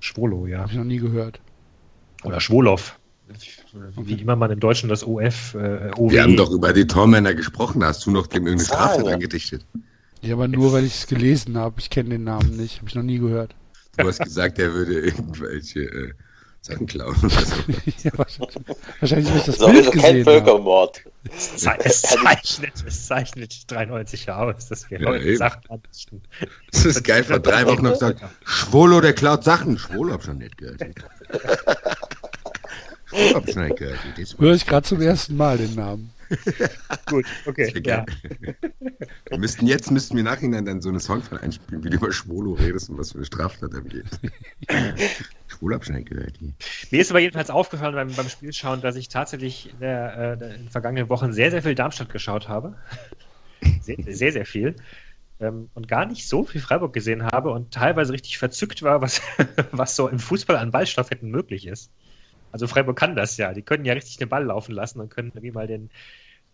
Schwolo, 0.00 0.46
ja. 0.46 0.60
Habe 0.60 0.72
ich 0.72 0.78
noch 0.78 0.84
nie 0.84 0.98
gehört. 0.98 1.40
Oder 2.24 2.40
Schwolow. 2.40 2.98
Wie 3.96 4.14
immer 4.14 4.34
man 4.34 4.50
im 4.50 4.60
Deutschen 4.60 4.88
das 4.88 5.04
OF, 5.04 5.54
äh, 5.54 5.90
OW. 5.96 6.10
Wir 6.10 6.22
haben 6.22 6.36
doch 6.36 6.50
über 6.50 6.72
die 6.72 6.86
Tormänner 6.86 7.34
gesprochen. 7.34 7.84
Hast 7.84 8.04
du 8.04 8.10
noch 8.10 8.26
dem 8.26 8.46
irgendeine 8.46 8.66
Straftat 8.66 9.06
ja. 9.06 9.12
angedichtet? 9.12 9.64
Ja, 10.22 10.34
aber 10.34 10.48
nur, 10.48 10.72
weil 10.72 10.84
ich 10.84 10.94
es 10.94 11.06
gelesen 11.06 11.56
habe. 11.56 11.76
Ich 11.78 11.90
kenne 11.90 12.10
den 12.10 12.24
Namen 12.24 12.56
nicht. 12.56 12.78
Habe 12.78 12.88
ich 12.88 12.94
noch 12.94 13.04
nie 13.04 13.18
gehört. 13.18 13.54
Du 13.96 14.06
hast 14.06 14.20
gesagt, 14.20 14.58
er 14.58 14.72
würde 14.72 15.00
irgendwelche 15.00 15.80
äh, 15.80 16.12
Sachen 16.62 16.86
klauen. 16.86 17.16
oder 17.16 17.30
so. 17.30 17.54
ja, 18.02 18.10
wahrscheinlich, 18.18 18.56
wahrscheinlich, 19.00 19.34
ich 19.34 19.42
das 19.44 19.58
jeden 19.58 19.72
Bild 19.72 19.84
kein 19.84 19.92
gesehen 19.92 20.04
habe. 20.06 20.24
Völkermord. 20.24 21.02
Es 21.34 21.56
zei- 21.56 21.78
es 21.84 22.02
zeichnet, 22.22 22.72
es 22.86 23.06
zeichnet 23.06 23.70
93 23.70 24.26
Jahre 24.26 24.54
aus, 24.54 24.68
dass 24.68 24.90
wir 24.90 25.00
Ja, 25.00 25.08
Leute 25.10 25.24
eben. 25.24 25.38
Sachen 25.38 25.62
andichten. 25.70 26.22
Das 26.70 26.84
ist 26.84 27.02
geil. 27.04 27.24
Vor 27.24 27.38
drei 27.40 27.66
Wochen 27.66 27.82
noch 27.84 27.92
gesagt, 27.92 28.20
Schwolo, 28.44 29.00
der 29.00 29.14
klaut 29.14 29.42
Sachen. 29.44 29.78
Schwolo 29.78 30.12
hab 30.12 30.22
schon 30.22 30.38
nicht 30.38 30.58
gehört. 30.58 30.80
Schwolo 33.06 33.34
hab 33.34 33.50
schon 33.50 33.64
nicht 33.64 33.76
gehört. 33.78 33.98
Höre 34.38 34.54
ich 34.54 34.66
gerade 34.66 34.86
zum 34.86 35.00
ersten 35.00 35.36
Mal 35.36 35.56
den 35.58 35.74
Namen. 35.74 36.10
Gut, 37.06 37.24
okay. 37.46 37.72
Ja. 37.84 38.06
Wir 39.28 39.38
müssten 39.38 39.66
jetzt 39.66 39.90
müssten 39.90 40.14
wir 40.16 40.22
nachhinein 40.22 40.64
dann 40.64 40.80
so 40.80 40.88
eine 40.88 41.00
Songfall 41.00 41.38
einspielen, 41.40 41.82
wie 41.82 41.90
du 41.90 41.96
über 41.96 42.12
Schwolo 42.12 42.52
redest 42.52 42.88
und 42.90 42.98
was 42.98 43.10
für 43.12 43.18
eine 43.18 43.24
Straftat 43.24 43.72
er 43.74 43.80
begeht. 43.80 44.04
Nicht 45.60 46.08
gehört. 46.08 46.38
Mir 46.90 47.00
ist 47.00 47.10
aber 47.10 47.20
jedenfalls 47.20 47.50
aufgefallen 47.50 47.94
beim, 47.94 48.14
beim 48.14 48.28
Spielschauen, 48.28 48.80
dass 48.80 48.96
ich 48.96 49.08
tatsächlich 49.08 49.70
in, 49.72 49.80
der, 49.80 50.16
äh, 50.16 50.32
in 50.32 50.62
den 50.62 50.68
vergangenen 50.70 51.08
Wochen 51.08 51.32
sehr, 51.32 51.50
sehr 51.50 51.62
viel 51.62 51.74
Darmstadt 51.74 52.10
geschaut 52.10 52.48
habe. 52.48 52.76
Sehr, 53.82 53.96
sehr, 54.06 54.32
sehr 54.32 54.46
viel. 54.46 54.74
Ähm, 55.38 55.68
und 55.74 55.86
gar 55.86 56.06
nicht 56.06 56.26
so 56.26 56.44
viel 56.44 56.62
Freiburg 56.62 56.94
gesehen 56.94 57.24
habe 57.24 57.50
und 57.50 57.72
teilweise 57.72 58.12
richtig 58.12 58.38
verzückt 58.38 58.82
war, 58.82 59.02
was, 59.02 59.20
was 59.70 59.96
so 59.96 60.08
im 60.08 60.18
Fußball 60.18 60.56
an 60.56 60.70
Ballstoffetten 60.70 61.30
möglich 61.30 61.66
ist. 61.66 61.90
Also 62.52 62.66
Freiburg 62.66 62.98
kann 62.98 63.16
das 63.16 63.36
ja. 63.36 63.52
Die 63.52 63.62
können 63.62 63.84
ja 63.84 63.92
richtig 63.92 64.16
den 64.16 64.30
Ball 64.30 64.44
laufen 64.44 64.72
lassen 64.72 65.00
und 65.00 65.10
können 65.10 65.28
irgendwie 65.28 65.50
mal 65.50 65.66
den 65.66 65.90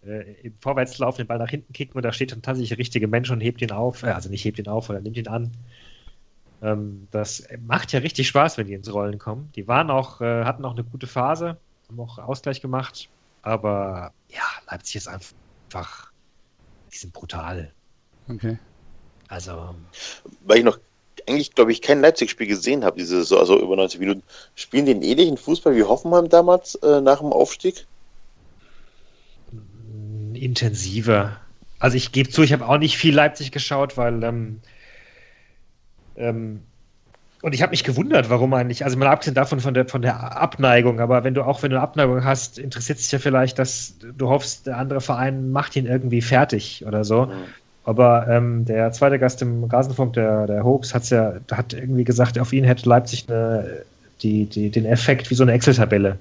äh, 0.05 0.33
im 0.43 0.55
Vorwärtslauf 0.61 1.17
den 1.17 1.27
Ball 1.27 1.39
nach 1.39 1.51
hinten 1.51 1.73
kicken 1.73 1.97
und 1.97 2.05
da 2.05 2.13
steht 2.13 2.33
dann 2.33 2.43
tatsächlich 2.43 2.71
der 2.71 2.79
richtige 2.79 3.09
Mensch 3.09 3.31
und 3.31 3.41
hebt 3.41 3.63
ihn 3.63 3.73
auf. 3.73 4.03
Äh, 4.03 4.09
also 4.09 4.29
nicht 4.31 4.45
hebt 4.45 4.59
ihn 4.59 4.69
auf, 4.69 4.91
oder 4.91 5.01
nimmt 5.01 5.17
ihn 5.17 5.29
an. 5.29 5.53
Ähm, 6.63 7.09
das 7.11 7.47
macht 7.67 7.93
ja 7.93 8.01
richtig 8.01 8.29
Spaß, 8.29 8.59
wenn 8.59 8.67
die 8.67 8.75
ins 8.75 8.93
Rollen 8.93 9.19
kommen. 9.19 9.51
Die 9.57 9.69
waren 9.69 9.91
auch, 9.91 10.21
äh, 10.21 10.45
hatten 10.45 10.65
auch 10.65 10.73
eine 10.73 10.85
gute 10.85 11.07
Phase, 11.07 11.59
haben 11.89 12.01
auch 12.01 12.19
Ausgleich 12.19 12.61
gemacht. 12.61 13.09
Aber 13.43 14.13
ja, 14.29 14.43
Leipzig 14.71 14.97
ist 14.97 15.09
einfach, 15.09 16.11
die 16.93 16.97
sind 16.97 17.13
brutal. 17.13 17.73
Okay. 18.29 18.59
Also, 19.29 19.75
Weil 20.45 20.59
ich 20.59 20.65
noch 20.65 20.79
eigentlich, 21.29 21.55
glaube 21.55 21.73
ich, 21.73 21.83
kein 21.83 22.01
Leipzig-Spiel 22.01 22.47
gesehen 22.47 22.85
habe, 22.85 22.99
diese 22.99 23.17
Saison, 23.17 23.41
also 23.41 23.61
über 23.61 23.77
90 23.77 24.01
Minuten. 24.01 24.23
Spielen 24.55 24.87
die 24.87 24.93
einen 24.93 25.03
ähnlichen 25.03 25.37
Fußball 25.37 25.75
wie 25.75 25.83
Hoffenheim 25.83 26.29
damals 26.29 26.77
äh, 26.77 27.01
nach 27.01 27.19
dem 27.19 27.33
Aufstieg? 27.33 27.87
intensiver. 30.37 31.41
Also 31.79 31.97
ich 31.97 32.13
gebe 32.13 32.31
zu, 32.31 32.43
ich 32.43 32.53
habe 32.53 32.67
auch 32.69 32.79
nicht 32.79 32.97
viel 32.97 33.15
Leipzig 33.15 33.53
geschaut, 33.53 33.97
weil 33.97 34.23
ähm, 34.23 34.61
ähm, 36.17 36.61
und 37.43 37.55
ich 37.55 37.63
habe 37.63 37.71
mich 37.71 37.85
gewundert, 37.85 38.31
warum 38.31 38.55
eigentlich, 38.55 38.85
also 38.85 38.97
mal 38.97 39.09
abgesehen 39.09 39.35
davon 39.35 39.61
von 39.61 39.75
der 39.75 39.87
von 39.87 40.03
der 40.03 40.41
Abneigung, 40.41 41.01
aber 41.01 41.23
wenn 41.23 41.35
du 41.35 41.43
auch 41.43 41.63
wenn 41.63 41.71
du 41.71 41.77
eine 41.77 41.83
Abneigung 41.83 42.25
hast, 42.25 42.59
interessiert 42.59 42.99
sich 42.99 43.13
ja 43.13 43.19
vielleicht, 43.19 43.59
dass 43.59 43.95
du 44.17 44.29
hoffst, 44.29 44.67
der 44.67 44.79
andere 44.79 45.01
Verein 45.01 45.53
macht 45.53 45.77
ihn 45.77 45.87
irgendwie 45.87 46.23
fertig 46.23 46.85
oder 46.87 47.05
so. 47.05 47.31
Aber 47.85 48.27
ähm, 48.29 48.65
der 48.65 48.91
zweite 48.91 49.19
Gast 49.19 49.43
im 49.43 49.63
Rasenfunk, 49.65 50.15
der, 50.15 50.49
der 50.49 50.65
Hoax, 50.65 50.93
hat's 50.93 51.11
ja, 51.11 51.35
hat 51.53 51.73
irgendwie 51.73 52.03
gesagt, 52.03 52.37
auf 52.39 52.53
ihn 52.53 52.65
hätte 52.65 52.89
Leipzig 52.89 53.27
eine, 53.29 53.83
die, 54.23 54.47
die, 54.47 54.71
den 54.71 54.87
Effekt 54.87 55.31
wie 55.31 55.37
so 55.37 55.45
eine 55.45 55.53
Excel-Tabelle 55.53 56.19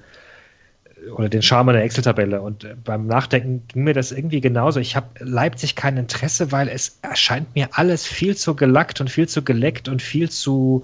oder 1.13 1.29
den 1.29 1.41
Charme 1.41 1.69
einer 1.69 1.81
Excel-Tabelle. 1.81 2.41
Und 2.41 2.63
äh, 2.63 2.75
beim 2.83 3.07
Nachdenken 3.07 3.63
ging 3.67 3.83
mir 3.83 3.93
das 3.93 4.11
irgendwie 4.11 4.41
genauso. 4.41 4.79
Ich 4.79 4.95
habe 4.95 5.07
Leipzig 5.19 5.75
kein 5.75 5.97
Interesse, 5.97 6.51
weil 6.51 6.67
es 6.67 6.99
erscheint 7.01 7.53
mir 7.55 7.69
alles 7.73 8.05
viel 8.05 8.35
zu 8.35 8.55
gelackt 8.55 9.01
und 9.01 9.09
viel 9.09 9.27
zu 9.27 9.43
geleckt 9.43 9.87
und 9.87 10.01
viel 10.01 10.29
zu, 10.29 10.83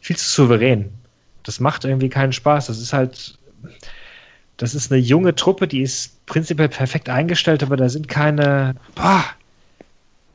viel 0.00 0.16
zu 0.16 0.28
souverän. 0.28 0.92
Das 1.42 1.60
macht 1.60 1.84
irgendwie 1.84 2.08
keinen 2.08 2.32
Spaß. 2.32 2.66
Das 2.66 2.78
ist 2.78 2.92
halt, 2.92 3.38
das 4.56 4.74
ist 4.74 4.92
eine 4.92 5.00
junge 5.00 5.34
Truppe, 5.34 5.66
die 5.66 5.82
ist 5.82 6.24
prinzipiell 6.26 6.68
perfekt 6.68 7.08
eingestellt, 7.08 7.62
aber 7.62 7.76
da 7.76 7.88
sind 7.88 8.08
keine, 8.08 8.76
boah, 8.94 9.24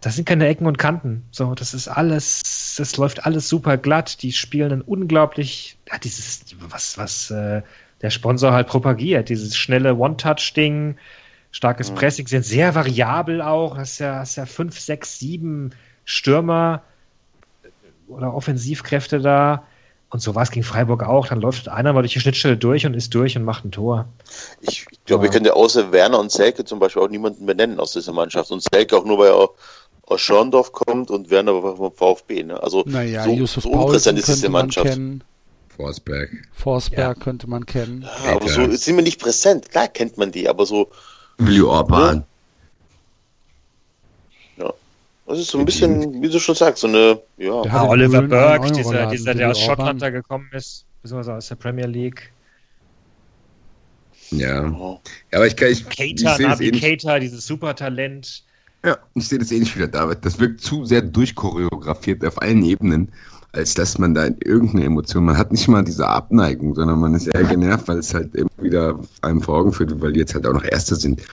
das 0.01 0.15
sind 0.15 0.25
keine 0.25 0.47
Ecken 0.47 0.67
und 0.67 0.77
Kanten. 0.77 1.23
So, 1.31 1.55
das 1.55 1.73
ist 1.73 1.87
alles, 1.87 2.75
das 2.77 2.97
läuft 2.97 3.25
alles 3.25 3.49
super 3.49 3.77
glatt. 3.77 4.21
Die 4.21 4.31
spielen 4.31 4.71
ein 4.71 4.81
unglaublich, 4.81 5.77
ja, 5.91 5.97
dieses, 5.97 6.43
was, 6.59 6.97
was 6.97 7.31
äh, 7.31 7.61
der 8.01 8.09
Sponsor 8.09 8.51
halt 8.53 8.67
propagiert, 8.67 9.29
dieses 9.29 9.55
schnelle 9.55 9.95
One-Touch-Ding, 9.95 10.97
starkes 11.51 11.91
Pressing, 11.91 12.27
sind 12.27 12.45
sehr 12.45 12.75
variabel 12.75 13.41
auch. 13.41 13.77
Hast 13.77 13.99
ja, 13.99 14.15
hast 14.19 14.35
ja 14.35 14.45
fünf, 14.45 14.79
sechs, 14.79 15.17
sieben 15.19 15.71
Stürmer 16.05 16.83
oder 18.07 18.33
Offensivkräfte 18.33 19.19
da. 19.19 19.63
Und 20.09 20.21
so 20.21 20.35
war 20.35 20.43
es 20.43 20.51
gegen 20.51 20.63
Freiburg 20.63 21.03
auch. 21.03 21.27
Dann 21.27 21.41
läuft 21.41 21.67
einer 21.67 21.91
mal 21.91 22.01
durch 22.01 22.13
die 22.13 22.21
Schnittstelle 22.21 22.55
durch 22.55 22.85
und 22.85 22.93
ist 22.93 23.13
durch 23.13 23.35
und 23.35 23.43
macht 23.43 23.65
ein 23.65 23.71
Tor. 23.71 24.07
Ich 24.61 24.85
glaube, 25.05 25.25
Ja. 25.25 25.29
wir 25.29 25.33
können 25.33 25.45
ja 25.45 25.53
außer 25.53 25.91
Werner 25.91 26.19
und 26.19 26.31
Selke 26.31 26.63
zum 26.63 26.79
Beispiel 26.79 27.01
auch 27.01 27.09
niemanden 27.09 27.45
benennen 27.45 27.79
aus 27.79 27.91
dieser 27.91 28.13
Mannschaft. 28.13 28.51
Und 28.51 28.63
Selke 28.63 28.95
auch 28.95 29.03
nur, 29.03 29.17
weil 29.17 29.31
er 29.31 29.49
aus 30.03 30.21
Schorndorf 30.21 30.71
kommt 30.71 31.11
und 31.11 31.29
Werner 31.29 31.59
vom 31.61 31.91
VfB. 31.91 32.43
Ne? 32.43 32.61
Also 32.63 32.83
Naja, 32.85 33.25
so, 33.25 33.45
so 33.45 33.69
unpräsent 33.69 34.17
ist 34.17 34.27
diese 34.29 34.37
könnte 34.37 34.49
man 34.49 34.61
Mannschaft. 34.61 34.87
kennen. 34.87 35.23
Forsberg. 35.77 36.29
Forsberg 36.53 37.19
könnte 37.19 37.47
man 37.49 37.65
kennen. 37.65 38.05
Ja, 38.25 38.35
aber 38.35 38.49
so 38.49 38.69
sind 38.71 38.95
wir 38.97 39.03
nicht 39.03 39.21
präsent. 39.21 39.69
Klar 39.69 39.87
kennt 39.87 40.17
man 40.17 40.31
die, 40.31 40.49
aber 40.49 40.65
so, 40.65 40.89
Willi 41.37 41.61
Orban. 41.61 42.25
das 45.27 45.39
ist 45.39 45.51
so 45.51 45.59
ein 45.59 45.65
bisschen, 45.65 46.21
wie 46.21 46.29
du 46.29 46.39
schon 46.39 46.55
sagst, 46.55 46.81
so 46.81 46.87
eine, 46.87 47.21
ja. 47.37 47.63
In 47.63 47.71
Oliver 47.71 48.21
Burke, 48.21 48.71
dieser, 48.71 49.07
dieser, 49.07 49.35
der 49.35 49.51
aus 49.51 49.59
Schottland 49.59 50.01
da 50.01 50.09
gekommen 50.09 50.49
ist, 50.53 50.85
beziehungsweise 51.01 51.35
aus 51.35 51.47
der 51.49 51.55
Premier 51.55 51.85
League. 51.85 52.31
Ja. 54.31 54.69
Ja. 54.69 54.99
Aber 55.33 55.47
ich 55.47 55.55
kann, 55.55 55.69
ich, 55.69 55.81
ich 55.81 55.89
Cater, 55.89 55.97
sehe 55.97 56.15
das 56.15 56.39
Navi 56.39 56.67
ähnlich. 56.67 56.81
Cater, 56.81 57.19
dieses 57.19 57.45
Supertalent. 57.45 58.43
Ja, 58.85 58.97
ich 59.15 59.27
sehe 59.27 59.39
das 59.39 59.51
ähnlich 59.51 59.75
wie 59.75 59.79
der 59.79 59.89
David. 59.89 60.19
Das 60.23 60.39
wirkt 60.39 60.61
zu 60.61 60.85
sehr 60.85 61.01
durchchoreografiert 61.01 62.25
auf 62.25 62.41
allen 62.41 62.63
Ebenen, 62.63 63.11
als 63.57 63.73
dass 63.73 63.97
man 63.97 64.13
da 64.13 64.27
irgendeine 64.45 64.85
Emotion, 64.85 65.25
man 65.25 65.37
hat 65.37 65.51
nicht 65.51 65.67
mal 65.67 65.83
diese 65.83 66.07
Abneigung, 66.07 66.75
sondern 66.75 66.99
man 66.99 67.15
ist 67.15 67.27
eher 67.27 67.43
genervt, 67.43 67.87
weil 67.87 67.97
es 67.97 68.13
halt 68.13 68.35
immer 68.35 68.49
wieder 68.61 68.99
einem 69.21 69.41
vor 69.41 69.57
Augen 69.57 69.73
führt, 69.73 69.99
weil 69.99 70.13
die 70.13 70.19
jetzt 70.19 70.35
halt 70.35 70.45
auch 70.45 70.53
noch 70.53 70.63
Erste 70.63 70.95
sind. 70.95 71.23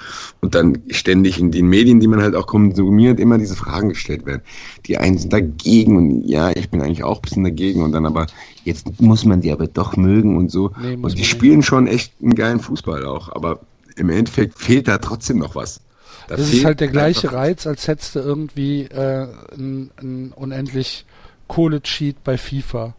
Und 0.41 0.55
dann 0.55 0.83
ständig 0.89 1.39
in 1.39 1.51
den 1.51 1.69
Medien, 1.69 2.01
die 2.01 2.09
man 2.09 2.23
halt 2.23 2.35
auch 2.35 2.47
konsumiert, 2.47 3.21
immer 3.21 3.37
diese 3.37 3.55
Fragen 3.55 3.91
gestellt 3.91 4.25
werden. 4.25 4.41
Die 4.87 4.97
einen 4.97 5.19
sind 5.19 5.33
dagegen 5.33 5.97
und 5.97 6.25
ja, 6.25 6.51
ich 6.51 6.71
bin 6.71 6.81
eigentlich 6.81 7.05
auch 7.05 7.19
ein 7.19 7.23
bisschen 7.23 7.45
dagegen 7.45 7.83
und 7.83 7.93
dann 7.93 8.07
aber, 8.07 8.27
jetzt 8.65 9.01
muss 9.01 9.27
man 9.27 9.43
die 9.43 9.53
aber 9.53 9.67
doch 9.67 9.97
mögen 9.97 10.39
und 10.39 10.51
so. 10.51 10.71
Nee, 10.81 10.95
und 10.95 11.13
die 11.13 11.19
nicht. 11.19 11.29
spielen 11.29 11.63
schon 11.63 11.87
echt 11.87 12.15
einen 12.23 12.35
geilen 12.35 12.61
Fußball 12.61 13.05
auch, 13.05 13.31
aber 13.35 13.61
im 13.97 14.09
Endeffekt 14.09 14.59
fehlt 14.59 14.89
da 14.89 14.97
trotzdem 14.97 15.39
noch 15.39 15.55
was. 15.55 15.81
Da 16.27 16.37
Das 16.37 16.51
ist 16.51 16.65
halt 16.65 16.81
der 16.81 16.89
gleiche 16.89 17.33
Reiz, 17.33 17.67
als 17.67 17.87
hättest 17.87 18.15
du 18.15 18.21
irgendwie 18.21 18.85
äh, 18.85 19.27
ein, 19.55 19.91
ein 20.01 20.33
unendlich 20.35 21.05
Kohle-Cheat 21.49 22.23
bei 22.25 22.39
FIFA. 22.39 22.95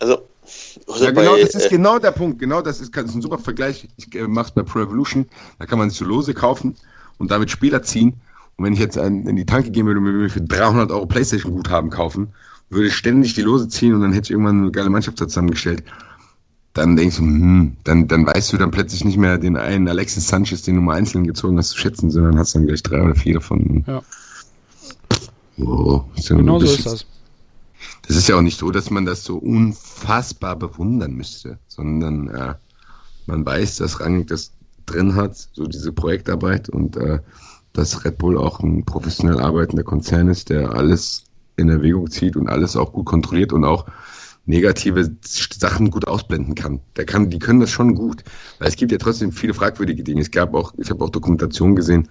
Also, 0.00 0.18
oder 0.86 1.04
Ja, 1.04 1.10
genau, 1.10 1.34
bei, 1.34 1.40
das 1.40 1.54
ist 1.54 1.66
äh, 1.66 1.70
genau 1.70 1.98
der 1.98 2.12
Punkt. 2.12 2.38
Genau, 2.38 2.62
das 2.62 2.80
ist, 2.80 2.96
das 2.96 3.06
ist 3.06 3.14
ein 3.14 3.22
super 3.22 3.38
Vergleich. 3.38 3.88
Ich 3.96 4.14
äh, 4.14 4.26
mach's 4.28 4.50
bei 4.50 4.62
Pro 4.62 4.80
Evolution. 4.80 5.26
Da 5.58 5.66
kann 5.66 5.78
man 5.78 5.90
sich 5.90 5.98
so 5.98 6.04
Lose 6.04 6.34
kaufen 6.34 6.76
und 7.18 7.30
damit 7.30 7.50
Spieler 7.50 7.82
ziehen. 7.82 8.14
Und 8.56 8.64
wenn 8.64 8.72
ich 8.72 8.78
jetzt 8.78 8.98
ein, 8.98 9.26
in 9.26 9.36
die 9.36 9.46
Tanke 9.46 9.70
gehen 9.70 9.86
würde 9.86 10.00
und 10.00 10.04
mir 10.04 10.30
für 10.30 10.40
300 10.40 10.90
Euro 10.90 11.06
Playstation-Guthaben 11.06 11.90
kaufen, 11.90 12.28
würde 12.70 12.88
ich 12.88 12.94
ständig 12.94 13.34
die 13.34 13.42
Lose 13.42 13.68
ziehen 13.68 13.94
und 13.94 14.00
dann 14.00 14.12
hätte 14.12 14.26
ich 14.26 14.30
irgendwann 14.32 14.62
eine 14.62 14.70
geile 14.70 14.90
Mannschaft 14.90 15.18
zusammengestellt. 15.18 15.84
dann 16.72 16.96
denkst 16.96 17.16
du, 17.16 17.22
hm, 17.22 17.76
dann, 17.84 18.08
dann 18.08 18.26
weißt 18.26 18.52
du 18.52 18.56
dann 18.56 18.70
plötzlich 18.70 19.04
nicht 19.04 19.16
mehr 19.16 19.38
den 19.38 19.56
einen 19.56 19.88
Alexis 19.88 20.28
Sanchez, 20.28 20.62
den 20.62 20.76
du 20.76 20.80
mal 20.80 20.96
einzeln 20.96 21.26
gezogen 21.26 21.58
hast, 21.58 21.70
zu 21.70 21.78
schätzen, 21.78 22.10
sondern 22.10 22.38
hast 22.38 22.54
dann 22.54 22.66
gleich 22.66 22.82
drei 22.82 23.02
oder 23.02 23.14
vier 23.14 23.34
davon. 23.34 23.84
Ja. 23.86 24.02
Oh, 25.58 26.04
ist 26.16 26.28
ja 26.28 26.36
Genau 26.36 26.58
so 26.58 26.66
ist 26.66 26.84
das. 26.84 27.06
Das 28.06 28.16
ist 28.16 28.28
ja 28.28 28.36
auch 28.36 28.42
nicht 28.42 28.58
so, 28.58 28.70
dass 28.70 28.90
man 28.90 29.04
das 29.04 29.24
so 29.24 29.36
unfassbar 29.36 30.56
bewundern 30.56 31.12
müsste, 31.12 31.58
sondern 31.66 32.28
äh, 32.28 32.54
man 33.26 33.44
weiß, 33.44 33.76
dass 33.76 34.00
Rangnick 34.00 34.28
das 34.28 34.52
drin 34.86 35.16
hat, 35.16 35.36
so 35.52 35.66
diese 35.66 35.92
Projektarbeit 35.92 36.68
und 36.68 36.96
äh, 36.96 37.18
dass 37.72 38.04
Red 38.04 38.18
Bull 38.18 38.38
auch 38.38 38.60
ein 38.60 38.84
professionell 38.84 39.40
arbeitender 39.40 39.82
Konzern 39.82 40.28
ist, 40.28 40.50
der 40.50 40.72
alles 40.72 41.24
in 41.56 41.68
Erwägung 41.68 42.10
zieht 42.10 42.36
und 42.36 42.48
alles 42.48 42.76
auch 42.76 42.92
gut 42.92 43.06
kontrolliert 43.06 43.52
und 43.52 43.64
auch 43.64 43.86
negative 44.46 45.10
Sachen 45.22 45.90
gut 45.90 46.06
ausblenden 46.06 46.54
kann. 46.54 46.80
Der 46.96 47.04
kann, 47.04 47.30
die 47.30 47.40
können 47.40 47.60
das 47.60 47.70
schon 47.70 47.94
gut, 47.94 48.22
weil 48.58 48.68
es 48.68 48.76
gibt 48.76 48.92
ja 48.92 48.98
trotzdem 48.98 49.32
viele 49.32 49.54
fragwürdige 49.54 50.04
Dinge. 50.04 50.20
Es 50.20 50.30
gab 50.30 50.54
auch, 50.54 50.72
ich 50.78 50.90
habe 50.90 51.04
auch 51.04 51.10
Dokumentationen 51.10 51.74
gesehen, 51.74 52.08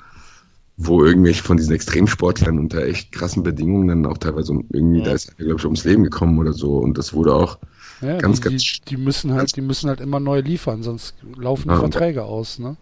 wo 0.78 1.04
irgendwelche 1.06 1.44
von 1.44 1.58
diesen 1.58 1.74
Extremsportlern 1.74 2.60
unter 2.60 2.84
echt 2.86 3.12
krassen 3.12 3.44
Bedingungen 3.44 3.88
dann 3.88 4.06
auch 4.06 4.18
teilweise 4.18 4.52
um- 4.54 4.68
irgendwie, 4.74 5.02
da 5.02 5.14
ist 5.14 5.38
glaube 5.38 5.56
ich, 5.60 5.66
ums 5.66 5.86
Leben 5.86 6.04
gekommen 6.04 6.38
oder 6.40 6.54
so 6.54 6.78
und 6.78 6.98
das 6.98 7.14
wurde 7.14 7.34
auch 7.34 7.60
Ja, 8.02 8.22
Ganz, 8.22 8.40
die, 8.40 8.42
ganz- 8.42 8.64
die, 8.66 8.80
die 8.88 8.98
müssen 8.98 9.34
halt, 9.34 9.56
die 9.56 9.62
müssen 9.62 9.90
halt 9.90 10.00
immer 10.02 10.20
neu 10.20 10.40
liefern, 10.40 10.84
sonst 10.84 11.16
laufen 11.38 11.70
die 11.70 11.76
Ja, 11.76 11.80
Verträge 11.80 12.24
aus, 12.24 12.60
ne? 12.60 12.78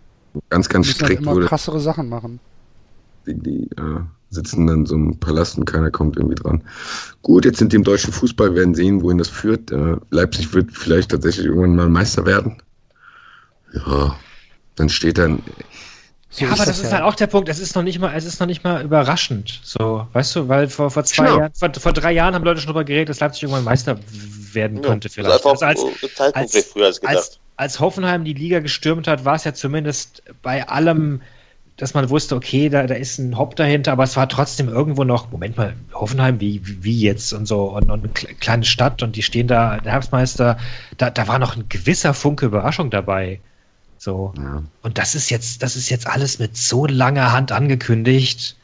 ganz, 0.49 0.70
Die 0.76 0.76
ganz 0.76 0.88
müssen 0.88 1.03
halt 1.03 1.15
strikt 1.15 1.18
immer 1.18 1.36
wurde. 1.36 1.48
krassere 1.48 1.80
Sachen 1.80 2.10
machen. 2.10 2.41
Die, 3.28 3.38
die 3.38 3.70
äh, 3.78 4.02
sitzen 4.30 4.68
dann 4.68 4.86
so 4.86 4.95
einem 4.95 5.20
Palast 5.20 5.57
und 5.57 5.65
keiner 5.65 5.91
kommt 5.91 6.18
irgendwie 6.18 6.36
dran. 6.36 6.64
Gut, 7.22 7.45
jetzt 7.45 7.60
sind 7.60 7.72
die 7.74 7.78
im 7.78 7.84
deutschen 7.84 8.14
Fußball, 8.14 8.52
wir 8.52 8.60
werden 8.61 8.76
sehen, 8.76 9.02
wohin 9.02 9.18
das 9.18 9.30
führt. 9.30 9.72
Äh, 9.72 9.98
Leipzig 10.11 10.53
wird 10.53 10.72
vielleicht 10.74 11.11
tatsächlich 11.11 11.48
irgendwann 11.48 11.76
mal 11.76 11.90
Meister 11.90 12.26
werden. 12.26 12.61
Ja, 13.74 14.15
dann 14.76 14.90
steht 14.90 15.18
dann, 15.18 15.44
So 16.36 16.46
ja, 16.46 16.52
aber 16.52 16.66
das 16.66 16.80
ist 16.80 16.86
ja. 16.86 16.94
halt 16.94 17.04
auch 17.04 17.14
der 17.14 17.28
Punkt. 17.28 17.48
Es 17.48 17.60
ist 17.60 17.76
noch 17.76 17.84
nicht 17.84 18.00
mal, 18.00 18.12
es 18.16 18.26
ist 18.26 18.40
noch 18.40 18.48
nicht 18.48 18.64
mal 18.64 18.82
überraschend. 18.84 19.60
So, 19.64 20.08
weißt 20.14 20.36
du, 20.36 20.50
weil 20.50 20.68
vor, 20.68 20.90
vor 20.90 21.04
zwei 21.04 21.26
Genau. 21.26 21.38
Jahren, 21.38 21.54
vor, 21.54 21.72
vor 21.80 21.94
drei 21.94 22.12
Jahren 22.12 22.34
haben 22.34 22.44
Leute 22.44 22.60
schon 22.60 22.70
darüber 22.70 22.84
geredet, 22.84 23.10
dass 23.10 23.20
Leipzig 23.20 23.44
irgendwann 23.44 23.64
Meister 23.66 24.00
werden 24.54 24.82
könnte 24.82 25.10
Ja, 25.10 25.14
vielleicht. 25.14 25.46
Das 25.46 25.54
ist 25.54 25.64
Also 25.64 25.66
als, 25.66 26.34
als- 26.34 26.52
vielleicht 26.52 26.68
früher 26.70 26.86
als 26.88 27.00
gedacht. 27.02 27.16
als, 27.16 27.40
als 27.56 27.80
Hoffenheim 27.80 28.24
die 28.26 28.34
Liga 28.34 28.60
gestürmt 28.62 29.08
hat, 29.08 29.26
war 29.26 29.36
es 29.36 29.44
ja 29.44 29.54
zumindest 29.54 30.24
bei 30.42 30.68
allem, 30.68 31.22
dass 31.78 31.94
man 31.94 32.10
wusste, 32.10 32.36
okay, 32.36 32.68
da, 32.70 32.88
da 32.88 32.96
ist 32.96 33.20
ein 33.20 33.38
Hop 33.38 33.56
dahinter, 33.56 33.92
aber 33.92 34.04
es 34.04 34.16
war 34.18 34.28
trotzdem 34.28 34.70
irgendwo 34.70 35.04
noch, 35.04 35.30
Moment 35.30 35.56
mal, 35.58 35.74
Hoffenheim, 35.94 36.40
wie, 36.40 36.62
wie, 36.64 37.00
jetzt 37.02 37.32
und 37.34 37.46
so, 37.48 37.66
und, 37.76 37.92
und 37.92 38.04
eine 38.04 38.12
kle- 38.12 38.34
kleine 38.40 38.66
Stadt 38.66 39.04
und 39.04 39.16
die 39.16 39.22
stehen 39.24 39.48
da, 39.48 39.78
der 39.78 39.92
Herbstmeister, 39.92 40.58
da, 40.98 41.10
da 41.12 41.28
war 41.28 41.38
noch 41.38 41.56
ein 41.56 41.66
gewisser 41.70 42.16
Funke 42.16 42.48
Überraschung 42.48 42.90
dabei. 42.90 43.40
So. 43.98 44.34
ja, 44.38 44.64
Und 44.82 44.98
das 44.98 45.15
ist 45.15 45.30
jetzt, 45.30 45.64
das 45.64 45.76
ist 45.76 45.90
jetzt 45.90 46.07
alles 46.07 46.40
mit 46.40 46.57
so 46.57 46.86
langer 46.86 47.32
Hand 47.32 47.52
angekündigt. 47.52 48.57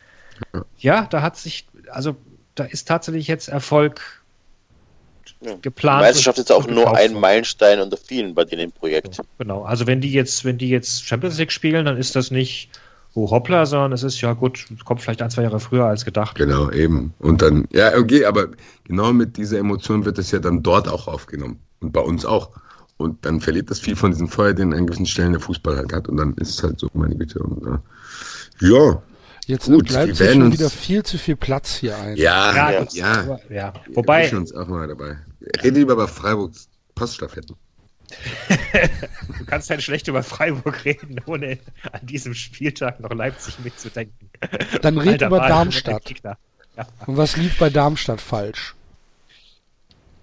Ja, 0.77 1.07
da 1.09 1.21
hat 1.21 1.37
sich, 1.37 1.67
also 1.91 2.15
da 2.55 2.65
ist 2.65 2.87
tatsächlich 2.87 3.27
jetzt 3.27 3.49
Erfolg 3.49 4.01
Ja. 5.41 5.53
Die 5.55 5.61
geplant. 5.61 6.01
Meisterschaft 6.01 6.39
ist 6.39 6.51
auch 6.51 6.67
nur 6.67 6.95
ein. 6.95 7.13
Meilenstein 7.13 7.79
unter 7.79 7.97
vielen 7.97 8.35
bei 8.35 8.43
denen 8.43 8.63
im 8.63 8.71
Projekt. 8.71 9.21
Genau. 9.37 9.63
Also 9.63 9.87
wenn 9.87 10.01
die 10.01 10.11
jetzt, 10.11 10.43
wenn 10.43 10.57
die 10.57 10.69
jetzt 10.69 11.05
Champions 11.05 11.37
League 11.37 11.51
spielen, 11.51 11.85
dann 11.85 11.97
ist 11.97 12.15
das 12.15 12.31
nicht 12.31 12.69
oh 13.15 13.29
hoppla, 13.31 13.65
sondern 13.65 13.93
es 13.93 14.03
ist 14.03 14.21
ja 14.21 14.33
gut, 14.33 14.65
kommt 14.85 15.01
vielleicht 15.01 15.21
ein, 15.21 15.29
zwei 15.29 15.43
Jahre 15.43 15.59
früher 15.59 15.85
als 15.85 16.05
gedacht. 16.05 16.35
genau, 16.35 16.69
eben. 16.71 17.13
Und 17.19 17.41
dann, 17.41 17.67
ja, 17.71 17.95
okay, 17.97 18.25
aber 18.25 18.49
genau 18.83 19.13
mit 19.13 19.37
dieser 19.37 19.59
Emotion 19.59 20.05
wird 20.05 20.17
es 20.19 20.31
ja 20.31 20.39
dann 20.39 20.61
dort 20.61 20.87
auch 20.87 21.07
aufgenommen. 21.07 21.59
Und 21.79 21.91
bei 21.93 22.01
uns 22.01 22.25
auch. 22.25 22.49
Und 22.99 23.25
dann 23.25 23.39
verliert 23.41 23.71
das 23.71 23.79
viel 23.79 23.95
von 23.95 24.11
diesem 24.11 24.27
Feuer, 24.27 24.53
den 24.53 24.73
an 24.73 24.85
gewissen 24.85 25.05
Stellen 25.05 25.31
der 25.31 25.39
Fußball 25.41 25.77
halt 25.77 25.93
hat. 25.93 26.07
Und 26.09 26.17
dann 26.17 26.33
ist 26.35 26.49
es 26.49 26.63
halt 26.63 26.79
so, 26.79 26.89
meine 26.93 27.15
Güte. 27.15 27.39
Und, 27.39 27.65
äh, 27.65 28.67
ja, 28.67 29.01
Jetzt 29.47 29.65
Gut, 29.65 29.77
nimmt 29.77 29.89
Leipzig 29.89 30.17
die 30.17 30.23
werden 30.25 30.33
schon 30.33 30.43
uns- 30.43 30.59
wieder 30.59 30.69
viel 30.69 31.01
zu 31.03 31.17
viel 31.17 31.35
Platz 31.35 31.73
hier 31.77 31.97
ein. 31.97 32.15
ja, 32.17 32.53
Ja, 32.71 32.85
ja. 32.91 33.11
aber- 33.21 33.39
ja. 33.51 33.73
Wir 33.87 33.95
Wobei, 33.95 34.19
erwischen 34.19 34.37
uns 34.37 34.53
auch 34.53 34.67
mal 34.67 34.87
dabei. 34.87 35.17
Rede 35.63 35.79
lieber 35.79 35.93
über 35.93 36.07
Freiburgs 36.07 36.67
Poststaffetten. 36.93 37.55
du 38.49 39.45
kannst 39.45 39.69
halt 39.69 39.81
schlecht 39.81 40.07
über 40.07 40.21
Freiburg 40.23 40.83
reden, 40.85 41.19
ohne 41.25 41.57
an 41.91 42.05
diesem 42.05 42.33
Spieltag 42.33 42.99
noch 42.99 43.11
Leipzig 43.11 43.57
mitzudenken. 43.63 44.29
Dann 44.81 44.97
red 44.97 45.13
Alter, 45.13 45.27
über 45.27 45.39
Darmstadt. 45.39 46.05
Gegner. 46.05 46.37
Ja. 46.77 46.87
Und 47.07 47.17
was 47.17 47.35
lief 47.37 47.57
bei 47.57 47.69
Darmstadt 47.69 48.21
falsch? 48.21 48.75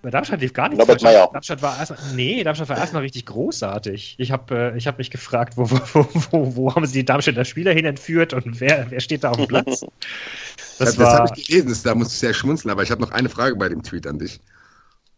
Bei 0.06 0.10
Darmstadt 0.10 0.40
lief 0.40 0.52
gar 0.52 0.68
nichts. 0.68 0.78
Norbert 0.78 1.02
falsch. 1.02 1.16
Meyer. 1.16 1.28
Darmstadt 1.32 1.62
war 1.62 1.76
erstmal, 1.80 1.98
nee, 2.14 2.44
Darmstadt 2.44 2.68
war 2.68 2.78
erstmal 2.78 3.02
richtig 3.02 3.26
großartig. 3.26 4.14
Ich 4.18 4.30
habe 4.30 4.72
äh, 4.72 4.78
ich 4.78 4.86
hab 4.86 4.98
mich 4.98 5.10
gefragt, 5.10 5.56
wo, 5.56 5.68
wo, 5.68 5.80
wo, 5.94 6.08
wo, 6.30 6.54
wo 6.54 6.74
haben 6.76 6.86
sie 6.86 7.00
die 7.00 7.04
Darmstädter 7.04 7.44
Spieler 7.44 7.72
hin 7.72 7.84
entführt 7.86 8.32
und 8.32 8.60
wer, 8.60 8.86
wer 8.88 9.00
steht 9.00 9.24
da 9.24 9.30
auf 9.30 9.36
dem 9.36 9.48
Platz? 9.48 9.84
Das, 10.78 10.94
Das 10.94 10.96
das, 10.96 11.08
habe 11.08 11.30
ich 11.34 11.46
gelesen, 11.46 11.70
das, 11.70 11.82
da 11.82 11.94
muss 11.94 12.12
ich 12.12 12.18
sehr 12.18 12.34
schmunzeln, 12.34 12.70
aber 12.70 12.82
ich 12.82 12.90
habe 12.90 13.00
noch 13.00 13.10
eine 13.10 13.30
Frage 13.30 13.56
bei 13.56 13.68
dem 13.68 13.82
Tweet 13.82 14.06
an 14.06 14.18
dich. 14.18 14.38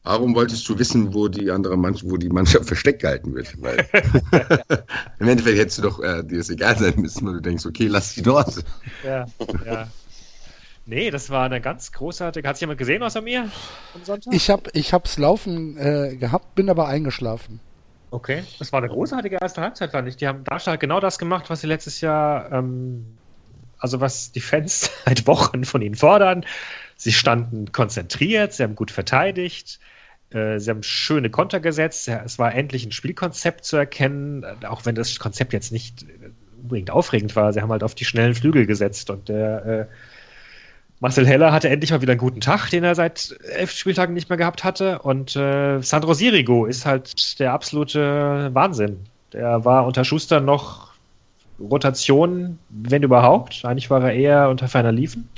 Warum 0.05 0.35
wolltest 0.35 0.67
du 0.69 0.79
wissen, 0.79 1.13
wo 1.13 1.29
die 1.29 1.51
andere 1.51 1.77
Mannschaft, 1.77 2.11
wo 2.11 2.17
die 2.17 2.29
Mannschaft 2.31 2.65
versteckt 2.65 3.03
gehalten 3.03 3.35
wird? 3.35 3.61
Weil 3.61 3.87
im 5.19 5.29
Endeffekt 5.29 5.59
hättest 5.59 5.79
du 5.79 5.83
doch 5.83 6.01
äh, 6.01 6.23
dir 6.23 6.39
das 6.39 6.49
egal 6.49 6.79
sein 6.79 6.95
müssen, 6.97 7.27
weil 7.27 7.35
du 7.35 7.41
denkst, 7.43 7.67
okay, 7.67 7.89
lass 7.89 8.15
die 8.15 8.23
dort. 8.23 8.65
ja, 9.05 9.27
ja. 9.67 9.89
Nee, 10.91 11.11
das 11.11 11.29
war 11.29 11.45
eine 11.45 11.61
ganz 11.61 11.93
großartige. 11.93 12.49
Hat 12.49 12.57
sich 12.57 12.63
jemand 12.63 12.79
gesehen 12.79 13.03
außer 13.03 13.21
mir 13.21 13.51
am 13.95 14.05
Sonntag? 14.05 14.33
Ich 14.33 14.49
hab, 14.49 14.75
ich 14.75 14.95
hab's 14.95 15.19
laufen 15.19 15.77
äh, 15.77 16.17
gehabt, 16.17 16.55
bin 16.55 16.71
aber 16.71 16.89
eingeschlafen. 16.89 17.61
Okay, 18.11 18.43
das 18.59 18.73
war 18.73 18.79
eine 18.79 18.89
großartige 18.89 19.37
erste 19.39 19.61
Halbzeit, 19.61 19.91
fand 19.91 20.09
ich. 20.09 20.17
Die 20.17 20.27
haben 20.27 20.45
Darmstadt 20.45 20.73
hat 20.73 20.81
genau 20.81 20.99
das 20.99 21.19
gemacht, 21.19 21.51
was 21.51 21.61
sie 21.61 21.67
letztes 21.67 22.01
Jahr, 22.01 22.51
ähm, 22.53 23.05
also 23.79 24.01
was 24.01 24.33
die 24.33 24.41
Fans 24.41 24.91
seit 25.05 25.27
Wochen 25.27 25.65
von 25.65 25.83
ihnen 25.83 25.95
fordern. 25.95 26.47
Sie 26.97 27.13
standen 27.13 27.71
konzentriert, 27.71 28.55
sie 28.55 28.63
haben 28.63 28.75
gut 28.75 28.91
verteidigt, 28.91 29.81
äh, 30.31 30.59
sie 30.59 30.71
haben 30.71 30.83
schöne 30.83 31.29
Konter 31.29 31.61
gesetzt. 31.61 32.07
Ja, 32.07 32.23
es 32.25 32.39
war 32.39 32.55
endlich 32.55 32.87
ein 32.87 32.93
Spielkonzept 32.93 33.67
zu 33.67 33.77
erkennen, 33.77 34.43
äh, 34.43 34.65
auch 34.65 34.87
wenn 34.87 34.95
das 34.95 35.19
Konzept 35.19 35.53
jetzt 35.53 35.71
nicht 35.71 36.07
unbedingt 36.63 36.91
aufregend 36.91 37.37
war. 37.37 37.53
Sie 37.53 37.61
haben 37.61 37.73
halt 37.73 37.83
auf 37.83 37.95
die 37.95 38.07
schnellen 38.07 38.35
Flügel 38.35 38.65
gesetzt 38.65 39.11
und 39.11 39.29
der 39.29 39.67
äh, 39.67 39.87
Marcel 41.01 41.27
Heller 41.27 41.53
hatte 41.53 41.69
endlich 41.69 41.93
mal 41.93 42.03
wieder 42.03 42.13
einen 42.13 42.21
guten 42.21 42.41
Tag, 42.41 42.71
den 42.71 42.83
er 42.83 42.95
seit 42.95 43.37
elf 43.55 43.71
Spieltagen 43.71 44.15
nicht 44.15 44.29
mehr 44.29 44.37
gehabt 44.37 44.65
hatte. 44.65 44.99
Und 45.01 45.37
äh, 45.37 45.81
Sandro 45.81 46.15
Sirigo 46.15 46.67
ist 46.67 46.87
halt 46.87 47.39
der 47.39 47.53
absolute 47.53 48.51
Wahnsinn. 48.53 48.99
Der 49.33 49.65
war 49.65 49.87
unter 49.87 50.05
Schuster 50.05 50.41
noch 50.41 50.93
Rotation, 51.61 52.59
wenn 52.69 53.03
überhaupt. 53.03 53.65
Eigentlich 53.65 53.91
war 53.91 54.03
er 54.03 54.13
eher 54.13 54.49
unter 54.49 54.67
ferner 54.67 54.93
Liefen. 54.93 55.29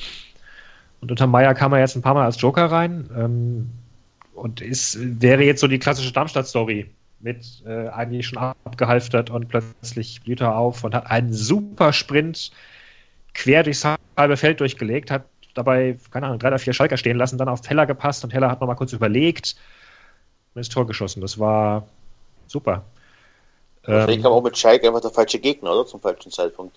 Und 1.01 1.11
unter 1.11 1.27
Meier 1.27 1.55
kam 1.55 1.73
er 1.73 1.81
jetzt 1.81 1.97
ein 1.97 2.03
paar 2.03 2.15
Mal 2.15 2.25
als 2.25 2.41
Joker 2.41 2.67
rein. 2.67 3.11
Ähm, 3.17 3.71
und 4.35 4.63
ist, 4.63 4.99
wäre 5.21 5.45
jetzt 5.45 5.61
so 5.61 5.69
die 5.69 5.79
klassische 5.79 6.13
Darmstadt-Story 6.13 6.87
mit 7.21 7.63
äh, 7.67 7.89
eigentlich 7.89 8.27
schon 8.27 8.39
abgehalftert 8.39 9.29
und 9.29 9.49
plötzlich 9.49 10.23
blüht 10.23 10.41
er 10.41 10.57
auf 10.57 10.85
und 10.85 10.95
hat 10.95 11.11
einen 11.11 11.35
super 11.35 11.93
Sprint 11.93 12.51
quer 13.35 13.63
durchs 13.63 13.87
halbe 14.17 14.37
Feld 14.39 14.61
durchgelegt, 14.61 15.11
hat 15.11 15.25
dabei, 15.55 15.99
keine 16.11 16.27
Ahnung, 16.27 16.39
drei 16.39 16.49
oder 16.49 16.59
vier 16.59 16.73
Schalker 16.73 16.97
stehen 16.97 17.17
lassen, 17.17 17.39
dann 17.39 17.49
auf 17.49 17.61
Heller 17.69 17.87
gepasst 17.87 18.25
und 18.25 18.33
Heller 18.33 18.51
hat 18.51 18.61
nochmal 18.61 18.77
kurz 18.77 18.93
überlegt 18.93 19.57
und 20.55 20.61
ist 20.61 20.73
Tor 20.73 20.87
geschossen. 20.87 21.21
Das 21.21 21.39
war 21.39 21.87
super. 22.47 22.85
Vielleicht 23.83 24.19
Ähm, 24.19 24.23
kam 24.23 24.33
auch 24.33 24.43
mit 24.43 24.59
Schalke 24.59 24.87
einfach 24.87 25.01
der 25.01 25.11
falsche 25.11 25.39
Gegner, 25.39 25.73
oder? 25.73 25.87
Zum 25.87 26.01
falschen 26.01 26.31
Zeitpunkt. 26.31 26.77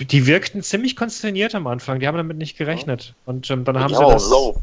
die 0.00 0.26
wirkten 0.26 0.62
ziemlich 0.62 0.96
konsterniert 0.96 1.54
am 1.54 1.66
Anfang, 1.66 2.00
die 2.00 2.08
haben 2.08 2.16
damit 2.16 2.36
nicht 2.36 2.58
gerechnet. 2.58 3.14
Und 3.26 3.48
ähm, 3.50 3.64
dann 3.64 3.78
haben 3.78 3.94
sie 3.94 4.00
das. 4.00 4.28
low. 4.28 4.56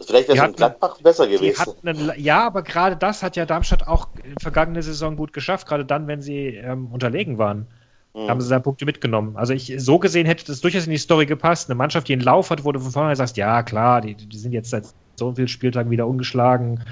Vielleicht 0.00 0.28
wäre 0.28 0.38
so 0.38 0.44
in 0.44 0.52
Gladbach 0.52 0.98
besser 1.00 1.26
gewesen. 1.26 1.74
einen, 1.84 2.12
ja, 2.16 2.46
aber 2.46 2.62
gerade 2.62 2.96
das 2.96 3.22
hat 3.22 3.36
ja 3.36 3.46
Darmstadt 3.46 3.86
auch 3.86 4.08
in 4.22 4.38
vergangene 4.38 4.82
Saison 4.82 5.16
gut 5.16 5.32
geschafft, 5.32 5.66
gerade 5.66 5.84
dann, 5.84 6.06
wenn 6.06 6.22
sie 6.22 6.54
ähm, 6.54 6.88
unterlegen 6.92 7.38
waren. 7.38 7.66
Hm. 8.14 8.28
haben 8.28 8.40
sie 8.40 8.48
da 8.48 8.58
Punkte 8.58 8.84
mitgenommen. 8.84 9.36
Also 9.36 9.52
ich 9.52 9.74
so 9.78 9.98
gesehen 9.98 10.26
hätte 10.26 10.44
das 10.46 10.60
durchaus 10.60 10.86
in 10.86 10.90
die 10.90 10.98
Story 10.98 11.26
gepasst. 11.26 11.68
Eine 11.68 11.76
Mannschaft, 11.76 12.08
die 12.08 12.14
einen 12.14 12.22
Lauf 12.22 12.50
hat, 12.50 12.64
wo 12.64 12.72
du 12.72 12.80
von 12.80 12.90
vornherein 12.90 13.16
sagst, 13.16 13.36
ja 13.36 13.62
klar, 13.62 14.00
die, 14.00 14.14
die 14.14 14.38
sind 14.38 14.52
jetzt 14.52 14.70
seit 14.70 14.86
so 15.16 15.34
vielen 15.34 15.48
Spieltagen 15.48 15.90
wieder 15.90 16.06
ungeschlagen 16.06 16.84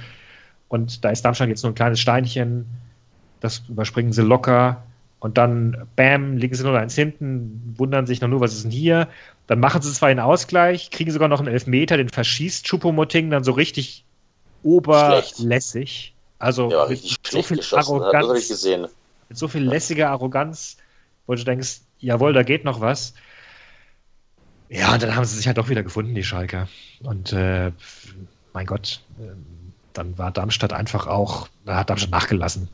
und 0.69 1.05
da 1.05 1.11
ist 1.11 1.23
Darmstadt 1.23 1.49
jetzt 1.49 1.63
nur 1.63 1.73
ein 1.73 1.77
kleines 1.77 2.01
Steinchen. 2.01 2.67
Das 3.41 3.63
überspringen 3.69 4.13
sie 4.13 4.23
locker 4.23 4.83
und 5.21 5.39
dann, 5.39 5.89
bam, 5.97 6.37
liegen 6.37 6.55
sie 6.55 6.65
0-1 6.65 6.95
hinten, 6.95 7.75
wundern 7.77 8.07
sich 8.07 8.21
noch 8.21 8.29
nur, 8.29 8.41
was 8.41 8.55
ist 8.55 8.65
denn 8.65 8.71
hier? 8.71 9.09
Dann 9.47 9.61
machen 9.61 9.81
sie 9.83 9.93
zwar 9.93 10.09
einen 10.09 10.21
Ausgleich, 10.21 10.91
kriegen 10.91 11.11
sogar 11.11 11.29
noch 11.29 11.39
einen 11.39 11.49
Elfmeter, 11.49 11.97
den 11.97 12.09
verschießt 12.09 12.67
Choupo-Moting 12.67 13.31
dann 13.31 13.45
so 13.45 13.53
richtig 13.53 14.05
oberlässig. 14.63 16.15
Also 16.39 16.71
Ja, 16.71 16.83
mit 16.83 16.91
richtig 16.91 17.17
so 17.29 17.43
viel 17.43 17.61
Arroganz 17.73 18.49
gesehen. 18.49 18.87
mit 19.29 19.39
so 19.39 19.49
viel 19.49 19.63
lässiger 19.63 20.11
Arroganz, 20.11 20.77
wo 21.27 21.35
du 21.35 21.45
denkst, 21.45 21.81
jawohl, 21.99 22.33
da 22.33 22.43
geht 22.43 22.65
noch 22.65 22.81
was. 22.81 23.15
Ja, 24.69 24.93
und 24.95 25.03
dann 25.03 25.15
haben 25.15 25.25
sie 25.25 25.37
sich 25.37 25.47
halt 25.47 25.59
doch 25.59 25.69
wieder 25.69 25.83
gefunden, 25.83 26.15
die 26.15 26.25
Schalker. 26.25 26.69
Und 27.03 27.33
äh, 27.33 27.71
mein 28.53 28.67
Gott, 28.67 29.01
ähm, 29.21 29.73
dann 29.93 30.19
war 30.19 30.31
Darmstadt 30.33 30.73
einfach 30.73 31.07
auch, 31.07 31.49
da 31.65 31.77
hat 31.79 31.91
Darmstadt 31.91 32.11
nachgelassen. 32.11 32.69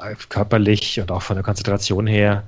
Äh, 0.00 0.14
Körperlich 0.28 1.00
und 1.00 1.10
auch 1.10 1.22
von 1.22 1.36
der 1.36 1.42
Konzentration 1.44 2.06
her. 2.06 2.44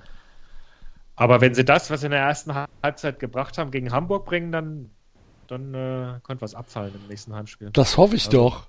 Aber 1.17 1.41
wenn 1.41 1.55
sie 1.55 1.65
das, 1.65 1.91
was 1.91 2.01
sie 2.01 2.07
in 2.07 2.13
der 2.13 2.21
ersten 2.21 2.53
Halbzeit 2.83 3.19
gebracht 3.19 3.59
haben, 3.59 3.71
gegen 3.71 3.91
Hamburg 3.91 4.27
bringen, 4.27 4.53
dann, 4.53 4.91
dann 5.49 5.75
äh, 5.75 6.21
könnte 6.23 6.43
was 6.43 6.55
abfallen 6.55 6.95
im 6.95 7.09
nächsten 7.09 7.35
Heimspiel. 7.35 7.71
Das 7.73 7.97
hoffe 7.97 8.17
ich 8.17 8.27
Also- 8.27 8.39
doch. 8.51 8.67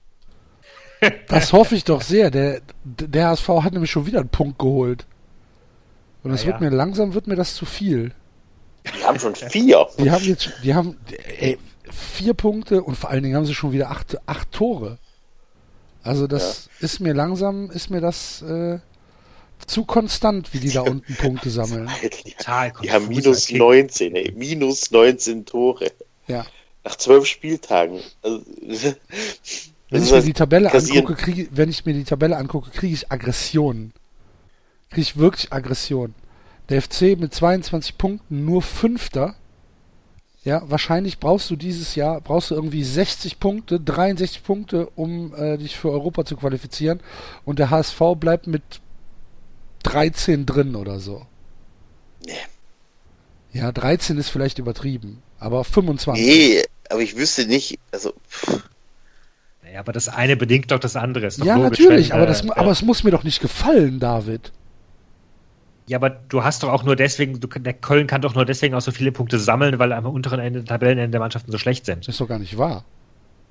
Das 1.30 1.54
hoffe 1.54 1.76
ich 1.76 1.86
doch 1.86 2.02
sehr. 2.02 2.30
Der, 2.30 2.60
der 2.84 3.28
HSV 3.30 3.48
hat 3.64 3.72
nämlich 3.72 3.90
schon 3.92 4.06
wieder 4.06 4.20
einen 4.20 4.28
Punkt 4.30 4.60
geholt. 4.60 5.06
Und 6.24 6.32
es 6.32 6.42
Ja, 6.42 6.48
wird 6.48 6.62
ja. 6.62 6.70
mir 6.70 6.76
langsam 6.76 7.14
wird 7.14 7.28
mir 7.28 7.36
das 7.36 7.56
zu 7.56 7.66
viel. 7.66 8.12
Die 8.98 9.04
haben 9.04 9.20
schon 9.20 9.36
vier. 9.36 9.88
Die 9.98 10.12
haben 10.12 10.24
jetzt, 10.26 10.52
die 10.64 10.74
haben 10.74 10.98
ey, 11.40 11.58
vier 11.92 12.34
Punkte 12.34 12.84
und 12.84 12.96
vor 12.96 13.10
allen 13.10 13.24
Dingen 13.24 13.36
haben 13.36 13.46
sie 13.46 13.54
schon 13.56 13.72
wieder 13.72 13.92
acht, 13.92 14.18
acht 14.28 14.52
Tore. 14.52 14.98
Also 16.04 16.28
das 16.28 16.70
ist 16.80 17.00
mir 17.00 17.14
langsam, 17.14 17.70
ist 17.72 17.90
mir 17.90 18.02
das 18.02 18.42
äh, 18.42 18.80
zu 19.68 19.86
konstant, 19.86 20.54
wie 20.54 20.60
die 20.60 20.72
da 20.72 20.82
unten 20.82 21.16
Punkte 21.16 21.50
sammeln. 21.50 21.90
Total 22.38 22.72
die 22.82 22.92
haben 22.92 23.08
minus 23.10 23.50
okay. 23.50 23.58
19, 23.58 24.16
ey. 24.16 24.32
Minus 24.36 24.92
19 24.92 25.46
Tore. 25.46 25.92
Ja. 26.28 26.46
Nach 26.86 26.96
zwölf 26.96 27.26
Spieltagen. 27.26 28.00
Also, 28.22 28.42
Wenn 29.90 30.04
ich 30.04 30.12
mir 30.12 30.18
ist 30.18 30.28
die 30.28 30.34
Tabelle 30.34 30.70
kassieren. 30.70 31.00
angucke, 31.00 31.22
kriege, 31.22 31.50
wenn 31.52 31.70
ich 31.70 31.86
mir 31.86 31.94
die 31.94 32.06
Tabelle 32.06 32.38
angucke, 32.38 32.70
kriege 32.72 32.94
ich 32.94 33.12
Aggressionen. 33.12 33.94
Kriege 34.90 35.02
ich 35.02 35.18
wirklich 35.18 35.54
Aggression. 35.54 36.16
Der 36.70 36.82
FC 36.82 37.18
mit 37.18 37.34
22 37.34 37.98
Punkten 37.98 38.46
nur 38.46 38.62
Fünfter. 38.62 39.36
Ja, 40.44 40.64
wahrscheinlich 40.68 41.20
brauchst 41.20 41.50
du 41.50 41.56
dieses 41.56 41.96
Jahr, 41.96 42.22
brauchst 42.22 42.52
du 42.52 42.56
irgendwie 42.56 42.84
60 42.84 43.40
Punkte, 43.40 43.80
63 43.80 44.44
Punkte, 44.44 44.88
um 44.96 45.34
äh, 45.36 45.58
dich 45.58 45.78
für 45.78 45.92
Europa 45.92 46.26
zu 46.26 46.38
qualifizieren. 46.38 47.02
Und 47.46 47.60
der 47.60 47.70
HSV 47.70 48.00
bleibt 48.20 48.48
mit 48.48 48.64
13 49.84 50.46
drin 50.46 50.76
oder 50.76 51.00
so. 51.00 51.26
Nee. 52.26 52.34
Ja, 53.52 53.72
13 53.72 54.18
ist 54.18 54.30
vielleicht 54.30 54.60
übertrieben, 54.60 55.22
aber 55.40 55.64
25. 55.64 56.24
nee, 56.24 56.64
aber 56.90 57.02
ich 57.02 57.16
wüsste 57.16 57.46
nicht, 57.48 57.80
also, 57.92 58.14
Naja, 59.64 59.80
aber 59.80 59.92
das 59.92 60.08
eine 60.08 60.36
bedingt 60.38 60.72
doch 60.72 60.80
das 60.80 60.96
andere. 60.96 61.28
Ist 61.28 61.40
doch 61.40 61.46
Ja, 61.46 61.56
logisch, 61.56 61.80
natürlich, 61.80 62.10
wenn, 62.10 62.16
aber, 62.16 62.26
äh, 62.26 62.28
das, 62.28 62.50
aber 62.50 62.72
es 62.72 62.82
muss 62.82 63.04
mir 63.04 63.12
doch 63.12 63.24
nicht 63.24 63.42
gefallen, 63.42 64.00
David. 64.00 64.52
Ja, 65.90 65.98
aber 65.98 66.12
du 66.12 66.44
hast 66.44 66.62
doch 66.62 66.70
auch 66.70 66.84
nur 66.84 66.96
deswegen, 66.96 67.40
du, 67.40 67.48
der 67.48 67.74
Köln 67.74 68.06
kann 68.06 68.22
doch 68.22 68.36
nur 68.36 68.46
deswegen 68.46 68.76
auch 68.76 68.82
so 68.82 68.92
viele 68.92 69.12
Punkte 69.12 69.40
sammeln, 69.40 69.80
weil 69.80 69.92
am 69.92 70.06
unteren 70.06 70.40
Ende, 70.40 70.64
Tabellenende 70.64 71.10
der 71.10 71.20
Mannschaften 71.20 71.52
so 71.52 71.58
schlecht 71.58 71.88
sind. 71.88 72.08
Das 72.08 72.14
ist 72.14 72.22
doch 72.22 72.28
gar 72.28 72.38
nicht 72.38 72.60
wahr. 72.60 72.86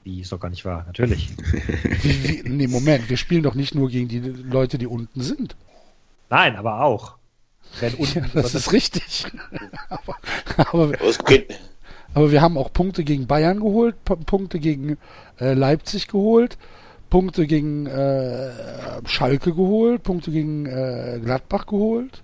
Die 0.04 0.20
ist 0.20 0.30
doch 0.30 0.38
gar 0.38 0.48
nicht 0.48 0.64
wahr, 0.64 0.84
natürlich. 0.86 1.30
Wie, 2.02 2.44
wie, 2.44 2.48
nee, 2.48 2.68
Moment, 2.68 3.10
wir 3.10 3.16
spielen 3.16 3.42
doch 3.42 3.56
nicht 3.56 3.74
nur 3.74 3.88
gegen 3.88 4.06
die 4.06 4.20
Leute, 4.20 4.78
die 4.78 4.86
unten 4.86 5.20
sind. 5.20 5.56
Nein, 6.30 6.54
aber 6.54 6.84
auch. 6.84 7.16
Wenn 7.80 7.94
unten, 7.98 8.20
Ja, 8.20 8.26
das 8.40 8.54
ist 8.54 8.72
richtig. 8.72 9.26
aber, 9.88 10.16
aber, 10.58 10.92
aber 12.14 12.30
wir 12.30 12.40
haben 12.40 12.56
auch 12.56 12.72
Punkte 12.72 13.02
gegen 13.02 13.26
Bayern 13.26 13.58
geholt, 13.58 13.96
P 14.04 14.14
Punkte 14.14 14.60
gegen 14.60 14.96
äh, 15.40 15.54
Leipzig 15.54 16.06
geholt, 16.06 16.56
Punkte 17.10 17.48
gegen 17.48 17.86
äh, 17.86 18.52
Schalke 19.06 19.52
geholt, 19.52 20.04
Punkte 20.04 20.30
gegen 20.30 20.66
äh, 20.66 21.18
Gladbach 21.20 21.66
geholt. 21.66 22.22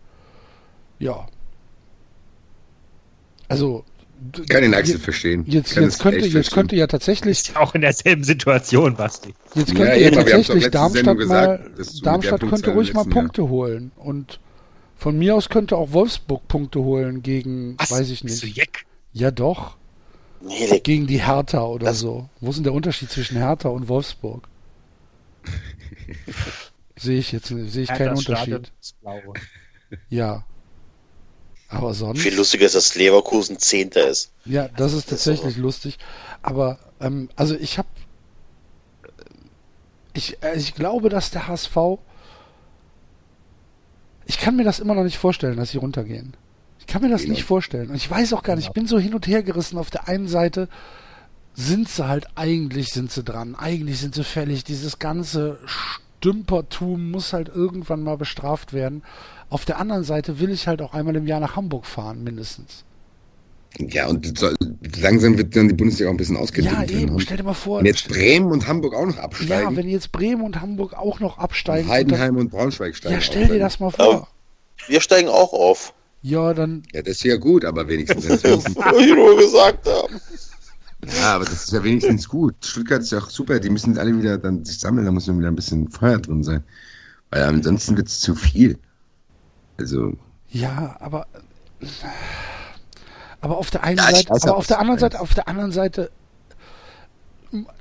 Ja. 1.04 1.26
Also. 3.48 3.84
Kann 4.48 4.62
den 4.62 4.72
Axel 4.74 4.98
verstehen. 4.98 5.44
Jetzt, 5.46 5.76
jetzt, 5.76 6.00
könnte, 6.00 6.24
jetzt 6.26 6.50
könnte 6.52 6.76
ja 6.76 6.86
tatsächlich 6.86 7.32
ist 7.40 7.48
ja 7.48 7.56
auch 7.60 7.74
in 7.74 7.82
derselben 7.82 8.24
Situation, 8.24 8.96
Basti. 8.96 9.34
Jetzt 9.54 9.72
Ja, 9.72 9.74
könnte 9.76 10.00
ja, 10.00 10.10
doch 10.10 10.16
tatsächlich 10.18 10.70
Darmstadt 10.70 11.18
gesagt, 11.18 11.76
mal, 11.76 11.84
Darmstadt 12.02 12.40
könnte 12.40 12.70
ruhig 12.70 12.94
mal 12.94 13.00
letzten 13.00 13.10
Jahr- 13.12 13.22
Punkte 13.22 13.48
holen 13.50 13.92
und 13.96 14.40
von 14.96 15.18
mir 15.18 15.34
aus 15.34 15.50
könnte 15.50 15.76
auch 15.76 15.92
Wolfsburg 15.92 16.48
Punkte 16.48 16.80
holen 16.80 17.22
gegen, 17.22 17.76
weiß 17.76 18.08
ich 18.08 18.22
Bist 18.22 18.42
du 18.42 18.46
nicht. 18.46 18.56
Jeck? 18.56 18.86
Ja 19.12 19.30
doch, 19.30 19.76
nee, 20.40 20.80
gegen 20.80 21.06
die 21.06 21.22
Hertha 21.22 21.62
oder 21.64 21.86
Das- 21.88 21.98
so. 21.98 22.30
Wo 22.40 22.48
ist 22.48 22.56
denn 22.56 22.64
der 22.64 22.72
Unterschied 22.72 23.10
zwischen 23.10 23.36
Hertha 23.36 23.68
und 23.68 23.88
Wolfsburg? 23.88 24.48
sehe 26.96 27.18
ich 27.18 27.30
jetzt, 27.32 27.48
sehe 27.48 27.82
ich 27.82 27.88
keinen 27.88 28.14
Das 28.14 28.22
Stadion 28.22 28.56
Unterschied. 28.58 28.72
Ja. 30.08 30.46
Aber 31.68 31.94
sonst. 31.94 32.20
viel 32.20 32.34
lustiger 32.34 32.66
ist, 32.66 32.74
dass 32.74 32.94
Leverkusen 32.94 33.58
Zehnter 33.58 34.08
ist. 34.08 34.30
Ja, 34.44 34.68
das 34.68 34.92
ist 34.92 35.10
Das 35.10 35.18
ist 35.18 35.24
tatsächlich 35.24 35.56
lustig. 35.56 35.98
Aber, 36.42 36.78
ähm, 37.00 37.28
also 37.36 37.54
ich 37.54 37.78
habe, 37.78 37.88
ich, 40.12 40.42
äh, 40.42 40.56
ich 40.56 40.74
glaube, 40.74 41.08
dass 41.08 41.30
der 41.30 41.48
HSV, 41.48 41.76
ich 44.26 44.38
kann 44.38 44.56
mir 44.56 44.64
das 44.64 44.78
immer 44.78 44.94
noch 44.94 45.04
nicht 45.04 45.18
vorstellen, 45.18 45.56
dass 45.56 45.70
sie 45.70 45.78
runtergehen. 45.78 46.34
Ich 46.78 46.86
kann 46.86 47.02
mir 47.02 47.08
das 47.08 47.26
nicht 47.26 47.44
vorstellen. 47.44 47.90
Und 47.90 47.96
ich 47.96 48.10
weiß 48.10 48.34
auch 48.34 48.42
gar 48.42 48.56
nicht, 48.56 48.68
ich 48.68 48.72
bin 48.72 48.86
so 48.86 48.98
hin 48.98 49.14
und 49.14 49.26
her 49.26 49.42
gerissen. 49.42 49.78
Auf 49.78 49.90
der 49.90 50.06
einen 50.06 50.28
Seite 50.28 50.68
sind 51.54 51.88
sie 51.88 52.06
halt, 52.06 52.26
eigentlich 52.34 52.92
sind 52.92 53.10
sie 53.10 53.24
dran. 53.24 53.54
Eigentlich 53.54 54.00
sind 54.00 54.14
sie 54.14 54.24
fällig. 54.24 54.64
Dieses 54.64 54.98
ganze 54.98 55.58
Stümpertum 55.64 57.10
muss 57.10 57.32
halt 57.32 57.48
irgendwann 57.48 58.02
mal 58.02 58.18
bestraft 58.18 58.72
werden. 58.74 59.02
Auf 59.54 59.64
der 59.64 59.78
anderen 59.78 60.02
Seite 60.02 60.40
will 60.40 60.50
ich 60.50 60.66
halt 60.66 60.82
auch 60.82 60.94
einmal 60.94 61.14
im 61.14 61.28
Jahr 61.28 61.38
nach 61.38 61.54
Hamburg 61.54 61.86
fahren, 61.86 62.24
mindestens. 62.24 62.82
Ja, 63.78 64.08
und 64.08 64.36
so, 64.36 64.48
langsam 65.00 65.38
wird 65.38 65.54
dann 65.54 65.68
die 65.68 65.74
Bundesliga 65.74 66.08
auch 66.08 66.14
ein 66.14 66.16
bisschen 66.16 66.34
Ja, 66.34 66.42
ausgedünnt. 66.42 66.90
eben, 66.90 67.20
stell 67.20 67.36
dir 67.36 67.44
mal 67.44 67.54
vor. 67.54 67.78
Wenn 67.78 67.86
jetzt 67.86 68.08
Bremen 68.08 68.50
und 68.50 68.66
Hamburg 68.66 68.94
auch 68.94 69.06
noch 69.06 69.16
Ja, 69.16 69.22
absteigen, 69.22 69.76
wenn 69.76 69.88
jetzt 69.88 70.10
Bremen 70.10 70.42
und 70.42 70.60
Hamburg 70.60 70.94
auch 70.94 71.20
noch 71.20 71.38
absteigen. 71.38 71.86
und 71.88 71.94
Heidenheim 71.94 72.36
und 72.36 72.50
Braunschweig 72.50 72.94
dann, 72.94 72.96
steigen 72.96 73.14
ja, 73.14 73.20
stell 73.20 73.46
dir 73.46 73.58
das 73.60 73.78
mal 73.78 73.90
vor. 73.90 74.04
Aber- 74.04 74.28
Wir 74.88 75.00
steigen 75.00 75.28
auch 75.28 75.52
auf. 75.52 75.94
Ja, 76.22 76.52
dann, 76.52 76.82
Ja, 76.92 77.02
das 77.02 77.12
ist 77.18 77.24
ja 77.24 77.36
gut, 77.36 77.64
aber 77.64 77.86
wenigstens. 77.86 78.24
Das 78.42 78.42
ich 78.44 79.14
nur 79.14 79.36
gesagt 79.38 79.86
habe. 79.86 80.08
ja, 81.20 81.36
aber 81.36 81.44
das 81.44 81.62
ist 81.64 81.72
ja 81.72 81.84
wenigstens 81.84 82.28
gut. 82.28 82.54
Stuttgart 82.64 83.02
ist 83.02 83.12
ja 83.12 83.18
auch 83.18 83.30
super, 83.30 83.60
die 83.60 83.70
müssen 83.70 83.96
alle 83.98 84.16
wieder 84.18 84.36
dann 84.36 84.64
sich 84.64 84.80
sammeln, 84.80 85.04
da 85.06 85.12
muss 85.12 85.26
dann 85.26 85.38
wieder 85.38 85.48
ein 85.48 85.54
bisschen 85.56 85.88
Feuer 85.90 86.18
drin 86.18 86.42
sein. 86.42 86.64
Weil 87.30 87.42
ansonsten 87.44 87.96
wird 87.96 88.08
es 88.08 88.18
zu 88.20 88.34
viel. 88.34 88.78
Also, 89.76 90.16
ja, 90.50 90.96
aber, 91.00 91.26
aber 93.40 93.58
auf 93.58 93.70
der 93.70 93.82
einen 93.84 93.98
Ja, 93.98 94.10
Seite, 94.10 94.32
aber 94.32 94.56
auf 94.56 94.66
der 94.66 94.78
anderen 94.78 94.98
Seite, 95.00 95.20
auf 95.20 95.34
der 95.34 95.48
anderen 95.48 95.72
Seite, 95.72 96.10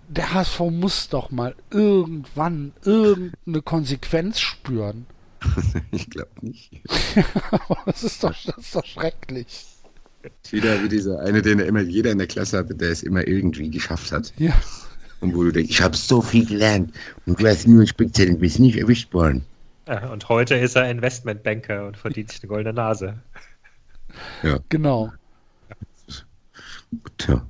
der 0.07 0.33
HSV 0.33 0.59
muss 0.71 1.09
doch 1.09 1.31
mal 1.31 1.55
irgendwann 1.71 2.73
irgendeine 2.83 3.61
Konsequenz 3.61 4.39
spüren. 4.39 5.07
ich 5.91 6.09
glaube 6.09 6.31
nicht. 6.41 6.71
das 7.85 8.03
ist 8.03 8.23
doch, 8.23 8.33
das 8.45 8.57
ist 8.57 8.75
doch 8.75 8.85
schrecklich. 8.85 9.65
Wieder 10.51 10.81
wie 10.83 10.89
dieser 10.89 11.19
eine, 11.19 11.41
den 11.41 11.59
immer 11.59 11.81
jeder 11.81 12.11
in 12.11 12.17
der 12.17 12.27
Klasse 12.27 12.57
hatte, 12.57 12.75
der 12.75 12.91
es 12.91 13.03
immer 13.03 13.27
irgendwie 13.27 13.69
geschafft 13.69 14.11
hat. 14.11 14.33
Ja, 14.37 14.53
Und 15.19 15.35
wo 15.35 15.43
du 15.43 15.51
denkst, 15.51 15.71
ich 15.71 15.81
habe 15.81 15.97
so 15.97 16.21
viel 16.21 16.45
gelernt 16.45 16.93
und 17.25 17.41
du 17.41 17.47
hast 17.47 17.67
nur 17.67 17.81
ein 17.81 17.87
Speziell, 17.87 18.29
du 18.29 18.37
bist 18.37 18.59
nicht 18.59 18.77
erwischt 18.77 19.13
worden. 19.13 19.45
Ja, 19.87 20.09
und 20.11 20.29
heute 20.29 20.55
ist 20.55 20.75
er 20.75 20.89
Investmentbanker 20.89 21.87
und 21.87 21.97
verdient 21.97 22.31
sich 22.31 22.41
eine 22.41 22.49
goldene 22.49 22.73
Nase. 22.73 23.21
genau. 24.69 25.13
Tja, 27.17 27.45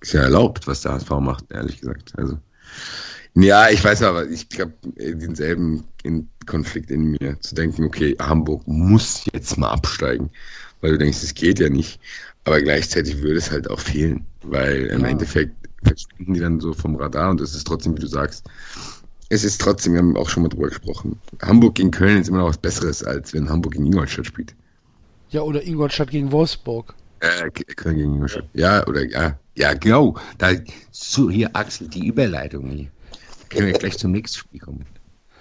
ist 0.00 0.12
ja 0.12 0.22
erlaubt, 0.22 0.66
was 0.66 0.82
der 0.82 0.92
HSV 0.92 1.10
macht, 1.20 1.50
ehrlich 1.52 1.80
gesagt. 1.80 2.12
Also, 2.16 2.38
ja, 3.34 3.68
ich 3.70 3.82
weiß 3.84 4.02
aber, 4.02 4.28
ich 4.28 4.48
glaube, 4.48 4.74
denselben 4.96 5.84
in 6.02 6.28
Konflikt 6.46 6.90
in 6.90 7.12
mir, 7.20 7.40
zu 7.40 7.54
denken, 7.54 7.84
okay, 7.84 8.16
Hamburg 8.20 8.66
muss 8.66 9.24
jetzt 9.32 9.58
mal 9.58 9.70
absteigen, 9.70 10.30
weil 10.80 10.92
du 10.92 10.98
denkst, 10.98 11.22
es 11.22 11.34
geht 11.34 11.60
ja 11.60 11.68
nicht. 11.68 12.00
Aber 12.44 12.60
gleichzeitig 12.62 13.20
würde 13.22 13.38
es 13.38 13.50
halt 13.50 13.68
auch 13.70 13.80
fehlen, 13.80 14.26
weil 14.42 14.86
im 14.86 15.04
Ja. 15.04 15.08
Endeffekt 15.10 15.54
verschwinden 15.84 16.34
die 16.34 16.40
dann 16.40 16.60
so 16.60 16.72
vom 16.74 16.96
Radar 16.96 17.30
und 17.30 17.40
es 17.40 17.54
ist 17.54 17.66
trotzdem, 17.66 17.96
wie 17.96 18.00
du 18.00 18.06
sagst, 18.08 18.46
es 19.28 19.44
ist 19.44 19.60
trotzdem, 19.60 19.94
wir 19.94 20.00
haben 20.00 20.16
auch 20.16 20.28
schon 20.28 20.42
mal 20.42 20.48
drüber 20.48 20.68
gesprochen, 20.68 21.20
Hamburg 21.42 21.76
gegen 21.76 21.90
Köln 21.90 22.20
ist 22.20 22.28
immer 22.28 22.38
noch 22.38 22.48
was 22.48 22.58
Besseres, 22.58 23.02
als 23.02 23.32
wenn 23.32 23.48
Hamburg 23.48 23.72
gegen 23.72 23.86
Ingolstadt 23.86 24.26
spielt. 24.26 24.54
Ja, 25.30 25.42
oder 25.42 25.62
Ingolstadt 25.64 26.10
gegen 26.10 26.30
Wolfsburg. 26.30 26.94
Äh, 27.20 27.50
Köln 27.50 27.96
gegen 27.96 28.14
Ingolstadt. 28.14 28.44
Ja, 28.54 28.86
oder 28.86 29.04
ja, 29.04 29.38
ja, 29.56 29.74
genau. 29.74 30.16
Da, 30.38 30.50
so, 30.90 31.30
hier, 31.30 31.50
Axel, 31.54 31.88
die 31.88 32.06
Überleitung 32.06 32.70
hier. 32.70 32.88
Können 33.48 33.66
wir 33.66 33.72
gleich 33.74 33.98
zum 33.98 34.12
nächsten 34.12 34.38
Spiel 34.38 34.60
kommen. 34.60 34.86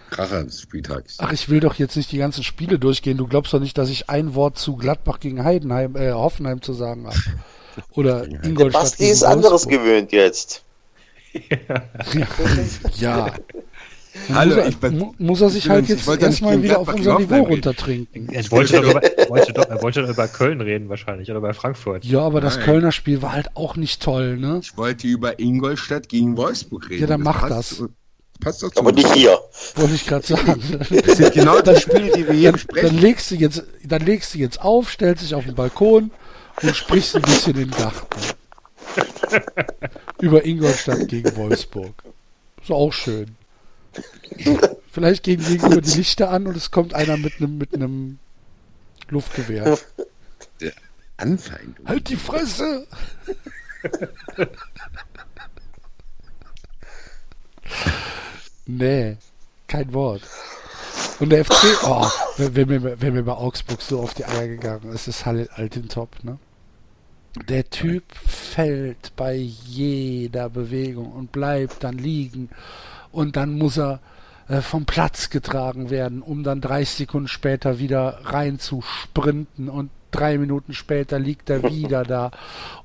Kracher 0.10 0.44
des 0.44 0.62
Spieltags. 0.62 1.18
Ach, 1.20 1.32
ich 1.32 1.50
will 1.50 1.60
doch 1.60 1.76
jetzt 1.76 1.96
nicht 1.98 2.12
die 2.12 2.18
ganzen 2.18 2.44
Spiele 2.44 2.80
durchgehen. 2.80 3.18
Du 3.18 3.28
glaubst 3.28 3.54
doch 3.54 3.60
nicht, 3.60 3.78
dass 3.78 3.90
ich 3.90 4.10
ein 4.10 4.36
Wort 4.36 4.58
zu 4.58 4.76
Gladbach 4.76 5.20
gegen 5.20 5.44
Heidenheim, 5.44 5.96
äh, 5.96 6.12
Hoffenheim 6.12 6.62
zu 6.62 6.74
sagen 6.74 7.08
habe. 7.08 7.18
Oder 7.92 8.26
Ingolstadt 8.44 8.84
Basti 8.84 9.04
gegen 9.04 9.12
ist 9.12 9.24
anderes 9.24 9.68
gewöhnt 9.68 10.12
jetzt. 10.12 10.64
Ja. 12.98 13.34
Hallo, 14.34 14.56
muss, 14.56 14.64
er, 14.64 14.90
ich 14.90 15.20
muss 15.20 15.42
er 15.42 15.50
sich 15.50 15.66
ich 15.66 15.70
halt 15.70 15.88
jetzt 15.88 16.08
erstmal 16.08 16.62
wieder 16.64 16.80
auf 16.80 16.94
unser 16.94 17.20
Niveau 17.20 17.44
runtertrinken. 17.44 18.30
Er 18.30 18.50
wollte 18.52 18.82
doch, 18.82 18.92
über, 18.92 19.04
er 19.04 19.30
wollte 19.30 19.54
doch, 19.54 19.70
er 19.70 19.82
wollte 19.82 20.02
doch 20.04 20.10
über 20.10 20.28
Köln 20.28 20.62
reden 20.62 20.90
wahrscheinlich 20.90 21.30
oder 21.30 21.40
über 21.40 21.54
Frankfurt. 21.54 22.06
Ja, 22.06 22.22
aber 22.22 22.42
das 22.42 22.56
Nein. 22.58 22.66
Kölner 22.66 22.92
Spiel 22.92 23.22
war 23.22 23.34
halt 23.34 23.50
auch 23.56 23.76
nicht 23.76 24.02
toll, 24.02 24.38
ne? 24.38 24.60
Ich 24.64 24.78
wollte 24.78 25.08
über 25.08 25.40
Ingolstadt 25.40 26.10
gegen 26.10 26.38
Wolfsburg 26.38 26.90
reden. 26.90 27.02
Ja, 27.02 27.08
dann 27.08 27.22
mach 27.22 27.42
passt 27.48 27.82
das. 27.82 27.90
Passt 28.42 28.64
doch 28.64 28.72
zu 28.72 28.80
Aber 28.80 28.92
nicht 28.92 29.12
hier. 29.14 29.40
Wollte 29.76 29.94
ich 29.94 30.06
gerade 30.06 30.26
sagen. 30.26 30.62
Das 31.06 31.18
sind 31.18 31.34
genau 31.34 31.62
die 31.62 31.80
Spiele, 31.80 32.12
die 32.12 32.28
wir 32.28 32.34
hier 32.34 32.52
dann, 32.52 32.60
dann 32.60 32.74
besprechen. 32.74 32.98
legst 33.00 33.32
du 33.32 33.36
jetzt, 33.36 33.64
dann 33.84 34.06
legst 34.06 34.34
du 34.34 34.38
jetzt 34.40 34.62
auf, 34.62 34.92
stellst 34.92 35.24
dich 35.24 35.36
auf 35.36 35.46
den 35.46 35.56
Balkon 35.56 36.12
und 36.62 36.76
sprichst 36.76 37.16
ein 37.16 37.22
bisschen 37.22 37.54
in 37.54 37.70
den 37.70 37.72
Garten. 37.72 38.06
Über 40.22 40.46
Ingolstadt 40.46 41.08
gegen 41.08 41.36
Wolfsburg. 41.36 41.94
Ist 42.62 42.72
auch 42.72 42.92
schön. 42.92 43.36
Vielleicht 44.92 45.24
gehen 45.24 45.44
gegenüber 45.44 45.82
die 45.82 45.98
Lichter 45.98 46.30
an 46.30 46.48
und 46.48 46.56
es 46.56 46.72
kommt 46.72 46.94
einer 46.94 47.18
mit 47.18 47.34
einem 47.40 47.58
mit 47.58 47.74
einem 47.74 48.20
Luftgewehr. 49.10 49.78
Anfeind. 51.18 51.78
Halt 51.86 52.10
die 52.10 52.16
Fresse! 52.16 52.88
nee, 58.66 59.18
kein 59.68 59.94
Wort. 59.94 60.22
Und 61.20 61.30
der 61.30 61.46
FC, 61.46 61.54
oh, 61.84 62.10
wenn, 62.38 62.56
wenn, 62.56 62.68
mir, 62.68 63.02
wenn 63.02 63.14
mir 63.14 63.24
bei 63.24 63.34
Augsburg 63.34 63.82
so 63.82 64.02
auf 64.02 64.14
die 64.14 64.26
Eier 64.26 64.48
gegangen 64.48 64.92
ist, 64.92 65.08
ist 65.08 65.26
Halle 65.26 65.48
Altintop, 65.54 66.24
ne? 66.24 66.38
Der 67.50 67.70
Typ 67.70 68.04
fällt 68.16 69.14
bei 69.16 69.36
jeder 69.36 70.50
Bewegung 70.50 71.12
und 71.12 71.32
bleibt 71.34 71.84
dann 71.84 71.98
liegen 71.98 72.50
und 73.16 73.38
dann 73.38 73.58
muss 73.58 73.78
er 73.78 74.02
äh, 74.48 74.62
vom 74.62 74.86
Platz 74.86 75.30
getragen 75.30 75.90
werden, 75.90 76.22
um 76.22 76.44
dann 76.44 76.62
30 76.62 76.98
Sekunden 76.98 77.28
später 77.28 77.80
wieder 77.80 78.20
rein 78.26 78.60
zu 78.60 78.82
sprinten. 78.82 79.70
Und 79.70 79.90
drei 80.12 80.38
Minuten 80.38 80.74
später 80.74 81.18
liegt 81.18 81.50
er 81.50 81.64
wieder 81.64 82.04
da. 82.04 82.32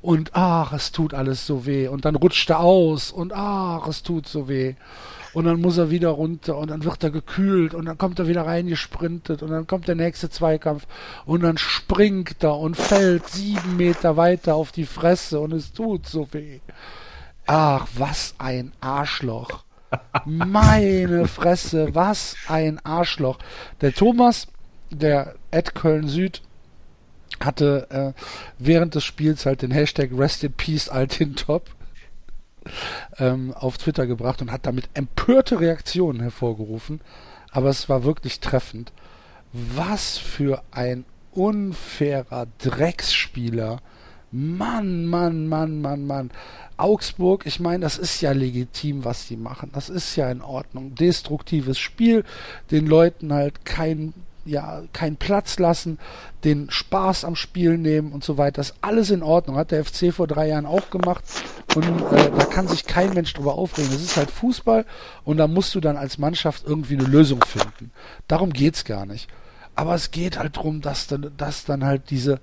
Und 0.01 0.31
ach, 0.35 0.73
es 0.73 0.93
tut 0.93 1.13
alles 1.13 1.47
so 1.47 1.67
weh. 1.67 1.89
Und 1.89 2.05
dann 2.05 2.15
rutscht 2.15 2.49
er 2.49 2.61
aus. 2.61 3.11
Und 3.11 3.33
ach, 3.35 3.87
es 3.89 4.03
tut 4.03 4.27
so 4.29 4.49
weh. 4.49 4.75
Und 5.35 5.45
dann 5.45 5.61
muss 5.61 5.79
er 5.79 5.91
wieder 5.91 6.11
runter. 6.11 6.57
Und 6.57 6.71
dann 6.71 6.85
wird 6.85 7.03
er 7.03 7.11
gekühlt. 7.11 7.75
Und 7.75 7.87
dann 7.87 7.99
kommt 7.99 8.21
er 8.21 8.29
wieder 8.29 8.47
reingesprintet. 8.47 9.43
Und 9.43 9.51
dann 9.51 9.67
kommt 9.67 9.89
der 9.89 9.97
nächste 9.97 10.31
Zweikampf. 10.31 10.87
Und 11.27 11.43
dann 11.43 11.59
springt 11.59 12.43
er 12.43 12.57
und 12.57 12.77
fällt 12.77 13.29
sieben 13.29 13.77
Meter 13.77 14.17
weiter 14.17 14.55
auf 14.55 14.73
die 14.73 14.87
Fresse. 14.87 15.41
Und 15.41 15.53
es 15.53 15.73
tut 15.73 16.07
so 16.07 16.29
weh. 16.33 16.61
Ach, 17.47 17.87
was 17.97 18.35
ein 18.39 18.73
Arschloch. 18.81 19.65
Meine 20.25 21.27
Fresse, 21.27 21.95
was 21.95 22.37
ein 22.49 22.79
Arschloch. 22.85 23.39
Der 23.81 23.93
Thomas, 23.93 24.47
der 24.91 25.35
Ed 25.51 25.75
Köln 25.75 26.09
Süd, 26.09 26.43
hatte 27.41 27.87
äh, 27.91 28.21
während 28.59 28.95
des 28.95 29.05
Spiels 29.05 29.47
halt 29.47 29.63
den 29.63 29.71
Hashtag 29.71 30.11
Rest 30.13 30.45
in 30.45 30.53
Peace 30.53 30.89
Altintop 30.89 31.71
ähm, 33.19 33.55
auf 33.55 33.79
Twitter 33.79 34.07
gebracht 34.07 34.43
und 34.43 34.53
hat 34.53 34.67
damit 34.67 34.89
empörte 34.95 35.61
Reaktionen 35.61 36.21
hervorgerufen. 36.21 37.01
Aber 37.51 37.69
es 37.69 37.89
war 37.89 38.05
wirklich 38.05 38.41
treffend. 38.41 38.93
Was 39.53 40.19
für 40.19 40.63
ein 40.71 41.05
unfairer 41.33 42.47
Drecksspieler. 42.59 43.81
Mann, 44.33 45.07
Mann, 45.07 45.47
Mann, 45.47 45.81
Mann, 45.81 46.07
Mann. 46.07 46.31
Augsburg, 46.77 47.45
ich 47.47 47.61
meine, 47.61 47.81
das 47.81 47.99
ist 47.99 48.21
ja 48.21 48.33
legitim, 48.33 49.05
was 49.05 49.27
die 49.27 49.37
machen. 49.37 49.71
Das 49.73 49.89
ist 49.89 50.17
ja 50.17 50.31
in 50.31 50.41
Ordnung. 50.41 50.95
Destruktives 50.95 51.79
Spiel, 51.79 52.25
den 52.71 52.87
Leuten 52.87 53.33
halt 53.33 53.65
kein 53.65 54.15
ja, 54.45 54.83
keinen 54.93 55.17
Platz 55.17 55.59
lassen, 55.59 55.99
den 56.45 56.71
Spaß 56.71 57.25
am 57.25 57.37
Spiel 57.37 57.77
nehmen 57.77 58.13
und 58.13 58.25
so 58.25 58.39
weiter. 58.39 58.57
Das 58.57 58.71
ist 58.71 58.77
alles 58.81 59.11
in 59.11 59.23
Ordnung. 59.23 59.57
Hat 59.57 59.71
der 59.71 59.85
FC 59.85 60.13
vor 60.13 60.27
drei 60.27 60.49
Jahren 60.49 60.67
auch 60.67 60.91
gemacht. 60.91 61.25
Und 61.75 61.85
äh, 62.13 62.31
da 62.31 62.45
kann 62.47 62.67
sich 62.67 62.87
kein 62.87 63.13
Mensch 63.13 63.33
drüber 63.33 63.55
aufregen. 63.55 63.93
Das 63.93 64.03
ist 64.03 64.17
halt 64.17 64.31
Fußball 64.31 64.87
und 65.25 65.37
da 65.37 65.47
musst 65.47 65.75
du 65.75 65.81
dann 65.81 65.97
als 65.97 66.19
Mannschaft 66.19 66.65
irgendwie 66.67 66.97
eine 66.97 67.07
Lösung 67.07 67.43
finden. 67.45 67.93
Darum 68.29 68.53
geht's 68.53 68.85
gar 68.85 69.07
nicht. 69.07 69.29
Aber 69.77 69.95
es 69.95 70.11
geht 70.11 70.39
halt 70.39 70.57
darum, 70.57 70.81
dass 70.81 71.07
dann, 71.07 71.33
dass 71.37 71.65
dann 71.65 71.85
halt 71.85 72.11
diese, 72.11 72.41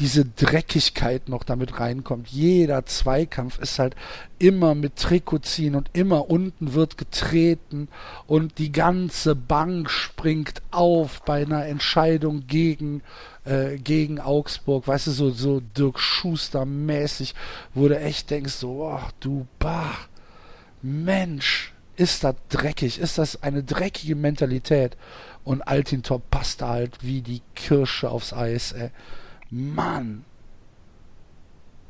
diese 0.00 0.24
Dreckigkeit 0.24 1.28
noch 1.28 1.44
damit 1.44 1.78
reinkommt. 1.78 2.28
Jeder 2.28 2.86
Zweikampf 2.86 3.58
ist 3.58 3.78
halt 3.78 3.94
immer 4.38 4.74
mit 4.74 4.96
Trikot 4.96 5.40
ziehen 5.40 5.74
und 5.74 5.90
immer 5.92 6.30
unten 6.30 6.72
wird 6.72 6.96
getreten 6.96 7.88
und 8.26 8.58
die 8.58 8.72
ganze 8.72 9.36
Bank 9.36 9.90
springt 9.90 10.62
auf 10.70 11.22
bei 11.22 11.42
einer 11.42 11.66
Entscheidung 11.66 12.46
gegen, 12.46 13.02
äh, 13.44 13.76
gegen 13.76 14.18
Augsburg. 14.20 14.88
Weißt 14.88 15.06
du, 15.08 15.10
so, 15.10 15.30
so 15.30 15.60
Dirk 15.60 16.00
Schuster 16.00 16.64
mäßig, 16.64 17.34
wo 17.74 17.86
du 17.86 17.98
echt 17.98 18.30
denkst, 18.30 18.54
so, 18.54 18.90
oh, 18.90 19.00
du 19.20 19.46
Bach, 19.58 20.08
Mensch, 20.80 21.74
ist 21.96 22.24
das 22.24 22.36
dreckig, 22.48 22.98
ist 22.98 23.18
das 23.18 23.42
eine 23.42 23.62
dreckige 23.62 24.16
Mentalität. 24.16 24.96
Und 25.44 25.60
Altintop 25.60 26.30
passt 26.30 26.62
da 26.62 26.68
halt 26.70 26.96
wie 27.02 27.20
die 27.20 27.42
Kirsche 27.54 28.10
aufs 28.10 28.32
Eis, 28.32 28.72
ey. 28.72 28.90
Mann. 29.50 30.24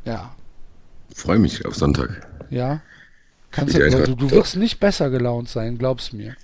Ja. 0.05 0.35
Freue 1.15 1.39
mich 1.39 1.65
auf 1.67 1.75
Sonntag. 1.75 2.29
Ja. 2.51 2.83
Kannst 3.51 3.75
Ich 3.75 3.81
du, 3.93 4.05
du, 4.05 4.15
du 4.15 4.31
wirst 4.31 4.57
nicht 4.57 4.79
besser 4.79 5.11
gelaunt 5.11 5.49
sein, 5.49 5.77
glaub's 5.77 6.13
mir. 6.13 6.37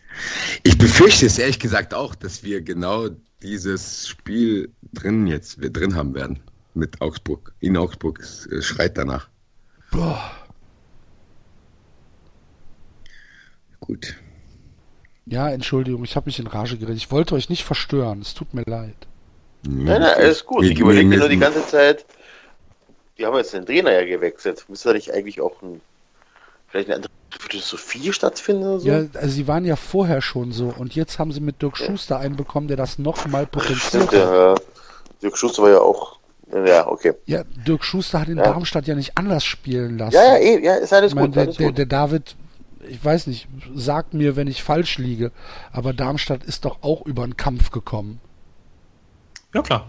Ich 0.65 0.77
befürchte 0.77 1.27
es 1.27 1.39
ehrlich 1.39 1.59
gesagt 1.59 1.95
auch, 1.95 2.15
dass 2.15 2.43
wir 2.43 2.63
genau 2.63 3.09
dieses 3.43 4.09
Spiel 4.09 4.73
drin 4.93 5.27
jetzt 5.27 5.61
wir 5.61 5.71
drin 5.71 5.95
haben 5.95 6.15
werden 6.15 6.41
mit 6.75 7.01
Augsburg. 7.01 7.55
In 7.61 7.77
Augsburg 7.77 8.23
schreit 8.61 8.99
danach. 8.99 9.29
Boah. 9.93 10.31
Gut. 13.81 14.17
Ja, 15.27 15.49
Entschuldigung, 15.49 16.05
ich 16.05 16.17
habe 16.17 16.27
mich 16.27 16.39
in 16.39 16.47
Rage 16.47 16.77
geredet. 16.77 16.99
Ich 16.99 17.11
wollte 17.11 17.35
euch 17.35 17.49
nicht 17.49 17.65
verstören. 17.65 18.21
Es 18.21 18.35
tut 18.35 18.53
mir 18.55 18.65
leid. 18.67 19.07
Nein, 19.69 20.01
nein, 20.01 20.15
alles 20.17 20.45
gut. 20.45 20.65
Ich 20.65 20.79
überlege 20.79 21.07
mir 21.09 21.19
nur 21.19 21.29
die 21.29 21.39
ganze 21.39 21.67
Zeit, 21.67 22.05
die 23.19 23.27
haben 23.27 23.37
jetzt 23.37 23.53
den 23.53 23.67
Trainer 23.67 23.93
ja 23.93 24.05
gewechselt. 24.05 24.65
Müsste 24.69 24.89
da 24.91 24.95
nicht 24.95 25.13
eigentlich 25.13 25.41
auch 25.41 25.61
ein, 25.63 25.81
vielleicht 26.69 26.89
eine 26.89 26.97
andere 26.97 27.11
Philosophie 27.39 28.13
stattfinden 28.13 28.63
oder 28.65 28.81
so? 28.81 28.89
Ja, 28.89 29.05
also 29.15 29.29
sie 29.29 29.49
waren 29.49 29.65
ja 29.65 29.77
vorher 29.77 30.23
schon 30.23 30.53
so 30.53 30.73
und 30.77 30.95
jetzt 30.95 31.19
haben 31.19 31.33
sie 31.33 31.41
mit 31.41 31.63
Dirk 31.63 31.77
Schuster 31.77 32.19
einen 32.19 32.37
bekommen, 32.37 32.69
der 32.69 32.77
das 32.77 32.99
nochmal 32.99 33.47
potenziert 33.47 34.05
Stimmt, 34.09 34.13
hat. 34.13 34.31
ja. 34.31 34.55
Dirk 35.23 35.37
Schuster 35.37 35.63
war 35.63 35.71
ja 35.71 35.81
auch, 35.81 36.19
ja, 36.67 36.87
okay. 36.87 37.15
Ja, 37.27 37.43
Dirk 37.67 37.85
Schuster 37.85 38.21
hat 38.21 38.29
in 38.29 38.37
Ja. 38.39 38.45
Darmstadt 38.45 38.87
ja 38.87 38.95
nicht 38.95 39.17
anders 39.17 39.45
spielen 39.45 39.99
lassen. 39.99 40.15
Ja, 40.15 40.37
ja, 40.37 40.37
eh, 40.37 40.65
ja, 40.65 40.75
ist 40.77 40.93
alles 40.93 41.13
Ich 41.13 41.15
meine, 41.17 41.29
gut, 41.29 41.37
der, 41.37 41.43
alles 41.45 41.57
der, 41.57 41.67
gut. 41.69 41.79
der 41.79 41.87
David, 41.87 42.37
ich 42.89 43.05
weiß 43.05 43.27
nicht, 43.27 43.49
sagt 43.75 44.15
mir, 44.15 44.37
wenn 44.37 44.47
ich 44.47 44.63
falsch 44.63 44.99
liege, 44.99 45.33
aber 45.73 45.93
Darmstadt 45.93 46.45
ist 46.45 46.65
doch 46.65 46.79
auch 46.83 47.05
über 47.07 47.25
einen 47.25 47.37
Kampf 47.37 47.71
gekommen. 47.71 48.21
Ja, 49.57 49.63
klar. 49.63 49.87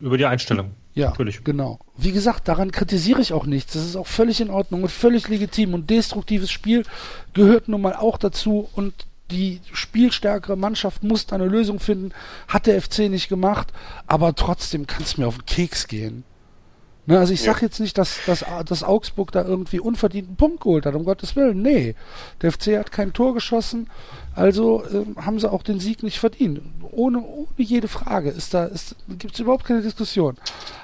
Über 0.00 0.18
die 0.18 0.26
Einstellung. 0.26 0.72
Ja, 0.92 1.10
Natürlich. 1.10 1.44
genau. 1.44 1.78
Wie 1.96 2.12
gesagt, 2.12 2.46
daran 2.46 2.72
kritisiere 2.72 3.22
ich 3.22 3.32
auch 3.32 3.46
nichts. 3.46 3.72
Das 3.72 3.84
ist 3.84 3.96
auch 3.96 4.06
völlig 4.06 4.40
in 4.40 4.50
Ordnung 4.50 4.82
und 4.82 4.90
völlig 4.90 5.28
legitim. 5.28 5.72
Und 5.72 5.88
destruktives 5.88 6.50
Spiel 6.50 6.84
gehört 7.32 7.68
nun 7.68 7.80
mal 7.80 7.94
auch 7.94 8.18
dazu. 8.18 8.68
Und 8.74 8.92
die 9.30 9.60
spielstärkere 9.72 10.56
Mannschaft 10.56 11.02
muss 11.02 11.32
eine 11.32 11.46
Lösung 11.46 11.80
finden. 11.80 12.12
Hat 12.48 12.66
der 12.66 12.82
FC 12.82 13.08
nicht 13.08 13.28
gemacht, 13.30 13.72
aber 14.06 14.34
trotzdem 14.34 14.86
kann 14.86 15.02
es 15.04 15.16
mir 15.16 15.26
auf 15.26 15.38
den 15.38 15.46
Keks 15.46 15.88
gehen. 15.88 16.24
Ne, 17.10 17.18
also 17.18 17.32
ich 17.32 17.42
sage 17.42 17.62
jetzt 17.62 17.80
nicht, 17.80 17.98
dass, 17.98 18.20
dass, 18.24 18.44
dass 18.64 18.84
Augsburg 18.84 19.32
da 19.32 19.42
irgendwie 19.42 19.80
unverdienten 19.80 20.36
Punkt 20.36 20.60
geholt 20.60 20.86
hat, 20.86 20.94
um 20.94 21.04
Gottes 21.04 21.34
Willen. 21.34 21.60
Nee, 21.60 21.96
der 22.40 22.52
FC 22.52 22.78
hat 22.78 22.92
kein 22.92 23.12
Tor 23.12 23.34
geschossen, 23.34 23.90
also 24.36 24.84
ähm, 24.92 25.16
haben 25.16 25.40
sie 25.40 25.50
auch 25.50 25.64
den 25.64 25.80
Sieg 25.80 26.04
nicht 26.04 26.20
verdient. 26.20 26.60
Ohne, 26.92 27.20
ohne 27.20 27.48
jede 27.56 27.88
Frage 27.88 28.30
ist 28.30 28.54
da, 28.54 28.64
ist, 28.64 28.94
gibt 29.08 29.34
es 29.34 29.40
überhaupt 29.40 29.64
keine 29.64 29.82
Diskussion. 29.82 30.36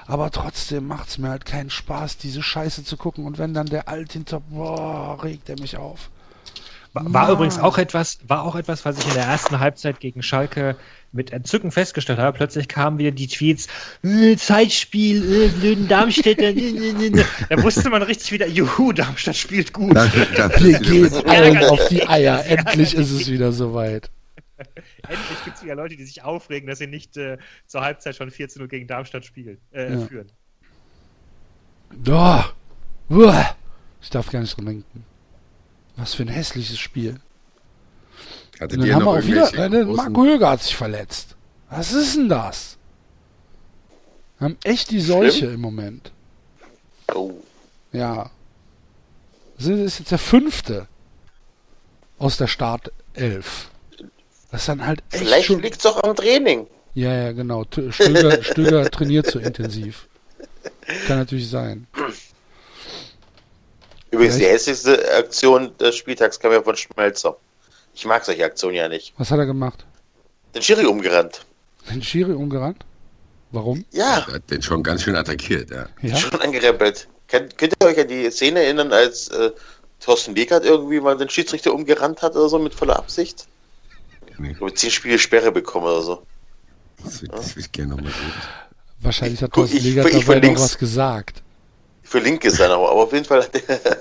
Aber 0.05 0.29
trotzdem 0.29 0.85
macht 0.87 1.07
es 1.07 1.17
mir 1.17 1.29
halt 1.29 1.45
keinen 1.45 1.69
Spaß, 1.69 2.17
diese 2.17 2.43
Scheiße 2.43 2.83
zu 2.83 2.97
gucken. 2.97 3.25
Und 3.25 3.37
wenn 3.37 3.53
dann 3.53 3.67
der 3.67 3.87
Alt 3.87 4.11
hinter, 4.11 4.41
boah, 4.41 5.23
regt 5.23 5.47
er 5.47 5.57
mich 5.61 5.77
auf. 5.77 6.09
War, 7.05 7.25
Mann. 7.25 7.31
übrigens 7.33 7.59
auch 7.59 7.77
etwas, 7.77 8.19
war 8.27 8.43
auch 8.43 8.55
etwas, 8.55 8.85
was 8.85 8.97
ich 8.99 9.07
in 9.07 9.13
der 9.13 9.23
ersten 9.23 9.59
Halbzeit 9.59 9.99
gegen 9.99 10.21
Schalke 10.23 10.75
mit 11.11 11.31
Entzücken 11.31 11.71
festgestellt 11.71 12.19
habe. 12.19 12.35
Plötzlich 12.37 12.67
kamen 12.67 12.97
wieder 12.97 13.11
die 13.11 13.27
Tweets, 13.27 13.67
äh, 14.03 14.35
Zeitspiel, 14.35 15.45
äh, 15.45 15.47
blöden 15.49 15.87
Darmstädter. 15.87 16.43
äh, 16.43 16.51
äh, 16.51 17.07
äh. 17.19 17.23
Da 17.49 17.63
wusste 17.63 17.89
man 17.89 18.01
richtig 18.03 18.31
wieder, 18.31 18.47
juhu, 18.47 18.91
Darmstadt 18.91 19.35
spielt 19.35 19.73
gut. 19.73 19.95
Wir 20.59 20.79
gehen 20.79 21.13
allen 21.27 21.57
auf 21.65 21.87
die 21.87 22.07
Eier. 22.07 22.45
Endlich 22.45 22.93
ist 22.93 23.11
es 23.11 23.29
wieder 23.31 23.51
soweit. 23.51 24.09
Endlich 25.07 25.43
gibt 25.45 25.57
es 25.57 25.63
wieder 25.63 25.75
Leute, 25.75 25.95
die 25.95 26.03
sich 26.03 26.23
aufregen, 26.23 26.67
dass 26.67 26.79
sie 26.79 26.87
nicht 26.87 27.15
äh, 27.17 27.37
zur 27.67 27.81
Halbzeit 27.81 28.15
schon 28.15 28.31
14 28.31 28.67
gegen 28.67 28.87
Darmstadt 28.87 29.23
spielen, 29.25 29.59
äh, 29.71 29.93
Ja. 29.93 29.99
führen. 30.07 30.31
Uah. 33.09 33.55
Ich 34.01 34.09
darf 34.09 34.29
gar 34.29 34.41
nicht 34.41 34.55
dran 34.57 34.65
denken. 34.65 35.05
Was 35.97 36.13
für 36.13 36.23
ein 36.23 36.29
hässliches 36.29 36.79
Spiel. 36.79 37.19
Hattet 38.59 38.79
Und 38.79 38.87
dann 38.87 38.95
haben 38.95 39.05
wir 39.05 39.11
auch 39.11 39.23
wieder, 39.23 39.47
großen- 39.51 39.95
Marco 39.95 40.23
Höger 40.23 40.49
hat 40.49 40.63
sich 40.63 40.75
verletzt. 40.75 41.35
Was 41.69 41.91
ist 41.91 42.15
denn 42.15 42.29
das? 42.29 42.77
Wir 44.39 44.45
haben 44.45 44.57
echt 44.63 44.89
die 44.91 45.01
Seuche 45.01 45.47
im 45.47 45.61
Moment. 45.61 46.11
Oh. 47.13 47.33
Ja. 47.91 48.29
Das 49.57 49.65
ist 49.67 49.99
jetzt 49.99 50.11
der 50.11 50.17
fünfte. 50.19 50.87
aus 52.19 52.37
der 52.37 52.47
Startelf. 52.47 53.69
Das 54.51 54.61
ist 54.61 54.69
dann 54.69 54.85
halt 54.85 55.03
echt 55.11 55.23
Vielleicht 55.23 55.45
schon... 55.47 55.61
liegt 55.61 55.79
es 55.79 55.85
auch 55.85 56.01
am 56.03 56.15
Training. 56.15 56.67
Ja, 56.93 57.13
ja, 57.13 57.31
genau. 57.31 57.63
Stöger, 57.89 58.41
Stöger 58.43 58.89
trainiert 58.89 59.27
zu 59.27 59.39
intensiv. 59.39 60.07
Kann 61.07 61.17
natürlich 61.19 61.49
sein. 61.49 61.85
Übrigens, 64.11 64.35
die 64.35 64.41
Vielleicht- 64.41 64.53
hässlichste 64.67 65.13
Aktion 65.17 65.75
des 65.77 65.95
Spieltags 65.95 66.39
kam 66.39 66.51
ja 66.53 66.61
von 66.61 66.75
Schmelzer. 66.75 67.37
Ich 67.93 68.05
mag 68.05 68.23
solche 68.23 68.45
Aktionen 68.45 68.75
ja 68.75 68.87
nicht. 68.87 69.13
Was 69.17 69.31
hat 69.31 69.39
er 69.39 69.45
gemacht? 69.45 69.85
Den 70.55 70.61
Schiri 70.61 70.85
umgerannt. 70.85 71.45
Den 71.89 72.01
Schiri 72.01 72.33
umgerannt? 72.33 72.85
Warum? 73.51 73.85
Ja, 73.91 74.21
Der 74.27 74.35
hat 74.35 74.51
den 74.51 74.61
schon 74.61 74.83
ganz 74.83 75.03
schön 75.03 75.15
attackiert, 75.15 75.69
ja. 75.71 75.87
Ja. 76.01 76.15
schon 76.17 76.39
angerempelt. 76.41 77.07
Könnt, 77.27 77.57
könnt 77.57 77.73
ihr 77.81 77.87
euch 77.87 77.99
an 77.99 78.07
die 78.07 78.29
Szene 78.31 78.61
erinnern, 78.63 78.91
als 78.93 79.29
äh, 79.29 79.51
Thorsten 79.99 80.35
Legert 80.35 80.63
irgendwie 80.65 80.99
mal 80.99 81.17
den 81.17 81.29
Schiedsrichter 81.29 81.73
umgerannt 81.73 82.21
hat 82.21 82.35
oder 82.35 82.49
so 82.49 82.59
mit 82.59 82.73
voller 82.73 82.97
Absicht? 82.97 83.45
Nee, 84.37 84.51
Über 84.51 84.73
zehn 84.75 84.91
Spiele 84.91 85.17
Sperre 85.17 85.51
bekommen 85.51 85.85
oder 85.87 86.01
so. 86.01 86.23
das 87.03 87.21
würde 87.21 87.33
würd 87.37 87.57
ich 87.57 87.71
gerne 87.71 87.95
nochmal 87.95 88.11
sehen. 88.11 88.33
Wahrscheinlich 89.01 89.41
hat 89.41 89.51
Thorsten 89.53 89.77
ich- 89.77 89.83
Legert 89.83 90.05
ich 90.13 90.25
dabei 90.25 90.39
noch 90.47 90.59
was 90.59 90.77
gesagt. 90.77 91.41
Ich 92.07 92.11
verlinke 92.11 92.47
es 92.47 92.55
dann 92.55 92.71
auch, 92.71 92.89
aber 92.89 93.03
auf 93.03 93.11
jeden 93.11 93.25
Fall 93.25 93.43
hat 93.43 93.53
der, 93.53 93.97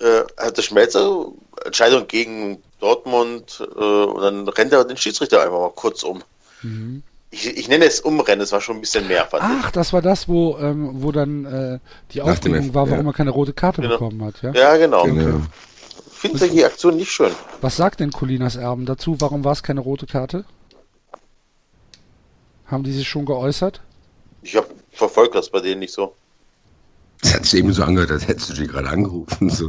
äh, 0.22 0.24
hat 0.38 0.56
der 0.56 0.62
Schmelzer 0.62 1.26
Entscheidung 1.62 2.06
gegen 2.06 2.62
Dortmund 2.80 3.60
äh, 3.76 3.82
und 3.82 4.22
dann 4.22 4.48
rennt 4.48 4.72
er 4.72 4.86
den 4.86 4.96
Schiedsrichter 4.96 5.42
einfach 5.42 5.58
mal 5.58 5.72
kurz 5.74 6.02
um. 6.04 6.22
Mhm. 6.62 7.02
Ich, 7.30 7.46
ich 7.54 7.68
nenne 7.68 7.84
es 7.84 8.00
Umrennen, 8.00 8.40
es 8.40 8.50
war 8.50 8.62
schon 8.62 8.78
ein 8.78 8.80
bisschen 8.80 9.06
mehr, 9.08 9.26
fand 9.26 9.44
Ach, 9.44 9.70
das 9.72 9.92
war 9.92 10.00
das, 10.00 10.26
wo, 10.26 10.56
ähm, 10.56 11.02
wo 11.02 11.12
dann 11.12 11.44
äh, 11.44 11.78
die 12.12 12.22
Aufregung 12.22 12.72
war, 12.72 12.88
warum 12.88 13.04
ja. 13.04 13.10
er 13.10 13.14
keine 13.14 13.30
rote 13.30 13.52
Karte 13.52 13.82
Genau. 13.82 13.98
bekommen 13.98 14.24
hat. 14.24 14.40
Ja? 14.40 14.50
ich. 14.52 14.56
Ja, 14.56 14.76
genau. 14.78 15.04
Genau. 15.04 15.42
Ich 16.12 16.18
finde 16.18 16.38
solche 16.38 16.64
Aktionen 16.64 16.96
nicht 16.96 17.12
schön. 17.12 17.32
Was 17.60 17.76
sagt 17.76 18.00
denn 18.00 18.10
Colinas 18.10 18.56
Erben 18.56 18.86
dazu? 18.86 19.16
Warum 19.18 19.44
war 19.44 19.52
es 19.52 19.62
keine 19.62 19.80
rote 19.80 20.06
Karte? 20.06 20.46
Haben 22.64 22.84
die 22.84 22.92
sich 22.92 23.06
schon 23.06 23.26
geäußert? 23.26 23.82
Ich 24.40 24.56
habe 24.56 24.68
verfolgt 24.92 25.34
das 25.34 25.50
bei 25.50 25.60
denen 25.60 25.80
nicht 25.80 25.92
so. 25.92 26.14
Das 27.20 27.34
hat 27.34 27.44
sich 27.44 27.58
eben 27.58 27.72
so 27.72 27.82
angehört, 27.82 28.10
als 28.10 28.28
hättest 28.28 28.50
du 28.50 28.54
die 28.54 28.66
gerade 28.66 28.88
angerufen. 28.88 29.50
So. 29.50 29.68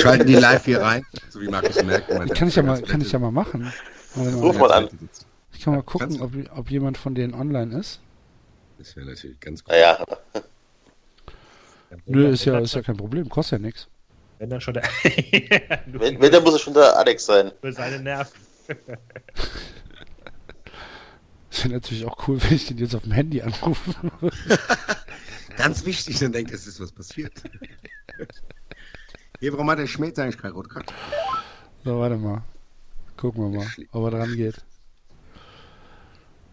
Schalten 0.00 0.26
die 0.26 0.34
live 0.34 0.64
hier 0.64 0.82
rein, 0.82 1.04
so 1.30 1.40
wie 1.40 1.48
Markus 1.48 1.82
merkt. 1.82 2.12
man 2.12 2.28
Kann 2.28 2.48
ich 2.48 2.56
ja 2.56 2.62
mal, 2.62 2.82
kann 2.82 3.00
ich 3.00 3.10
ja 3.10 3.18
mal 3.18 3.30
machen. 3.30 3.72
Warte 4.14 4.36
Ruf 4.36 4.58
mal. 4.58 4.72
an. 4.72 4.88
Ich 5.52 5.60
kann 5.60 5.74
mal 5.74 5.82
gucken, 5.82 6.20
ob, 6.20 6.32
ob 6.56 6.70
jemand 6.70 6.98
von 6.98 7.14
denen 7.14 7.34
online 7.34 7.78
ist. 7.78 8.00
Das 8.78 8.94
wäre 8.96 9.06
natürlich 9.06 9.40
ganz 9.40 9.64
gut. 9.64 9.72
Naja, 9.72 10.04
Nö, 12.06 12.28
ist 12.28 12.44
ja, 12.44 12.58
ist 12.58 12.74
ja 12.74 12.82
kein 12.82 12.96
Problem, 12.96 13.28
kostet 13.28 13.60
ja 13.60 13.66
nichts. 13.66 13.88
Wenn 14.38 14.50
dann 14.50 14.60
schon 14.60 14.74
der. 14.74 14.84
wenn, 15.86 16.20
wenn 16.20 16.32
dann 16.32 16.42
muss 16.42 16.54
es 16.54 16.60
schon 16.60 16.74
der 16.74 16.96
Alex 16.96 17.26
sein. 17.26 17.52
für 17.60 17.72
seine 17.72 18.00
Nerven. 18.00 18.38
Das 21.50 21.64
wäre 21.64 21.74
natürlich 21.74 22.04
auch 22.04 22.28
cool, 22.28 22.40
wenn 22.40 22.54
ich 22.54 22.66
den 22.66 22.78
jetzt 22.78 22.94
auf 22.94 23.02
dem 23.02 23.10
Handy 23.10 23.42
anrufe. 23.42 23.94
Ganz 25.56 25.84
wichtig, 25.84 26.18
dann 26.18 26.32
denkt, 26.32 26.52
es 26.52 26.66
ist 26.66 26.80
was 26.80 26.92
passiert. 26.92 27.42
Hier, 29.40 29.52
warum 29.52 29.70
hat 29.70 29.78
der 29.78 29.86
Schmelz 29.86 30.18
eigentlich 30.18 30.38
keine 30.38 30.54
rote 30.54 30.68
Karte? 30.68 30.92
So, 31.84 31.98
warte 31.98 32.16
mal. 32.16 32.42
Gucken 33.16 33.52
wir 33.52 33.58
mal, 33.58 33.66
ob 33.92 34.04
er 34.04 34.10
dran 34.18 34.36
geht. 34.36 34.64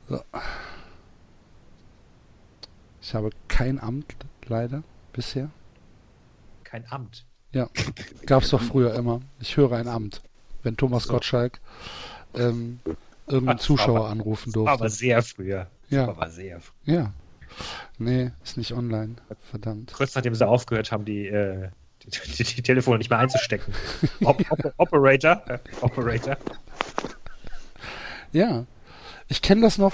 So. 0.08 0.22
Ich 3.02 3.14
habe 3.14 3.30
kein 3.48 3.80
Amt, 3.80 4.16
leider, 4.48 4.84
bisher. 5.14 5.50
Kein 6.64 6.86
Amt. 6.92 7.26
Ja, 7.52 7.70
gab's 8.26 8.50
doch 8.50 8.62
früher 8.62 8.94
immer. 8.96 9.22
Ich 9.40 9.58
höre 9.58 9.74
ein 9.74 9.88
Amt. 9.88 10.22
Wenn 10.64 10.76
Thomas 10.76 11.08
Gottschalk 11.08 11.60
ähm, 12.34 12.80
irgendeinen 13.28 13.60
Zuschauer 13.60 14.10
anrufen 14.10 14.52
Aber 14.56 14.78
durfte. 14.78 14.90
sehr 14.90 15.22
früher. 15.22 15.70
Ja. 15.90 16.08
Aber 16.08 16.30
sehr 16.30 16.60
früh. 16.60 16.74
Ja. 16.94 17.14
Nee, 17.98 18.32
ist 18.44 18.58
nicht 18.58 18.74
online. 18.74 19.16
Verdammt. 19.50 19.94
Kurz 19.94 20.16
nachdem 20.16 20.36
sie 20.36 20.48
aufgehört 20.48 20.92
haben, 20.92 21.06
die, 21.06 21.28
äh, 21.28 21.70
die, 22.04 22.10
die, 22.10 22.44
die 22.44 22.62
Telefone 22.62 22.98
nicht 22.98 23.10
mehr 23.10 23.20
einzustecken. 23.20 23.74
Op 24.24 24.44
Op 24.50 24.74
Operator. 24.78 25.42
Äh, 25.48 25.60
Operator. 25.82 26.38
Ja, 28.32 28.66
ich 29.28 29.42
kenne 29.42 29.62
das 29.62 29.78
noch. 29.78 29.94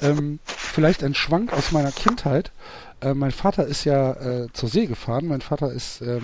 Ähm, 0.00 0.38
vielleicht 0.46 1.04
ein 1.04 1.14
Schwank 1.14 1.52
aus 1.52 1.72
meiner 1.72 1.92
Kindheit. 1.92 2.52
Äh, 3.00 3.14
mein 3.14 3.32
Vater 3.32 3.66
ist 3.66 3.84
ja 3.84 4.12
äh, 4.12 4.48
zur 4.52 4.68
See 4.68 4.86
gefahren. 4.86 5.26
Mein 5.26 5.40
Vater 5.40 5.72
ist 5.72 6.00
ähm, 6.00 6.22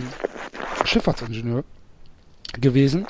Schifffahrtsingenieur 0.84 1.64
gewesen. 2.60 3.06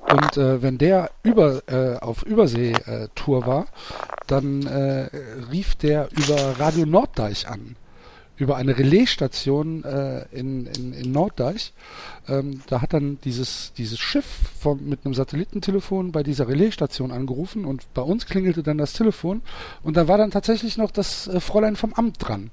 Und 0.00 0.36
äh, 0.36 0.62
wenn 0.62 0.78
der 0.78 1.10
über, 1.22 1.62
äh, 1.68 1.98
auf 1.98 2.22
Übersee-Tour 2.22 3.46
war, 3.46 3.66
dann 4.26 4.66
äh, 4.66 5.08
rief 5.50 5.74
der 5.76 6.08
über 6.12 6.58
Radio 6.58 6.86
Norddeich 6.86 7.48
an. 7.48 7.76
Über 8.36 8.56
eine 8.56 8.78
Relaisstation 8.78 9.84
äh, 9.84 10.24
in, 10.32 10.66
in, 10.66 10.94
in 10.94 11.12
Norddeich. 11.12 11.74
Ähm, 12.26 12.62
da 12.68 12.80
hat 12.80 12.94
dann 12.94 13.18
dieses, 13.22 13.74
dieses 13.74 13.98
Schiff 13.98 14.24
vom, 14.58 14.88
mit 14.88 15.04
einem 15.04 15.12
Satellitentelefon 15.12 16.10
bei 16.10 16.22
dieser 16.22 16.48
Relaisstation 16.48 17.12
angerufen 17.12 17.66
und 17.66 17.92
bei 17.92 18.00
uns 18.00 18.24
klingelte 18.24 18.62
dann 18.62 18.78
das 18.78 18.94
Telefon 18.94 19.42
und 19.82 19.98
da 19.98 20.08
war 20.08 20.16
dann 20.16 20.30
tatsächlich 20.30 20.78
noch 20.78 20.90
das 20.90 21.28
äh, 21.28 21.38
Fräulein 21.38 21.76
vom 21.76 21.92
Amt 21.92 22.16
dran 22.18 22.50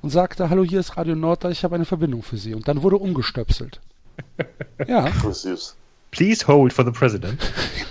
und 0.00 0.10
sagte, 0.10 0.48
hallo, 0.48 0.62
hier 0.62 0.78
ist 0.78 0.96
Radio 0.96 1.16
Norddeich, 1.16 1.58
ich 1.58 1.64
habe 1.64 1.74
eine 1.74 1.86
Verbindung 1.86 2.22
für 2.22 2.36
Sie. 2.36 2.54
Und 2.54 2.68
dann 2.68 2.82
wurde 2.84 2.96
umgestöpselt. 2.96 3.80
ja, 4.86 5.10
süß. 5.10 5.76
Please 6.10 6.46
hold 6.46 6.72
for 6.72 6.84
the 6.84 6.90
president. 6.90 7.40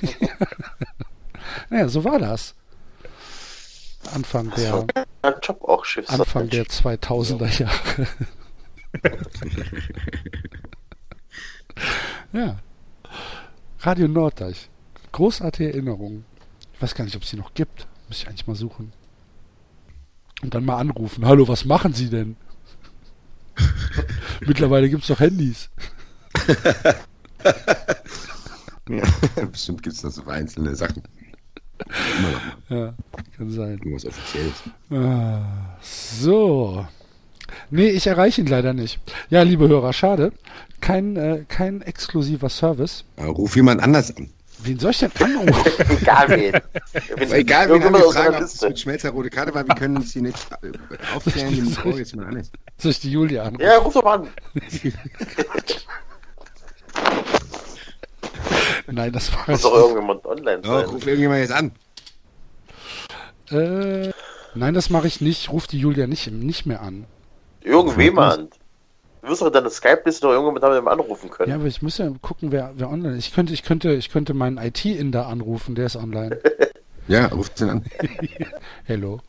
naja, 1.70 1.88
so 1.88 2.04
war 2.04 2.20
das. 2.20 2.56
Anfang 4.14 4.52
der, 4.52 4.86
Mein 5.22 5.34
Job 5.42 5.64
auch 5.64 5.84
Schiffs. 5.86 6.10
Anfang 6.10 6.50
der 6.50 6.66
2000er 6.66 7.60
Jahre. 7.60 8.08
ja. 12.34 12.60
Radio 13.80 14.08
Norddeich. 14.08 14.70
Großartige 15.12 15.70
Erinnerungen. 15.70 16.26
Ich 16.74 16.82
weiß 16.82 16.96
gar 16.96 17.06
nicht, 17.06 17.16
ob 17.16 17.24
es 17.24 17.30
die 17.30 17.38
noch 17.38 17.54
gibt. 17.54 17.88
Muss 18.08 18.20
ich 18.20 18.28
eigentlich 18.28 18.48
mal 18.48 18.56
suchen. 18.56 18.94
Und 20.42 20.54
dann 20.54 20.66
mal 20.66 20.78
anrufen. 20.78 21.26
Hallo, 21.26 21.48
was 21.48 21.66
machen 21.66 21.94
Sie 21.94 22.10
denn? 22.10 22.36
Mittlerweile 24.42 24.90
gibt 24.90 25.04
es 25.04 25.08
doch 25.08 25.20
Handys. 25.20 25.70
Ja, 28.90 29.04
bestimmt 29.52 29.84
gibt 29.84 29.96
es 29.96 30.02
da 30.02 30.10
so 30.10 30.26
einzelne 30.28 30.76
Sachen. 30.76 31.02
Immer 32.20 32.32
noch 32.32 32.70
mal. 32.70 32.78
Ja, 32.78 32.94
kann 33.36 33.52
sein. 33.52 33.72
Irgendwas 33.72 34.06
Offizielles. 34.06 34.54
Ah, 34.92 35.78
so. 35.82 36.86
Nee, 37.70 37.90
ich 37.90 38.08
erreiche 38.08 38.42
ihn 38.42 38.48
leider 38.48 38.74
nicht. 38.74 39.00
Ja, 39.30 39.42
liebe 39.42 39.68
Hörer, 39.68 39.92
schade. 39.92 40.32
Kein, 40.82 41.16
äh, 41.16 41.46
kein 41.48 41.82
exklusiver 41.82 42.50
Service. 42.50 43.06
Aber 43.18 43.30
ruf 43.30 43.56
jemand 43.56 43.82
anders 43.82 44.16
an. 44.16 44.30
Wen 44.60 44.80
soll 44.80 44.92
ich 44.92 45.00
denn 45.00 45.12
anrufen? 45.20 45.86
Egal 46.02 46.30
wen. 46.30 46.54
Egal, 47.32 47.70
wir 47.70 47.84
haben 47.84 47.94
die 47.94 48.14
Frage, 48.14 48.38
ob 48.38 48.42
es 48.42 48.62
mit 48.62 48.80
Schmelzer 48.80 49.10
rote 49.10 49.30
Karte 49.30 49.54
war. 49.54 49.68
Wir 49.68 49.76
können 49.76 49.98
uns 49.98 50.14
hier 50.14 50.22
nicht 50.22 50.38
äh, 50.62 50.72
aufklären, 51.14 51.76
jetzt 51.98 52.16
mal 52.16 52.28
an 52.28 52.38
ist. 52.38 52.54
Soll 52.78 52.92
ich 52.92 53.00
die 53.02 53.12
Julia 53.12 53.44
anrufen? 53.44 53.64
Ja, 53.64 53.78
ruf 53.78 53.94
doch 53.94 54.04
mal 54.04 54.20
an. 54.20 54.28
Nein, 58.88 59.12
das 59.12 59.34
war 59.34 59.50
Muss 59.50 59.62
doch 59.62 59.74
irgendjemand 59.76 60.26
online 60.26 60.62
Ja, 60.64 60.80
sein. 60.82 60.86
ruf 60.90 61.06
irgendjemand 61.08 61.40
jetzt 61.42 61.52
an. 61.54 61.72
Äh, 63.52 64.12
nein, 64.54 64.74
das 64.74 64.90
mache 64.90 65.08
ich 65.08 65.22
nicht. 65.22 65.52
Ruf 65.52 65.68
die 65.68 65.80
Julia 65.80 66.08
nicht, 66.08 66.32
nicht 66.32 66.66
mehr 66.66 66.82
an. 66.82 67.06
Irgendwem 67.62 68.18
an. 68.20 68.50
Du 69.22 69.30
wirst 69.30 69.42
doch 69.42 69.50
deine 69.50 69.72
Skype-Liste 69.72 70.22
doch 70.22 70.32
irgendwann 70.34 70.54
mit 70.54 70.62
jemandem 70.64 70.88
anrufen 70.88 71.32
können. 71.32 71.50
Ja, 71.50 71.56
aber 71.56 71.66
ich 71.66 71.82
muss 71.82 71.98
ja 71.98 72.12
gucken, 72.22 72.52
wer, 72.52 72.74
wer 72.76 72.90
online 72.90 73.18
ist. 73.18 73.28
Ich 73.28 73.34
könnte, 73.34 73.54
ich 73.54 73.64
könnte, 73.64 73.92
ich 73.94 74.10
könnte 74.10 74.36
meinen 74.36 74.58
IT-Inder 74.60 75.26
anrufen, 75.28 75.74
der 75.76 75.88
ist 75.88 75.96
online. 75.96 76.40
Ja, 77.08 77.28
ruft 77.28 77.62
ihn 77.62 77.70
an. 77.70 77.86
Hello. 78.86 79.20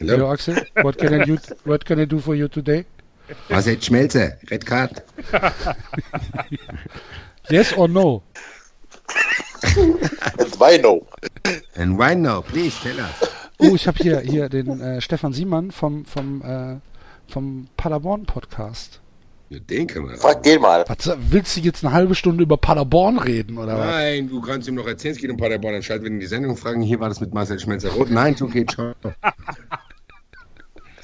Hallo. 0.00 0.12
Hello, 0.12 0.28
Axel. 0.28 0.66
What 0.82 0.98
can 0.98 1.14
I 1.14 1.24
do, 1.24 1.36
what 1.64 1.84
can 1.84 2.00
I 2.00 2.06
do 2.06 2.18
for 2.18 2.34
you 2.34 2.48
today? 2.48 2.84
Was 3.48 3.66
jetzt 3.66 3.84
Schmelzer? 3.84 4.32
Red 4.50 4.66
Card. 4.66 5.00
Yes 7.48 7.72
or 7.76 7.86
no? 7.88 8.22
Und 10.38 10.60
Weino. 10.60 11.06
And 11.76 11.98
why 11.98 12.14
now? 12.14 12.42
Please 12.42 12.76
tell 12.82 12.98
us. 12.98 13.30
Oh, 13.58 13.74
ich 13.74 13.86
habe 13.86 13.98
hier, 13.98 14.20
hier 14.20 14.48
den 14.48 14.80
äh, 14.80 15.00
Stefan 15.00 15.32
Siemann 15.32 15.70
vom, 15.70 16.04
vom, 16.06 16.42
äh, 16.42 16.76
vom 17.30 17.68
Paderborn-Podcast. 17.76 19.00
Ja, 19.50 19.58
den 19.58 19.86
können 19.86 20.08
wir. 20.08 20.16
Frag 20.16 20.42
den 20.44 20.60
mal. 20.60 20.84
Was, 20.86 21.10
willst 21.18 21.56
du 21.56 21.60
jetzt 21.60 21.84
eine 21.84 21.92
halbe 21.92 22.14
Stunde 22.14 22.42
über 22.44 22.56
Paderborn 22.56 23.18
reden, 23.18 23.58
oder 23.58 23.76
was? 23.78 23.86
Nein, 23.86 24.28
du 24.28 24.40
kannst 24.40 24.68
ihm 24.68 24.76
noch 24.76 24.86
erzählen, 24.86 25.14
es 25.14 25.20
geht 25.20 25.30
um 25.30 25.36
Paderborn. 25.36 25.74
Dann 25.74 25.82
schalten 25.82 26.04
wir 26.04 26.10
in 26.10 26.20
die 26.20 26.26
Sendung 26.26 26.52
und 26.52 26.56
fragen, 26.56 26.82
hier 26.82 27.00
war 27.00 27.08
das 27.08 27.20
mit 27.20 27.34
Marcel 27.34 27.58
Schmelzer 27.58 27.90
rot. 27.90 28.10
Nein, 28.10 28.36
okay, 28.40 28.64
ciao. 28.64 28.94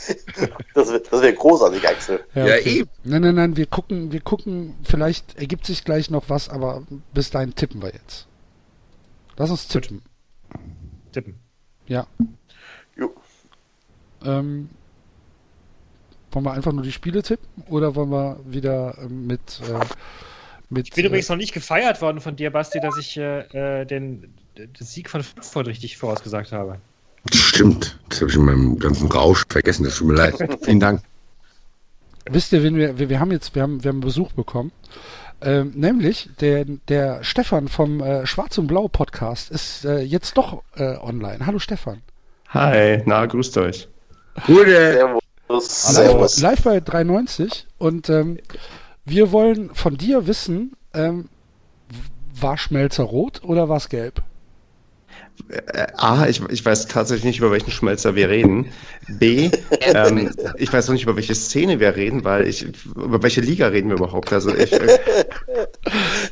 Das 0.75 0.89
wäre 0.91 1.23
wär 1.23 1.33
großartig, 1.33 1.89
Axel. 1.89 2.21
Ja, 2.35 2.59
eben. 2.59 2.89
Nein, 3.05 3.23
nein, 3.23 3.35
nein, 3.35 3.57
wir 3.57 3.67
gucken, 3.67 4.13
wir 4.13 4.21
gucken, 4.21 4.75
vielleicht 4.85 5.37
ergibt 5.39 5.67
sich 5.67 5.85
gleich 5.85 6.11
noch 6.11 6.29
was, 6.29 6.49
aber 6.49 6.83
bis 7.15 7.31
dahin 7.31 7.55
tippen 7.55 7.83
wir 7.83 7.91
jetzt. 7.91 8.27
Lass 9.37 9.51
uns 9.51 9.69
tippen. 9.69 10.03
Tippen. 11.13 11.35
Ja. 11.87 12.07
Jo. 12.97 13.15
Ähm, 14.25 14.71
wollen 16.31 16.45
wir 16.45 16.53
einfach 16.53 16.73
nur 16.73 16.83
die 16.83 16.93
Spiele 16.93 17.23
tippen 17.23 17.65
oder 17.69 17.95
wollen 17.95 18.11
wir 18.11 18.41
wieder 18.45 18.97
ähm, 18.99 19.27
mit, 19.27 19.61
äh, 19.69 19.85
mit 20.69 20.89
Ich 20.89 20.95
bin 20.95 21.05
äh, 21.05 21.09
übrigens 21.09 21.29
noch 21.29 21.37
nicht 21.37 21.53
gefeiert 21.53 22.03
worden 22.03 22.21
von 22.21 22.37
dir, 22.37 22.51
Basti, 22.51 22.81
dass 22.81 22.97
ich 22.99 23.17
äh, 23.17 23.81
äh, 23.81 23.85
den, 23.85 24.35
den 24.57 24.71
Sieg 24.79 25.09
von 25.11 25.23
Frankfurt 25.23 25.67
richtig 25.67 25.97
vorausgesagt 25.97 26.53
habe. 26.53 26.81
Stimmt. 27.33 27.99
Das 28.09 28.21
habe 28.21 28.31
ich 28.31 28.37
in 28.37 28.45
meinem 28.45 28.79
ganzen 28.79 29.11
Rausch 29.11 29.45
vergessen. 29.49 29.85
Das 29.85 29.97
tut 29.97 30.09
mir 30.09 30.15
leid. 30.15 30.37
Vielen 30.63 30.81
Dank. 30.81 31.03
Wisst 32.29 32.53
ihr, 32.53 32.63
wen 32.63 32.77
wir, 32.77 32.99
wir, 32.99 33.09
wir 33.09 33.21
haben 33.21 33.31
jetzt, 33.31 33.55
wir 33.55 33.63
haben, 33.63 33.83
wir 33.85 33.91
haben 33.91 34.01
Besuch 34.01 34.33
bekommen. 34.33 34.73
Ähm, 35.43 35.73
nämlich 35.75 36.31
der, 36.41 36.65
der 36.65 37.23
Stefan 37.23 37.69
vom 37.69 38.01
äh, 38.01 38.27
Schwarz 38.27 38.57
und 38.59 38.67
Blau 38.67 38.89
Podcast 38.89 39.51
ist 39.51 39.85
äh, 39.85 40.01
jetzt 40.01 40.37
doch 40.39 40.63
äh, 40.77 40.97
online. 40.97 41.47
Hallo 41.47 41.59
Stefan. 41.59 42.03
Hi, 42.49 43.03
na, 43.05 43.27
grüßt 43.27 43.59
euch. 43.59 43.89
Gute. 44.47 45.19
Servus. 45.61 46.41
Live, 46.41 46.63
bei 46.63 46.81
390 46.81 47.67
und 47.79 48.09
ähm, 48.09 48.39
wir 49.05 49.31
wollen 49.31 49.75
von 49.75 49.97
dir 49.97 50.27
wissen, 50.27 50.73
ähm, 50.95 51.29
war 52.41 52.59
Schmelzer 52.59 53.05
rot 53.05 53.43
oder 53.45 53.69
war 53.69 53.77
es 53.77 53.89
gelb? 53.89 54.23
A, 55.97 56.27
ich, 56.27 56.43
ich 56.49 56.65
weiß 56.65 56.87
tatsächlich 56.87 57.25
nicht, 57.25 57.39
über 57.39 57.51
welchen 57.51 57.71
Schmelzer 57.71 58.15
wir 58.15 58.29
reden. 58.29 58.67
B, 59.09 59.51
ähm, 59.81 60.31
ich 60.57 60.73
weiß 60.73 60.89
noch 60.89 60.95
nicht, 60.95 61.05
über 61.05 61.17
welche 61.17 61.35
Szene 61.35 61.79
wir 61.79 61.95
reden, 61.95 62.25
weil 62.25 62.49
ich, 62.49 62.67
über 62.95 63.23
welche 63.23 63.41
Liga 63.41 63.69
reden 63.69 63.91
wir 63.91 63.97
überhaupt? 63.97 64.33
Also 64.33 64.55
ich, 64.55 64.73
äh, 64.73 64.99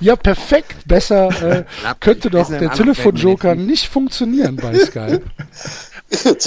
Ja, 0.01 0.17
perfekt. 0.17 0.77
Besser 0.87 1.29
äh, 1.43 1.65
könnte 2.01 2.31
doch 2.31 2.49
der 2.49 2.73
Telefonjoker 2.73 3.55
nicht 3.55 3.89
funktionieren 3.89 4.57
bei 4.57 4.79
Skype. 4.79 5.23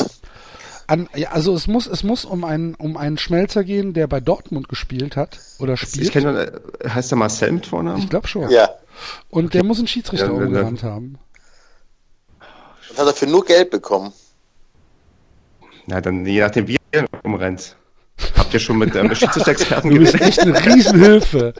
An, 0.87 1.09
ja, 1.15 1.31
also 1.31 1.53
es 1.53 1.67
muss, 1.67 1.85
es 1.85 2.03
muss 2.03 2.23
um 2.23 2.45
einen, 2.45 2.73
um 2.75 2.95
einen 2.95 3.17
Schmelzer 3.17 3.65
gehen, 3.65 3.93
der 3.93 4.07
bei 4.07 4.21
Dortmund 4.21 4.69
gespielt 4.69 5.17
hat 5.17 5.37
oder 5.59 5.73
ich 5.73 5.81
spielt. 5.81 6.11
kenne, 6.13 6.31
nur, 6.31 6.41
äh, 6.41 6.89
heißt 6.89 7.11
der 7.11 7.17
Marcel 7.17 7.51
mit 7.51 7.65
Vornamen? 7.65 7.99
Ich 7.99 8.09
glaube 8.09 8.27
schon. 8.27 8.49
ja. 8.49 8.69
Und 9.29 9.53
der 9.53 9.63
muss 9.63 9.77
einen 9.77 9.87
Schiedsrichter 9.87 10.27
Ja, 10.27 10.31
umgerannt 10.31 10.81
haben. 10.83 11.19
Hat 12.97 13.07
dafür 13.07 13.27
nur 13.27 13.45
Geld 13.45 13.69
bekommen. 13.69 14.11
Na, 15.85 16.01
dann 16.01 16.25
je 16.25 16.41
nachdem, 16.41 16.67
wie 16.67 16.77
ihr 16.91 17.05
umrennt. 17.23 17.75
Habt 18.35 18.53
ihr 18.53 18.59
schon 18.59 18.77
mit 18.77 18.95
ähm, 18.95 19.13
Schiedsrichter-Experten 19.15 19.89
Du 19.89 19.99
bist 19.99 20.19
echt 20.19 20.39
eine 20.39 20.65
Riesenhilfe. 20.65 21.53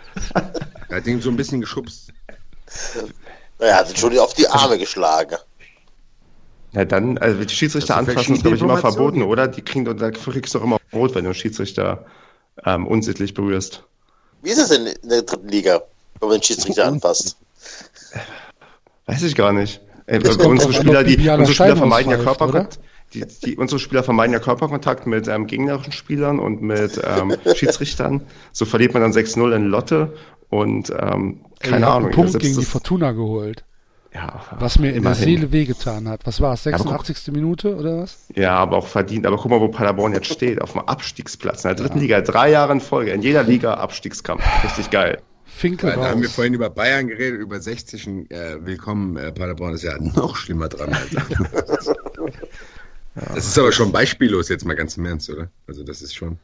Er 0.90 0.98
hat 0.98 1.06
ihn 1.06 1.22
so 1.22 1.30
ein 1.30 1.38
bisschen 1.38 1.62
geschubst. 1.62 2.12
Naja, 3.60 3.76
hat 3.76 3.90
ihn 3.90 3.96
schon 3.96 4.18
auf 4.18 4.34
die 4.34 4.48
Arme 4.48 4.78
geschlagen. 4.78 5.38
Na 6.74 6.84
dann, 6.86 7.18
also 7.20 7.44
die 7.44 7.54
Schiedsrichter 7.54 7.94
Das 7.96 8.04
ist 8.04 8.10
anfassen 8.10 8.36
ist, 8.36 8.42
glaube 8.42 8.58
ich, 8.58 8.62
immer 8.62 8.78
verboten, 8.78 9.22
oder? 9.22 9.48
Die 9.48 9.62
kriegen, 9.62 9.86
dafür 9.86 10.34
kriegst 10.34 10.54
du 10.54 10.60
doch 10.60 10.66
immer 10.66 10.78
rot, 10.92 11.16
wenn 11.16 11.24
du 11.24 11.30
einen 11.30 11.36
Schiedsrichter 11.36 12.06
ähm, 12.66 12.88
unsittlich 12.88 13.34
berührst. 13.34 13.84
Wie 14.42 14.50
ist 14.50 14.58
es 14.58 14.70
denn 14.70 14.88
in 14.88 15.10
der 15.10 15.22
dritten 15.22 15.48
Liga, 15.48 15.82
wenn 16.20 16.30
man 16.30 16.40
den 16.40 16.44
Schiedsrichter 16.44 16.86
anfasst? 16.86 17.38
Weiß 19.06 19.24
ich 19.24 19.36
gar 19.36 19.54
nicht. 19.54 19.82
Äh, 20.08 20.20
unsere 20.46 20.74
Spieler, 20.74 21.04
die, 21.04 21.18
unsere 21.30 21.54
Spieler 21.54 21.76
vermeiden 21.78 22.12
ja 22.12 22.18
Körperkontakt. 22.18 22.80
Die, 23.14 23.24
die, 23.46 23.56
unsere 23.56 23.80
Spieler 23.80 24.04
vermeiden 24.04 24.34
ja 24.34 24.40
Körperkontakt 24.40 25.06
mit 25.08 25.28
ähm, 25.28 25.48
gegnerischen 25.48 25.92
Spielern 25.94 26.40
und 26.40 26.62
mit 26.62 27.00
ähm, 27.06 27.36
Schiedsrichtern. 27.56 28.22
So 28.52 28.66
verliert 28.66 28.94
man 28.94 29.02
dann 29.04 29.12
6-0 29.14 29.56
in 29.56 29.66
Lotte 29.68 30.14
und 30.50 30.90
ähm, 30.90 31.42
Ey, 31.60 31.72
keine 31.72 31.86
habt 31.86 31.96
Ahnung. 31.96 32.06
einen 32.10 32.16
Punkt 32.16 32.40
gegen 32.40 32.58
die 32.60 32.66
Fortuna 32.66 33.12
geholt. 33.14 33.64
ja, 34.14 34.42
Was 34.60 34.78
mir 34.80 34.88
in 34.88 35.04
der 35.04 35.12
immerhin. 35.14 35.24
Seele 35.24 35.52
wehgetan 35.54 36.08
hat. 36.10 36.22
Was 36.26 36.42
war 36.42 36.54
es? 36.54 36.66
aber 36.68 36.78
guck- 36.78 37.06
86. 37.06 37.34
Minute 37.34 37.76
oder 37.78 38.00
was? 38.02 38.28
Ja, 38.36 38.56
aber 38.58 38.78
auch 38.78 38.88
verdient. 38.88 39.26
Aber 39.26 39.38
guck 39.38 39.52
mal, 39.52 39.60
wo 39.62 39.68
Paderborn 39.70 40.14
jetzt 40.14 40.28
steht. 40.32 40.62
Auf 40.62 40.74
dem 40.74 40.82
Abstiegsplatz. 40.82 41.64
In 41.66 41.70
der 41.70 41.76
dritten 41.76 42.00
Liga. 42.00 42.20
Drei 42.22 42.52
Jahre 42.52 42.74
in 42.74 42.82
Folge. 42.82 43.12
In 43.12 43.22
jeder 43.22 43.44
Liga 43.44 43.74
Abstiegskampf. 43.76 44.44
Richtig 44.66 44.90
geil. 44.90 45.20
Finkel 45.58 45.92
Da 45.92 46.10
haben 46.10 46.22
wir 46.22 46.30
vorhin 46.30 46.54
über 46.54 46.70
Bayern 46.70 47.08
geredet, 47.08 47.40
über 47.40 47.60
60. 47.60 48.30
Äh, 48.30 48.64
willkommen, 48.64 49.18
äh, 49.18 49.32
Paderborn 49.32 49.74
ist 49.74 49.84
ja 49.84 49.98
noch 50.00 50.36
schlimmer 50.36 50.70
dran. 50.70 50.94
Alter. 50.94 51.26
Das 53.34 53.48
ist 53.48 53.58
aber 53.58 53.72
schon 53.72 53.92
beispiellos 53.92 54.48
jetzt 54.48 54.64
mal 54.64 54.76
ganz 54.76 54.96
im 54.96 55.06
Ernst, 55.08 55.28
oder? 55.32 55.50
Also 55.66 55.84
das 55.84 56.04
ist 56.04 56.14
schon. 56.14 56.38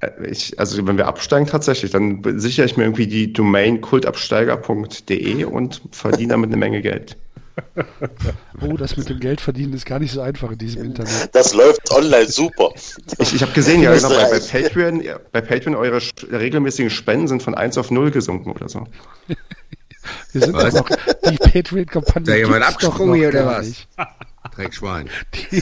Äh, 0.00 0.10
Ich, 0.28 0.58
also 0.58 0.84
wenn 0.84 0.96
wir 0.96 1.06
absteigen 1.06 1.46
tatsächlich, 1.46 1.92
dann 1.92 2.20
sichere 2.40 2.66
ich 2.66 2.76
mir 2.76 2.82
irgendwie 2.82 3.06
die 3.06 3.32
Domain 3.32 3.80
kultabsteiger.de 3.80 5.44
und 5.44 5.82
verdiene 5.92 6.30
damit 6.30 6.48
eine 6.48 6.56
Menge 6.56 6.82
Geld. 6.82 7.16
Oh, 8.60 8.76
das 8.76 8.96
mit 8.96 9.08
dem 9.08 9.20
Geld 9.20 9.40
verdienen 9.40 9.72
ist 9.72 9.86
gar 9.86 9.98
nicht 9.98 10.12
so 10.12 10.20
einfach 10.20 10.50
in 10.50 10.58
diesem 10.58 10.84
Internet. 10.84 11.34
Das 11.34 11.54
läuft 11.54 11.90
online 11.90 12.26
super. 12.28 12.70
Ich, 13.18 13.34
ich 13.34 13.42
habe 13.42 13.52
gesehen, 13.52 13.82
ja, 13.82 13.94
genau, 13.94 14.08
bei, 14.08 14.30
bei. 14.30 14.38
Patreon, 14.40 15.02
bei 15.32 15.40
Patreon 15.40 15.74
eure 15.74 16.00
regelmäßigen 16.30 16.90
Spenden 16.90 17.28
sind 17.28 17.42
von 17.42 17.54
1 17.54 17.78
auf 17.78 17.90
0 17.90 18.10
gesunken 18.10 18.50
oder 18.50 18.68
so. 18.68 18.86
Wir 20.32 20.40
sind 20.40 20.54
Was? 20.54 20.74
doch 20.74 20.88
noch, 20.88 20.96
die 21.30 21.36
Patreon-Kampagne 21.36 22.26
Da 22.26 22.34
jemand 22.36 22.64
abgesprungen 22.64 23.14
hier 23.14 23.28
oder 23.28 23.46
was? 23.46 23.66
nicht. 23.66 23.88
Dreckschwein. 24.54 25.10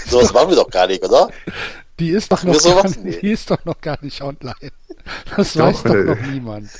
So 0.07 0.21
was 0.21 0.33
machen 0.33 0.51
wir 0.51 0.57
doch 0.57 0.71
gar 0.71 0.87
nicht, 0.87 1.03
oder? 1.05 1.31
die 1.99 2.11
ist 2.11 2.31
doch 2.31 2.43
noch 2.45 2.63
gar? 2.63 2.91
Nee. 3.03 3.19
die 3.23 3.31
ist 3.31 3.51
doch 3.51 3.65
noch 3.65 3.81
gar 3.81 3.99
nicht 4.03 4.21
online. 4.21 4.55
Das 5.37 5.55
Doch, 5.55 5.67
weiß 5.67 5.83
doch 5.85 5.95
äh, 5.95 6.05
noch 6.05 6.21
niemand. 6.21 6.71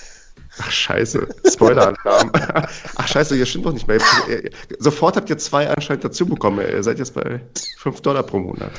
Ach, 0.59 0.71
scheiße. 0.71 1.27
Spoiler-Alarm. 1.53 2.31
Ach, 2.97 3.09
scheiße, 3.09 3.35
hier 3.35 3.47
stimmt 3.47 3.67
doch 3.67 3.73
nicht 3.73 3.89
mehr. 3.89 3.99
Ihr- 4.29 4.51
Sofort 4.79 5.17
habt 5.17 5.29
ihr 5.31 5.39
zwei 5.39 5.69
anscheinend 5.69 6.05
dazu 6.05 6.27
bekommen. 6.27 6.61
Ihr 6.69 6.83
seid 6.83 6.99
jetzt 6.99 7.15
bei 7.15 7.41
5 7.79 8.01
Dollar 8.03 8.23
pro 8.23 8.39
Monat. 8.39 8.71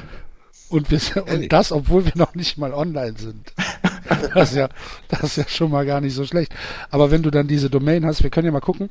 Und, 0.70 0.90
wir, 0.90 1.00
und 1.28 1.52
das, 1.52 1.72
obwohl 1.72 2.06
wir 2.06 2.14
noch 2.16 2.34
nicht 2.34 2.58
mal 2.58 2.74
online 2.74 3.16
sind. 3.18 3.54
Das 4.34 4.52
ist, 4.52 4.58
ja, 4.58 4.70
das 5.08 5.24
ist 5.24 5.38
ja 5.38 5.44
schon 5.48 5.72
mal 5.72 5.86
gar 5.86 6.02
nicht 6.02 6.14
so 6.14 6.26
schlecht. 6.26 6.54
Aber 6.90 7.12
wenn 7.12 7.24
du 7.24 7.32
dann 7.32 7.48
diese 7.48 7.70
Domain 7.70 8.06
hast, 8.06 8.24
wir 8.24 8.30
können 8.30 8.46
ja 8.46 8.52
mal 8.52 8.60
gucken, 8.60 8.90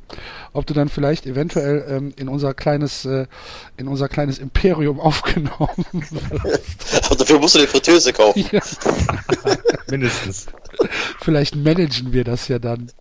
ob 0.53 0.65
du 0.65 0.73
dann 0.73 0.89
vielleicht 0.89 1.25
eventuell 1.25 1.85
ähm, 1.87 2.13
in 2.17 2.27
unser 2.27 2.53
kleines, 2.53 3.05
äh, 3.05 3.27
in 3.77 3.87
unser 3.87 4.07
kleines 4.09 4.39
Imperium 4.39 4.99
aufgenommen 5.05 5.85
wirst. 5.91 7.05
Aber 7.05 7.15
dafür 7.15 7.39
musst 7.39 7.55
du 7.55 7.59
eine 7.59 7.67
Fritteuse 7.67 8.13
kaufen. 8.13 8.45
Ja, 8.51 8.61
Mindestens. 9.89 10.47
vielleicht 11.21 11.55
managen 11.55 12.13
wir 12.13 12.23
das 12.23 12.47
ja 12.47 12.59
dann. 12.59 12.91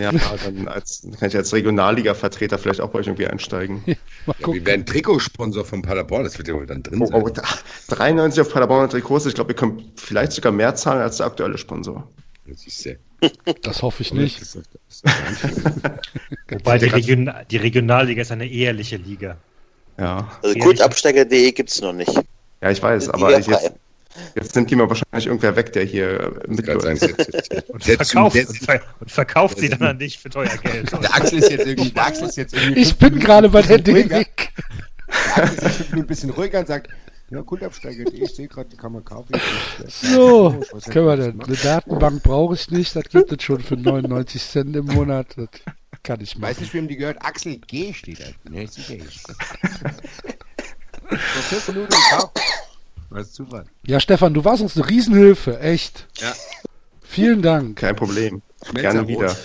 Ja, 0.00 0.12
dann, 0.44 0.68
als, 0.68 1.02
dann 1.02 1.12
kann 1.18 1.28
ich 1.28 1.36
als 1.36 1.52
Regionalliga-Vertreter 1.52 2.58
vielleicht 2.58 2.80
auch 2.80 2.90
bei 2.90 3.00
euch 3.00 3.06
irgendwie 3.06 3.26
einsteigen. 3.26 3.82
Mal 3.86 3.96
Ja, 4.26 4.32
gucken. 4.42 4.54
wir 4.54 4.66
werden 4.66 4.86
Trikotsponsor 4.86 5.64
von 5.64 5.82
Paderborn, 5.82 6.24
das 6.24 6.38
wird 6.38 6.48
ja 6.48 6.54
wohl 6.54 6.66
dann 6.66 6.82
drin 6.82 7.00
Oh, 7.02 7.06
sein. 7.06 7.22
oh, 7.22 7.30
93 7.94 8.40
auf 8.40 8.52
Paderborner 8.52 8.88
Trikots. 8.88 9.26
Ich 9.26 9.34
glaube, 9.34 9.52
ihr 9.52 9.56
könnt 9.56 9.82
vielleicht 9.96 10.32
sogar 10.32 10.52
mehr 10.52 10.74
zahlen 10.74 11.02
als 11.02 11.18
der 11.18 11.26
aktuelle 11.26 11.58
Sponsor. 11.58 12.08
Das 12.46 12.66
ist 12.66 12.78
sehr. 12.78 12.96
Das 13.62 13.82
hoffe 13.82 14.02
ich 14.02 14.14
nicht. 14.14 14.40
Wobei 16.50 16.78
die, 16.78 16.86
Region 16.86 17.30
die 17.50 17.56
Regionalliga 17.56 18.22
ist 18.22 18.32
eine 18.32 18.48
ehrliche 18.50 18.96
Liga. 18.96 19.36
Ja, 19.98 20.28
Also 20.42 20.58
kultabsteiger.de 20.58 21.52
gibt's 21.52 21.80
noch 21.80 21.92
nicht. 21.92 22.12
ja 22.62 22.70
ich 22.70 22.82
weiß, 22.82 23.10
aber 23.10 23.38
ich 23.38 23.46
jetzt. 23.46 23.72
Jetzt 24.34 24.54
nimmt 24.56 24.70
die 24.70 24.76
mir 24.76 24.88
wahrscheinlich 24.88 25.26
irgendwer 25.26 25.56
weg, 25.56 25.72
der 25.72 25.84
hier 25.84 26.32
kann 26.64 26.80
sagen, 26.80 26.98
der, 26.98 27.08
der, 27.08 27.70
Und 27.70 27.86
der, 27.86 27.96
verkauft, 27.96 28.36
der, 28.36 28.48
und, 28.48 28.58
ver 28.58 28.80
und 29.00 29.10
verkauft 29.10 29.58
sie 29.58 29.68
dann 29.68 29.82
an 29.82 29.98
dich 29.98 30.18
für 30.18 30.30
teuer 30.30 30.56
Geld. 30.62 30.92
der 31.02 31.14
Axel 31.14 31.38
ist 31.38 31.50
jetzt 31.50 31.66
irgendwie, 31.66 31.90
der 31.90 32.06
Axel 32.06 32.28
ist 32.28 32.36
jetzt 32.36 32.54
irgendwie 32.54 32.80
Ich 32.80 32.96
bin 32.96 33.18
gerade 33.18 33.48
bei 33.48 33.62
der. 33.62 33.78
Dynamik. 33.78 34.52
Der 35.36 35.44
Axel 35.44 35.70
ist 35.70 35.92
ein 35.92 36.06
bisschen 36.06 36.30
ruhiger 36.30 36.60
und 36.60 36.66
sagt, 36.66 36.88
ja, 37.30 37.42
Kultabsteiger.de, 37.42 38.24
ich 38.24 38.34
sehe 38.34 38.48
gerade, 38.48 38.70
die 38.70 38.76
kann 38.76 38.92
man 38.92 39.04
kaufen. 39.04 39.38
So, 39.86 40.60
Was 40.72 40.84
können 40.84 41.06
wir 41.06 41.16
denn? 41.16 41.40
Eine 41.42 41.56
Datenbank 41.56 42.22
brauche 42.22 42.54
ich 42.54 42.70
nicht, 42.70 42.96
das 42.96 43.04
gibt 43.04 43.30
es 43.30 43.42
schon 43.42 43.60
für 43.60 43.76
99 43.76 44.42
Cent 44.42 44.74
im 44.74 44.86
Monat. 44.86 45.26
Das 45.36 45.48
kann 46.02 46.20
ich 46.22 46.36
Weiß 46.36 46.40
machen. 46.40 46.62
nicht, 46.62 46.74
wem 46.74 46.88
die 46.88 46.96
gehört. 46.96 47.18
Axel 47.20 47.58
G 47.58 47.92
steht 47.92 48.20
da. 48.20 48.24
Ne, 48.50 48.64
ist 48.64 48.76
G. 48.86 48.98
Vor 51.08 51.18
fünf 51.18 51.68
Minuten 51.68 51.90
gekauft. 51.90 52.40
Was 53.10 53.32
Zufall. 53.32 53.64
Ja, 53.86 54.00
Stefan, 54.00 54.34
du 54.34 54.44
warst 54.44 54.62
uns 54.62 54.76
eine 54.76 54.88
Riesenhilfe, 54.88 55.58
echt. 55.60 56.06
Ja. 56.18 56.32
Vielen 57.02 57.40
Dank. 57.42 57.78
Kein 57.78 57.96
Problem. 57.96 58.42
Schmelzer 58.66 58.80
Gerne 58.92 59.00
rot. 59.00 59.08
wieder. 59.08 59.36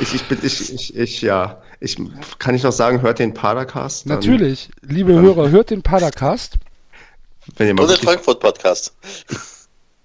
ich, 0.00 0.14
ich 0.14 0.22
bin, 0.24 0.38
ich, 0.42 0.72
ich, 0.74 0.96
ich, 0.96 1.22
ja. 1.22 1.62
Ich, 1.80 1.96
kann 2.38 2.54
ich 2.54 2.62
noch 2.62 2.72
sagen, 2.72 3.02
hört 3.02 3.18
den 3.18 3.34
Padercast? 3.34 4.08
Dann- 4.08 4.16
Natürlich, 4.16 4.70
liebe 4.82 5.12
Hörer, 5.14 5.50
hört 5.50 5.70
den 5.70 5.82
Padercast. 5.82 6.54
Wenn 7.56 7.68
ihr 7.68 7.74
mal 7.74 7.82
Und 7.84 7.90
den 7.90 7.98
Frankfurt-Podcast. 7.98 8.94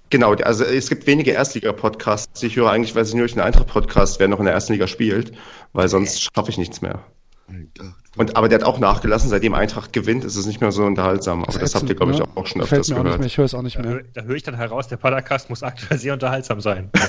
genau, 0.10 0.34
also 0.34 0.64
es 0.64 0.90
gibt 0.90 1.06
wenige 1.08 1.32
Erstliga-Podcasts. 1.32 2.42
Ich 2.44 2.56
höre 2.56 2.72
eigentlich, 2.72 2.96
weiß 2.96 3.10
ich 3.10 3.14
nur, 3.14 3.22
durch 3.22 3.34
den 3.34 3.42
Eintracht-Podcast, 3.42 4.20
wer 4.20 4.28
noch 4.28 4.40
in 4.40 4.46
der 4.46 4.54
ersten 4.54 4.74
Liga 4.74 4.88
spielt, 4.88 5.34
weil 5.74 5.88
sonst 5.88 6.22
schaffe 6.22 6.50
ich 6.50 6.58
nichts 6.58 6.82
mehr. 6.82 7.04
Eintracht. 7.48 7.96
Und, 8.18 8.36
aber 8.36 8.50
der 8.50 8.60
hat 8.60 8.66
auch 8.66 8.80
nachgelassen, 8.80 9.30
seitdem 9.30 9.54
Eintracht 9.54 9.94
gewinnt, 9.94 10.26
ist 10.26 10.36
es 10.36 10.46
nicht 10.46 10.60
mehr 10.60 10.72
so 10.72 10.84
unterhaltsam. 10.84 11.44
Aber 11.46 11.60
das, 11.60 11.76
habt 11.76 11.88
ihr, 11.88 11.96
glaube 11.96 12.14
ich, 12.14 12.20
ne? 12.20 12.26
auch 12.36 12.48
schon 12.48 12.62
öfters 12.62 12.90
mir 12.90 12.96
auch 12.96 13.04
nicht 13.04 13.04
gehört. 13.04 13.20
mehr, 13.20 13.28
ich 13.28 13.38
höre 13.38 13.46
es 13.46 13.54
auch 13.54 13.62
nicht 13.62 13.78
Da, 13.78 13.82
mehr. 13.84 14.02
da 14.14 14.22
höre 14.24 14.36
ich 14.36 14.44
dann 14.44 14.56
heraus, 14.56 14.88
der 14.88 14.98
Podcast 14.98 15.50
muss 15.50 15.62
aktuell 15.64 16.00
sehr 16.00 16.14
unterhaltsam 16.14 16.60
sein. 16.62 16.90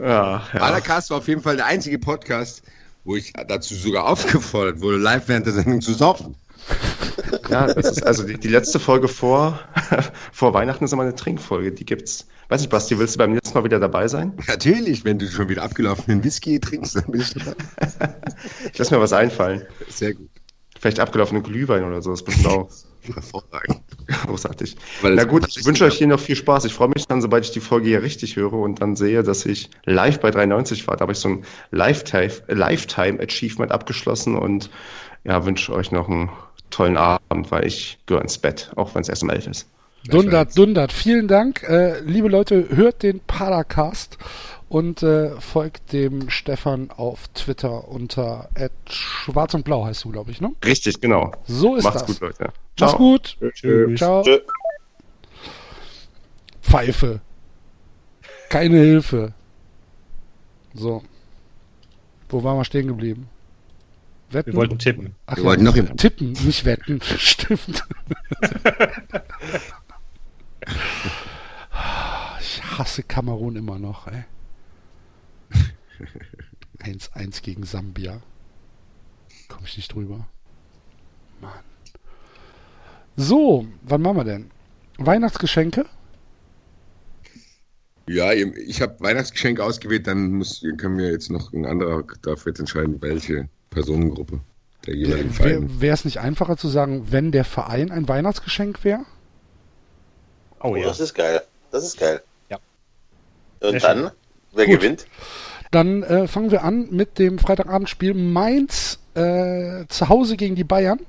Ja, 0.00 0.42
ja. 0.52 0.60
War 0.60 1.16
auf 1.16 1.28
jeden 1.28 1.42
Fall 1.42 1.54
der 1.56 1.66
einzige 1.66 1.96
Podcast, 1.98 2.62
wo 3.04 3.14
ich 3.14 3.32
dazu 3.46 3.74
sogar 3.74 4.06
aufgefordert 4.08 4.80
wurde, 4.80 4.96
live 4.96 5.28
während 5.28 5.46
der 5.46 5.52
Sendung 5.52 5.80
zu 5.80 5.92
saufen. 5.94 6.34
Ja 7.48 7.72
das 7.72 7.90
ist 7.92 8.06
also 8.06 8.24
die, 8.24 8.38
die 8.38 8.48
letzte 8.48 8.78
Folge 8.78 9.08
vor, 9.08 9.58
vor 10.32 10.54
Weihnachten 10.54 10.84
ist 10.84 10.92
immer 10.92 11.02
eine 11.02 11.14
Trinkfolge. 11.14 11.72
Die 11.72 11.84
gibt's. 11.84 12.26
Weiß 12.48 12.60
nicht, 12.60 12.70
Basti, 12.70 12.98
willst 12.98 13.14
du 13.14 13.18
beim 13.18 13.34
letzten 13.34 13.56
Mal 13.56 13.64
wieder 13.64 13.80
dabei 13.80 14.08
sein? 14.08 14.34
Natürlich, 14.46 15.04
wenn 15.04 15.18
du 15.18 15.26
schon 15.26 15.48
wieder 15.48 15.62
abgelaufenen 15.62 16.22
Whisky 16.22 16.60
trinkst, 16.60 16.96
dann 16.96 17.06
bin 17.06 17.22
ich 17.22 17.32
dabei. 17.32 17.54
Ich 18.72 18.78
lass 18.78 18.90
mir 18.90 19.00
was 19.00 19.12
einfallen. 19.12 19.62
Sehr 19.88 20.14
gut. 20.14 20.28
Vielleicht 20.78 21.00
abgelaufene 21.00 21.42
Glühwein 21.42 21.84
oder 21.84 22.02
so. 22.02 22.10
Das 22.10 22.22
bestimmt 22.22 22.48
auch 22.48 22.68
Hervorragend. 23.14 23.80
großartig. 24.26 24.76
Weil 25.00 25.14
Na 25.14 25.24
gut, 25.24 25.46
ich 25.48 25.64
wünsche 25.64 25.84
euch 25.84 25.98
hier 25.98 26.06
noch 26.06 26.20
viel 26.20 26.36
Spaß. 26.36 26.64
Ich 26.66 26.74
freue 26.74 26.88
mich 26.88 27.06
dann, 27.06 27.20
sobald 27.20 27.44
ich 27.44 27.50
die 27.50 27.60
Folge 27.60 27.88
hier 27.88 28.02
richtig 28.02 28.36
höre 28.36 28.52
und 28.52 28.80
dann 28.80 28.96
sehe, 28.96 29.22
dass 29.22 29.44
ich 29.44 29.70
live 29.84 30.20
bei 30.20 30.30
93 30.30 30.86
war. 30.86 30.96
Da 30.96 31.02
habe 31.02 31.12
ich 31.12 31.18
so 31.18 31.28
ein 31.28 31.44
Lifetime, 31.70 32.32
Lifetime 32.48 33.20
Achievement 33.20 33.72
abgeschlossen 33.72 34.36
und 34.36 34.70
ja, 35.24 35.44
wünsche 35.44 35.72
euch 35.72 35.90
noch 35.90 36.08
einen 36.08 36.30
tollen 36.72 36.96
Abend, 36.96 37.50
weil 37.50 37.66
ich 37.66 37.98
gehöre 38.06 38.22
ins 38.22 38.38
Bett, 38.38 38.72
auch 38.76 38.94
wenn 38.94 39.02
es 39.02 39.08
erst 39.08 39.22
um 39.22 39.30
11 39.30 39.46
ist. 39.46 39.68
Dundert, 40.04 40.58
dundert. 40.58 40.92
Vielen 40.92 41.28
Dank. 41.28 41.62
Äh, 41.62 42.00
liebe 42.00 42.28
Leute, 42.28 42.68
hört 42.70 43.04
den 43.04 43.20
Paracast 43.20 44.18
und 44.68 45.02
äh, 45.02 45.38
folgt 45.40 45.92
dem 45.92 46.28
Stefan 46.28 46.90
auf 46.90 47.28
Twitter 47.34 47.88
unter 47.88 48.48
schwarz 48.88 49.54
und 49.54 49.64
blau 49.64 49.84
heißt 49.84 50.04
du, 50.04 50.10
glaube 50.10 50.30
ich, 50.32 50.40
ne? 50.40 50.52
Richtig, 50.64 51.00
genau. 51.00 51.30
So 51.46 51.76
ist 51.76 51.84
Macht's 51.84 52.00
das. 52.00 52.06
gut, 52.06 52.20
Leute. 52.20 52.52
Mach's 52.80 52.94
gut. 52.94 53.36
Tschüss. 53.52 53.98
Ciao. 53.98 54.22
Tschö. 54.22 54.40
Pfeife. 56.62 57.20
Keine 58.48 58.78
Hilfe. 58.78 59.34
So. 60.74 61.02
Wo 62.28 62.42
waren 62.42 62.56
wir 62.56 62.64
stehen 62.64 62.86
geblieben? 62.86 63.28
Wetten? 64.32 64.52
Wir 64.52 64.56
wollten 64.56 64.78
tippen. 64.78 65.14
Ach 65.26 65.36
Wir 65.36 65.44
wollten 65.44 65.64
noch 65.64 65.74
jemanden. 65.76 65.96
tippen, 65.98 66.32
nicht 66.32 66.64
wetten. 66.64 67.00
Stimmt. 67.18 67.84
ich 72.40 72.62
hasse 72.78 73.02
Kamerun 73.02 73.56
immer 73.56 73.78
noch, 73.78 74.06
ey. 74.08 74.24
1-1 76.80 77.42
gegen 77.42 77.64
Sambia. 77.64 78.20
Komm 79.48 79.64
ich 79.64 79.76
nicht 79.76 79.94
drüber. 79.94 80.28
Mann. 81.40 81.52
So, 83.16 83.66
wann 83.82 84.02
machen 84.02 84.16
wir 84.16 84.24
denn? 84.24 84.50
Weihnachtsgeschenke? 84.98 85.84
Ja, 88.08 88.32
ich 88.32 88.82
habe 88.82 88.98
Weihnachtsgeschenke 89.00 89.62
ausgewählt, 89.62 90.06
dann 90.06 90.32
muss, 90.32 90.64
können 90.76 90.98
wir 90.98 91.10
jetzt 91.10 91.30
noch 91.30 91.52
ein 91.52 91.64
anderer 91.66 92.02
jetzt 92.02 92.58
entscheiden, 92.58 93.00
welche 93.00 93.48
Personengruppe 93.72 94.40
der 94.86 94.94
jeweiligen 94.96 95.30
Verein. 95.32 95.80
Wäre 95.80 95.94
es 95.94 96.04
nicht 96.04 96.18
einfacher 96.20 96.56
zu 96.56 96.68
sagen, 96.68 97.08
wenn 97.10 97.32
der 97.32 97.44
Verein 97.44 97.90
ein 97.90 98.08
Weihnachtsgeschenk 98.08 98.84
wäre? 98.84 99.00
Oh 100.60 100.70
Oh, 100.70 100.76
ja. 100.76 100.86
das 100.86 101.00
ist 101.00 101.14
geil. 101.14 101.42
Das 101.70 101.84
ist 101.84 101.98
geil. 101.98 102.22
Ja. 102.50 102.58
Und 103.60 103.70
Sehr 103.70 103.80
dann, 103.80 104.10
wer 104.52 104.66
Gut. 104.66 104.80
gewinnt? 104.80 105.06
Dann 105.70 106.02
äh, 106.02 106.28
fangen 106.28 106.50
wir 106.50 106.62
an 106.64 106.88
mit 106.90 107.18
dem 107.18 107.38
Freitagabendspiel 107.38 108.14
Mainz 108.14 108.98
äh, 109.14 109.86
zu 109.88 110.08
Hause 110.08 110.36
gegen 110.36 110.54
die 110.54 110.64
Bayern. 110.64 111.00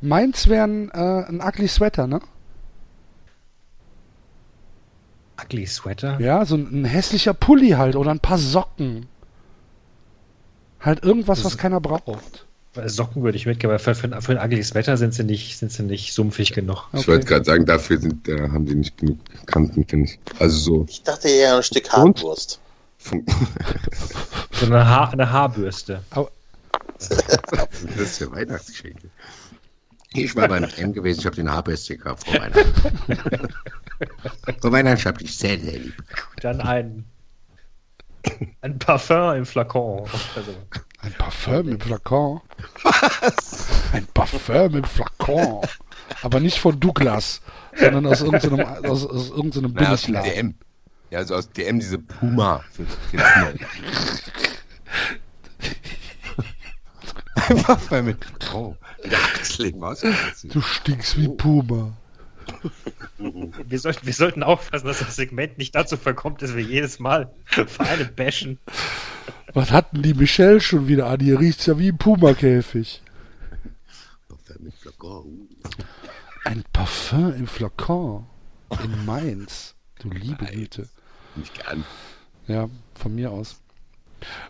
Mainz 0.00 0.48
wären 0.48 0.90
äh, 0.90 1.24
ein 1.28 1.40
ugly 1.40 1.68
Sweater, 1.68 2.06
ne? 2.06 2.20
Ugly 5.42 5.66
Sweater. 5.66 6.20
Ja, 6.20 6.44
so 6.44 6.56
ein, 6.56 6.82
ein 6.82 6.84
hässlicher 6.84 7.34
Pulli 7.34 7.70
halt 7.70 7.96
oder 7.96 8.10
ein 8.10 8.20
paar 8.20 8.38
Socken. 8.38 9.06
Halt 10.82 11.02
irgendwas, 11.04 11.44
was 11.44 11.56
keiner 11.56 11.80
braucht. 11.80 12.46
Socken 12.86 13.22
würde 13.22 13.36
ich 13.36 13.44
mitgeben, 13.46 13.70
aber 13.74 13.78
für, 13.78 13.94
für, 13.94 14.06
ein- 14.14 14.22
für 14.22 14.32
ein 14.40 14.46
Ugly 14.46 14.62
Sweater 14.62 14.96
sind 14.96 15.12
sie 15.12 15.24
nicht, 15.24 15.58
sind 15.58 15.70
sie 15.70 15.82
nicht 15.82 16.14
sumpfig 16.14 16.52
genug. 16.52 16.88
Ich 16.94 17.06
wollte 17.06 17.26
gerade 17.26 17.44
sagen, 17.44 17.66
dafür 17.66 18.00
sind, 18.00 18.26
da 18.26 18.50
haben 18.50 18.64
die 18.64 18.74
nicht 18.74 18.96
genug 18.96 19.18
Kanten, 19.46 19.84
finde 19.86 20.06
ich. 20.10 20.18
Also 20.40 20.56
so. 20.58 20.86
Ich 20.88 21.02
dachte 21.02 21.28
eher 21.28 21.56
ein 21.56 21.62
Stück. 21.62 21.88
Fun 21.88 22.14
So 24.52 24.66
eine, 24.66 24.88
Haar, 24.88 25.12
eine 25.12 25.30
Haarbürste. 25.30 26.02
das 26.98 27.10
ist 27.98 28.20
ja 28.20 28.30
Weihnachtsgeschenke. 28.32 29.08
Ich 30.14 30.34
war 30.36 30.48
beim 30.48 30.64
M 30.64 30.92
gewesen, 30.92 31.20
ich 31.20 31.26
habe 31.26 31.36
den 31.36 31.50
Haarbeste 31.50 31.96
gehabt 31.96 32.24
vor 32.24 32.34
Weihnachten. 32.40 33.08
vor 34.60 34.72
Weihnachten 34.72 35.04
habe 35.04 35.22
ich 35.22 35.36
sehr, 35.36 35.58
sehr 35.58 35.78
lieb. 35.78 35.94
Dann 36.40 36.60
ein, 36.60 37.04
ein 38.60 38.78
Parfum 38.78 39.34
im 39.36 39.46
Flakon. 39.46 40.08
Also, 40.36 40.54
Ein 41.00 41.12
Parfüm 41.14 41.68
im 41.68 41.80
Flakon. 41.80 42.40
Ein 43.92 44.06
Parfüm 44.14 44.76
im 44.76 44.84
Flakon. 44.84 45.62
Aber 46.22 46.40
nicht 46.40 46.58
von 46.58 46.78
Douglas, 46.78 47.40
sondern 47.74 48.06
aus 48.06 48.20
irgendeinem, 48.20 48.60
aus, 48.60 49.06
aus 49.06 49.30
irgendeinem 49.30 49.72
Na, 49.74 49.92
aus. 49.92 50.02
DM. 50.02 50.54
Ja, 51.10 51.18
also 51.20 51.34
aus 51.36 51.50
DM 51.50 51.80
diese 51.80 51.98
Puma. 51.98 52.62
Für, 52.72 52.84
für 52.86 53.16
Puma. 53.16 53.52
Einfach 57.48 57.80
weil 57.90 58.02
mit 58.02 58.18
Oh, 58.52 58.76
der 59.04 59.18
Achseln 59.18 59.82
ausgesetzt. 59.82 60.46
Du 60.50 60.60
stinkst 60.60 61.18
wie 61.18 61.28
Puma. 61.28 61.92
wir, 63.18 63.78
sollten, 63.78 64.06
wir 64.06 64.12
sollten 64.12 64.42
aufpassen, 64.42 64.86
dass 64.86 64.98
das 64.98 65.16
Segment 65.16 65.58
nicht 65.58 65.74
dazu 65.74 65.96
verkommt, 65.96 66.42
dass 66.42 66.54
wir 66.54 66.62
jedes 66.62 66.98
Mal 66.98 67.32
Vereine 67.44 68.04
bashen. 68.04 68.58
Was 69.54 69.70
hatten 69.70 70.02
die 70.02 70.14
Michelle 70.14 70.60
schon 70.60 70.88
wieder 70.88 71.06
an? 71.06 71.20
Hier 71.20 71.38
riecht's 71.38 71.66
ja 71.66 71.78
wie 71.78 71.88
ein 71.88 71.98
Pumakäfig. 71.98 73.02
mit 74.58 74.74
Flakon. 74.74 75.48
Ein 76.44 76.64
Parfum 76.72 77.34
im 77.34 77.46
Flakon. 77.46 78.26
In 78.82 79.04
Mainz. 79.04 79.74
Du 80.00 80.10
liebe 80.10 80.46
Güte. 80.46 80.88
Nicht 81.36 81.54
gern. 81.54 81.84
Ja, 82.48 82.68
von 82.94 83.14
mir 83.14 83.30
aus. 83.30 83.60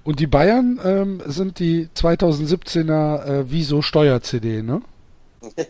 Und 0.05 0.21
die 0.21 0.27
Bayern 0.27 0.81
ähm, 0.85 1.23
sind 1.27 1.59
die 1.59 1.89
2017er 1.89 3.25
äh, 3.25 3.51
Wieso 3.51 3.83
Steuer-CD, 3.83 4.63
ne? 4.63 4.83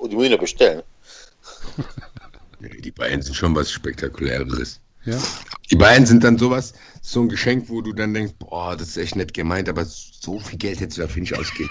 Oh, 0.00 0.06
die 0.06 0.14
muss 0.14 0.26
ich 0.26 0.30
noch 0.30 0.38
bestellen. 0.38 0.82
Die 2.84 2.90
Bayern 2.90 3.22
sind 3.22 3.34
schon 3.34 3.54
was 3.54 3.70
Spektakuläres. 3.70 4.80
Ja. 5.04 5.18
Die 5.70 5.76
Bayern 5.76 6.06
sind 6.06 6.24
dann 6.24 6.38
sowas, 6.38 6.74
so 7.02 7.22
ein 7.22 7.28
Geschenk, 7.28 7.68
wo 7.68 7.80
du 7.80 7.92
dann 7.92 8.12
denkst, 8.14 8.34
boah, 8.38 8.76
das 8.76 8.88
ist 8.88 8.96
echt 8.96 9.16
nett 9.16 9.32
gemeint, 9.32 9.68
aber 9.68 9.84
so 9.84 10.38
viel 10.40 10.58
Geld 10.58 10.80
hättest 10.80 10.98
du 10.98 11.02
dafür 11.02 11.20
nicht 11.20 11.38
ausgeben. 11.38 11.70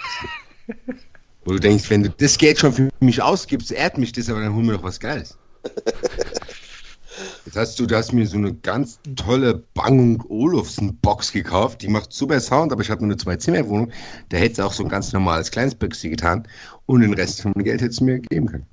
Wo 1.45 1.53
du 1.53 1.59
denkst, 1.59 1.89
wenn 1.89 2.03
du 2.03 2.09
das 2.09 2.37
Geld 2.37 2.59
schon 2.59 2.73
für 2.73 2.89
mich 2.99 3.21
ausgibst, 3.21 3.71
ehrt 3.71 3.97
mich 3.97 4.11
das, 4.11 4.29
aber 4.29 4.41
dann 4.41 4.53
hol 4.53 4.63
mir 4.63 4.73
doch 4.73 4.83
was 4.83 4.99
Geiles. 4.99 5.37
Jetzt 7.45 7.55
hast 7.55 7.79
du, 7.79 7.85
du 7.85 7.95
hast 7.95 8.11
mir 8.11 8.27
so 8.27 8.35
eine 8.35 8.53
ganz 8.53 8.99
tolle 9.15 9.63
Bang 9.73 10.21
Olufsen 10.27 10.97
Box 10.97 11.31
gekauft, 11.31 11.81
die 11.81 11.87
macht 11.87 12.11
super 12.11 12.39
Sound, 12.41 12.73
aber 12.73 12.81
ich 12.81 12.89
habe 12.89 13.01
nur 13.01 13.11
eine 13.11 13.17
Zwei-Zimmer-Wohnung, 13.17 13.91
da 14.29 14.37
hättest 14.37 14.59
du 14.59 14.63
auch 14.63 14.73
so 14.73 14.83
ein 14.83 14.89
ganz 14.89 15.13
normales 15.13 15.49
kleines 15.49 15.73
Büchse 15.73 16.09
getan 16.09 16.45
und 16.85 17.01
den 17.01 17.13
Rest 17.13 17.41
vom 17.41 17.53
Geld 17.53 17.81
hättest 17.81 18.01
du 18.01 18.05
mir 18.05 18.19
geben 18.19 18.47
können. 18.47 18.65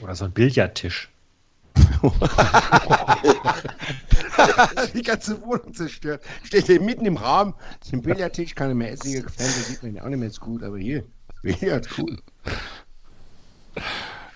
Oder 0.00 0.14
so 0.14 0.26
ein 0.26 0.32
Billardtisch. 0.32 1.08
die 4.94 5.02
ganze 5.02 5.40
Wohnung 5.42 5.72
zerstört. 5.72 6.22
Steht 6.42 6.66
hier 6.66 6.80
mitten 6.80 7.06
im 7.06 7.16
Raum, 7.16 7.54
ist 7.80 7.92
ein 7.92 8.02
Billardtisch, 8.02 8.54
keine 8.54 8.74
mehr 8.74 8.92
essen, 8.92 9.28
Fernseher 9.28 9.64
sieht 9.64 9.82
man 9.82 9.94
ja 9.94 10.04
auch 10.04 10.08
nicht 10.08 10.18
mehr 10.18 10.30
so 10.30 10.40
gut, 10.40 10.62
aber 10.62 10.78
hier, 10.78 11.04
Billard, 11.42 11.88
cool. 11.98 12.18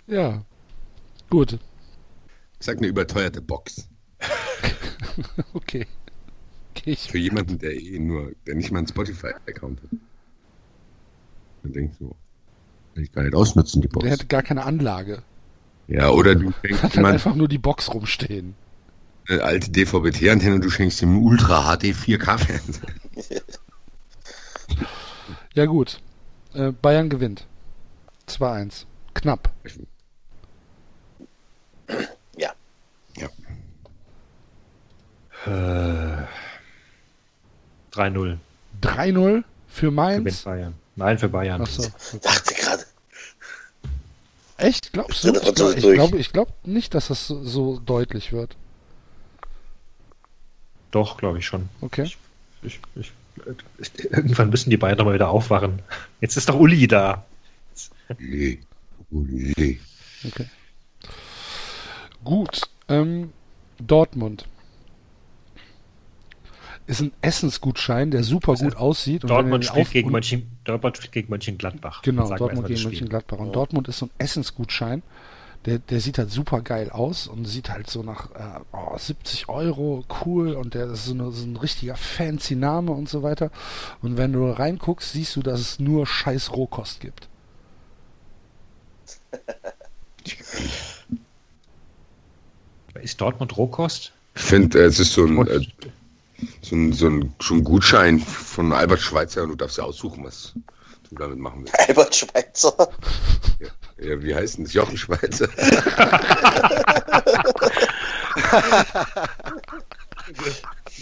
Ja. 0.06 0.44
Gut. 1.30 1.54
Ich 2.58 2.66
sag 2.66 2.78
eine 2.78 2.86
überteuerte 2.86 3.42
Box. 3.42 3.88
Okay. 5.54 5.86
Okay, 6.72 6.90
ich, 6.90 7.10
Für 7.10 7.16
jemanden, 7.16 7.58
der 7.58 7.74
eh 7.74 7.98
nur, 7.98 8.32
der 8.46 8.54
nicht 8.54 8.70
mal 8.70 8.78
einen 8.78 8.86
Spotify-Account 8.86 9.82
hat. 9.82 9.90
Man 11.62 11.72
denkt 11.72 11.96
so, 11.98 12.14
will 12.94 13.04
ich 13.04 13.12
gar 13.12 13.22
nicht 13.22 13.34
ausnutzen, 13.34 13.80
die 13.80 13.88
Box. 13.88 14.02
der 14.02 14.12
hätte 14.12 14.26
gar 14.26 14.42
keine 14.42 14.64
Anlage. 14.64 15.22
Ja, 15.88 16.10
oder 16.10 16.34
du 16.34 16.52
schenkst 16.62 16.82
Hat 16.82 16.82
halt 16.82 16.94
jemand 16.94 17.14
einfach 17.14 17.34
nur 17.34 17.48
die 17.48 17.58
Box 17.58 17.92
rumstehen. 17.92 18.54
eine 19.28 19.42
alte 19.42 19.70
DVB-T-Antenne 19.70 20.56
und 20.56 20.64
du 20.64 20.70
schenkst 20.70 21.00
ihm 21.02 21.10
einen 21.10 21.22
Ultra 21.24 21.76
HD 21.76 21.86
4K-Fernseher. 21.94 23.42
Ja, 25.54 25.64
gut. 25.66 26.00
Äh, 26.54 26.72
Bayern 26.72 27.08
gewinnt. 27.08 27.46
2-1. 28.28 28.84
Knapp. 29.14 29.50
Ja. 32.36 32.52
Ja. 33.16 33.28
Äh, 35.46 36.26
3-0. 37.94 38.36
3-0 38.82 39.44
Für 39.68 39.80
Gewinnt 39.86 39.94
Mainz? 39.96 40.42
Bayern. 40.42 40.74
Nein, 40.96 41.18
für 41.18 41.28
Bayern. 41.28 41.62
Achso. 41.62 41.84
Dachte. 42.22 42.54
Echt? 44.58 44.92
Glaubst 44.92 45.24
du? 45.24 45.34
Ich, 45.34 45.54
glaub, 45.54 45.76
ich, 45.76 45.82
glaube, 45.82 46.18
ich 46.18 46.32
glaube 46.32 46.52
nicht, 46.64 46.94
dass 46.94 47.08
das 47.08 47.26
so, 47.26 47.42
so 47.42 47.78
deutlich 47.78 48.32
wird. 48.32 48.56
Doch, 50.90 51.18
glaube 51.18 51.38
ich 51.38 51.46
schon. 51.46 51.68
Okay. 51.80 52.10
Ich, 52.62 52.80
ich, 52.96 53.12
irgendwann 54.10 54.50
müssen 54.50 54.70
die 54.70 54.78
doch 54.78 55.04
mal 55.04 55.14
wieder 55.14 55.28
aufwachen. 55.28 55.82
Jetzt 56.20 56.36
ist 56.36 56.48
doch 56.48 56.58
Uli 56.58 56.86
da. 56.88 57.24
Nee. 58.18 58.60
Nee. 59.10 59.80
Okay. 60.24 60.46
Gut. 62.24 62.62
Ähm, 62.88 63.32
Dortmund. 63.78 64.46
Ist 66.86 67.00
ein 67.00 67.12
Essensgutschein, 67.20 68.12
der 68.12 68.22
super 68.22 68.54
gut 68.54 68.76
aussieht. 68.76 69.24
Dortmund 69.24 69.64
spielt, 69.64 69.86
auf- 69.86 69.92
gegen 69.92 70.10
Mönchen, 70.10 70.46
Dortmund 70.64 70.96
spielt 70.96 71.12
gegen 71.12 71.30
Mönchengladbach. 71.30 72.02
Genau, 72.02 72.32
Dortmund 72.36 72.68
gegen. 72.68 72.82
Mönchengladbach. 72.82 73.38
Und 73.38 73.56
Dortmund 73.56 73.88
ist 73.88 73.98
so 73.98 74.06
ein 74.06 74.10
Essensgutschein. 74.18 75.02
Der, 75.64 75.80
der 75.80 75.98
sieht 76.00 76.18
halt 76.18 76.30
super 76.30 76.60
geil 76.60 76.90
aus 76.90 77.26
und 77.26 77.44
sieht 77.44 77.70
halt 77.70 77.90
so 77.90 78.04
nach 78.04 78.30
äh, 78.36 78.60
oh, 78.72 78.96
70 78.96 79.48
Euro 79.48 80.04
cool 80.24 80.52
und 80.52 80.74
der 80.74 80.92
ist 80.92 81.06
so, 81.06 81.12
eine, 81.12 81.32
so 81.32 81.44
ein 81.44 81.56
richtiger 81.56 81.96
fancy 81.96 82.54
Name 82.54 82.92
und 82.92 83.08
so 83.08 83.24
weiter. 83.24 83.50
Und 84.00 84.16
wenn 84.16 84.32
du 84.32 84.48
reinguckst, 84.48 85.12
siehst 85.12 85.34
du, 85.34 85.42
dass 85.42 85.58
es 85.58 85.80
nur 85.80 86.06
scheiß 86.06 86.52
Rohkost 86.52 87.00
gibt. 87.00 87.28
Ist 93.02 93.20
Dortmund 93.20 93.56
Rohkost? 93.56 94.12
Ich 94.34 94.42
finde, 94.42 94.80
es 94.82 94.98
ist 94.98 95.12
so 95.12 95.24
ein, 95.24 95.46
äh, 95.46 95.60
so 96.60 96.76
ein, 96.76 96.92
so 96.92 97.06
ein, 97.06 97.34
so 97.40 97.54
ein 97.54 97.64
Gutschein 97.64 98.18
von 98.18 98.72
Albert 98.72 99.00
Schweitzer 99.00 99.42
und 99.42 99.50
du 99.50 99.54
darfst 99.56 99.78
ja 99.78 99.84
aussuchen, 99.84 100.24
was 100.24 100.54
du 101.08 101.14
damit 101.16 101.38
machen 101.38 101.62
willst. 101.62 101.88
Albert 101.88 102.14
Schweitzer. 102.14 102.88
Ja, 103.98 104.22
wie 104.22 104.34
heißt 104.34 104.58
denn 104.58 104.64
das? 104.64 104.74
Jochen 104.74 104.96
Schweizer. 104.96 105.48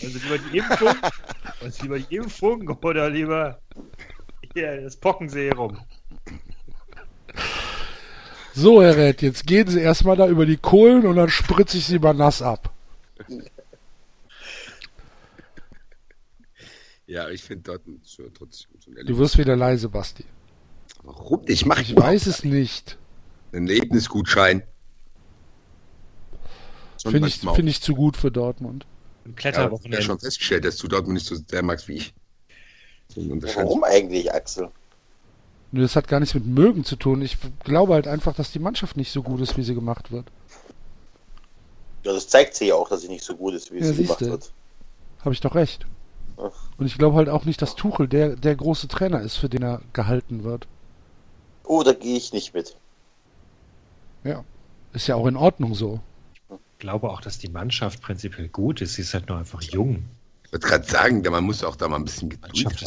Also 0.02 0.18
lieber 0.18 0.38
die 0.38 0.58
Impfung, 0.58 0.94
also 1.62 1.82
lieber 1.82 1.98
die 1.98 2.16
Impfung 2.16 2.68
oder 2.68 3.10
lieber 3.10 3.58
hier 4.52 4.82
das 4.82 4.96
Pockenserum. 4.96 5.78
So, 8.54 8.82
Herr 8.82 8.96
Red, 8.96 9.22
jetzt 9.22 9.46
gehen 9.46 9.66
Sie 9.66 9.80
erstmal 9.80 10.16
da 10.16 10.28
über 10.28 10.46
die 10.46 10.56
Kohlen 10.56 11.06
und 11.06 11.16
dann 11.16 11.30
spritze 11.30 11.78
ich 11.78 11.86
Sie 11.86 11.98
mal 11.98 12.14
nass 12.14 12.42
ab. 12.42 12.70
Ja, 17.14 17.28
ich 17.28 17.44
finde 17.44 17.62
dort 17.62 17.82
so, 18.02 18.24
trotzdem 18.36 18.70
so 18.80 18.90
ein 18.90 19.06
Du 19.06 19.16
wirst 19.18 19.38
wieder 19.38 19.54
leise, 19.54 19.88
Basti. 19.88 20.24
Warum? 21.04 21.42
Ich 21.46 21.64
mache 21.64 21.82
Ich 21.82 21.94
weiß 21.94 22.26
es 22.26 22.42
nicht. 22.42 22.98
Ein 23.52 23.68
Erlebnisgutschein. 23.68 24.64
Finde 27.00 27.28
ich, 27.28 27.36
find 27.38 27.68
ich 27.68 27.80
zu 27.80 27.94
gut 27.94 28.16
für 28.16 28.32
Dortmund. 28.32 28.84
Ein 29.24 29.28
ja, 29.28 29.30
ich 29.30 29.36
Kletterwochenende. 29.36 29.96
habe 29.98 30.04
schon 30.04 30.18
festgestellt, 30.18 30.64
dass 30.64 30.76
du 30.76 30.88
Dortmund 30.88 31.14
nicht 31.14 31.26
so 31.26 31.36
sehr 31.36 31.62
magst 31.62 31.86
wie 31.86 31.98
ich. 31.98 32.14
Warum 33.14 33.84
eigentlich, 33.84 34.34
Axel? 34.34 34.70
Nur 35.70 35.82
das 35.82 35.94
hat 35.94 36.08
gar 36.08 36.18
nichts 36.18 36.34
mit 36.34 36.46
mögen 36.46 36.84
zu 36.84 36.96
tun. 36.96 37.22
Ich 37.22 37.36
glaube 37.62 37.92
halt 37.94 38.08
einfach, 38.08 38.34
dass 38.34 38.50
die 38.50 38.58
Mannschaft 38.58 38.96
nicht 38.96 39.12
so 39.12 39.22
gut 39.22 39.40
ist, 39.40 39.56
wie 39.56 39.62
sie 39.62 39.74
gemacht 39.76 40.10
wird. 40.10 40.32
Ja, 42.02 42.12
das 42.12 42.26
zeigt 42.26 42.56
sie 42.56 42.66
ja 42.66 42.74
auch, 42.74 42.88
dass 42.88 43.02
sie 43.02 43.08
nicht 43.08 43.22
so 43.22 43.36
gut 43.36 43.54
ist, 43.54 43.70
wie 43.70 43.76
Ja, 43.76 43.82
gemacht 43.82 43.96
siehste. 43.96 44.30
wird. 44.30 44.52
Habe 45.20 45.32
ich 45.32 45.40
doch 45.40 45.54
recht. 45.54 45.86
Und 46.36 46.86
ich 46.86 46.98
glaube 46.98 47.16
halt 47.16 47.28
auch 47.28 47.44
nicht, 47.44 47.62
dass 47.62 47.74
Tuchel 47.76 48.08
der, 48.08 48.36
der 48.36 48.56
große 48.56 48.88
Trainer 48.88 49.20
ist, 49.20 49.36
für 49.36 49.48
den 49.48 49.62
er 49.62 49.80
gehalten 49.92 50.44
wird. 50.44 50.66
Oh, 51.64 51.82
da 51.82 51.92
gehe 51.92 52.16
ich 52.16 52.32
nicht 52.32 52.54
mit. 52.54 52.76
Ja. 54.24 54.44
Ist 54.92 55.06
ja 55.06 55.14
auch 55.16 55.26
in 55.26 55.36
Ordnung 55.36 55.74
so. 55.74 56.00
Ich 56.50 56.78
glaube 56.78 57.10
auch, 57.10 57.20
dass 57.20 57.38
die 57.38 57.48
Mannschaft 57.48 58.02
prinzipiell 58.02 58.48
gut 58.48 58.80
ist. 58.80 58.94
Sie 58.94 59.02
ist 59.02 59.14
halt 59.14 59.28
nur 59.28 59.38
einfach 59.38 59.62
jung. 59.62 60.04
Ich 60.44 60.52
wollte 60.52 60.66
gerade 60.68 60.84
sagen, 60.84 61.22
da- 61.22 61.30
man 61.30 61.44
muss 61.44 61.64
auch 61.64 61.76
da 61.76 61.88
mal 61.88 61.96
ein 61.96 62.04
bisschen 62.04 62.28
Geduld 62.28 62.78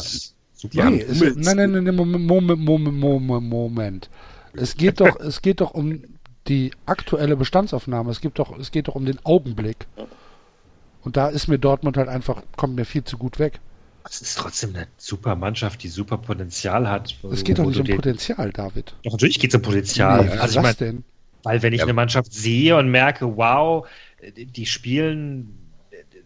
super. 0.54 0.90
Nee, 0.90 1.00
es, 1.02 1.20
nein, 1.20 1.56
nein, 1.56 1.84
nein, 1.84 1.94
Moment, 1.94 2.26
Moment, 2.26 2.60
Moment, 2.64 2.96
Moment, 2.98 3.48
Moment. 3.48 4.10
Es 4.54 4.76
geht 4.76 5.00
doch, 5.00 5.18
es 5.20 5.42
geht 5.42 5.60
doch 5.60 5.72
um 5.72 6.02
die 6.48 6.72
aktuelle 6.86 7.36
Bestandsaufnahme. 7.36 8.10
Es 8.10 8.20
gibt 8.20 8.38
doch, 8.38 8.56
es 8.58 8.70
geht 8.70 8.88
doch 8.88 8.94
um 8.94 9.04
den 9.04 9.18
Augenblick. 9.24 9.86
Und 11.08 11.16
da 11.16 11.28
ist 11.28 11.48
mir 11.48 11.58
Dortmund 11.58 11.96
halt 11.96 12.10
einfach, 12.10 12.42
kommt 12.54 12.76
mir 12.76 12.84
viel 12.84 13.02
zu 13.02 13.16
gut 13.16 13.38
weg. 13.38 13.60
Es 14.04 14.20
ist 14.20 14.36
trotzdem 14.36 14.74
eine 14.76 14.88
super 14.98 15.36
Mannschaft, 15.36 15.82
die 15.82 15.88
super 15.88 16.18
Potenzial 16.18 16.86
hat. 16.86 17.16
Es 17.32 17.44
geht 17.44 17.58
doch 17.58 17.64
nicht 17.64 17.80
um 17.80 17.86
den- 17.86 17.96
Potenzial, 17.96 18.52
David. 18.52 18.94
Doch, 19.04 19.12
natürlich 19.12 19.38
geht 19.38 19.48
es 19.52 19.54
um 19.56 19.62
Potenzial. 19.62 20.26
Nee, 20.26 20.30
also 20.32 20.42
was 20.42 20.50
ich 20.56 20.60
meine, 20.60 20.74
denn? 20.74 21.04
weil 21.44 21.62
wenn 21.62 21.72
ich 21.72 21.78
Ja. 21.78 21.86
eine 21.86 21.94
Mannschaft 21.94 22.30
sehe 22.30 22.76
und 22.76 22.90
merke, 22.90 23.38
wow, 23.38 23.88
die 24.36 24.66
spielen 24.66 25.72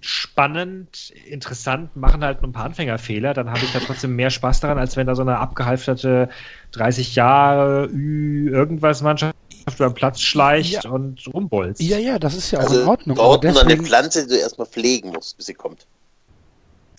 spannend, 0.01 1.11
interessant, 1.29 1.95
machen 1.95 2.25
halt 2.25 2.43
ein 2.43 2.51
paar 2.51 2.65
Anfängerfehler, 2.65 3.35
dann 3.35 3.49
habe 3.51 3.61
ich 3.61 3.73
da 3.73 3.79
trotzdem 3.79 4.17
mehr 4.17 4.31
Spaß 4.31 4.59
daran, 4.59 4.79
als 4.79 4.97
wenn 4.97 5.07
da 5.07 5.15
so 5.15 5.23
eine 5.23 5.39
abgehalfterte 5.39 6.29
30 6.73 7.15
Jahre 7.15 7.87
Ü 7.87 8.51
irgendwas 8.51 9.01
Mannschaft 9.03 9.37
über 9.67 9.89
den 9.89 9.95
Platz 9.95 10.21
schleicht 10.21 10.85
Ja. 10.85 10.91
und 10.91 11.27
rumbolzt. 11.33 11.81
Ja, 11.81 11.99
ja, 11.99 12.19
das 12.19 12.35
ist 12.35 12.51
ja 12.51 12.59
auch 12.61 12.65
Also 12.65 12.81
in 12.83 12.89
Ordnung. 12.89 13.19
aber 13.19 13.29
Dortmund 13.29 13.59
an 13.59 13.69
der 13.69 13.77
deswegen, 13.77 13.87
Pflanze, 13.87 14.23
die 14.27 14.35
du 14.35 14.41
erstmal 14.41 14.67
pflegen 14.67 15.11
musst, 15.11 15.37
bis 15.37 15.47
sie 15.47 15.55
kommt. 15.55 15.87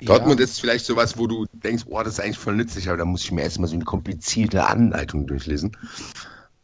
Dortmund 0.02 0.40
ja, 0.40 0.44
ist 0.44 0.60
vielleicht 0.60 0.86
sowas, 0.86 1.18
wo 1.18 1.28
du 1.28 1.46
denkst, 1.54 1.84
oh, 1.88 1.98
das 2.04 2.14
ist 2.14 2.20
eigentlich 2.20 2.38
voll 2.38 2.56
nützlich, 2.56 2.88
aber 2.90 2.98
da 2.98 3.06
muss 3.06 3.24
ich 3.24 3.32
mir 3.32 3.42
erstmal 3.44 3.70
so 3.70 3.76
eine 3.76 3.86
komplizierte 3.86 4.66
Anleitung 4.68 5.26
durchlesen. 5.28 5.76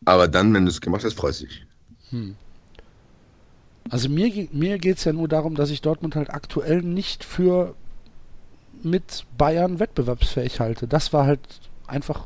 Aber 0.05 0.27
dann, 0.27 0.53
wenn 0.53 0.65
du 0.65 0.71
es 0.71 0.81
gemacht 0.81 1.03
hast, 1.05 1.13
freust 1.13 1.41
du 1.41 1.45
dich. 1.45 1.65
Also 3.89 4.09
mir, 4.09 4.47
mir 4.51 4.77
geht's 4.77 5.03
ja 5.05 5.13
nur 5.13 5.27
darum, 5.27 5.55
dass 5.55 5.69
ich 5.69 5.81
Dortmund 5.81 6.15
halt 6.15 6.29
aktuell 6.31 6.81
nicht 6.81 7.23
für 7.23 7.75
mit 8.83 9.25
Bayern 9.37 9.79
wettbewerbsfähig 9.79 10.59
halte. 10.59 10.87
Das 10.87 11.11
war 11.11 11.25
halt 11.25 11.39
einfach 11.87 12.25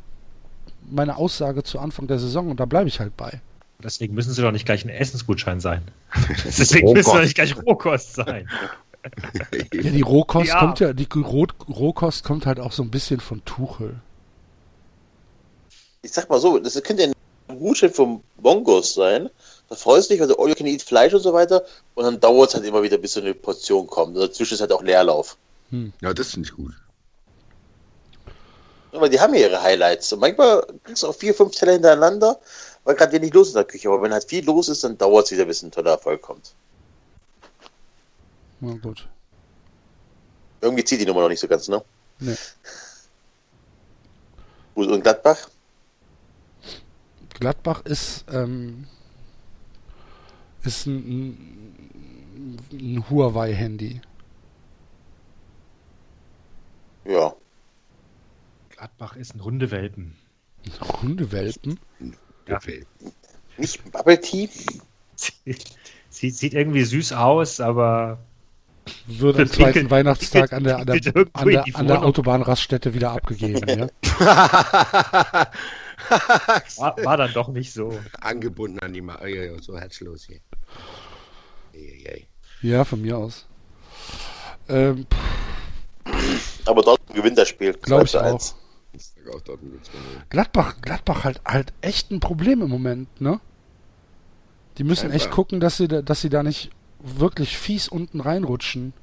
meine 0.89 1.17
Aussage 1.17 1.63
zu 1.63 1.79
Anfang 1.79 2.07
der 2.07 2.19
Saison 2.19 2.49
und 2.49 2.59
da 2.59 2.65
bleibe 2.65 2.87
ich 2.89 2.99
halt 2.99 3.15
bei. 3.15 3.41
Deswegen 3.83 4.13
müssen 4.13 4.31
sie 4.33 4.41
doch 4.41 4.51
nicht 4.51 4.65
gleich 4.65 4.85
ein 4.85 4.89
Essensgutschein 4.89 5.59
sein. 5.59 5.81
Deswegen 6.45 6.93
müssen 6.93 7.11
sie 7.11 7.15
doch 7.17 7.23
nicht 7.23 7.35
gleich 7.35 7.55
Rohkost 7.55 8.15
sein. 8.15 8.49
Ja, 9.73 9.89
die 9.91 10.01
Rohkost 10.01 10.47
Ja. 10.47 10.59
kommt 10.59 10.79
ja, 10.79 10.93
die 10.93 11.07
Roh 11.13 11.47
Rohkost 11.69 12.23
kommt 12.23 12.45
halt 12.45 12.59
auch 12.59 12.71
so 12.71 12.83
ein 12.83 12.89
bisschen 12.91 13.19
von 13.19 13.43
Tuchel. 13.43 13.95
Ich 16.01 16.11
sag 16.11 16.29
mal 16.29 16.39
so, 16.39 16.57
das 16.59 16.81
könnte 16.83 17.03
ja 17.03 17.11
ein 17.49 17.59
Gutschein 17.59 17.91
vom 17.91 18.23
Bongos 18.37 18.93
sein. 18.93 19.29
Da 19.69 19.75
freust 19.75 20.09
du 20.09 20.13
dich, 20.13 20.21
weil 20.21 20.27
du 20.27 20.35
all 20.37 20.49
you 20.49 20.55
can 20.55 20.67
eat 20.67 20.81
Fleisch 20.81 21.13
und 21.13 21.21
so 21.21 21.33
weiter. 21.33 21.63
Und 21.95 22.05
dann 22.05 22.19
dauert 22.19 22.49
es 22.49 22.55
halt 22.55 22.65
immer 22.65 22.83
wieder, 22.83 22.97
bis 22.97 23.13
so 23.13 23.21
eine 23.21 23.33
Portion 23.33 23.87
kommt. 23.87 24.15
Und 24.15 24.21
dazwischen 24.21 24.53
ist 24.53 24.61
halt 24.61 24.71
auch 24.71 24.83
Leerlauf. 24.83 25.37
Ja, 26.01 26.13
das 26.13 26.31
finde 26.31 26.47
ich 26.47 26.55
gut. 26.55 26.73
Aber 28.93 29.09
die 29.09 29.19
haben 29.19 29.33
ja 29.33 29.41
ihre 29.41 29.61
Highlights. 29.61 30.13
Und 30.13 30.19
manchmal 30.19 30.65
kriegst 30.83 31.03
du 31.03 31.07
auch 31.07 31.15
vier, 31.15 31.33
fünf 31.33 31.55
Teller 31.55 31.73
hintereinander, 31.73 32.39
weil 32.83 32.95
gerade 32.95 33.11
wenig 33.11 33.33
los 33.33 33.47
ist 33.47 33.55
in 33.55 33.59
der 33.59 33.65
Küche. 33.65 33.89
Aber 33.89 34.01
wenn 34.01 34.13
halt 34.13 34.23
viel 34.23 34.45
los 34.45 34.69
ist, 34.69 34.83
dann 34.83 34.97
dauert 34.97 35.25
es 35.25 35.31
wieder, 35.31 35.45
bis 35.45 35.63
ein 35.63 35.71
toller 35.71 35.91
Erfolg 35.91 36.21
kommt. 36.21 36.53
Na 38.59 38.73
gut. 38.75 39.07
Irgendwie 40.61 40.83
zieht 40.83 41.01
die 41.01 41.05
Nummer 41.05 41.21
noch 41.21 41.29
nicht 41.29 41.39
so 41.39 41.47
ganz, 41.47 41.67
ne? 41.67 41.83
Nee. 42.19 42.35
Gut, 44.75 44.87
und 44.89 45.01
Gladbach? 45.01 45.49
Gladbach 47.33 47.81
ist, 47.85 48.25
ähm, 48.31 48.87
ist 50.63 50.85
ein, 50.85 50.95
ein, 50.95 52.61
ein 52.71 53.09
Huawei-Handy. 53.09 54.01
Ja. 57.05 57.35
Gladbach 58.83 59.15
ist 59.15 59.33
ein 59.33 59.41
Hundewelpen. 59.45 60.17
Hundewelpen? 61.01 61.79
Ja. 62.49 62.59
Nicht 63.57 63.91
Bubble 63.93 64.19
Tea? 64.19 64.49
Sieht, 65.15 66.35
sieht 66.35 66.53
irgendwie 66.53 66.83
süß 66.83 67.13
aus, 67.13 67.61
aber 67.61 68.17
Wird 69.07 69.39
am 69.39 69.47
zweiten 69.51 69.89
Weihnachtstag 69.89 70.51
an 70.51 70.65
der, 70.65 70.79
an 70.79 70.85
der, 70.87 70.95
an 71.31 71.47
der, 71.47 71.65
an 71.75 71.87
der. 71.87 72.03
Autobahnraststätte 72.03 72.93
wieder 72.93 73.11
abgegeben. 73.11 73.69
Ja? 73.69 73.87
war, 76.75 76.97
war 77.05 77.15
dann 77.15 77.31
doch 77.31 77.47
nicht 77.47 77.71
so. 77.71 77.97
Angebunden 78.19 78.79
an 78.79 78.91
die 78.91 78.99
Ma 78.99 79.17
oh, 79.23 79.61
so 79.61 79.79
herzlos 79.79 80.25
hier. 80.25 80.41
Ja, 82.61 82.83
von 82.83 83.01
mir 83.01 83.17
aus. 83.17 83.47
Ähm, 84.67 85.07
Aber 86.65 86.81
dort 86.81 86.99
gewinnt 87.13 87.37
das 87.37 87.47
Spiel. 87.47 87.71
Glaube 87.75 88.03
ich 88.03 88.11
2 88.11 88.19
zu 88.19 88.25
auch. 88.25 88.33
1. 88.33 88.55
Auch 89.31 89.41
Dortmund. 89.41 89.79
Gladbach, 90.29 90.75
Gladbach 90.81 91.23
halt, 91.23 91.41
halt 91.45 91.73
echt 91.81 92.11
ein 92.11 92.19
Problem 92.19 92.61
im 92.61 92.69
Moment, 92.69 93.21
ne? 93.21 93.39
Die 94.77 94.83
müssen 94.83 95.11
echt 95.11 95.25
Scheinbar. 95.25 95.35
gucken, 95.35 95.59
dass 95.59 95.77
sie, 95.77 95.87
da, 95.87 96.01
dass 96.01 96.21
sie 96.21 96.29
da 96.29 96.43
nicht 96.43 96.71
wirklich 96.99 97.57
fies 97.57 97.87
unten 97.87 98.19
reinrutschen. 98.21 98.93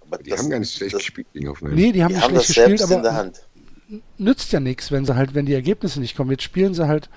Aber 0.00 0.18
Die 0.18 0.30
das, 0.30 0.40
haben 0.40 0.50
gar 0.50 0.58
nicht 0.58 0.74
schlecht 0.74 0.94
das, 0.94 1.00
gespielt 1.00 1.26
gegen 1.32 1.48
Hoffenheim. 1.48 1.74
Nee, 1.76 1.92
die 1.92 2.02
haben 2.04 2.10
die 2.10 2.14
nicht 2.14 2.24
haben 2.24 2.34
das 2.34 2.44
schlecht 2.44 2.70
gespielt, 2.70 2.78
selbst 2.78 2.94
in 2.96 3.02
der 3.02 3.12
aber 3.12 3.20
Hand. 3.20 3.46
nützt 4.18 4.52
ja 4.52 4.60
nichts, 4.60 4.90
wenn 4.92 5.04
sie 5.06 5.16
halt, 5.16 5.34
wenn 5.34 5.46
die 5.46 5.54
Ergebnisse 5.54 6.00
nicht 6.00 6.16
kommen. 6.16 6.30
Jetzt 6.30 6.42
spielen 6.42 6.74
sie 6.74 6.86
halt 6.86 7.08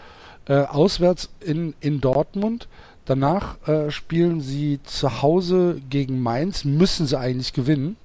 äh, 0.48 0.60
auswärts 0.62 1.30
in, 1.42 1.76
in 1.82 2.00
Dortmund. 2.02 2.68
Danach 3.06 3.66
äh, 3.68 3.92
spielen 3.92 4.42
sie 4.42 4.80
zu 4.84 5.22
Hause 5.22 5.82
gegen 5.90 6.22
Mainz, 6.22 6.64
müssen 6.66 7.08
sie 7.08 7.20
eigentlich 7.20 7.54
gewinnen. 7.54 7.98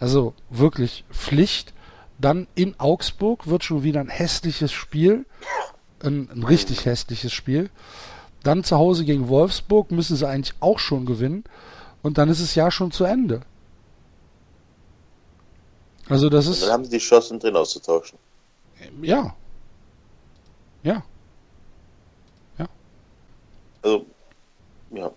Also 0.00 0.34
wirklich 0.50 1.04
Pflicht. 1.12 1.72
Dann 2.18 2.46
in 2.54 2.78
Augsburg 2.78 3.46
wird 3.46 3.64
schon 3.64 3.82
wieder 3.82 4.00
ein 4.00 4.08
hässliches 4.08 4.72
Spiel. 4.72 5.24
Ein, 6.02 6.28
ein 6.30 6.44
richtig 6.44 6.84
hässliches 6.84 7.32
Spiel. 7.32 7.70
Dann 8.42 8.64
zu 8.64 8.76
Hause 8.76 9.04
gegen 9.04 9.28
Wolfsburg 9.28 9.90
müssen 9.90 10.16
sie 10.16 10.28
eigentlich 10.28 10.54
auch 10.60 10.78
schon 10.78 11.06
gewinnen. 11.06 11.44
Und 12.02 12.18
dann 12.18 12.28
ist 12.28 12.40
es 12.40 12.54
ja 12.54 12.70
schon 12.70 12.92
zu 12.92 13.04
Ende. 13.04 13.40
Also 16.08 16.28
das 16.28 16.46
Und 16.46 16.52
ist. 16.52 16.62
dann 16.62 16.72
haben 16.72 16.84
sie 16.84 16.90
die 16.90 16.98
Chance, 16.98 17.36
drin 17.38 17.56
auszutauschen. 17.56 18.18
Ja. 19.02 19.34
Ja. 20.82 21.02
Also, 23.82 24.06
ja. 24.90 25.10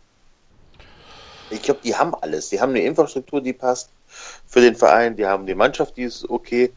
Ich 1.49 1.61
glaube, 1.61 1.82
die 1.84 1.95
haben 1.95 2.15
alles. 2.15 2.49
Die 2.49 2.61
haben 2.61 2.69
eine 2.69 2.82
Infrastruktur, 2.82 3.41
die 3.41 3.53
passt 3.53 3.90
für 4.07 4.61
den 4.61 4.76
Verein. 4.76 5.15
Die 5.15 5.26
haben 5.26 5.45
die 5.45 5.56
Mannschaft, 5.56 5.98
die 5.98 6.03
ist 6.03 6.30
okay. 6.30 6.72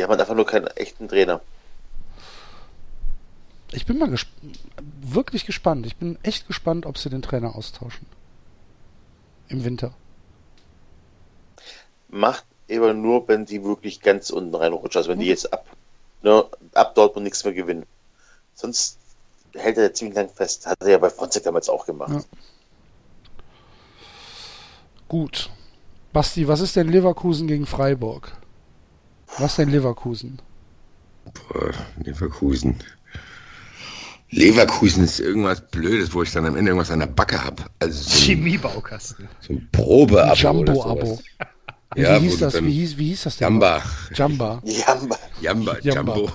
Die 0.00 0.04
haben 0.04 0.12
halt 0.12 0.20
einfach 0.22 0.34
nur 0.34 0.46
keinen 0.46 0.66
echten 0.68 1.08
Trainer. 1.08 1.42
Ich 3.70 3.84
bin 3.84 3.98
mal 3.98 4.08
gesp 4.08 4.30
wirklich 5.02 5.44
gespannt. 5.44 5.84
Ich 5.84 5.96
bin 5.96 6.18
echt 6.22 6.46
gespannt, 6.46 6.86
ob 6.86 6.96
sie 6.96 7.10
den 7.10 7.20
Trainer 7.20 7.54
austauschen. 7.54 8.06
Im 9.48 9.62
Winter. 9.62 9.92
Macht 12.08 12.46
aber 12.70 12.94
nur, 12.94 13.28
wenn 13.28 13.44
die 13.44 13.62
wirklich 13.62 14.00
ganz 14.00 14.30
unten 14.30 14.54
reinrutschen. 14.54 15.00
Also 15.00 15.10
wenn 15.10 15.18
die 15.18 15.26
jetzt 15.26 15.52
ab, 15.52 15.66
ne, 16.22 16.46
ab 16.72 16.94
Dortmund 16.94 17.24
nichts 17.24 17.44
mehr 17.44 17.52
gewinnen. 17.52 17.84
Sonst 18.54 18.96
hält 19.52 19.76
er 19.76 19.92
ziemlich 19.92 20.16
lang 20.16 20.30
fest. 20.30 20.66
Hat 20.66 20.78
er 20.80 20.92
ja 20.92 20.96
bei 20.98 21.10
Fronzek 21.10 21.42
damals 21.42 21.68
auch 21.68 21.84
gemacht. 21.84 22.10
Ja. 22.10 22.38
Gut. 25.08 25.50
Basti, 26.14 26.48
was 26.48 26.60
ist 26.60 26.74
denn 26.74 26.88
Leverkusen 26.88 27.46
gegen 27.46 27.66
Freiburg? 27.66 28.32
Was 29.38 29.56
denn 29.56 29.70
Leverkusen? 29.70 30.40
Boah, 31.24 31.72
Leverkusen. 32.02 32.76
Leverkusen 34.30 35.04
ist 35.04 35.18
irgendwas 35.18 35.60
Blödes, 35.70 36.14
wo 36.14 36.22
ich 36.22 36.32
dann 36.32 36.46
am 36.46 36.56
Ende 36.56 36.70
irgendwas 36.70 36.90
an 36.90 37.00
der 37.00 37.06
Backe 37.06 37.42
habe. 37.42 37.64
Also 37.80 38.02
so 38.02 38.14
ein, 38.14 38.22
Chemiebaukasten. 38.22 39.28
so 39.40 39.54
ein 39.54 39.68
Probeabo. 39.72 40.34
Jumbo-Abo. 40.34 41.20
Ja, 41.96 42.22
wie, 42.22 42.28
hieß 42.28 42.38
das, 42.38 42.62
wie, 42.62 42.70
hieß, 42.70 42.98
wie 42.98 43.08
hieß 43.08 43.24
das 43.24 43.36
denn? 43.38 43.46
Jamba. 43.46 43.82
Jamba. 44.14 44.62
Jamba. 44.64 45.18
Jamba, 45.40 45.78
Jamba. 45.80 46.16
Jumbo. 46.16 46.32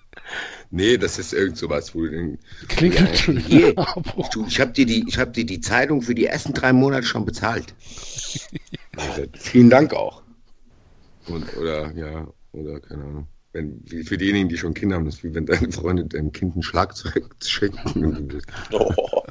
nee, 0.72 0.96
das 0.96 1.20
ist 1.20 1.32
irgend 1.32 1.56
sowas, 1.56 1.94
wo 1.94 2.00
du 2.00 2.10
den, 2.10 2.38
Klingelt 2.66 3.16
Hier. 3.46 3.78
Abo. 3.78 4.26
Du, 4.32 4.44
ich 4.46 4.58
habe 4.58 4.72
dir, 4.72 4.86
die, 4.86 5.04
ich 5.06 5.18
hab 5.18 5.32
dir 5.34 5.46
die 5.46 5.60
Zeitung 5.60 6.02
für 6.02 6.16
die 6.16 6.26
ersten 6.26 6.52
drei 6.52 6.72
Monate 6.72 7.06
schon 7.06 7.24
bezahlt. 7.24 7.74
Also, 8.94 9.22
vielen 9.38 9.70
Dank 9.70 9.94
auch. 9.94 10.21
Und, 11.28 11.56
oder, 11.56 11.92
ja, 11.92 12.26
oder, 12.52 12.80
keine 12.80 13.04
Ahnung. 13.04 13.28
Wenn, 13.52 13.80
wie 13.84 14.02
für 14.02 14.16
diejenigen, 14.16 14.48
die 14.48 14.56
schon 14.56 14.72
Kinder 14.74 14.96
haben, 14.96 15.04
das 15.04 15.16
ist 15.16 15.24
wie 15.24 15.34
wenn 15.34 15.44
deine 15.46 15.70
Freunde 15.70 16.04
deinem 16.06 16.32
Kind 16.32 16.56
ein 16.56 16.62
Schlagzeug 16.62 17.24
und 17.94 18.28
du 18.28 18.38
Oh. 18.72 19.22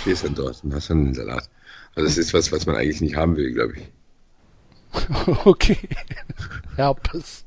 stehst 0.00 0.24
dann 0.24 0.34
dort 0.34 0.62
und 0.64 0.74
hast 0.74 0.90
dann 0.90 0.98
einen 0.98 1.14
Salat. 1.14 1.48
Also, 1.94 2.08
das 2.08 2.18
ist 2.18 2.34
was, 2.34 2.50
was 2.52 2.66
man 2.66 2.76
eigentlich 2.76 3.00
nicht 3.00 3.16
haben 3.16 3.36
will, 3.36 3.52
glaube 3.52 3.74
ich. 3.76 3.88
Okay. 5.44 5.78
Herpes. 6.76 7.44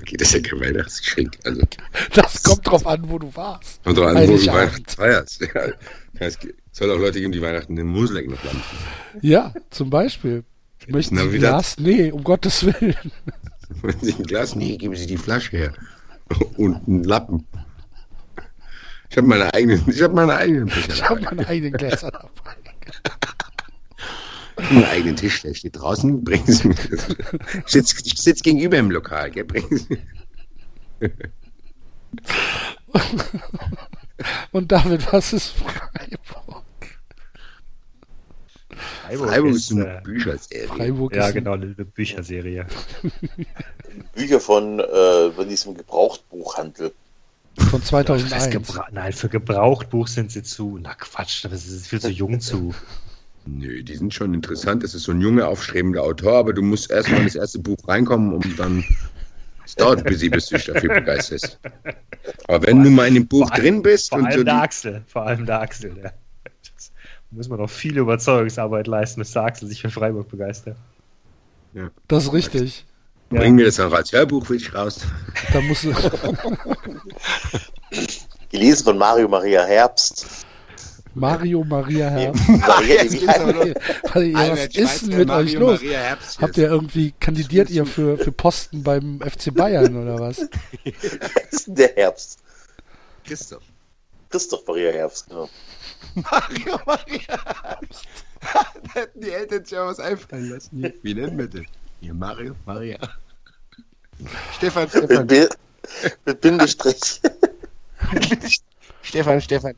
Okay, 0.00 0.16
das 0.16 0.28
ist 0.28 0.34
ja 0.34 0.40
kein 0.50 0.60
Weihnachtsgeschenk. 0.60 1.38
Also, 1.44 1.62
Das 2.14 2.42
kommt 2.42 2.66
drauf 2.66 2.86
an, 2.86 3.08
wo 3.08 3.18
du 3.18 3.34
warst. 3.36 3.82
kommt 3.84 3.98
doch 3.98 4.06
an, 4.06 4.16
wo 4.28 4.36
du. 4.36 4.46
Weihnachten 4.46 4.84
feierst. 4.88 5.40
Ja, 5.54 5.66
es 6.18 6.38
soll 6.72 6.90
auch 6.90 6.98
Leute 6.98 7.20
geben, 7.20 7.32
die 7.32 7.42
Weihnachten 7.42 7.76
im 7.78 7.86
Museleck 7.88 8.28
noch 8.28 8.42
landen. 8.44 8.62
Ja, 9.20 9.52
zum 9.70 9.90
Beispiel. 9.90 10.44
Möchten 10.88 11.16
Sie 11.16 11.32
wieder- 11.32 11.48
Glas? 11.50 11.76
Nee, 11.78 12.10
um 12.10 12.24
Gottes 12.24 12.64
Willen. 12.64 12.96
Wenn 13.82 14.00
Sie 14.00 14.14
ein 14.14 14.24
Glas, 14.24 14.54
nee, 14.56 14.76
geben 14.76 14.96
Sie 14.96 15.06
die 15.06 15.16
Flasche 15.16 15.56
her. 15.56 15.72
Und 16.56 16.88
einen 16.88 17.04
Lappen. 17.04 17.46
Ich 19.10 19.16
habe 19.18 19.26
meine 19.28 19.52
eigenen, 19.52 19.82
ich 19.88 20.02
habe 20.02 20.14
meine 20.14 20.34
eigenen 20.34 20.66
Becher 20.66 20.92
Ich 20.92 21.02
habe 21.02 21.20
meine 21.20 21.46
eigenen 21.46 21.74
Gläser 21.74 22.10
dabei. 22.10 22.56
Meinen 24.70 24.84
eigenen 24.84 25.16
Tisch, 25.16 25.42
der 25.42 25.54
steht 25.54 25.76
draußen. 25.76 26.24
Bringen 26.24 26.46
Sie 26.46 26.68
mir 26.68 26.74
das. 26.74 27.08
Ich 27.66 27.72
sitze 27.72 27.96
sitz 28.22 28.42
gegenüber 28.42 28.78
im 28.78 28.90
Lokal, 28.90 29.30
gell? 29.30 29.44
Bringen 29.44 29.76
Sie. 29.78 29.98
Und 34.52 34.72
David, 34.72 35.12
was 35.12 35.32
ist 35.32 35.48
Freiburg? 35.48 36.64
Freiburg 39.08 39.54
ist 39.54 39.70
äh, 39.70 39.74
eine 39.74 40.00
Bücherserie. 40.02 40.68
Freiburg 40.68 41.14
ja, 41.14 41.28
ist 41.28 41.34
genau, 41.34 41.52
eine 41.52 41.66
Bücherserie. 41.66 42.66
Bücher 44.14 44.40
von, 44.40 44.80
äh, 44.80 45.30
von 45.30 45.48
diesem 45.48 45.76
Gebrauchtbuchhandel. 45.76 46.92
von 47.56 47.68
Fürs 47.68 47.84
2001. 47.84 48.50
Gebra 48.50 48.88
Nein, 48.92 49.12
für 49.12 49.28
Gebrauchtbuch 49.28 50.08
sind 50.08 50.32
sie 50.32 50.42
zu. 50.42 50.78
Na 50.80 50.94
Quatsch, 50.94 51.44
das 51.44 51.66
ist 51.66 51.86
viel 51.86 52.00
zu 52.00 52.10
jung 52.10 52.40
zu. 52.40 52.74
Nö, 53.44 53.82
die 53.82 53.96
sind 53.96 54.14
schon 54.14 54.34
interessant. 54.34 54.84
Das 54.84 54.94
ist 54.94 55.04
so 55.04 55.12
ein 55.12 55.20
junger, 55.20 55.48
aufstrebender 55.48 56.02
Autor, 56.02 56.34
aber 56.38 56.52
du 56.52 56.62
musst 56.62 56.90
erstmal 56.90 57.20
in 57.20 57.26
das 57.26 57.34
erste 57.34 57.58
Buch 57.58 57.76
reinkommen, 57.86 58.32
um 58.32 58.56
dann. 58.56 58.84
Es 59.72 59.76
dauert, 59.76 60.04
bis, 60.04 60.20
sie- 60.20 60.28
bis 60.28 60.46
du 60.48 60.56
dich 60.56 60.66
dafür 60.66 60.94
begeisterst. 60.94 61.58
Aber 62.46 62.66
wenn 62.66 62.84
du 62.84 62.90
mal 62.90 63.08
in 63.08 63.14
dem 63.14 63.26
Buch 63.26 63.46
Vor 63.48 63.52
allem- 63.54 63.62
drin 63.62 63.82
bist 63.82 64.10
Vor 64.10 64.18
und 64.18 64.26
allem 64.26 64.38
so 64.40 64.44
der 64.44 64.54
die, 64.54 64.60
Axel. 64.60 65.02
Vor 65.06 65.26
allem 65.26 65.46
der 65.46 65.60
Axel. 65.62 65.96
Ja. 65.96 66.12
Das 66.74 66.90
muss 67.30 67.48
man 67.48 67.58
noch 67.58 67.70
viel 67.70 67.96
Überzeugungsarbeit 67.96 68.86
leisten, 68.86 69.20
bis 69.22 69.32
der 69.32 69.44
Axel 69.44 69.66
sich 69.68 69.80
für 69.80 69.88
Freiburg 69.88 70.28
begeistert. 70.28 70.76
Das 72.06 72.24
ist 72.24 72.32
richtig. 72.34 72.84
Ja. 73.30 73.38
bringen 73.38 73.56
wir 73.56 73.64
das 73.64 73.80
auch 73.80 73.92
als 73.92 74.12
Hörbuch 74.12 74.50
will 74.50 74.58
ich 74.58 74.74
raus. 74.74 75.00
Da 75.54 75.62
musst 75.62 75.84
du, 75.84 75.94
Gelesen 78.50 78.84
von 78.84 78.98
Mario 78.98 79.26
Maria 79.28 79.64
Herbst. 79.64 80.44
Mario 81.14 81.64
Maria 81.64 82.08
Herr. 82.08 82.32
Maria, 82.46 83.02
wie 83.04 84.34
Was 84.34 84.66
ist 84.76 85.02
denn 85.06 85.18
mit 85.18 85.30
euch 85.30 85.52
los? 85.54 85.80
Habt 86.40 86.56
ihr 86.56 86.68
irgendwie, 86.68 87.12
kandidiert 87.20 87.70
ihr 87.70 87.86
für, 87.86 88.16
für 88.18 88.32
Posten 88.32 88.82
beim 88.82 89.20
FC 89.20 89.54
Bayern 89.54 89.96
oder 89.96 90.18
was? 90.18 90.36
denn 91.66 91.74
der 91.74 91.94
Herbst? 91.94 92.38
Christoph. 93.24 93.62
Christoph 94.30 94.66
Maria 94.66 94.90
Herbst, 94.92 95.28
genau. 95.28 95.48
Mario 96.14 96.78
Maria. 96.86 97.38
da 98.40 98.66
hätten 98.94 99.20
die 99.20 99.30
Eltern 99.30 99.64
sich 99.64 99.72
ja 99.72 99.86
was 99.86 100.00
einfallen 100.00 100.50
lassen. 100.50 100.92
Wie 101.02 101.14
nennen 101.14 101.36
wir 101.38 101.46
den? 101.46 101.66
Hier, 102.00 102.14
Mario 102.14 102.54
Maria. 102.66 102.98
Stefan, 104.56 104.84
Mit, 104.84 104.90
Stefan. 105.04 105.26
Bi- 105.26 105.48
mit 106.24 106.40
Bindestrich. 106.40 107.20
Stefan, 109.02 109.40
Stefan. 109.40 109.74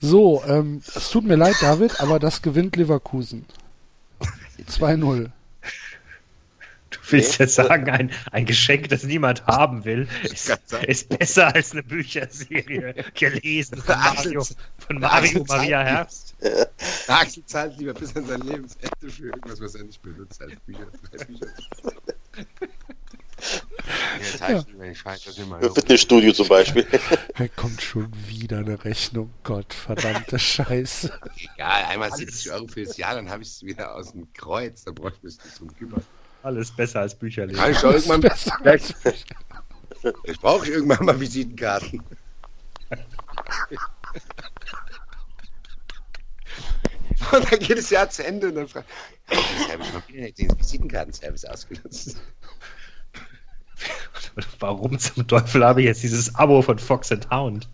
So, 0.00 0.42
ähm, 0.46 0.82
es 0.94 1.10
tut 1.10 1.24
mir 1.24 1.36
leid, 1.36 1.56
David, 1.60 2.00
aber 2.00 2.18
das 2.18 2.42
gewinnt 2.42 2.76
Leverkusen. 2.76 3.46
2-0. 4.68 5.30
Du 6.90 6.98
willst 7.10 7.38
jetzt 7.38 7.54
sagen, 7.54 7.88
ein, 7.90 8.10
ein 8.32 8.46
Geschenk, 8.46 8.88
das 8.88 9.04
niemand 9.04 9.46
haben 9.46 9.84
will, 9.84 10.08
ist, 10.22 10.50
ist 10.86 11.08
besser 11.08 11.54
als 11.54 11.72
eine 11.72 11.82
Bücherserie 11.82 12.94
gelesen 13.14 13.78
von 13.78 13.96
Mario, 13.96 14.44
von 14.78 14.98
Mario 14.98 15.44
Maria 15.46 15.82
Herbst. 15.82 16.34
Axel 17.08 17.44
zahlt 17.46 17.78
lieber 17.78 17.94
bis 17.94 18.14
an 18.16 18.26
sein 18.26 18.40
Lebensende 18.40 18.88
für 19.08 19.24
irgendwas, 19.26 19.60
was 19.60 19.74
er 19.74 19.84
nicht 19.84 20.02
benutzt 20.02 20.40
als 20.42 20.52
Bücher. 20.66 20.86
Als 21.12 21.24
Bücher. 21.24 21.46
Ja, 24.40 24.64
ich 24.90 25.04
ich 25.04 25.24
das 25.24 25.38
immer. 25.38 25.60
Für 25.60 25.72
Fitnessstudio 25.72 26.32
zum 26.32 26.48
Beispiel. 26.48 26.86
Da 27.36 27.48
kommt 27.48 27.82
schon 27.82 28.10
wieder 28.26 28.58
eine 28.58 28.82
Rechnung. 28.84 29.30
Gott, 29.44 29.74
verdammte 29.74 30.38
Scheiße. 30.38 31.12
Egal, 31.54 31.84
einmal 31.84 32.10
70 32.10 32.50
Euro 32.52 32.66
fürs 32.66 32.96
Jahr, 32.96 33.14
dann 33.14 33.28
habe 33.28 33.42
ich 33.42 33.48
es 33.50 33.62
wieder 33.62 33.94
aus 33.94 34.12
dem 34.12 34.32
Kreuz. 34.32 34.84
Da 34.84 34.92
brauche 34.92 35.12
ich 35.16 35.22
mich 35.22 35.44
nicht 35.44 35.60
drum 35.60 35.76
kümmern. 35.76 36.02
Alles 36.42 36.70
besser 36.70 37.00
als 37.00 37.14
Bücher 37.14 37.46
lesen. 37.46 37.62
ich 37.70 37.82
irgendwann, 37.82 38.20
Besser. 38.22 38.56
vielleicht, 38.62 38.94
ich 40.24 40.40
brauche 40.40 40.66
irgendwann 40.66 41.04
mal 41.04 41.20
Visitenkarten. 41.20 42.02
Und 47.32 47.50
dann 47.50 47.58
geht 47.58 47.78
das 47.78 47.90
Jahr 47.90 48.08
zu 48.08 48.24
Ende 48.24 48.48
und 48.48 48.54
dann 48.54 48.68
fragt 48.68 48.88
ich 49.30 49.72
habe 49.72 49.84
schon 49.84 50.02
wieder 50.06 50.30
den 50.30 50.58
Visitenkartenservice 50.58 51.44
ausgenutzt. 51.46 52.16
Warum 54.60 54.98
zum 54.98 55.26
Teufel 55.26 55.64
habe 55.64 55.80
ich 55.80 55.86
jetzt 55.86 56.02
dieses 56.02 56.34
Abo 56.34 56.62
von 56.62 56.78
Fox 56.78 57.12
and 57.12 57.30
Hound? 57.30 57.68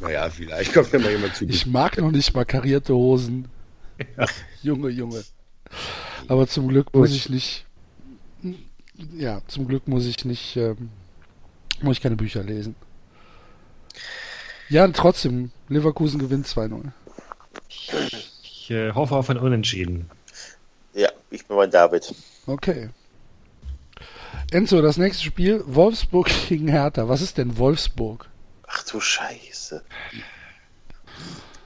Naja, 0.00 0.30
vielleicht 0.30 0.72
kommt 0.72 0.92
ja 0.92 0.98
mal 0.98 1.10
jemand 1.10 1.36
zu. 1.36 1.44
Ich 1.44 1.66
mag 1.66 1.98
noch 1.98 2.10
nicht 2.10 2.34
mal 2.34 2.44
karierte 2.44 2.94
Hosen. 2.94 3.48
Junge, 4.62 4.88
Junge. 4.88 5.22
Aber 6.26 6.46
zum 6.46 6.68
Glück 6.68 6.94
muss 6.94 7.10
ich 7.12 7.28
nicht. 7.28 7.66
Ja, 9.16 9.42
zum 9.46 9.68
Glück 9.68 9.88
muss 9.88 10.06
ich 10.06 10.24
nicht. 10.24 10.56
Ähm, 10.56 10.90
muss 11.82 11.96
ich 11.96 12.02
keine 12.02 12.16
Bücher 12.16 12.42
lesen. 12.42 12.74
Ja, 14.68 14.84
und 14.84 14.96
trotzdem, 14.96 15.50
Leverkusen 15.68 16.18
gewinnt 16.18 16.46
2-0. 16.46 16.92
Ich 18.42 18.70
äh, 18.70 18.92
hoffe 18.92 19.16
auf 19.16 19.28
ein 19.30 19.38
Unentschieden. 19.38 20.08
Ja, 20.94 21.08
ich 21.30 21.44
bin 21.46 21.56
bei 21.56 21.66
David. 21.66 22.14
Okay. 22.46 22.90
Enzo, 24.52 24.82
das 24.82 24.96
nächste 24.96 25.24
Spiel, 25.24 25.62
Wolfsburg 25.66 26.28
gegen 26.48 26.68
Hertha. 26.68 27.08
Was 27.08 27.22
ist 27.22 27.38
denn 27.38 27.56
Wolfsburg? 27.58 28.28
Ach 28.66 28.82
du 28.84 29.00
Scheiße. 29.00 29.82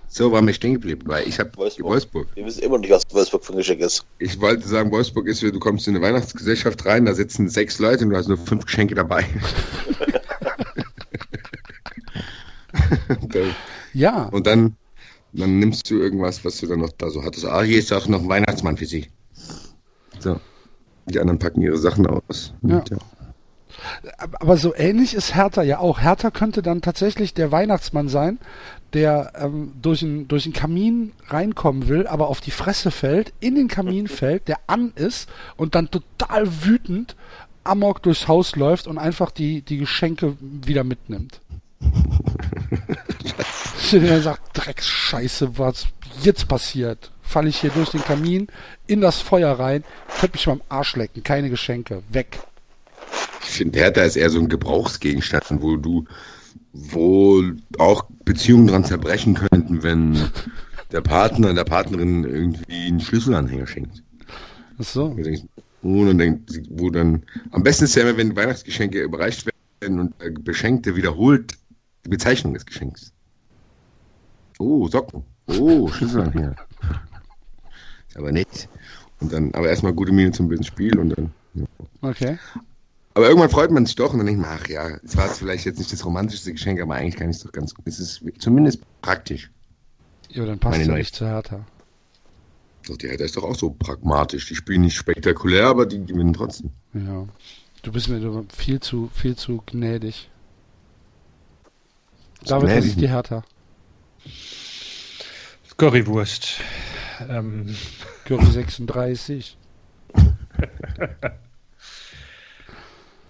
So 0.08 0.30
war 0.30 0.42
mir 0.42 0.54
stehen 0.54 0.74
geblieben, 0.74 1.02
weil 1.06 1.26
ich 1.26 1.40
habe 1.40 1.50
Wolfsburg. 1.56 1.86
Wolfsburg. 1.86 2.28
Wir 2.34 2.44
wissen 2.44 2.62
immer 2.62 2.78
nicht, 2.78 2.90
was 2.90 3.02
Wolfsburg 3.10 3.44
für 3.44 3.52
ein 3.52 3.56
Geschenk 3.58 3.80
ist. 3.80 4.04
Ich 4.18 4.40
wollte 4.40 4.66
sagen, 4.68 4.90
Wolfsburg 4.92 5.26
ist, 5.26 5.42
wie 5.42 5.50
du 5.50 5.58
kommst 5.58 5.88
in 5.88 5.96
eine 5.96 6.04
Weihnachtsgesellschaft 6.04 6.84
rein, 6.86 7.04
da 7.04 7.14
sitzen 7.14 7.48
sechs 7.48 7.78
Leute 7.80 8.04
und 8.04 8.10
du 8.10 8.16
hast 8.16 8.28
nur 8.28 8.38
fünf 8.38 8.64
Geschenke 8.64 8.94
dabei. 8.94 9.24
und, 13.20 13.34
dann- 13.34 13.54
Ja, 13.92 14.24
und 14.26 14.46
dann, 14.46 14.76
dann 15.32 15.58
nimmst 15.58 15.90
du 15.90 15.98
irgendwas, 15.98 16.44
was 16.44 16.58
du 16.58 16.66
dann 16.68 16.78
noch 16.80 16.92
da 16.92 17.10
so 17.10 17.24
hattest. 17.24 17.44
Ah, 17.46 17.62
hier 17.62 17.78
ist 17.78 17.92
auch 17.92 18.06
noch 18.06 18.20
ein 18.22 18.28
Weihnachtsmann 18.28 18.76
für 18.76 18.86
sie. 18.86 19.08
So. 20.20 20.38
Die 21.06 21.20
anderen 21.20 21.38
packen 21.38 21.62
ihre 21.62 21.78
Sachen 21.78 22.06
aus. 22.06 22.54
Ja. 22.62 22.78
Und, 22.78 22.90
ja. 22.90 22.96
aber 24.40 24.56
so 24.56 24.74
ähnlich 24.74 25.14
ist 25.14 25.34
Hertha 25.34 25.62
ja 25.62 25.78
auch. 25.78 26.00
Hertha 26.00 26.30
könnte 26.30 26.62
dann 26.62 26.82
tatsächlich 26.82 27.34
der 27.34 27.52
Weihnachtsmann 27.52 28.08
sein, 28.08 28.38
der 28.92 29.32
ähm, 29.36 29.72
durch 29.82 30.02
einen 30.02 30.28
durch 30.28 30.44
einen 30.44 30.54
Kamin 30.54 31.12
reinkommen 31.28 31.88
will, 31.88 32.06
aber 32.06 32.28
auf 32.28 32.40
die 32.40 32.50
Fresse 32.50 32.90
fällt, 32.90 33.32
in 33.40 33.54
den 33.54 33.68
Kamin 33.68 34.08
fällt, 34.08 34.48
der 34.48 34.58
an 34.66 34.92
ist 34.94 35.28
und 35.56 35.74
dann 35.74 35.90
total 35.90 36.46
wütend 36.64 37.16
amok 37.64 38.02
durchs 38.02 38.28
Haus 38.28 38.56
läuft 38.56 38.86
und 38.86 38.98
einfach 38.98 39.30
die, 39.30 39.62
die 39.62 39.78
Geschenke 39.78 40.36
wieder 40.40 40.84
mitnimmt. 40.84 41.40
der 43.92 44.22
sagt, 44.22 44.42
Drecksscheiße, 44.54 45.58
was 45.58 45.86
jetzt 46.22 46.48
passiert? 46.48 47.10
Falle 47.24 47.48
ich 47.48 47.60
hier 47.60 47.70
durch 47.70 47.90
den 47.90 48.02
Kamin 48.02 48.48
in 48.86 49.00
das 49.00 49.20
Feuer 49.20 49.58
rein, 49.58 49.82
könnt 50.20 50.34
mich 50.34 50.46
mal 50.46 50.52
am 50.54 50.62
Arsch 50.68 50.94
lecken, 50.94 51.22
keine 51.24 51.50
Geschenke, 51.50 52.02
weg. 52.10 52.38
Ich 53.42 53.56
finde, 53.56 53.78
Hertha 53.78 54.02
ist 54.02 54.16
eher 54.16 54.30
so 54.30 54.38
ein 54.38 54.48
Gebrauchsgegenstand, 54.48 55.62
wo 55.62 55.76
du, 55.76 56.04
wo 56.72 57.42
auch 57.78 58.04
Beziehungen 58.24 58.66
dran 58.66 58.84
zerbrechen 58.84 59.34
könnten, 59.34 59.82
wenn 59.82 60.30
der 60.92 61.00
Partner 61.00 61.52
der 61.54 61.64
Partnerin 61.64 62.24
irgendwie 62.24 62.86
einen 62.86 63.00
Schlüsselanhänger 63.00 63.66
schenkt. 63.66 64.02
Ach 64.78 64.84
so. 64.84 65.16
Oh, 65.82 66.04
dann 66.06 66.18
denkt, 66.18 66.50
wo 66.70 66.90
dann, 66.90 67.24
am 67.50 67.62
besten 67.62 67.84
ist 67.84 67.94
ja 67.94 68.02
immer, 68.02 68.16
wenn 68.16 68.36
Weihnachtsgeschenke 68.36 69.02
überreicht 69.02 69.46
werden 69.80 70.00
und 70.00 70.14
der 70.20 70.30
Beschenkte 70.30 70.96
wiederholt 70.96 71.54
die 72.04 72.08
Bezeichnung 72.08 72.54
des 72.54 72.64
Geschenks. 72.64 73.12
Oh, 74.58 74.88
Socken. 74.88 75.24
Oh, 75.46 75.88
Schlüsselanhänger. 75.88 76.56
Aber 78.16 78.32
nett. 78.32 78.68
Und 79.20 79.32
dann, 79.32 79.54
aber 79.54 79.68
erstmal 79.68 79.92
gute 79.92 80.12
Miene 80.12 80.32
zum 80.32 80.48
bösen 80.48 80.64
Spiel 80.64 80.98
und 80.98 81.10
dann, 81.10 81.32
ja. 81.54 81.64
Okay. 82.02 82.38
Aber 83.14 83.28
irgendwann 83.28 83.50
freut 83.50 83.70
man 83.70 83.86
sich 83.86 83.94
doch 83.94 84.12
und 84.12 84.18
dann 84.18 84.26
denkt 84.26 84.42
man, 84.42 84.58
ach 84.60 84.68
ja, 84.68 84.88
es 85.04 85.16
war 85.16 85.26
jetzt 85.26 85.38
vielleicht 85.38 85.64
jetzt 85.66 85.78
nicht 85.78 85.92
das 85.92 86.04
romantischste 86.04 86.52
Geschenk, 86.52 86.80
aber 86.80 86.94
eigentlich 86.96 87.16
kann 87.16 87.30
ich 87.30 87.36
es 87.36 87.42
doch 87.44 87.52
ganz 87.52 87.72
gut. 87.74 87.86
Es 87.86 88.00
ist 88.00 88.22
zumindest 88.38 88.80
praktisch. 89.02 89.50
Ja, 90.30 90.44
dann 90.44 90.58
passt 90.58 90.84
neue- 90.86 90.98
nicht 90.98 91.14
zu 91.14 91.26
Hertha. 91.26 91.64
Doch, 92.88 92.96
die 92.96 93.08
Hertha 93.08 93.24
ist 93.24 93.36
doch 93.36 93.44
auch 93.44 93.54
so 93.54 93.70
pragmatisch. 93.70 94.48
Die 94.48 94.56
spielen 94.56 94.82
nicht 94.82 94.96
spektakulär, 94.96 95.68
aber 95.68 95.86
die 95.86 96.04
gewinnen 96.04 96.34
trotzdem. 96.34 96.70
Ja. 96.92 97.26
Du 97.82 97.92
bist 97.92 98.08
mir 98.08 98.20
doch 98.20 98.44
viel 98.54 98.80
zu, 98.80 99.10
viel 99.14 99.36
zu 99.36 99.62
gnädig. 99.66 100.28
Was 102.46 102.62
gnädig 102.62 102.84
ist 102.86 102.96
die 102.96 103.00
nicht. 103.02 103.10
Hertha? 103.10 103.44
Currywurst. 105.76 106.60
Ähm, 107.28 107.74
Curry 108.24 108.46
36. 108.46 109.56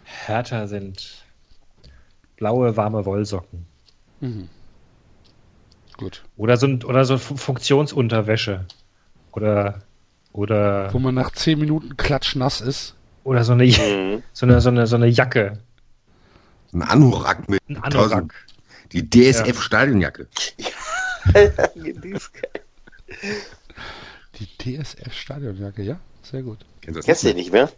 Hertha 0.05 0.67
sind 0.67 1.25
blaue, 2.37 2.77
warme 2.77 3.05
Wollsocken. 3.05 3.67
Mhm. 4.21 4.49
Gut. 5.97 6.25
Oder 6.37 6.57
so, 6.57 6.67
ein- 6.67 6.83
oder 6.83 7.05
so 7.05 7.19
Fu- 7.19 7.37
Funktionsunterwäsche. 7.37 8.65
Oder, 9.33 9.83
oder, 10.33 10.93
Wo 10.93 10.99
man 10.99 11.15
nach 11.15 11.31
10 11.33 11.59
Minuten 11.59 11.97
klatschnass 11.97 12.61
ist. 12.61 12.95
oder 13.25 13.45
so 13.45 13.53
eine, 13.53 13.65
Mhm. 13.65 14.23
so 14.33 14.47
eine, 14.47 14.61
so 14.61 14.69
eine, 14.71 14.87
so 14.87 14.97
eine 14.97 15.07
Jacke. 15.07 15.59
Ein 16.73 16.83
Anorak 16.83 17.49
mit 17.49 17.61
Ein 17.69 17.77
Anorak. 17.83 18.35
Die 18.93 19.09
DSF-Stadionjacke. 19.09 20.27
Die 21.75 22.09
ist 22.11 22.33
geil. 22.35 22.63
Die 24.39 24.47
DSF-Stadionjacke, 24.47 25.83
ja? 25.83 26.01
Sehr 26.23 26.43
gut. 26.43 26.59
Kennst 26.81 26.97
du 26.97 26.99
das 27.01 27.07
Kennst 27.07 27.23
du 27.23 27.27
nicht? 27.29 27.37
nicht 27.37 27.53
mehr? 27.53 27.71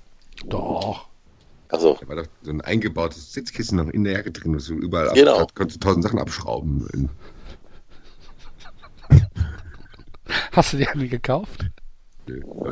Doch. 0.47 1.09
Also, 1.69 1.97
Da 2.01 2.09
war 2.09 2.17
doch 2.17 2.27
so 2.43 2.51
ein 2.51 2.61
eingebautes 2.61 3.33
Sitzkissen 3.33 3.77
noch 3.79 3.89
in 3.89 4.05
der 4.05 4.13
Jacke 4.15 4.31
drin, 4.31 4.53
dass 4.53 4.67
du 4.67 4.75
überall 4.75 5.13
Genau. 5.15 5.39
ab, 5.41 5.55
konntest 5.55 5.83
du 5.83 5.87
tausend 5.89 6.05
Sachen 6.05 6.19
abschrauben. 6.19 7.11
Hast 10.53 10.73
du 10.73 10.77
die 10.79 10.89
eine 10.89 11.09
gekauft? 11.09 11.67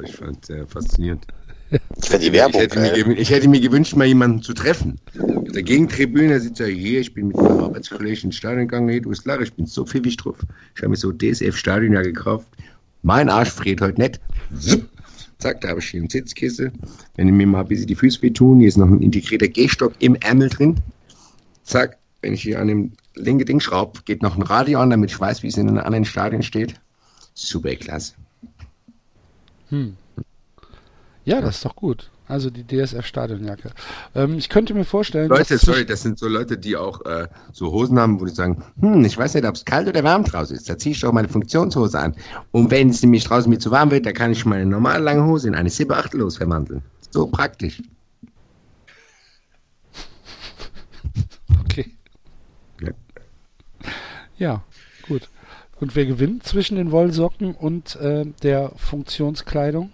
Ich 0.04 0.16
fand 0.16 0.38
es 0.42 0.46
sehr 0.48 0.66
faszinierend. 0.66 1.26
ich 1.70 2.08
fand 2.08 2.22
die 2.22 2.26
Ich 2.28 2.32
Werbung 2.32 2.60
hätte, 2.60 2.78
mir, 2.80 3.18
ich 3.18 3.30
hätte 3.30 3.48
mir 3.48 3.60
gewünscht, 3.60 3.94
mal 3.96 4.06
jemanden 4.06 4.42
zu 4.42 4.52
treffen. 4.54 5.00
Auf 5.18 5.52
der 5.52 5.62
Gegentribüne 5.62 6.40
sitzt 6.40 6.60
er 6.60 6.68
hier, 6.68 7.00
ich 7.00 7.14
bin 7.14 7.28
mit 7.28 7.36
meinem 7.36 7.60
Arbeitskollegen 7.60 8.24
ins 8.24 8.36
Stadion 8.36 8.66
gegangen, 8.68 8.88
hey, 8.88 9.00
du 9.00 9.10
bist 9.10 9.22
klar, 9.24 9.40
ich 9.40 9.52
bin 9.52 9.66
so 9.66 9.84
pfiffig 9.84 10.16
drauf. 10.16 10.38
Ich 10.74 10.82
habe 10.82 10.88
mir 10.90 10.96
so 10.96 11.12
DSF-Stadion 11.12 11.92
ja 11.92 12.02
gekauft. 12.02 12.48
Mein 13.04 13.28
Arsch 13.28 13.50
friert 13.50 13.82
heute 13.82 14.00
nicht. 14.00 14.18
Zack, 15.38 15.60
da 15.60 15.68
habe 15.68 15.80
ich 15.80 15.86
hier 15.86 16.02
ein 16.02 16.08
Sitzkissen. 16.08 16.72
Wenn 17.16 17.36
mir 17.36 17.46
mal 17.46 17.60
ein 17.60 17.68
bisschen 17.68 17.86
die 17.86 17.94
Füße 17.94 18.22
wehtun, 18.22 18.60
hier 18.60 18.68
ist 18.68 18.78
noch 18.78 18.88
ein 18.88 19.02
integrierter 19.02 19.46
Gehstock 19.46 19.92
im 19.98 20.14
Ärmel 20.16 20.48
drin. 20.48 20.80
Zack, 21.64 21.98
wenn 22.22 22.32
ich 22.32 22.42
hier 22.42 22.58
an 22.60 22.68
dem 22.68 22.92
linken 23.14 23.44
Ding 23.44 23.60
schraube, 23.60 24.00
geht 24.06 24.22
noch 24.22 24.36
ein 24.36 24.42
Radio 24.42 24.80
an, 24.80 24.88
damit 24.88 25.10
ich 25.10 25.20
weiß, 25.20 25.42
wie 25.42 25.48
es 25.48 25.58
in 25.58 25.68
einem 25.68 25.84
anderen 25.84 26.06
Stadion 26.06 26.42
steht. 26.42 26.80
Super 27.34 27.74
klasse. 27.76 28.14
Ja, 31.26 31.42
das 31.42 31.56
ist 31.56 31.64
doch 31.66 31.76
gut. 31.76 32.10
Also 32.26 32.48
die 32.48 32.64
DSF-Stadionjacke. 32.64 33.70
Ähm, 34.14 34.38
ich 34.38 34.48
könnte 34.48 34.72
mir 34.72 34.84
vorstellen, 34.84 35.28
Leute, 35.28 35.58
sorry, 35.58 35.84
das 35.84 36.02
sind 36.02 36.18
so 36.18 36.26
Leute, 36.26 36.56
die 36.56 36.74
auch 36.76 37.04
äh, 37.04 37.28
so 37.52 37.70
Hosen 37.70 37.98
haben, 37.98 38.18
wo 38.18 38.24
die 38.24 38.32
sagen, 38.32 38.62
hm, 38.80 39.04
ich 39.04 39.18
weiß 39.18 39.34
nicht, 39.34 39.46
ob 39.46 39.54
es 39.54 39.64
kalt 39.64 39.88
oder 39.88 40.02
warm 40.04 40.24
draußen 40.24 40.56
ist. 40.56 40.68
Da 40.68 40.78
ziehe 40.78 40.94
ich 40.94 41.00
doch 41.00 41.12
meine 41.12 41.28
Funktionshose 41.28 41.98
an. 41.98 42.14
Und 42.50 42.70
wenn 42.70 42.88
es 42.88 43.02
nämlich 43.02 43.24
draußen 43.24 43.50
mir 43.50 43.58
zu 43.58 43.70
warm 43.70 43.90
wird, 43.90 44.06
dann 44.06 44.14
kann 44.14 44.32
ich 44.32 44.46
meine 44.46 44.64
normale 44.64 45.04
lange 45.04 45.26
Hose 45.26 45.48
in 45.48 45.54
eine 45.54 45.68
Sippe 45.68 45.96
achtellos 45.96 46.38
verwandeln. 46.38 46.82
So 47.10 47.26
praktisch. 47.26 47.82
Okay. 51.66 51.92
Ja. 52.80 52.90
Ja, 54.36 54.64
gut. 55.08 55.28
Und 55.80 55.96
wer 55.96 56.06
gewinnt 56.06 56.44
zwischen 56.44 56.76
den 56.76 56.92
Wollsocken 56.92 57.54
und 57.54 57.96
äh, 57.96 58.24
der 58.42 58.72
Funktionskleidung? 58.76 59.92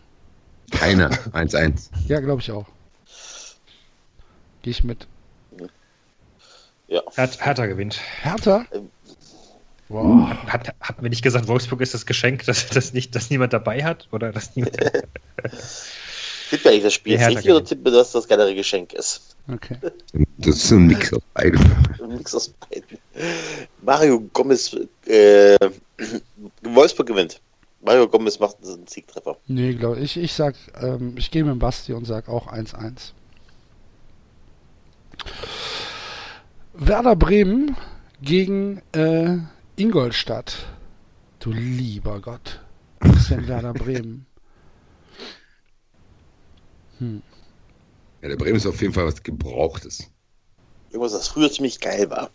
Keiner. 0.70 1.10
1-1. 1.10 1.90
Ja, 2.08 2.20
glaube 2.20 2.40
ich 2.40 2.50
auch. 2.50 2.66
Gehe 4.62 4.70
ich 4.72 4.84
mit. 4.84 5.06
Ja. 6.88 7.02
Her 7.14 7.30
Hertha 7.38 7.66
gewinnt. 7.66 8.00
Hertha? 8.22 8.66
Wow. 9.88 10.28
Hat, 10.46 10.74
hat 10.80 11.02
mir 11.02 11.08
nicht 11.08 11.22
gesagt, 11.22 11.48
Wolfsburg 11.48 11.80
ist 11.80 11.94
das 11.94 12.06
Geschenk, 12.06 12.44
dass, 12.44 12.68
dass, 12.68 12.92
nicht, 12.92 13.14
dass 13.14 13.30
niemand 13.30 13.52
dabei 13.52 13.82
hat? 13.84 14.08
Oder 14.12 14.32
dass 14.32 14.54
niemand. 14.56 14.76
Tippt 16.50 16.64
nicht 16.64 16.84
das 16.84 16.94
Spiel 16.94 17.16
richtig 17.16 17.36
oder 17.36 17.42
gewinnt. 17.42 17.68
tippt 17.68 17.84
mir, 17.84 17.92
dass 17.92 18.10
das 18.10 18.26
geilere 18.26 18.54
Geschenk 18.54 18.92
ist? 18.92 19.36
Okay. 19.52 19.76
Das 20.38 20.56
ist 20.56 20.68
so 20.68 20.76
ein 20.76 20.86
Mix 20.86 21.12
aus 21.12 21.22
beidem. 21.34 21.60
Ein 22.02 22.16
Mix 22.16 22.34
aus 22.34 22.48
beiden. 22.48 22.98
Mario 23.82 24.20
Gomez, 24.32 24.74
äh, 25.06 25.58
Wolfsburg 26.62 27.06
gewinnt. 27.06 27.40
Mario 27.82 28.08
Gomez 28.08 28.38
macht 28.38 28.56
einen 28.62 28.86
Siegtreffer. 28.86 29.36
Nee, 29.46 29.74
glaube 29.74 30.00
ich. 30.00 30.16
Ich 30.16 30.34
sag, 30.34 30.54
ähm, 30.80 31.14
ich 31.16 31.30
gehe 31.30 31.44
mit 31.44 31.52
dem 31.52 31.58
Basti 31.58 31.92
und 31.92 32.04
sag 32.04 32.28
auch 32.28 32.52
1-1. 32.52 33.12
Werder 36.74 37.16
Bremen 37.16 37.76
gegen 38.22 38.82
äh, 38.92 39.38
Ingolstadt. 39.76 40.66
Du 41.38 41.52
lieber 41.52 42.20
Gott. 42.20 42.60
Was 43.00 43.16
ist 43.16 43.30
denn 43.30 43.48
Werder 43.48 43.72
Bremen? 43.72 44.26
Ja, 47.00 48.28
der 48.28 48.36
Bremen 48.36 48.56
ist 48.56 48.66
auf 48.66 48.80
jeden 48.82 48.92
Fall 48.92 49.06
was 49.06 49.22
Gebrauchtes. 49.22 50.10
Irgendwas, 50.90 51.12
das 51.12 51.28
früher 51.28 51.50
ziemlich 51.50 51.80
geil 51.80 52.10
war. 52.10 52.30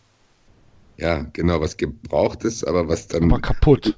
Ja, 0.97 1.25
genau, 1.33 1.61
was 1.61 1.77
Gebrauchtes, 1.77 2.63
aber 2.63 2.87
was 2.87 3.07
dann. 3.07 3.31
Aber 3.31 3.41
kaputt. 3.41 3.97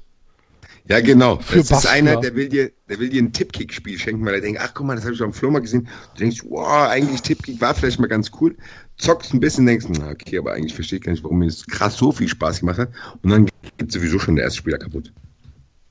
Ja, 0.88 1.00
genau. 1.00 1.36
Für 1.38 1.56
das 1.58 1.64
ist 1.66 1.70
Bastler. 1.70 1.90
einer, 1.90 2.16
der 2.20 2.34
will 2.34 2.48
dir, 2.48 2.70
der 2.88 2.98
will 2.98 3.10
dir 3.10 3.22
ein 3.22 3.32
Tippkick-Spiel 3.32 3.98
schenken, 3.98 4.24
weil 4.24 4.34
er 4.34 4.40
denkt, 4.40 4.58
ach 4.62 4.72
guck 4.74 4.86
mal, 4.86 4.94
das 4.96 5.04
habe 5.04 5.14
ich 5.14 5.20
auf 5.22 5.28
dem 5.30 5.34
Flohmarkt 5.34 5.64
gesehen. 5.66 5.86
Du 6.14 6.20
denkst, 6.20 6.42
wow, 6.48 6.88
eigentlich 6.88 7.20
Tippkick 7.22 7.60
war 7.60 7.74
vielleicht 7.74 8.00
mal 8.00 8.06
ganz 8.06 8.30
cool. 8.40 8.56
Zockst 8.96 9.34
ein 9.34 9.40
bisschen, 9.40 9.66
denkst, 9.66 9.86
na, 9.90 10.10
okay, 10.10 10.38
aber 10.38 10.52
eigentlich 10.54 10.74
verstehe 10.74 10.98
ich 10.98 11.04
gar 11.04 11.12
nicht, 11.12 11.22
warum 11.22 11.38
mir 11.40 11.46
das 11.46 11.66
krass 11.66 11.96
so 11.98 12.10
viel 12.10 12.26
Spaß 12.28 12.60
gemacht 12.60 12.78
hat. 12.78 12.88
Und 13.22 13.30
dann 13.30 13.48
geht 13.76 13.92
sowieso 13.92 14.18
schon 14.18 14.36
der 14.36 14.44
erste 14.44 14.58
Spieler 14.60 14.78
kaputt. 14.78 15.12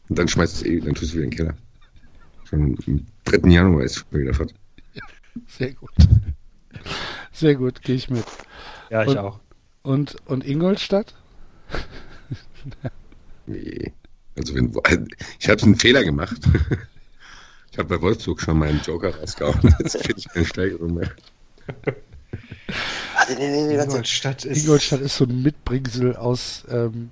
Und 0.10 0.18
dann 0.18 0.28
schmeißt 0.28 0.56
es 0.56 0.64
eh, 0.64 0.80
dann 0.80 0.96
tust 0.96 1.12
du 1.12 1.18
wieder 1.18 1.26
in 1.26 1.32
den 1.32 1.38
Keller. 1.38 1.58
Schon 2.46 2.78
am 2.88 3.06
3. 3.26 3.50
Januar 3.50 3.84
ist 3.84 3.96
schon 4.10 4.20
wieder 4.20 4.34
fort. 4.34 4.54
Sehr 5.48 5.74
gut. 5.74 5.92
Sehr 7.32 7.56
gut, 7.56 7.82
gehe 7.84 7.96
ich 7.96 8.10
mit. 8.10 8.26
Ja, 8.90 9.04
ich 9.04 9.10
Und- 9.10 9.18
auch. 9.20 9.40
Und, 9.84 10.16
und 10.26 10.46
Ingolstadt? 10.46 11.14
Nee. 13.46 13.94
Also 14.38 14.56
wenn, 14.56 14.72
ich 15.40 15.50
habe 15.50 15.62
einen 15.64 15.76
Fehler 15.76 16.04
gemacht. 16.04 16.38
Ich 17.70 17.80
habe 17.80 17.96
bei 17.96 18.02
Wolfsburg 18.02 18.42
schon 18.42 18.58
meinen 18.58 18.82
Joker 18.82 19.16
rausgehauen. 19.16 19.60
Jetzt 19.80 20.02
finde 20.02 20.16
ich 20.18 20.28
keine 20.30 20.46
Steigerung 20.48 20.96
mehr. 20.96 21.12
Warte, 23.14 23.36
nee, 23.36 23.52
nee, 23.52 23.68
nee. 23.68 23.84
Ingolstadt 23.84 24.46
ist. 24.46 24.64
Ingolstadt 24.64 25.02
ist 25.02 25.18
so 25.18 25.26
ein 25.26 25.44
Mitbringsel 25.44 26.16
aus, 26.16 26.64
ähm, 26.72 27.12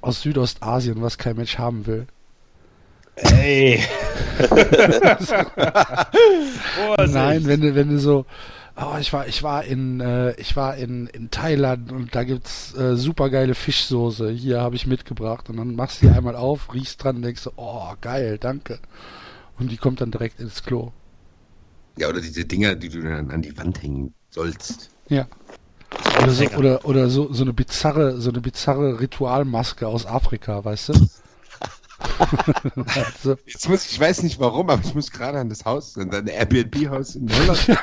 aus 0.00 0.22
Südostasien, 0.22 1.00
was 1.02 1.18
kein 1.18 1.36
Mensch 1.36 1.56
haben 1.56 1.86
will. 1.86 2.06
Ey. 3.14 3.80
Nein, 7.06 7.46
wenn 7.46 7.60
du, 7.60 7.74
wenn 7.76 7.90
du 7.90 8.00
so, 8.00 8.26
oh, 8.76 8.96
ich 8.98 9.12
war, 9.12 9.26
ich 9.28 9.42
war 9.42 9.64
in, 9.64 10.00
äh, 10.00 10.32
ich 10.40 10.56
war 10.56 10.76
in, 10.76 11.06
in 11.08 11.30
Thailand 11.30 11.92
und 11.92 12.14
da 12.14 12.24
gibt's 12.24 12.74
äh, 12.74 12.96
super 12.96 13.30
geile 13.30 13.54
Fischsoße. 13.54 14.30
Hier 14.30 14.60
habe 14.60 14.76
ich 14.76 14.86
mitgebracht 14.86 15.48
und 15.48 15.56
dann 15.56 15.74
machst 15.74 16.02
du 16.02 16.06
die 16.06 16.12
einmal 16.12 16.36
auf, 16.36 16.72
riechst 16.74 17.02
dran 17.02 17.16
und 17.16 17.22
denkst 17.22 17.42
so, 17.42 17.52
oh, 17.56 17.92
geil, 18.00 18.38
danke. 18.38 18.78
Und 19.58 19.70
die 19.70 19.76
kommt 19.76 20.00
dann 20.00 20.10
direkt 20.10 20.40
ins 20.40 20.62
Klo. 20.62 20.92
Ja, 21.96 22.08
oder 22.08 22.20
diese 22.20 22.44
Dinger, 22.44 22.74
die 22.74 22.88
du 22.88 23.02
dann 23.02 23.30
an 23.30 23.42
die 23.42 23.56
Wand 23.56 23.82
hängen 23.82 24.12
sollst. 24.30 24.90
Ja. 25.08 25.28
Oder 26.22 26.32
so, 26.32 26.44
oder, 26.56 26.84
oder 26.84 27.08
so, 27.08 27.32
so 27.32 27.44
eine 27.44 27.52
bizarre, 27.52 28.20
so 28.20 28.30
eine 28.30 28.40
bizarre 28.40 29.00
Ritualmaske 29.00 29.86
aus 29.86 30.06
Afrika, 30.06 30.64
weißt 30.64 30.88
du? 30.88 31.08
Also, 32.86 33.36
Jetzt 33.46 33.68
muss 33.68 33.86
ich 33.86 33.98
weiß 33.98 34.22
nicht 34.22 34.38
warum, 34.38 34.70
aber 34.70 34.82
ich 34.84 34.94
muss 34.94 35.10
gerade 35.10 35.38
an 35.38 35.48
das 35.48 35.64
Haus, 35.64 35.96
an 35.98 36.10
dein 36.10 36.26
Airbnb-Haus 36.26 37.16
in 37.16 37.30
Holland. 37.32 37.78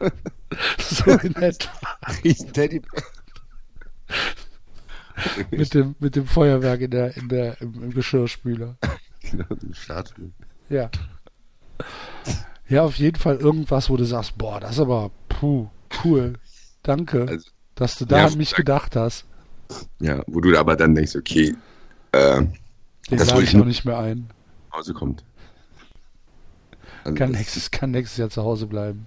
so 0.78 1.10
in 1.10 1.34
etwa. 1.36 1.70
Riesen 2.24 2.52
Teddy. 2.52 2.82
mit 5.50 5.74
dem, 5.74 5.94
mit 5.98 6.16
dem 6.16 6.26
Feuerwerk 6.26 6.80
in 6.80 6.90
der, 6.90 7.16
in 7.16 7.28
der, 7.28 7.60
im, 7.60 7.74
im 7.82 7.90
Geschirrspüler. 7.92 8.76
genau. 9.20 9.44
Ja. 10.68 10.90
Ja, 12.68 12.82
auf 12.84 12.96
jeden 12.96 13.18
Fall 13.18 13.36
irgendwas, 13.36 13.90
wo 13.90 13.96
du 13.96 14.04
sagst, 14.04 14.38
boah, 14.38 14.60
das 14.60 14.72
ist 14.72 14.80
aber, 14.80 15.10
puh, 15.28 15.68
cool. 16.04 16.34
Danke, 16.82 17.26
Also, 17.28 17.50
dass 17.74 17.96
du 17.96 18.06
da 18.06 18.18
ja, 18.18 18.26
an 18.26 18.38
mich 18.38 18.50
danke. 18.50 18.62
gedacht 18.62 18.96
hast. 18.96 19.26
Ja, 20.00 20.22
wo 20.26 20.40
du 20.40 20.56
aber 20.58 20.76
dann 20.76 20.94
denkst, 20.94 21.16
okay, 21.16 21.54
äh, 22.12 22.42
Den 23.10 23.18
Das 23.18 23.32
wollte 23.32 23.44
ich 23.44 23.54
noch 23.54 23.64
nicht 23.64 23.84
mehr 23.84 23.98
ein. 23.98 24.28
nach 24.70 24.78
Hause 24.78 24.94
kommt. 24.94 25.24
Also 27.04 27.16
Kann 27.16 27.32
nächstes, 27.32 27.70
kann 27.70 27.90
nächstes 27.90 28.18
Jahr 28.18 28.30
zu 28.30 28.42
Hause 28.42 28.66
bleiben. 28.66 29.06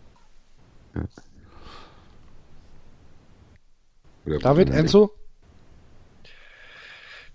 wo 4.25 4.37
David, 4.39 4.69
Enzo? 4.69 5.11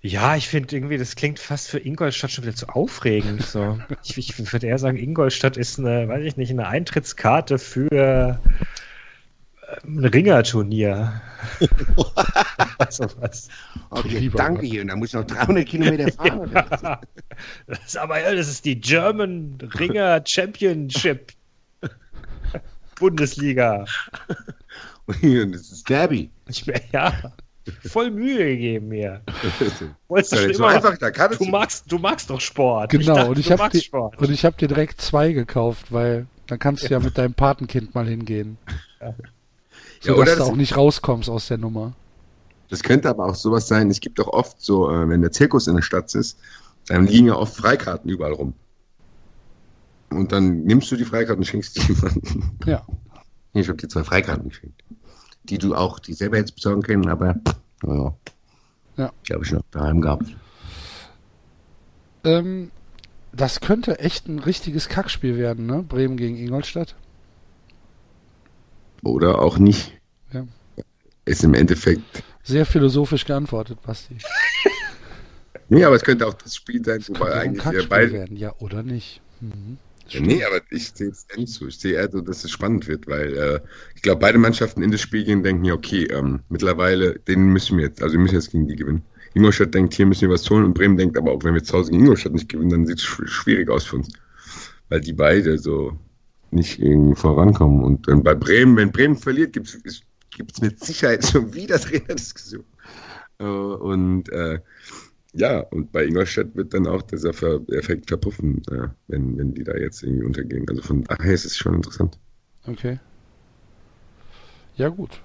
Ja, 0.03 0.35
ich 0.35 0.49
finde 0.49 0.75
irgendwie, 0.75 0.97
das 0.97 1.15
klingt 1.15 1.39
fast 1.39 1.69
für 1.69 1.79
Ingolstadt 1.79 2.31
schon 2.31 2.45
wieder 2.45 2.55
zu 2.55 2.69
aufregend. 2.71 3.43
So. 3.43 3.79
ich 4.05 4.17
ich 4.17 4.53
würde 4.53 4.67
eher 4.67 4.79
sagen, 4.79 4.97
Ingolstadt 4.97 5.57
ist 5.57 5.79
eine, 5.79 6.09
weiß 6.09 6.25
ich 6.25 6.37
nicht, 6.37 6.51
eine 6.51 6.67
Eintrittskarte 6.69 7.59
für 7.59 8.41
ein 9.85 10.05
Ringerturnier. 10.05 11.21
also 12.79 13.07
was. 13.19 13.49
Okay, 13.91 14.19
Lieber 14.19 14.39
danke 14.39 14.81
und 14.81 14.89
dann 14.89 14.99
muss 14.99 15.09
ich 15.09 15.15
noch 15.15 15.25
300 15.25 15.67
Kilometer 15.67 16.13
fahren. 16.13 16.51
Das 17.67 17.79
ist 17.87 17.97
aber, 17.97 18.21
ja, 18.21 18.35
das 18.35 18.49
ist 18.49 18.65
die 18.65 18.81
German 18.81 19.59
Ringer 19.79 20.23
Championship 20.25 21.33
Bundesliga. 22.99 23.87
Und 25.07 25.53
das 25.53 25.73
ist 25.73 25.89
Derby. 25.89 26.31
Ich 26.49 26.67
mir, 26.67 26.81
ja, 26.93 27.13
voll 27.87 28.11
Mühe 28.11 28.45
gegeben 28.45 28.89
mir. 28.89 29.23
Wolltest 30.09 30.33
du 30.33 30.37
Ja, 30.37 30.43
schon 30.43 30.49
das 30.51 30.59
immer 30.59 30.69
einfach, 30.69 30.99
da 30.99 31.11
Karte 31.11 31.37
Du 31.37 31.45
magst, 31.47 31.91
du 31.91 31.99
magst 31.99 32.31
doch 32.31 32.41
Sport. 32.41 32.91
Genau, 32.91 33.15
dachte, 33.15 33.31
und 33.31 33.39
ich 33.39 33.51
habe 33.51 33.71
dir, 33.71 33.83
ich 34.29 34.45
hab 34.45 34.59
dir 34.59 34.69
direkt 34.69 35.01
zwei 35.01 35.33
gekauft, 35.33 35.91
weil 35.91 36.27
dann 36.47 36.59
kannst 36.59 36.85
du 36.85 36.89
ja 36.89 37.01
mit 37.01 37.17
deinem 37.17 37.35
Patenkind 37.35 37.95
mal 37.95 38.07
hingehen. 38.07 38.59
Ja, 39.01 39.15
So 40.01 40.15
oder 40.15 40.25
dass 40.25 40.35
du 40.35 40.39
das- 40.41 40.49
auch 40.51 40.57
nicht 40.57 40.77
rauskommst 40.77 41.29
aus 41.29 41.49
der 41.49 41.59
Nummer. 41.59 41.93
Das 42.69 42.83
könnte 42.83 43.09
aber 43.09 43.27
auch 43.27 43.35
sowas 43.35 43.67
sein. 43.69 43.91
Es 43.91 44.01
gibt 44.01 44.19
doch 44.19 44.29
oft 44.29 44.61
so, 44.61 44.91
äh, 44.91 45.09
wenn 45.09 45.21
der 45.23 45.33
Zirkus 45.33 45.67
in 45.67 45.75
der 45.77 45.83
Stadt 45.83 46.15
ist, 46.15 46.39
dann 46.87 47.07
liegen 47.07 47.27
ja 47.27 47.35
oft 47.35 47.55
Freikarten 47.57 48.09
überall 48.11 48.33
rum. 48.33 48.55
Und 50.11 50.33
dann 50.33 50.63
nimmst 50.65 50.91
du 50.91 50.97
die 50.97 51.05
Freikarten 51.05 51.39
und 51.39 51.45
schenkst 51.47 51.77
die 51.77 51.93
jemandem. 51.93 52.51
Ja. 52.67 52.85
Ich 53.53 53.69
habe 53.69 53.77
dir 53.79 53.89
zwei 53.89 54.05
Freikarten 54.05 54.49
geschenkt. 54.49 54.83
Die 55.45 55.59
du 55.59 55.75
auch, 55.75 55.99
die 55.99 56.13
selber 56.15 56.37
jetzt 56.37 56.55
besorgen 56.55 56.83
können, 56.83 57.09
aber 57.09 57.37
naja. 57.83 58.15
Ja. 58.97 59.13
Die 59.29 59.33
habe 59.35 59.45
ich 59.45 59.53
noch 59.53 59.63
daheim 59.73 60.01
gehabt. 60.01 60.27
Ähm, 62.25 62.71
das 63.33 63.61
könnte 63.61 63.99
echt 63.99 64.29
ein 64.29 64.39
richtiges 64.39 64.89
Kackspiel 64.89 65.37
werden, 65.37 65.67
ne? 65.67 65.83
Bremen 65.83 66.17
gegen 66.17 66.37
Ingolstadt. 66.37 66.95
Oder 69.03 69.41
auch 69.41 69.59
nicht. 69.59 69.93
Ja. 70.33 70.47
Ist 71.25 71.45
im 71.45 71.55
Endeffekt. 71.55 72.23
Sehr 72.43 72.67
philosophisch 72.67 73.25
geantwortet, 73.25 73.79
Basti. 73.83 74.17
Nee, 75.73 75.85
aber 75.85 75.95
es 75.95 76.03
könnte 76.03 76.27
auch 76.27 76.35
das 76.35 76.57
Spiel 76.57 76.85
sein, 76.85 77.01
wobei 77.07 77.21
auch 77.21 77.27
ein 77.37 77.61
eigentlich 77.61 77.73
wir 77.73 77.89
beide. 77.89 78.13
werden, 78.13 78.37
ja 78.37 78.53
oder 78.59 78.83
nicht. 78.83 79.21
Mhm. 79.41 79.79
Ja, 80.09 80.21
nee, 80.21 80.45
aber 80.45 80.61
ich 80.71 80.91
sehe 80.93 81.11
es 81.11 81.29
nicht 81.37 81.53
so. 81.53 81.69
Ich 81.69 81.79
sehe 81.79 81.93
eher 81.95 82.11
so, 82.11 82.21
dass 82.21 82.43
es 82.43 82.51
spannend 82.51 82.89
wird, 82.89 83.07
weil 83.07 83.37
äh, 83.37 83.61
ich 83.95 84.03
glaube, 84.03 84.19
beide 84.21 84.39
Mannschaften 84.39 84.83
in 84.83 84.91
das 84.91 85.01
Spiel 85.01 85.23
gehen 85.23 85.45
denken, 85.45 85.65
ja, 85.65 85.75
okay, 85.75 86.07
ähm, 86.07 86.41
mittlerweile, 86.49 87.21
den 87.21 87.45
müssen 87.53 87.79
wir 87.79 87.85
jetzt, 87.85 88.03
also 88.03 88.15
wir 88.15 88.19
müssen 88.21 88.35
jetzt 88.35 88.51
gegen 88.51 88.67
die 88.67 88.75
gewinnen. 88.75 89.03
Ingolstadt 89.35 89.73
denkt, 89.73 89.95
hier 89.95 90.07
müssen 90.07 90.23
wir 90.23 90.31
was 90.31 90.51
holen 90.51 90.65
und 90.65 90.75
Bremen 90.75 90.97
denkt 90.97 91.17
aber 91.17 91.31
auch, 91.31 91.45
wenn 91.45 91.55
wir 91.55 91.63
zu 91.63 91.79
Hause 91.79 91.93
gegen 91.93 92.03
Ingolstadt 92.03 92.33
nicht 92.33 92.49
gewinnen, 92.49 92.71
dann 92.71 92.87
sieht 92.87 92.99
es 92.99 93.05
sch 93.05 93.21
schwierig 93.27 93.71
aus 93.71 93.85
für 93.85 93.97
uns. 93.97 94.09
Weil 94.89 95.01
die 95.01 95.13
beide 95.13 95.57
so 95.57 95.97
nicht 96.53 96.81
irgendwie 96.81 97.15
vorankommen. 97.15 97.83
Und 97.83 98.09
dann 98.09 98.23
bei 98.23 98.35
Bremen, 98.35 98.77
wenn 98.77 98.93
Bremen 98.93 99.17
verliert, 99.17 99.53
gibt 99.53 99.69
es 99.69 100.61
mit 100.61 100.85
Sicherheit 100.85 101.25
schon 101.27 101.53
wieder 101.55 101.79
Trainerdiskussion. 101.79 102.65
Äh, 103.39 103.45
und 103.45 104.29
äh, 104.31 104.61
ja, 105.33 105.61
und 105.61 105.93
bei 105.93 106.05
Ingolstadt 106.05 106.55
wird 106.57 106.75
dann 106.75 106.87
auch 106.87 107.03
dieser 107.03 107.33
Ver 107.33 107.61
Effekt 107.69 108.09
verpuffen, 108.09 108.63
äh, 108.71 108.89
wenn, 109.07 109.39
wenn 109.39 109.55
die 109.55 109.65
da 109.65 109.77
jetzt 109.77 110.03
irgendwie 110.03 110.25
untergehen. 110.25 110.69
Also 110.69 110.83
von 110.83 111.05
daher 111.05 111.33
ist 111.33 111.45
es 111.45 111.57
schon 111.57 111.75
interessant. 111.75 112.19
Okay. 112.67 112.99
Ja, 114.77 114.89
gut. 114.89 115.21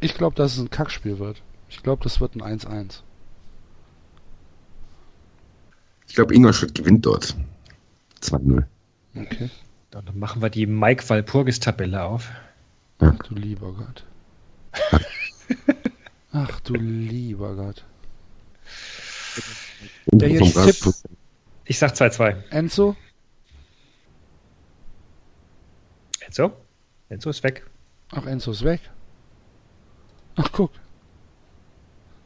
Ich 0.00 0.14
glaube, 0.14 0.36
dass 0.36 0.54
es 0.54 0.58
ein 0.58 0.70
Kackspiel 0.70 1.18
wird. 1.18 1.42
Ich 1.68 1.82
glaube, 1.82 2.04
das 2.04 2.20
wird 2.20 2.36
ein 2.36 2.42
1-1. 2.42 3.02
Ich 6.08 6.14
glaube, 6.14 6.34
Ingolstadt 6.34 6.74
gewinnt 6.74 7.04
dort. 7.06 7.36
2-0. 8.22 8.64
Okay. 9.14 9.50
Dann 9.90 10.04
machen 10.18 10.42
wir 10.42 10.50
die 10.50 10.66
Mike 10.66 11.08
Walpurgis-Tabelle 11.08 12.02
auf. 12.02 12.28
Ach 12.98 13.14
du 13.28 13.34
lieber 13.34 13.72
Gott. 13.72 14.04
Ach 16.32 16.60
du 16.60 16.74
lieber 16.74 17.54
Gott. 17.54 17.84
Der 20.06 20.28
jetzt. 20.30 20.56
Rad- 20.56 20.94
Ich 21.64 21.78
sag 21.78 21.92
2-2. 21.94 22.36
Enzo? 22.50 22.96
Enzo? 26.20 26.52
Enzo 27.08 27.30
ist 27.30 27.42
weg. 27.42 27.64
Ach, 28.10 28.26
Enzo 28.26 28.50
ist 28.50 28.64
weg. 28.64 28.80
Ach, 30.36 30.50
guck. 30.52 30.70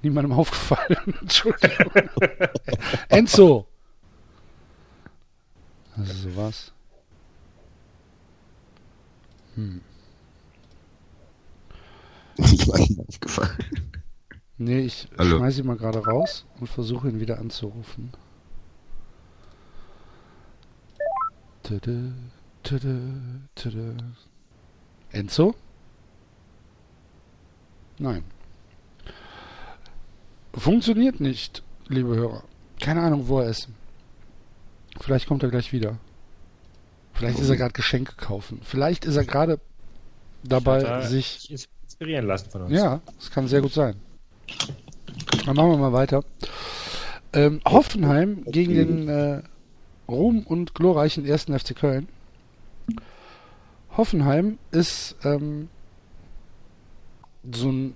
Niemandem 0.02 0.32
aufgefallen. 0.32 1.14
Entschuldigung. 1.20 1.92
Enzo! 3.08 3.68
Also 5.96 6.30
sowas. 6.30 6.72
Ich 12.38 12.66
war 12.66 12.78
ihm 12.78 13.00
aufgefallen. 13.06 13.58
Nee, 14.56 14.80
ich 14.80 15.06
Hallo. 15.18 15.36
schmeiß 15.36 15.58
ihn 15.58 15.66
mal 15.66 15.76
gerade 15.76 16.04
raus 16.04 16.46
und 16.58 16.66
versuche 16.66 17.08
ihn 17.08 17.20
wieder 17.20 17.38
anzurufen. 17.38 18.12
Tüdü, 21.62 22.12
tüdü, 22.62 22.98
tüdü. 23.54 23.96
Enzo? 25.10 25.54
Nein. 27.98 28.24
Funktioniert 30.54 31.20
nicht, 31.20 31.62
liebe 31.88 32.14
Hörer. 32.16 32.42
Keine 32.80 33.02
Ahnung, 33.02 33.28
wo 33.28 33.40
er 33.40 33.50
ist. 33.50 33.68
Vielleicht 35.02 35.26
kommt 35.26 35.42
er 35.42 35.50
gleich 35.50 35.72
wieder. 35.72 35.98
Vielleicht 37.12 37.38
ist 37.40 37.48
er 37.50 37.56
gerade 37.56 37.72
Geschenke 37.72 38.14
kaufen. 38.16 38.60
Vielleicht 38.62 39.04
ist 39.04 39.16
er 39.16 39.24
gerade 39.24 39.58
dabei, 40.44 40.80
er 40.82 41.02
sich. 41.02 41.50
ins- 41.50 41.68
inspirieren 41.82 42.26
lassen 42.26 42.50
von 42.50 42.62
uns. 42.62 42.72
Ja, 42.72 43.00
das 43.18 43.30
kann 43.30 43.48
sehr 43.48 43.60
gut 43.60 43.72
sein. 43.72 43.96
Dann 45.44 45.56
machen 45.56 45.70
wir 45.72 45.76
mal 45.76 45.92
weiter. 45.92 46.24
Ähm, 47.32 47.60
Hoffenheim 47.66 48.44
gegen 48.44 48.74
den 48.74 49.08
äh, 49.08 49.42
Ruhm 50.08 50.44
und 50.46 50.74
glorreichen 50.74 51.24
ersten 51.26 51.58
FC 51.58 51.74
Köln. 51.74 52.08
Hoffenheim 53.96 54.58
ist 54.70 55.16
ähm, 55.24 55.68
so 57.52 57.70
ein, 57.70 57.94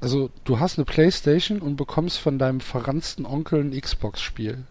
also 0.00 0.30
du 0.44 0.60
hast 0.60 0.78
eine 0.78 0.84
Playstation 0.84 1.58
und 1.60 1.76
bekommst 1.76 2.18
von 2.18 2.38
deinem 2.38 2.60
verranzten 2.60 3.26
Onkel 3.26 3.62
ein 3.64 3.78
Xbox-Spiel. 3.78 4.64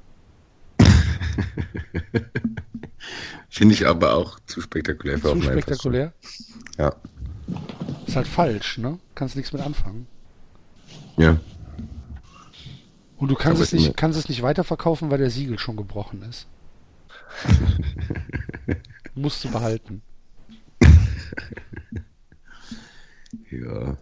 Finde 3.49 3.73
ich 3.73 3.87
aber 3.87 4.13
auch 4.13 4.39
zu 4.45 4.61
spektakulär 4.61 5.17
für 5.19 5.33
Zu 5.33 5.41
spektakulär. 5.41 6.13
Ja. 6.77 6.95
Ist 8.05 8.15
halt 8.15 8.27
falsch, 8.27 8.77
ne? 8.77 8.99
Kannst 9.15 9.35
nichts 9.35 9.51
mit 9.53 9.61
anfangen. 9.61 10.07
Ja. 11.17 11.39
Und 13.17 13.29
du 13.29 13.35
kannst 13.35 13.57
Aber 13.57 13.63
es 13.63 13.73
nicht, 13.73 13.87
mir- 13.87 13.93
kannst 13.93 14.17
es 14.19 14.29
nicht 14.29 14.41
weiterverkaufen, 14.41 15.09
weil 15.11 15.17
der 15.17 15.29
Siegel 15.29 15.59
schon 15.59 15.75
gebrochen 15.75 16.21
ist. 16.23 16.47
Musst 19.15 19.43
du 19.43 19.51
behalten. 19.51 20.01
Ja. 23.51 23.97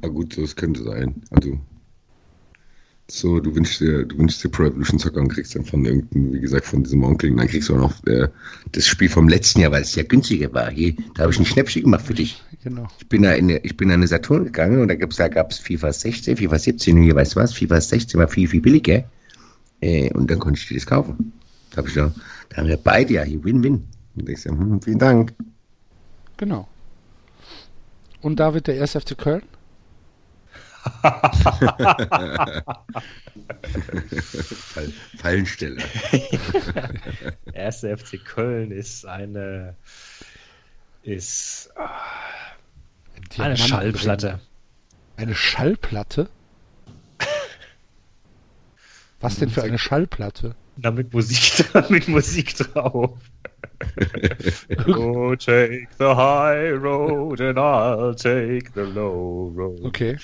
Na 0.00 0.08
gut, 0.08 0.36
das 0.38 0.56
könnte 0.56 0.82
sein. 0.82 1.22
Also. 1.30 1.60
So, 3.14 3.40
du 3.40 3.54
wünschst 3.54 3.82
dir, 3.82 4.06
du 4.06 4.16
wünschst 4.16 4.42
dir 4.42 4.48
Pro 4.48 4.64
Evolution 4.64 4.98
Soccer 4.98 5.20
und 5.20 5.28
kriegst 5.28 5.54
dann 5.54 5.66
von 5.66 5.84
irgendeinem, 5.84 6.32
wie 6.32 6.40
gesagt, 6.40 6.64
von 6.64 6.82
diesem 6.82 7.04
Onkel, 7.04 7.36
dann 7.36 7.46
kriegst 7.46 7.68
du 7.68 7.74
auch 7.74 7.80
noch 7.80 8.06
äh, 8.06 8.28
das 8.72 8.86
Spiel 8.86 9.10
vom 9.10 9.28
letzten 9.28 9.60
Jahr, 9.60 9.70
weil 9.70 9.82
es 9.82 9.94
ja 9.94 10.02
günstiger 10.02 10.50
war. 10.54 10.70
Hier, 10.70 10.94
da 11.14 11.24
habe 11.24 11.32
ich 11.32 11.38
ein 11.38 11.44
Schnäppchen 11.44 11.82
gemacht 11.82 12.06
für 12.06 12.14
dich. 12.14 12.42
Genau. 12.64 12.88
Ich 12.98 13.06
bin 13.10 13.20
da 13.20 13.34
in, 13.34 13.50
ich 13.50 13.76
bin 13.76 13.90
an 13.90 13.96
eine 13.96 14.06
Saturn 14.06 14.46
gegangen 14.46 14.80
und 14.80 14.88
da 14.88 14.94
gab's 14.94 15.16
da 15.16 15.28
gab's 15.28 15.58
FIFA 15.58 15.92
16, 15.92 16.38
FIFA 16.38 16.58
17 16.58 16.96
und 16.96 17.02
hier 17.02 17.14
weißt 17.14 17.36
du 17.36 17.40
was, 17.40 17.52
FIFA 17.52 17.82
16 17.82 18.18
war 18.18 18.28
viel, 18.28 18.48
viel 18.48 18.62
billiger. 18.62 19.04
Äh, 19.82 20.10
und 20.14 20.30
dann 20.30 20.38
konnte 20.38 20.58
ich 20.58 20.68
dir 20.68 20.76
das 20.76 20.86
kaufen. 20.86 21.34
Da 21.72 21.76
habe 21.76 21.88
ich 21.88 21.94
da, 21.94 22.14
da 22.48 22.56
haben 22.56 22.68
wir 22.68 22.78
beide 22.78 23.12
ja 23.12 23.24
hier 23.24 23.44
Win-Win. 23.44 23.84
Und 24.16 24.28
ich 24.30 24.40
sag, 24.40 24.52
hm, 24.52 24.80
vielen 24.80 24.98
Dank. 24.98 25.34
Genau. 26.38 26.66
Und 28.22 28.40
David, 28.40 28.68
der 28.68 28.80
1. 28.80 28.92
FC 28.92 29.18
Köln? 29.18 29.42
Fall, 34.72 34.92
Fallensteller. 35.18 35.84
Erste 37.52 37.96
FC 37.96 38.24
Köln 38.24 38.72
ist 38.72 39.06
eine 39.06 39.76
ist 41.02 41.70
ah, 41.76 41.90
eine 43.38 43.56
Schallplatte. 43.56 44.40
Eine 45.16 45.34
Schallplatte? 45.34 46.30
Was 49.20 49.36
denn 49.36 49.50
für 49.50 49.62
eine 49.62 49.78
Schallplatte? 49.78 50.56
Damit 50.82 51.12
Musik, 51.12 51.64
mit 51.90 52.08
Musik 52.08 52.56
drauf. 52.56 53.18
oh, 54.88 55.34
take 55.36 55.88
the 55.98 56.14
high 56.14 56.72
road 56.72 57.40
and 57.40 57.58
I'll 57.58 58.14
take 58.14 58.72
the 58.74 58.84
low 58.84 59.52
road. 59.54 59.84
Okay. 59.84 60.18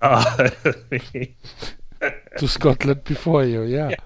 To 2.38 2.46
Scotland 2.46 3.04
before 3.04 3.44
you, 3.44 3.62
ja. 3.62 3.88
Ja. 3.90 3.96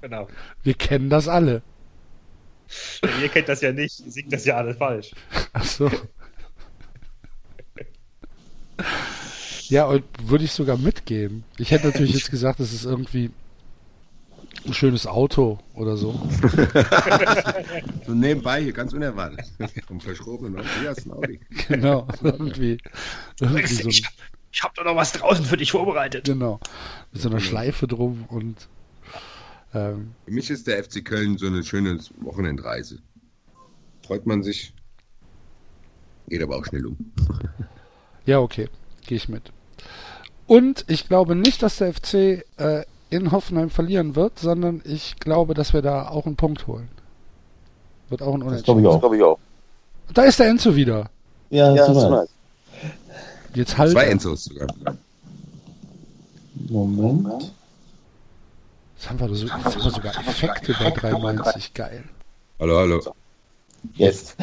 genau. 0.00 0.28
Wir 0.62 0.74
kennen 0.74 1.10
das 1.10 1.26
alle. 1.26 1.62
Ihr 3.20 3.28
kennt 3.28 3.48
das 3.48 3.60
ja 3.60 3.72
nicht, 3.72 4.00
ihr 4.00 4.12
singt 4.12 4.32
das 4.32 4.44
ja 4.44 4.56
alle 4.56 4.74
falsch. 4.74 5.10
Ach 5.52 5.64
so. 5.64 5.90
Ja, 9.68 9.86
und 9.86 10.04
würde 10.22 10.44
ich 10.44 10.52
sogar 10.52 10.78
mitgeben. 10.78 11.44
Ich 11.58 11.72
hätte 11.72 11.86
natürlich 11.86 12.14
jetzt 12.14 12.30
gesagt, 12.30 12.60
es 12.60 12.72
ist 12.72 12.84
irgendwie 12.84 13.30
ein 14.64 14.74
schönes 14.74 15.06
Auto 15.06 15.58
oder 15.74 15.96
so. 15.96 16.14
So 18.06 18.14
nebenbei 18.14 18.62
hier, 18.62 18.72
ganz 18.72 18.92
unerwartet. 18.92 19.44
Vom 19.88 20.00
verschrobenen 20.00 20.60
Auto. 20.60 20.68
Ja, 20.84 20.92
ist 20.92 21.06
ein 21.06 21.12
Audi. 21.12 21.40
Genau. 21.68 22.06
irgendwie, 22.22 22.78
irgendwie 23.40 23.74
so 23.74 23.88
Ich, 23.88 24.04
ich 24.52 24.62
hab 24.62 24.74
doch 24.76 24.84
noch 24.84 24.94
was 24.94 25.12
draußen 25.12 25.44
für 25.44 25.56
dich 25.56 25.72
vorbereitet. 25.72 26.24
genau. 26.24 26.60
Mit 27.12 27.20
so 27.22 27.28
einer 27.28 27.40
Schleife 27.40 27.88
drum 27.88 28.24
und 28.28 28.68
ähm, 29.74 30.12
Für 30.24 30.30
mich 30.30 30.48
ist 30.50 30.66
der 30.68 30.82
FC 30.84 31.04
Köln 31.04 31.36
so 31.36 31.46
eine 31.46 31.64
schöne 31.64 31.98
Wochenendreise. 32.20 33.00
Freut 34.06 34.24
man 34.24 34.42
sich, 34.44 34.72
geht 36.28 36.42
aber 36.42 36.56
auch 36.56 36.64
schnell 36.64 36.86
um. 36.86 36.96
ja, 38.24 38.38
okay. 38.38 38.68
Gehe 39.06 39.16
ich 39.16 39.28
mit. 39.28 39.52
Und 40.46 40.84
ich 40.86 41.08
glaube 41.08 41.34
nicht, 41.34 41.62
dass 41.62 41.78
der 41.78 41.92
FC 41.92 42.44
äh, 42.56 42.84
in 43.16 43.32
Hoffenheim 43.32 43.70
verlieren 43.70 44.14
wird, 44.16 44.38
sondern 44.38 44.82
ich 44.84 45.16
glaube, 45.18 45.54
dass 45.54 45.72
wir 45.72 45.82
da 45.82 46.08
auch 46.08 46.26
einen 46.26 46.36
Punkt 46.36 46.66
holen. 46.66 46.88
Wird 48.08 48.22
auch 48.22 48.34
ein 48.34 48.40
Das 48.40 48.62
glaube 48.62 48.80
Unentschieden. 48.80 48.84
ich 48.84 48.92
Das 48.92 49.00
glaube 49.00 49.16
ich 49.16 49.22
auch. 49.22 49.38
Da 50.14 50.22
ist 50.22 50.38
der 50.38 50.48
Enzo 50.48 50.76
wieder. 50.76 51.10
Ja, 51.50 51.74
Ja, 51.74 51.86
das 51.88 52.10
nice. 52.10 52.28
Jetzt 53.54 53.78
halt. 53.78 53.92
Zwei 53.92 54.04
Enzos 54.06 54.44
sogar. 54.44 54.68
Moment. 56.68 57.52
Jetzt 58.96 59.10
haben 59.10 59.20
wir, 59.20 59.28
so, 59.34 59.46
jetzt 59.46 59.52
haben 59.52 59.82
wir 59.84 59.90
sogar 59.90 60.16
Effekte 60.26 60.74
bei 60.78 60.90
93. 60.90 61.74
Geil. 61.74 62.04
Hallo, 62.58 62.78
hallo. 62.78 63.00
Jetzt. 63.94 64.36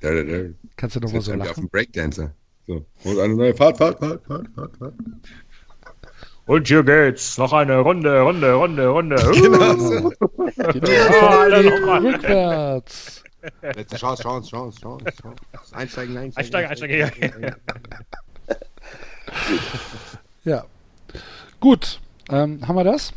Da, 0.00 0.12
da, 0.12 0.22
da. 0.22 0.38
Kannst 0.76 0.96
du 0.96 1.00
nochmal 1.00 1.20
so 1.20 1.32
wir 1.32 1.40
auf 1.40 1.46
lachen? 1.48 1.64
dem 1.64 1.68
Breakdancer. 1.68 2.32
So, 2.66 2.84
und 3.04 3.18
eine 3.18 3.34
neue 3.34 3.54
Fahrt, 3.54 3.76
Fahrt, 3.78 3.98
Fahrt, 3.98 4.24
Fahrt, 4.24 4.46
Fahrt, 4.54 4.76
Fahrt. 4.76 4.94
Und 6.46 6.66
hier 6.66 6.82
geht's. 6.82 7.38
Noch 7.38 7.52
eine 7.52 7.78
Runde, 7.78 8.20
Runde, 8.20 8.52
Runde, 8.52 8.88
Runde. 8.88 9.16
Genau 10.72 11.62
geht 11.62 12.14
rückwärts. 12.14 13.22
Letzte 13.62 13.96
Chance, 13.96 14.22
Chance, 14.22 14.50
Chance, 14.50 14.80
Chance, 14.80 15.04
Chance. 15.20 15.36
Einsteigen, 15.72 16.16
Einsteigen, 16.18 16.70
einsteigen. 16.70 17.02
einsteigen, 17.02 17.42
ja. 17.42 17.54
Ja. 20.44 20.64
Gut. 21.60 22.00
Ähm, 22.28 22.66
haben 22.66 22.76
wir 22.76 22.84
das? 22.84 23.12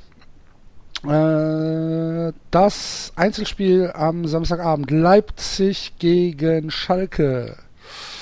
Äh, 1.03 2.33
das 2.51 3.11
Einzelspiel 3.15 3.91
am 3.93 4.27
Samstagabend. 4.27 4.91
Leipzig 4.91 5.93
gegen 5.99 6.71
Schalke. 6.71 7.57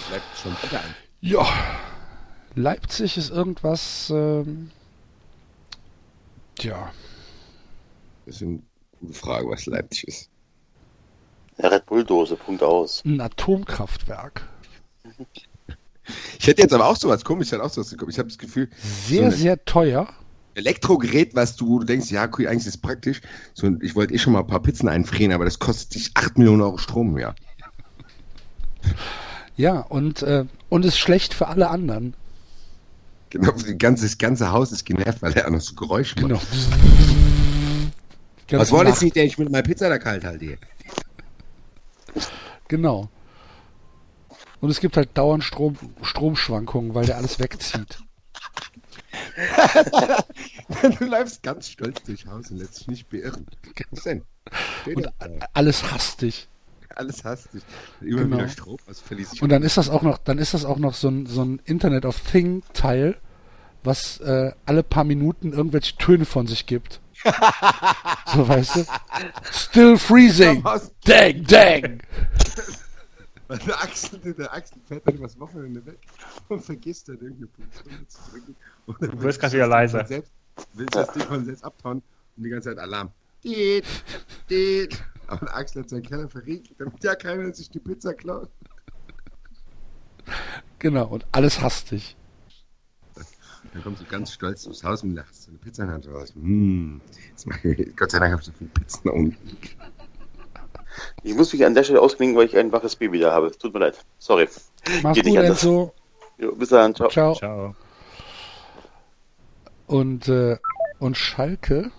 Bleibt 0.10 0.38
schon 0.42 0.52
wieder 0.64 0.80
an. 0.80 0.96
Ja. 1.22 1.46
Leipzig 2.56 3.18
ist 3.18 3.32
irgendwas. 3.32 4.10
Ähm, 4.14 4.72
tja. 6.56 6.92
Das 8.26 8.36
ist 8.36 8.42
eine 8.44 8.60
gute 9.00 9.14
Frage, 9.14 9.50
was 9.50 9.66
Leipzig 9.66 10.08
ist. 10.08 10.30
Ja, 11.58 11.68
Red 11.68 11.86
Bull-Dose, 11.86 12.36
Punkt 12.36 12.64
aus. 12.64 13.04
Ein 13.06 13.22
Atomkraftwerk. 13.22 14.48
Ich 16.40 16.48
hätte 16.48 16.62
jetzt 16.62 16.74
aber 16.74 16.88
auch 16.88 16.98
sowas 16.98 17.24
komisch, 17.24 17.48
ich 17.48 17.52
hätte 17.54 17.64
auch 17.64 17.70
sowas 17.70 17.90
gekommen. 17.90 18.12
Ich 18.12 18.20
habe 18.20 18.28
das 18.28 18.38
Gefühl, 18.38 18.70
Sehr, 18.78 19.32
So 19.32 19.38
sehr 19.38 19.64
teuer. 19.66 20.08
Elektrogerät, 20.56 21.36
was 21.36 21.56
du, 21.56 21.80
du 21.80 21.86
denkst, 21.86 22.12
ja, 22.12 22.30
cool, 22.38 22.48
eigentlich 22.48 22.68
ist 22.68 22.76
es 22.76 22.78
praktisch. 22.78 23.22
So, 23.54 23.76
ich 23.82 23.96
wollte 23.96 24.14
eh 24.14 24.20
schon 24.20 24.34
mal 24.34 24.40
ein 24.40 24.48
paar 24.48 24.62
Pizzen 24.62 24.88
einfrieren, 24.88 25.32
aber 25.32 25.46
das 25.46 25.60
kostet 25.60 25.96
dich 25.96 26.12
8 26.14 26.38
Millionen 26.38 26.62
Euro 26.62 26.78
Strom 26.78 27.18
Jahr. 27.18 27.36
Ja, 29.56 29.80
und, 29.80 30.22
äh, 30.24 30.46
und 30.70 30.86
ist 30.86 30.98
schlecht 30.98 31.34
für 31.34 31.48
alle 31.48 31.70
anderen. 31.70 32.16
Genau, 33.34 33.52
ganze, 33.80 34.04
das 34.06 34.18
ganze 34.20 34.52
Haus 34.52 34.72
ist 34.72 34.86
genervt, 34.86 35.22
weil 35.24 35.34
er 35.34 35.48
auch 35.48 35.52
noch 35.52 35.60
so 35.60 35.74
Geräusche 35.74 36.14
Genau. 36.16 36.36
macht. 36.36 36.48
Ganz 38.48 38.62
Was 38.62 38.72
wollen 38.72 38.94
Sie, 38.94 39.10
der 39.10 39.26
ich 39.26 39.40
mit 39.40 39.50
meiner 39.52 39.64
Pizza 39.64 39.90
da 39.90 39.98
kalt 39.98 40.24
halte? 40.24 40.58
Genau. 42.68 43.10
Und 44.62 44.70
es 44.70 44.80
gibt 44.80 44.96
halt 44.98 45.10
dauernd 45.18 45.44
Strom, 45.44 45.78
Stromschwankungen, 46.04 46.94
weil 46.94 47.06
der 47.08 47.18
alles 47.18 47.40
wegzieht. 47.40 47.98
du 51.00 51.06
läufst 51.06 51.42
ganz 51.42 51.70
stolz 51.70 52.04
durchs 52.04 52.26
Haus 52.28 52.52
und 52.52 52.58
lässt 52.58 52.82
dich 52.82 52.88
nicht 52.88 53.10
beirren. 53.10 53.48
Was 53.92 54.04
denn? 54.04 54.22
Und 54.94 55.10
alles 55.54 55.92
hastig. 55.92 56.48
Alles 56.96 57.24
hastig. 57.24 57.64
Immer 58.02 58.22
Genau. 58.22 58.38
wieder 58.38 58.50
Strom, 58.50 58.78
was 58.86 59.00
verließ 59.00 59.34
ich. 59.34 59.42
Und 59.42 59.50
dann 59.50 59.64
ist 59.64 59.78
das 59.78 59.90
auch 59.90 60.04
noch, 60.04 60.20
dann 60.20 60.38
ist 60.38 60.54
das 60.54 60.64
auch 60.66 60.78
noch 60.78 60.94
so 60.94 61.08
ein, 61.10 61.26
so 61.26 61.44
ein 61.44 61.60
Internet 61.66 62.06
of 62.06 62.20
Thing 62.20 62.62
Teil, 62.74 63.18
was 63.84 64.20
äh, 64.20 64.52
alle 64.66 64.84
paar 64.84 65.04
Minuten 65.04 65.54
irgendwelche 65.54 65.96
Töne 65.98 66.26
von 66.26 66.48
sich 66.48 66.66
gibt. 66.66 67.02
so 68.28 68.48
weißt 68.48 68.76
du? 68.78 68.86
Still 69.52 69.98
freezing. 69.98 70.64
Dang, 71.06 71.44
dang. 71.46 72.00
Der 73.68 73.84
Axel, 73.84 74.34
der 74.34 74.52
Axel 74.52 74.80
fährt 74.88 75.08
dann 75.08 75.16
übers 75.16 75.40
Wochenende 75.40 75.86
weg 75.86 76.00
und 76.48 76.64
vergisst 76.64 77.08
dann 77.08 77.18
irgendeine 77.18 77.48
Position 77.48 78.08
zu 78.08 78.32
drücken. 78.32 78.56
Und 78.88 79.02
dann 79.02 79.12
Du 79.12 79.22
wirst 79.22 79.44
will 79.44 79.52
wieder 79.52 79.68
leiser. 79.68 80.06
Selbst, 80.06 80.32
will 80.74 80.88
das 80.88 81.12
Ding 81.14 81.24
von 81.24 81.46
selbst 81.46 81.64
abtauen 81.64 82.02
und 82.36 82.44
die 82.44 82.50
ganze 82.50 82.70
Zeit 82.70 82.80
Alarm. 82.80 83.12
Diet, 83.44 83.86
diet. 84.50 85.04
Aber 85.28 85.56
Axel 85.56 85.84
hat 85.84 85.90
seinen 85.90 86.04
Keller 86.04 86.28
verriegelt, 86.30 86.80
damit 86.80 87.04
ja 87.04 87.16
keiner 87.16 87.54
sich 87.54 87.70
die 87.70 87.80
Pizza 87.80 88.14
klaut. 88.14 88.50
Genau, 90.80 91.06
und 91.08 91.26
alles 91.32 91.62
hastig. 91.62 92.16
Dann 93.74 93.84
kommst 93.84 94.02
du 94.02 94.06
ganz 94.06 94.32
stolz 94.32 94.68
aufs 94.68 94.84
Haus 94.84 95.04
und 95.04 95.16
lachst 95.16 95.44
so 95.44 95.50
eine 95.50 95.58
Pizza 95.58 95.84
in 95.84 95.88
der 95.88 95.96
Hand 95.96 96.08
raus. 96.08 96.34
Hm, 96.36 97.02
jetzt 97.30 97.48
mach 97.48 97.64
ich, 97.64 97.96
Gott 97.96 98.12
sei 98.12 98.20
Dank 98.20 98.32
habe 98.32 98.42
ich 98.42 98.48
so 98.48 98.54
viele 98.58 98.70
Pizzen 98.70 99.10
unten. 99.10 99.58
Ich 101.24 101.36
muss 101.36 101.52
mich 101.52 101.66
an 101.66 101.74
der 101.74 101.84
Stelle 101.84 102.02
ausklinken, 102.02 102.38
weil 102.38 102.46
ich 102.46 102.56
ein 102.56 102.72
waches 102.72 102.96
Baby 102.96 103.20
da 103.20 103.34
habe. 103.34 103.52
Tut 103.52 103.74
mir 103.74 103.80
leid. 103.80 103.98
Sorry. 104.20 104.48
Mach's 105.02 105.16
Geht 105.16 105.26
gut. 105.26 105.38
Enzo. 105.38 105.94
Jo, 106.38 106.56
bis 106.56 106.70
dann. 106.70 106.94
Ciao. 106.94 107.10
Ciao. 107.10 107.34
Ciao. 107.36 107.76
Und, 109.88 110.28
äh, 110.28 110.58
und 111.00 111.18
Schalke. 111.18 111.92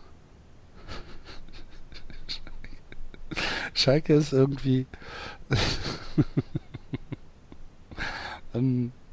Schalke 3.74 4.14
ist 4.14 4.32
irgendwie 4.32 4.86
ein, 8.52 8.92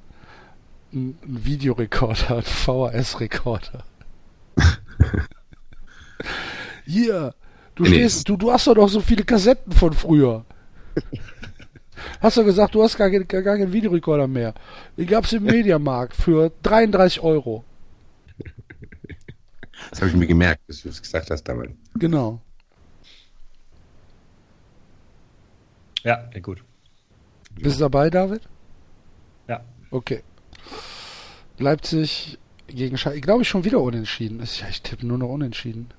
ein, 0.94 1.18
ein 1.24 1.46
Videorekorder, 1.46 2.38
ein 2.38 2.44
VHS-Rekorder. 2.44 3.84
Hier, 6.86 7.34
du 7.76 7.84
Nee. 7.84 7.90
stehst, 7.90 8.28
du, 8.30 8.38
du 8.38 8.52
hast 8.52 8.68
doch 8.68 8.76
noch 8.76 8.90
so 8.90 9.00
viele 9.00 9.24
Kassetten 9.24 9.72
von 9.72 9.94
früher. 9.94 10.46
Hast 12.20 12.38
du 12.38 12.44
gesagt, 12.44 12.76
du 12.76 12.84
hast 12.84 12.98
gar, 12.98 13.10
kein- 13.10 13.28
gar 13.28 13.42
keinen 13.44 13.72
Videorekorder 13.74 14.28
mehr. 14.28 14.54
Den 14.98 15.08
gab's 15.08 15.32
im 15.34 15.44
Mediamarkt 15.44 16.16
für 16.16 16.52
33 16.64 17.22
Euro. 17.22 17.64
Das 19.90 20.00
habe 20.02 20.10
ich 20.12 20.16
mir 20.18 20.28
gemerkt, 20.28 20.62
dass 20.68 20.82
du 20.82 20.90
es 20.90 21.02
gesagt 21.02 21.30
hast 21.32 21.44
damals. 21.44 21.72
Genau. 21.96 22.42
Ja, 26.04 26.30
ja, 26.34 26.40
gut. 26.40 26.64
Bist 27.56 27.76
du 27.78 27.82
dabei, 27.82 28.10
David? 28.10 28.42
Ja. 29.48 29.64
Okay. 29.92 30.24
Leipzig 31.62 32.38
gegen 32.68 32.98
Schalke, 32.98 33.22
glaube 33.22 33.44
ich, 33.44 33.50
schon 33.50 33.64
wieder 33.64 33.80
unentschieden. 33.80 34.40
Ist 34.40 34.60
ja, 34.60 34.68
ich 34.70 34.82
tippe 34.82 35.06
nur 35.06 35.18
noch 35.18 35.30
unentschieden. 35.30 35.90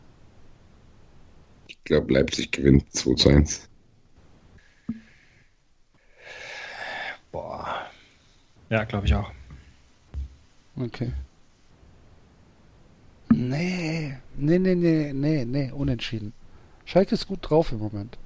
Ich 1.68 1.82
glaube, 1.84 2.12
Leipzig 2.12 2.52
gewinnt 2.52 2.92
2 2.94 3.14
zu 3.14 3.28
1. 3.28 3.68
Boah. 7.30 7.86
Ja, 8.70 8.84
glaube 8.84 9.06
ich 9.06 9.14
auch. 9.14 9.30
Okay. 10.76 11.12
Nee, 13.30 14.18
nee, 14.36 14.58
nee, 14.58 14.74
nee, 14.74 15.12
nee, 15.12 15.44
nee, 15.44 15.70
unentschieden. 15.72 16.32
Schalke 16.84 17.14
ist 17.14 17.26
gut 17.26 17.38
drauf 17.42 17.72
im 17.72 17.78
Moment. 17.78 18.18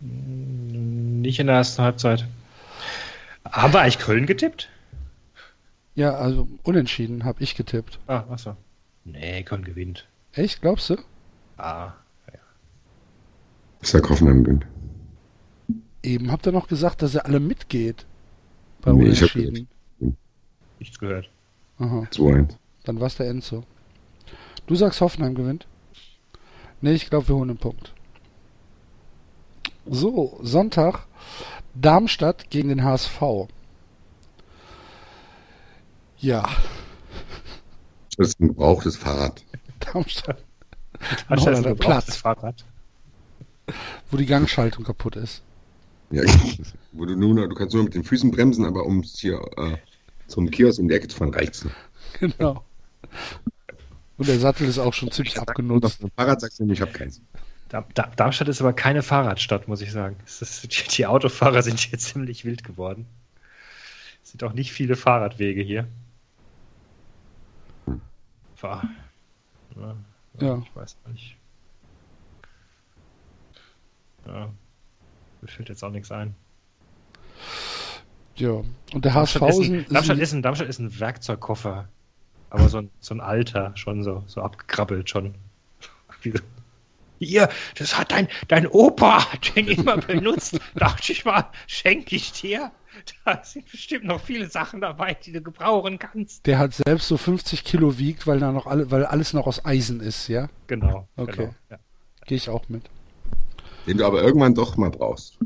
Nicht 0.00 1.40
in 1.40 1.46
der 1.46 1.56
ersten 1.56 1.82
Halbzeit. 1.82 2.26
Haben 3.44 3.72
wir 3.72 3.80
eigentlich 3.80 3.98
Köln 3.98 4.26
getippt? 4.26 4.68
Ja, 5.96 6.14
also 6.14 6.46
unentschieden 6.62 7.24
habe 7.24 7.42
ich 7.42 7.56
getippt. 7.56 7.98
Ah, 8.06 8.24
achso. 8.30 8.56
Nee, 9.04 9.42
Köln 9.42 9.64
gewinnt. 9.64 10.06
Echt, 10.32 10.60
glaubst 10.60 10.90
du? 10.90 10.96
Ah. 11.56 11.94
Ich 13.80 13.88
sag 13.88 14.08
Hoffenheim 14.08 14.44
gewinnt. 14.44 14.66
Eben 16.02 16.30
habt 16.30 16.46
ihr 16.46 16.52
noch 16.52 16.68
gesagt, 16.68 17.02
dass 17.02 17.14
er 17.14 17.24
alle 17.24 17.40
mitgeht. 17.40 18.04
Bei 18.82 18.92
Nee, 18.92 19.08
ich 19.08 19.22
hab 19.22 19.34
unentschieden. 19.34 19.68
Nichts 20.78 20.98
gehört. 20.98 21.30
Aha. 21.78 22.06
2-1. 22.10 22.56
Dann 22.84 23.00
war's 23.00 23.16
der 23.16 23.28
Enzo. 23.28 23.64
Du 24.66 24.74
sagst, 24.74 25.00
Hoffenheim 25.00 25.34
gewinnt? 25.34 25.66
Nee, 26.80 26.92
ich 26.92 27.08
glaube, 27.08 27.28
wir 27.28 27.36
holen 27.36 27.50
einen 27.50 27.58
Punkt. 27.58 27.94
So, 29.86 30.38
Sonntag. 30.42 31.06
Darmstadt 31.74 32.50
gegen 32.50 32.68
den 32.68 32.84
HSV. 32.84 33.48
Ja, 36.26 36.44
Das 38.18 38.30
ist 38.30 38.40
ein 38.40 38.48
gebrauchtes 38.48 38.96
Fahrrad. 38.96 39.44
Darmstadt. 39.78 40.42
Hat 41.28 41.46
einer 41.46 41.58
ein 41.58 41.76
Platz. 41.76 42.06
Platz. 42.06 42.16
Fahrrad. 42.16 42.64
Wo 44.10 44.16
die 44.16 44.26
Gangschaltung 44.26 44.82
kaputt 44.82 45.14
ist. 45.14 45.42
Ja, 46.10 46.24
wo 46.90 47.04
du 47.04 47.14
nur 47.14 47.32
noch, 47.32 47.46
du 47.46 47.54
kannst 47.54 47.74
nur 47.76 47.84
mit 47.84 47.94
den 47.94 48.02
Füßen 48.02 48.32
bremsen, 48.32 48.64
aber 48.64 48.86
um 48.86 49.02
hier 49.02 49.40
äh, 49.56 49.76
zum 50.26 50.50
Kiosk 50.50 50.80
um 50.80 50.88
die 50.88 50.96
Ecke 50.96 51.06
zu 51.06 51.16
fahren, 51.16 51.32
reicht's 51.32 51.64
nicht. 51.64 51.76
Genau. 52.18 52.64
Und 54.16 54.26
der 54.26 54.40
Sattel 54.40 54.66
ist 54.66 54.78
auch 54.78 54.94
schon 54.94 55.12
ziemlich 55.12 55.38
abgenutzt. 55.38 56.02
Auf 56.02 56.10
Fahrrad 56.16 56.40
sagst 56.40 56.58
du, 56.58 56.68
ich 56.68 56.80
habe 56.80 56.90
keins. 56.90 57.20
Da, 57.68 57.86
da, 57.94 58.10
Darmstadt 58.16 58.48
ist 58.48 58.60
aber 58.60 58.72
keine 58.72 59.04
Fahrradstadt, 59.04 59.68
muss 59.68 59.80
ich 59.80 59.92
sagen. 59.92 60.16
Ist, 60.26 60.98
die 60.98 61.06
Autofahrer 61.06 61.62
sind 61.62 61.78
hier 61.78 61.98
ziemlich 62.00 62.44
wild 62.44 62.64
geworden. 62.64 63.06
Es 64.24 64.32
sind 64.32 64.42
auch 64.42 64.54
nicht 64.54 64.72
viele 64.72 64.96
Fahrradwege 64.96 65.62
hier. 65.62 65.86
Fahr. 68.56 68.82
Ja, 69.76 69.96
Ja. 70.40 70.62
Ich 70.64 70.76
weiß 70.76 70.96
nicht. 71.12 71.36
Ja. 74.26 74.50
Mir 75.40 75.48
fällt 75.48 75.68
jetzt 75.68 75.84
auch 75.84 75.90
nichts 75.90 76.10
ein. 76.10 76.34
Ja. 78.36 78.62
Und 78.92 79.04
der 79.04 79.14
HSV 79.14 79.38
Darmstadt, 79.38 79.62
ist 79.62 79.70
ein, 79.70 79.86
Darmstadt, 79.88 80.18
ist 80.18 80.32
ein, 80.32 80.42
Darmstadt 80.42 80.68
ist 80.68 80.78
ein 80.78 81.00
Werkzeugkoffer. 81.00 81.88
Aber 82.50 82.68
so 82.68 82.78
ein, 82.78 82.90
so 83.00 83.14
ein 83.14 83.20
alter, 83.20 83.72
schon 83.76 84.02
so, 84.02 84.24
so 84.26 84.40
abgekrabbelt 84.42 85.08
schon. 85.10 85.34
Hier, 87.18 87.48
das 87.76 87.96
hat 87.98 88.12
dein, 88.12 88.28
dein 88.48 88.66
Opa 88.66 89.24
den 89.54 89.68
immer 89.68 89.96
benutzt. 89.96 90.58
Dachte 90.74 91.12
ich 91.12 91.24
mal, 91.24 91.46
schenke 91.66 92.16
ich 92.16 92.32
dir. 92.32 92.72
Da 93.24 93.42
sind 93.44 93.70
bestimmt 93.70 94.04
noch 94.04 94.20
viele 94.20 94.48
Sachen 94.48 94.80
dabei, 94.80 95.14
die 95.14 95.32
du 95.32 95.40
gebrauchen 95.42 95.98
kannst. 95.98 96.46
der 96.46 96.58
hat 96.58 96.74
selbst 96.74 97.08
so 97.08 97.16
50 97.16 97.64
Kilo 97.64 97.98
wiegt, 97.98 98.26
weil 98.26 98.38
da 98.40 98.52
noch 98.52 98.66
alle, 98.66 98.90
weil 98.90 99.04
alles 99.04 99.32
noch 99.32 99.46
aus 99.46 99.64
Eisen 99.64 100.00
ist, 100.00 100.28
ja? 100.28 100.48
Genau. 100.66 101.08
Okay. 101.16 101.36
Genau, 101.36 101.54
ja, 101.70 101.78
Gehe 102.26 102.36
ich 102.36 102.48
auch 102.48 102.68
mit. 102.68 102.84
Den 103.86 103.98
du 103.98 104.04
aber 104.06 104.22
irgendwann 104.22 104.54
doch 104.54 104.76
mal 104.76 104.90
brauchst. 104.90 105.38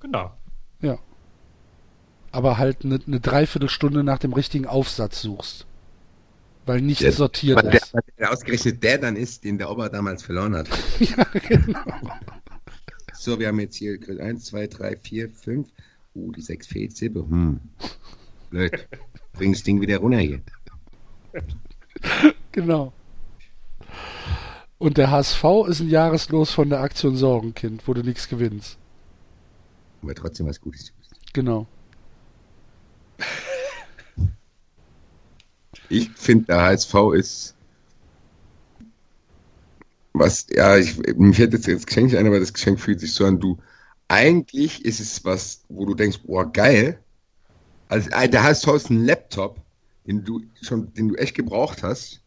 genau. 0.00 0.32
Ja. 0.80 0.98
Aber 2.32 2.58
halt 2.58 2.84
eine 2.84 3.00
ne 3.06 3.18
Dreiviertelstunde 3.20 4.04
nach 4.04 4.18
dem 4.18 4.32
richtigen 4.32 4.66
Aufsatz 4.66 5.20
suchst. 5.22 5.66
Weil 6.66 6.80
nichts 6.82 7.02
Der- 7.02 7.12
sortiert 7.12 7.62
der, 7.64 7.74
ist. 7.74 7.92
der 8.18 8.30
ausgerechnet 8.32 8.82
der 8.84 8.98
dann 8.98 9.16
ist, 9.16 9.42
den 9.44 9.58
der 9.58 9.70
Opa 9.70 9.88
damals 9.88 10.22
verloren 10.22 10.54
hat. 10.54 10.68
ja, 11.00 11.24
genau. 11.48 11.80
So, 13.12 13.38
wir 13.40 13.48
haben 13.48 13.58
jetzt 13.60 13.76
hier 13.76 13.98
1, 14.20 14.44
2, 14.44 14.66
3, 14.68 14.96
4, 14.96 15.30
5. 15.30 15.68
Uh, 16.14 16.32
die 16.32 16.42
6 16.42 16.66
fehlt 16.66 16.96
Silbe. 16.96 17.26
Hm. 17.28 17.60
Blöd. 18.50 18.88
Bring 19.32 19.52
das 19.52 19.62
Ding 19.62 19.80
wieder 19.80 19.98
runter 19.98 20.18
hier. 20.18 20.40
Genau. 22.52 22.92
Und 24.78 24.96
der 24.96 25.10
HSV 25.10 25.44
ist 25.68 25.80
ein 25.80 25.88
Jahreslos 25.88 26.50
von 26.50 26.70
der 26.70 26.80
Aktion 26.80 27.14
Sorgenkind, 27.14 27.86
wo 27.86 27.94
du 27.94 28.02
nichts 28.02 28.28
gewinnst. 28.28 28.78
Aber 30.02 30.14
trotzdem 30.14 30.46
was 30.46 30.60
Gutes 30.60 30.86
tust. 30.86 31.14
Genau. 31.32 31.66
Ich 35.90 36.10
finde, 36.10 36.46
der 36.46 36.62
HSV 36.62 36.94
ist. 37.14 37.54
Was, 40.12 40.46
ja, 40.50 40.76
ich, 40.76 40.96
mich 41.16 41.38
hätte 41.38 41.56
jetzt 41.56 41.68
das 41.68 41.86
Geschenk 41.86 42.06
nicht 42.06 42.16
ein, 42.16 42.26
aber 42.26 42.40
das 42.40 42.52
Geschenk 42.52 42.80
fühlt 42.80 43.00
sich 43.00 43.12
so 43.12 43.24
an, 43.26 43.38
du. 43.38 43.58
Eigentlich 44.10 44.84
ist 44.84 44.98
es 44.98 45.24
was, 45.24 45.62
wo 45.68 45.86
du 45.86 45.94
denkst, 45.94 46.22
boah, 46.24 46.52
geil. 46.52 46.98
Also, 47.88 48.10
äh, 48.10 48.28
der 48.28 48.42
HSV 48.42 48.66
ist 48.74 48.90
ein 48.90 49.04
Laptop, 49.04 49.60
den 50.04 50.24
du 50.24 50.42
schon, 50.60 50.92
den 50.94 51.10
du 51.10 51.14
echt 51.14 51.36
gebraucht 51.36 51.84
hast, 51.84 52.20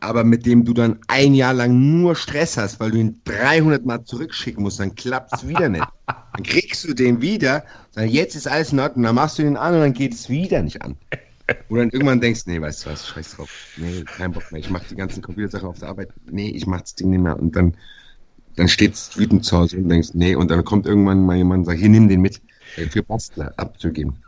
aber 0.00 0.22
mit 0.22 0.44
dem 0.44 0.66
du 0.66 0.74
dann 0.74 0.98
ein 1.08 1.32
Jahr 1.32 1.54
lang 1.54 2.02
nur 2.02 2.14
Stress 2.14 2.58
hast, 2.58 2.78
weil 2.78 2.90
du 2.90 2.98
ihn 2.98 3.22
300 3.24 3.86
Mal 3.86 4.04
zurückschicken 4.04 4.62
musst, 4.62 4.80
dann 4.80 4.94
klappt 4.94 5.32
es 5.32 5.48
wieder 5.48 5.70
nicht. 5.70 5.86
Dann 6.06 6.42
kriegst 6.42 6.84
du 6.84 6.92
den 6.92 7.22
wieder, 7.22 7.64
dann 7.94 8.10
jetzt 8.10 8.34
ist 8.34 8.46
alles 8.46 8.72
in 8.72 8.80
Ordnung, 8.80 9.04
dann 9.04 9.14
machst 9.14 9.38
du 9.38 9.44
den 9.44 9.56
an 9.56 9.72
und 9.72 9.80
dann 9.80 9.94
geht 9.94 10.12
es 10.12 10.28
wieder 10.28 10.62
nicht 10.62 10.82
an. 10.82 10.96
Wo 11.70 11.76
du 11.76 11.80
dann 11.80 11.90
irgendwann 11.90 12.20
denkst, 12.20 12.42
nee, 12.44 12.60
weißt 12.60 12.84
du 12.84 12.90
was, 12.90 13.08
scheiß 13.08 13.36
drauf. 13.36 13.50
Nee, 13.78 14.04
kein 14.04 14.32
Bock 14.32 14.52
mehr. 14.52 14.60
Ich 14.60 14.68
mach 14.68 14.84
die 14.84 14.96
ganzen 14.96 15.22
Computersachen 15.22 15.68
auf 15.68 15.78
der 15.78 15.88
Arbeit. 15.88 16.10
Nee, 16.30 16.50
ich 16.50 16.66
mach 16.66 16.82
das 16.82 16.94
Ding 16.96 17.08
nicht 17.08 17.22
mehr. 17.22 17.38
Und 17.38 17.56
dann, 17.56 17.78
dann 18.56 18.68
steht's 18.68 19.16
wütend 19.16 19.44
zu 19.44 19.56
Hause 19.58 19.76
und 19.78 19.88
denkst, 19.88 20.10
nee, 20.14 20.34
und 20.34 20.50
dann 20.50 20.64
kommt 20.64 20.86
irgendwann 20.86 21.24
mal 21.24 21.36
jemand 21.36 21.60
und 21.60 21.64
sagt, 21.66 21.78
hier, 21.78 21.88
nimm 21.88 22.08
den 22.08 22.20
mit. 22.20 22.40
äh, 22.76 22.86
Für 22.88 23.02
Bastler 23.02 23.52
abzugeben. 23.56 24.22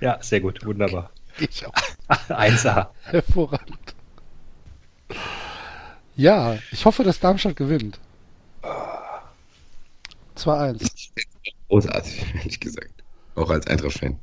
Ja, 0.00 0.18
sehr 0.22 0.40
gut, 0.40 0.64
wunderbar. 0.64 1.10
Ich 1.38 1.66
auch. 1.66 1.72
1A. 2.28 2.88
Hervorragend. 3.04 3.94
Ja, 6.16 6.58
ich 6.72 6.84
hoffe, 6.84 7.04
dass 7.04 7.20
Darmstadt 7.20 7.56
gewinnt. 7.56 8.00
2-1. 10.36 11.10
Großartig, 11.68 12.24
ehrlich 12.36 12.60
gesagt. 12.60 12.92
Auch 13.34 13.50
als 13.50 13.66
Eintracht-Fan. 13.66 14.18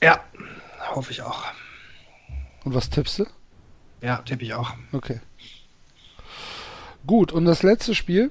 Ja, 0.00 0.20
hoffe 0.94 1.12
ich 1.12 1.22
auch. 1.22 1.44
Und 2.64 2.74
was 2.74 2.90
tippst 2.90 3.20
du? 3.20 3.26
Ja, 4.00 4.16
tippe 4.18 4.44
ich 4.44 4.54
auch. 4.54 4.72
Okay. 4.92 5.20
Gut, 7.06 7.32
und 7.32 7.44
das 7.44 7.62
letzte 7.62 7.94
Spiel 7.94 8.30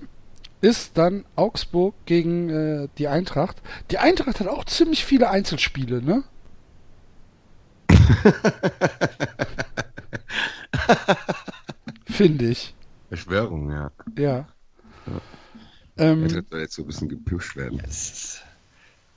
ist 0.62 0.98
dann 0.98 1.24
Augsburg 1.36 1.94
gegen 2.06 2.50
äh, 2.50 2.88
die 2.98 3.08
Eintracht. 3.08 3.58
Die 3.92 4.00
Eintracht 4.00 4.40
hat 4.40 4.48
auch 4.48 4.66
ziemlich 4.66 5.06
viele 5.06 5.30
Einzelspiele, 5.30 6.02
ne? 6.02 6.24
Finde 12.06 12.50
ich. 12.50 12.74
Verschwörung, 13.10 13.72
ja. 13.72 13.92
Ja. 14.18 14.48
Ähm, 15.98 16.24
Eintracht 16.24 16.50
soll 16.50 16.60
jetzt 16.60 16.74
so 16.76 16.84
ein 16.84 16.88
bisschen 16.88 17.10
gepusht 17.10 17.56
werden. 17.56 17.80
Das, 17.84 18.12
ist, 18.12 18.42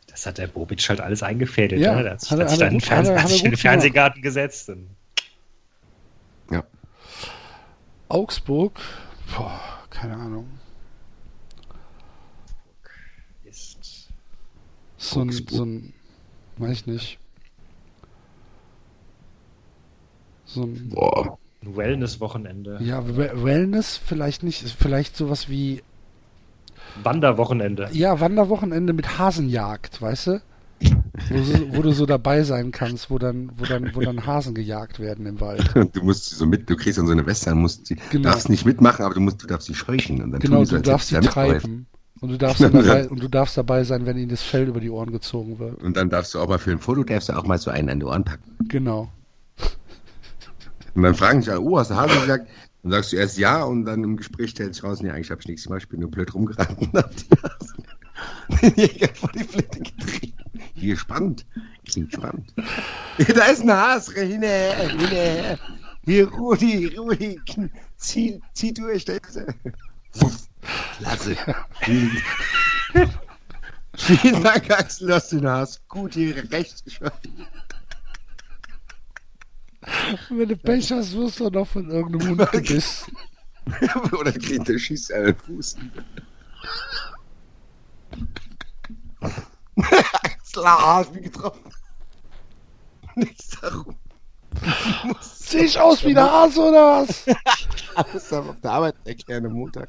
das 0.07 0.27
hat 0.27 0.39
der 0.39 0.47
Bobic 0.47 0.89
halt 0.89 1.01
alles 1.01 1.23
eingefädelt. 1.23 1.81
Ja, 1.81 1.97
ne? 1.97 2.03
Der 2.05 2.13
hat 2.13 2.31
hat 2.31 2.39
er- 2.39 2.45
hat 2.45 2.51
sich 2.51 2.59
hat 2.59 2.61
da 2.61 2.67
in 2.67 2.71
den 2.73 2.81
gut- 2.81 2.89
Fernseh- 2.89 3.15
hat 3.15 3.23
hat 3.25 3.31
in 3.31 3.31
den 3.31 3.37
gut 3.39 3.43
gemacht. 3.45 3.61
Fernsehgarten 3.61 4.23
gesetzt. 4.23 4.69
Und 4.71 4.89
Ja. 6.51 6.65
Augsburg, 8.09 8.81
boah, 9.37 9.61
keine 9.91 10.15
Ahnung. 10.17 10.47
ist 13.45 14.09
So 14.99 15.21
ein, 15.23 15.31
so 15.33 15.65
ein, 15.65 15.93
weiß 16.59 16.73
ich 16.73 16.87
nicht. 16.87 17.19
So 20.45 20.63
ein, 20.65 20.89
Boah. 20.91 21.39
ein 21.63 21.77
Wellness-Wochenende. 21.77 22.79
ja, 22.83 23.07
We- 23.17 23.45
Wellness 23.45 23.97
vielleicht 23.97 24.43
nicht, 24.43 24.63
vielleicht 24.79 25.17
sowas 25.17 25.49
wie, 25.49 25.83
Wanderwochenende. 27.03 27.89
ja, 27.93 28.19
Wanderwochenende 28.21 28.93
mit 28.93 29.19
Hasenjagd, 29.19 30.03
weißt 30.03 30.27
du? 30.27 30.43
Wo, 31.29 31.77
wo 31.77 31.83
du 31.83 31.93
so 31.93 32.07
dabei 32.07 32.43
sein 32.43 32.73
kannst, 32.73 33.11
wo 33.11 33.19
dann, 33.19 33.51
wo 33.57 33.65
dann, 33.65 33.95
wo 33.95 34.01
dann 34.01 34.27
Hasen 34.27 34.55
gejagt 34.55 34.99
werden 34.99 35.27
im 35.27 35.41
Wald. 35.41 35.65
Du 35.93 36.03
musst 36.03 36.31
sie 36.31 36.37
so 36.37 36.47
mit, 36.47 36.69
du 36.69 36.77
kriegst 36.77 36.99
dann 36.99 37.07
so 37.07 37.13
eine 37.13 37.27
Weste, 37.27 37.51
dann 37.51 37.59
musst 37.59 37.87
sie, 37.87 37.97
Genau. 38.11 38.31
darfst 38.31 38.49
nicht 38.49 38.65
mitmachen, 38.65 39.05
aber 39.05 39.15
du 39.15 39.21
musst, 39.21 39.43
du 39.43 39.47
darfst 39.47 39.67
sie 39.67 39.75
scheuchen. 39.75 40.23
Und 40.23 40.33
dann 40.33 40.41
Genau, 40.41 40.65
du 40.65 40.81
darfst 40.81 41.09
sie 41.09 41.17
du 41.17 41.21
treiben. 41.23 41.87
Und 42.21 42.31
du 42.31 42.37
darfst, 42.39 42.63
dann 42.63 42.73
dabei, 42.73 43.09
und 43.09 43.23
du 43.23 43.29
darfst 43.29 43.57
dabei 43.57 43.85
sein, 43.85 44.07
wenn 44.07 44.17
ihnen 44.17 44.29
das 44.29 44.43
Fell 44.43 44.69
über 44.69 44.81
die 44.81 44.91
Ohren 44.91 45.11
gezogen 45.13 45.59
wird. 45.59 45.83
Und 45.83 45.97
dann 45.97 46.11
darfst 46.11 46.35
du 46.35 46.39
auch 46.39 46.49
mal 46.49 46.59
für 46.59 46.71
ein 46.71 46.79
Foto, 46.79 47.03
darfst 47.05 47.29
du 47.29 47.33
auch 47.37 47.47
mal 47.47 47.59
so 47.59 47.71
einen 47.71 47.89
an 47.89 48.01
die 48.01 48.07
Ohren 48.07 48.25
packen. 48.25 48.57
Genau. 48.69 49.11
Und 50.95 51.03
dann 51.03 51.15
fragen 51.15 51.41
dich 51.41 51.51
alle, 51.51 51.61
oh, 51.61 51.79
hast 51.79 51.91
du 51.91 51.95
Hase 51.97 52.19
gesagt? 52.21 52.49
Dann 52.83 52.93
sagst 52.93 53.13
du 53.13 53.17
erst 53.17 53.39
ja 53.39 53.63
und 53.63 53.85
dann 53.85 54.03
im 54.03 54.17
Gespräch 54.17 54.51
stellt 54.51 54.75
sich 54.75 54.83
raus, 54.83 55.03
nee, 55.03 55.11
eigentlich 55.11 55.31
habe 55.31 55.41
ich 55.41 55.47
nichts 55.47 55.65
gemacht, 55.65 55.83
ich 55.83 55.89
bin 55.89 56.01
nur 56.01 56.11
blöd 56.11 56.33
rumgerannt 56.35 56.79
den 58.63 58.75
Jäger 58.77 59.15
vor 59.15 59.31
die 59.33 59.45
Flinte 59.45 59.81
getrieben. 59.81 60.37
Hier, 60.75 60.97
spannend. 60.97 61.47
Klingt 61.87 62.13
spannend. 62.13 62.53
da 62.57 63.45
ist 63.47 63.63
ein 63.63 63.73
Has, 63.73 64.11
hinterher, 64.13 64.89
hinterher. 64.89 65.59
Hier, 66.05 66.29
Rudi, 66.29 66.87
Rudi, 66.97 67.41
zieh, 67.97 68.41
zieh 68.55 68.73
durch, 68.73 69.07
er. 69.07 69.21
Klasse. 70.99 71.37
Vielen, 73.97 74.43
Dank, 74.43 74.71
Axel, 74.71 75.09
dass 75.09 75.29
du 75.29 75.37
den 75.37 75.49
hast. 75.49 75.87
Gut 75.89 76.15
hier 76.15 76.35
rechts 76.51 76.83
geschossen. 76.85 77.47
Und 80.31 80.39
wenn 80.39 80.49
du 80.49 80.57
Pech 80.57 80.91
hast, 80.93 81.13
wirst 81.15 81.41
du 81.41 81.51
noch 81.51 81.67
von 81.67 81.91
irgendeinem 81.91 82.39
Hund 82.39 82.53
gebissen. 82.53 83.17
Oder 84.13 84.33
kriegt 84.33 84.69
der 84.69 84.79
schießt 84.79 85.13
einen 85.13 85.37
Fuß. 85.37 85.77
Klar, 90.53 91.03
ich 91.03 91.09
bin 91.09 91.23
getroffen. 91.23 91.73
Nichts 93.15 93.61
darum. 93.61 93.97
Sehe 95.21 95.65
ich 95.65 95.79
aus 95.79 96.05
wie 96.05 96.17
ein 96.17 96.19
Hase 96.19 96.61
oder 96.61 97.03
was? 97.03 97.27
Ich 97.27 98.15
muss 98.15 98.33
auf 98.33 98.61
der 98.63 98.71
Arbeit 98.71 98.95
erklären 99.05 99.47
am 99.47 99.53
Montag. 99.53 99.89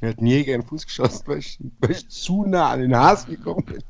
Mir 0.00 0.10
hat 0.10 0.18
ein 0.18 0.26
Jäger 0.26 0.54
in 0.54 0.60
den 0.62 0.66
Fuß 0.66 0.86
geschossen, 0.86 1.22
weil 1.26 1.38
ich, 1.38 1.58
weil 1.80 1.92
ich 1.92 2.08
zu 2.08 2.44
nah 2.44 2.70
an 2.70 2.80
den 2.80 2.96
Hasen 2.96 3.30
gekommen 3.36 3.64
bin. 3.64 3.82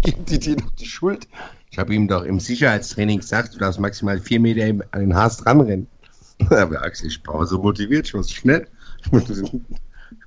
Gibt 0.00 0.30
die 0.30 0.38
dir 0.38 0.56
noch 0.56 0.70
die 0.72 0.86
Schuld? 0.86 1.28
Ich 1.70 1.78
habe 1.78 1.94
ihm 1.94 2.08
doch 2.08 2.22
im 2.22 2.40
Sicherheitstraining 2.40 3.20
gesagt, 3.20 3.54
du 3.54 3.58
darfst 3.58 3.80
maximal 3.80 4.18
vier 4.20 4.40
Meter 4.40 4.86
an 4.92 5.00
den 5.00 5.14
Has 5.14 5.38
dranrennen. 5.38 5.86
Aber 6.50 6.82
Axel, 6.82 7.08
ich 7.08 7.22
brauche 7.22 7.46
so 7.46 7.58
motiviert, 7.58 8.06
ich 8.06 8.14
muss 8.14 8.30
schnell. 8.30 8.68
Ich 9.04 9.12
muss 9.12 9.24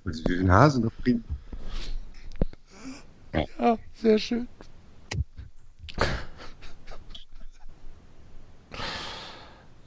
ich 0.10 0.24
muss 0.24 0.24
den 0.24 0.52
Hasen 0.52 0.84
noch 0.84 0.92
bringen. 1.04 1.24
Ja, 3.34 3.78
sehr 3.94 4.18
schön. 4.18 4.48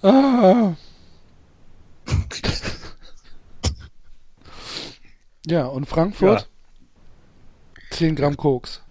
Ah. 0.02 0.74
Ja, 5.46 5.66
und 5.66 5.86
Frankfurt? 5.86 6.48
10 7.90 8.16
Gramm 8.16 8.36
Koks. 8.36 8.82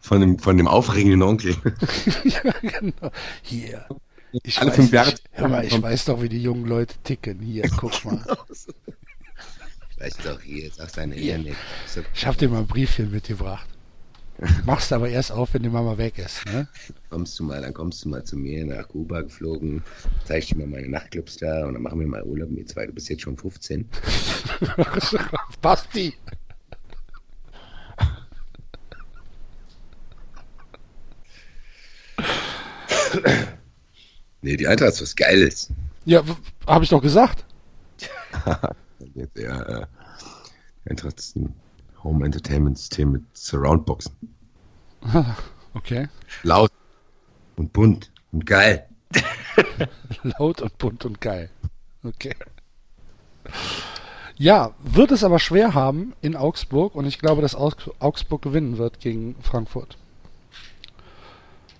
Von 0.00 0.20
dem, 0.20 0.38
von 0.38 0.56
dem 0.56 0.66
aufregenden 0.66 1.22
Onkel. 1.22 1.56
ja, 2.24 2.40
genau. 2.60 3.10
Hier. 3.42 3.86
Ich 4.32 4.58
Alle 4.58 4.70
weiß, 4.70 4.76
fünf 4.76 4.92
Jahre- 4.92 5.10
Ich, 5.10 5.16
hör 5.32 5.48
mal, 5.48 5.64
ich 5.64 5.82
weiß 5.82 6.06
doch, 6.06 6.22
wie 6.22 6.28
die 6.28 6.42
jungen 6.42 6.66
Leute 6.66 6.94
ticken. 7.04 7.40
Hier, 7.40 7.68
guck 7.76 8.04
mal. 8.04 8.24
Ich 9.90 10.00
weiß 10.00 10.16
doch, 10.24 10.40
hier, 10.40 10.70
sag's 10.72 10.92
deine 10.94 11.14
Hier. 11.14 11.54
So, 11.86 12.00
Ich 12.14 12.26
hab 12.26 12.36
dir 12.38 12.48
mal 12.48 12.58
ein 12.60 12.66
Briefchen 12.66 13.10
mitgebracht. 13.10 13.66
Machst 14.66 14.92
aber 14.92 15.08
erst 15.08 15.30
auf, 15.30 15.54
wenn 15.54 15.62
die 15.62 15.68
Mama 15.68 15.98
weg 15.98 16.18
ist, 16.18 16.44
ne? 16.46 16.66
kommst 17.10 17.38
du 17.38 17.44
mal, 17.44 17.60
dann 17.60 17.74
kommst 17.74 18.04
du 18.04 18.08
mal 18.08 18.24
zu 18.24 18.36
mir 18.36 18.64
nach 18.64 18.88
Kuba 18.88 19.20
geflogen, 19.20 19.84
zeig 20.24 20.38
ich 20.42 20.48
dir 20.48 20.56
mal 20.56 20.66
meine 20.66 20.88
Nachtclubs 20.88 21.36
da 21.36 21.66
und 21.66 21.74
dann 21.74 21.82
machen 21.82 22.00
wir 22.00 22.06
mal 22.08 22.22
Urlaub 22.24 22.50
mit 22.50 22.68
zwei. 22.68 22.86
Du 22.86 22.92
bist 22.92 23.08
jetzt 23.10 23.22
schon 23.22 23.36
15. 23.36 23.88
Basti. 25.60 26.14
Nee, 34.42 34.56
die 34.56 34.66
Eintracht 34.66 34.92
ist 34.92 35.02
was 35.02 35.16
Geiles. 35.16 35.70
Ja, 36.04 36.22
habe 36.66 36.84
ich 36.84 36.90
doch 36.90 37.00
gesagt. 37.00 37.44
Jetzt 39.14 39.38
eher, 39.38 39.68
äh, 40.86 40.90
Eintracht 40.90 41.18
ist 41.18 41.36
ein 41.36 41.54
Home 42.02 42.24
Entertainment 42.24 42.76
System 42.78 43.12
mit 43.12 43.22
Surroundboxen. 43.34 44.12
Okay. 45.74 46.08
Laut 46.42 46.70
und 47.56 47.72
bunt 47.72 48.10
und 48.30 48.44
geil. 48.44 48.86
Laut 50.22 50.60
und 50.60 50.76
bunt 50.76 51.06
und 51.06 51.18
geil. 51.18 51.48
Okay. 52.04 52.34
Ja, 54.36 54.74
wird 54.82 55.12
es 55.12 55.24
aber 55.24 55.38
schwer 55.38 55.72
haben 55.72 56.12
in 56.20 56.36
Augsburg 56.36 56.94
und 56.94 57.06
ich 57.06 57.18
glaube, 57.18 57.40
dass 57.40 57.54
Augs 57.54 57.88
Augsburg 58.00 58.42
gewinnen 58.42 58.76
wird 58.76 59.00
gegen 59.00 59.36
Frankfurt. 59.40 59.96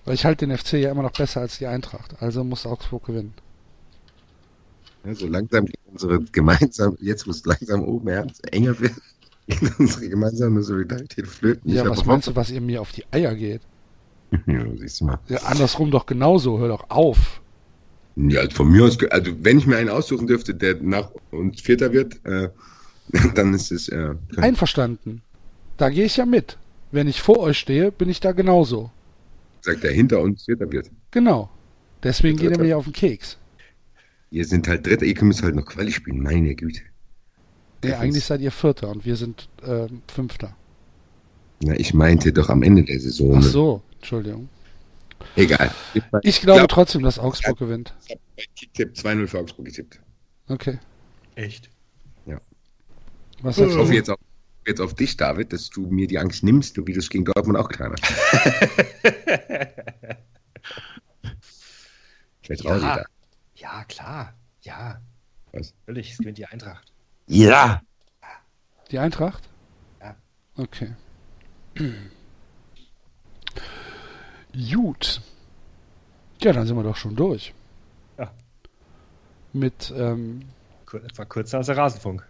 Weil 0.05 0.15
ich 0.15 0.25
halte 0.25 0.45
den 0.45 0.57
FC 0.57 0.73
ja 0.73 0.91
immer 0.91 1.03
noch 1.03 1.11
besser 1.11 1.41
als 1.41 1.57
die 1.57 1.67
Eintracht. 1.67 2.15
Also 2.21 2.43
muss 2.43 2.65
Augsburg 2.65 3.05
gewinnen. 3.05 3.33
Ja, 5.05 5.13
so 5.13 5.27
langsam 5.27 5.65
geht 5.65 5.79
unsere 5.85 6.19
gemeinsam, 6.31 6.97
jetzt 7.01 7.27
wo 7.27 7.31
es 7.31 7.45
langsam 7.45 7.83
oben 7.83 8.09
her 8.09 8.27
enger 8.51 8.79
wird, 8.79 8.93
geht 9.47 9.79
unsere 9.79 10.09
gemeinsame 10.09 10.61
Solidarität 10.63 11.27
flöten. 11.27 11.71
Ja, 11.71 11.83
Ich 11.83 11.89
was 11.89 12.05
meinst 12.05 12.27
du, 12.27 12.35
was 12.35 12.51
ihr 12.51 12.61
mir 12.61 12.81
auf 12.81 12.91
die 12.91 13.03
Eier 13.11 13.35
geht? 13.35 13.61
Ja, 14.47 14.65
siehst 14.79 15.01
du 15.01 15.05
mal. 15.05 15.19
Ja, 15.27 15.43
andersrum 15.43 15.91
doch 15.91 16.07
genauso. 16.07 16.57
Hör 16.57 16.69
doch 16.69 16.89
auf. 16.89 17.39
Ja, 18.15 18.41
also 18.41 18.55
von 18.55 18.69
mir 18.69 18.85
aus, 18.85 18.97
also 19.11 19.31
wenn 19.41 19.59
ich 19.59 19.67
mir 19.67 19.77
einen 19.77 19.89
aussuchen 19.89 20.25
dürfte, 20.25 20.55
der 20.55 20.81
nach 20.81 21.11
uns 21.29 21.61
Vierter 21.61 21.93
wird, 21.93 22.19
äh, 22.25 22.49
dann 23.35 23.53
ist 23.53 23.71
es, 23.71 23.89
äh, 23.89 24.15
Einverstanden. 24.37 25.21
Da 25.77 25.89
gehe 25.89 26.05
ich 26.05 26.17
ja 26.17 26.25
mit. 26.25 26.57
Wenn 26.91 27.07
ich 27.07 27.21
vor 27.21 27.39
euch 27.39 27.59
stehe, 27.59 27.91
bin 27.91 28.09
ich 28.09 28.19
da 28.19 28.31
genauso. 28.31 28.91
Sagt 29.63 29.83
der 29.83 29.91
hinter 29.91 30.21
uns 30.21 30.45
Vierter 30.45 30.71
wird. 30.71 30.89
Genau. 31.11 31.49
Deswegen 32.01 32.37
geht 32.37 32.51
er 32.51 32.59
mir 32.59 32.77
auf 32.77 32.85
den 32.85 32.93
Keks. 32.93 33.37
Ihr 34.29 34.45
sind 34.45 34.67
halt 34.67 34.85
Dritter, 34.85 35.05
ihr 35.05 35.23
müsst 35.23 35.43
halt 35.43 35.55
noch 35.55 35.65
Quali 35.65 35.91
spielen, 35.91 36.21
meine 36.21 36.55
Güte. 36.55 36.81
Nee, 37.83 37.93
eigentlich 37.93 38.25
seid 38.25 38.41
ihr 38.41 38.51
Vierter 38.51 38.89
und 38.89 39.05
wir 39.05 39.15
sind 39.15 39.49
ähm, 39.65 40.01
Fünfter. 40.07 40.55
Na, 41.61 41.73
ich 41.77 41.93
meinte 41.93 42.33
doch 42.33 42.49
am 42.49 42.63
Ende 42.63 42.83
der 42.83 42.99
Saison. 42.99 43.35
Ach 43.37 43.41
ne? 43.41 43.47
so, 43.47 43.81
Entschuldigung. 43.95 44.49
Egal. 45.35 45.71
Ich 46.23 46.41
glaube 46.41 46.59
glaub- 46.59 46.69
trotzdem, 46.69 47.03
dass 47.03 47.19
Augsburg 47.19 47.57
gewinnt. 47.57 47.93
Ich 48.05 48.11
habe 48.11 48.21
bei 48.35 48.43
Kicktipp 48.55 48.93
2-0 48.95 49.27
für 49.27 49.39
Augsburg 49.39 49.65
getippt. 49.65 49.99
Okay. 50.47 50.79
Echt? 51.35 51.69
Was 53.43 53.57
sagst 53.57 53.71
Ich 53.71 53.77
hoffe 53.77 53.93
jetzt 53.93 54.09
auf, 54.09 54.17
jetzt 54.65 54.79
auf 54.79 54.93
dich, 54.95 55.17
David, 55.17 55.51
dass 55.51 55.69
du 55.69 55.81
mir 55.87 56.07
die 56.07 56.17
Angst 56.17 56.43
nimmst, 56.43 56.75
so 56.75 56.87
wie 56.87 56.93
du 56.93 56.99
es 56.99 57.09
gegen 57.09 57.25
Dortmund 57.25 57.57
auch 57.57 57.67
getan 57.67 57.93
hast. 57.93 58.85
Dir 62.79 62.85
Ja. 62.87 62.95
da. 62.97 63.03
Ja, 63.55 63.83
klar. 63.85 64.33
Ja. 64.61 64.99
Was? 65.51 65.73
Natürlich, 65.85 66.11
es 66.11 66.17
gewinnt 66.17 66.37
die 66.37 66.45
Eintracht. 66.45 66.91
Ja. 67.27 67.81
Die 68.91 68.99
Eintracht? 68.99 69.43
Ja. 70.01 70.15
Okay. 70.57 70.93
Gut. 74.71 75.21
Ja, 76.41 76.53
dann 76.53 76.67
sind 76.67 76.75
wir 76.75 76.83
doch 76.83 76.95
schon 76.95 77.15
durch. 77.15 77.53
Ja. 78.17 78.31
Mit, 79.53 79.93
ähm, 79.95 80.41
Kur- 80.85 81.03
Etwa 81.03 81.25
kürzer 81.25 81.57
als 81.59 81.67
der 81.67 81.77
Rasenfunk. 81.77 82.25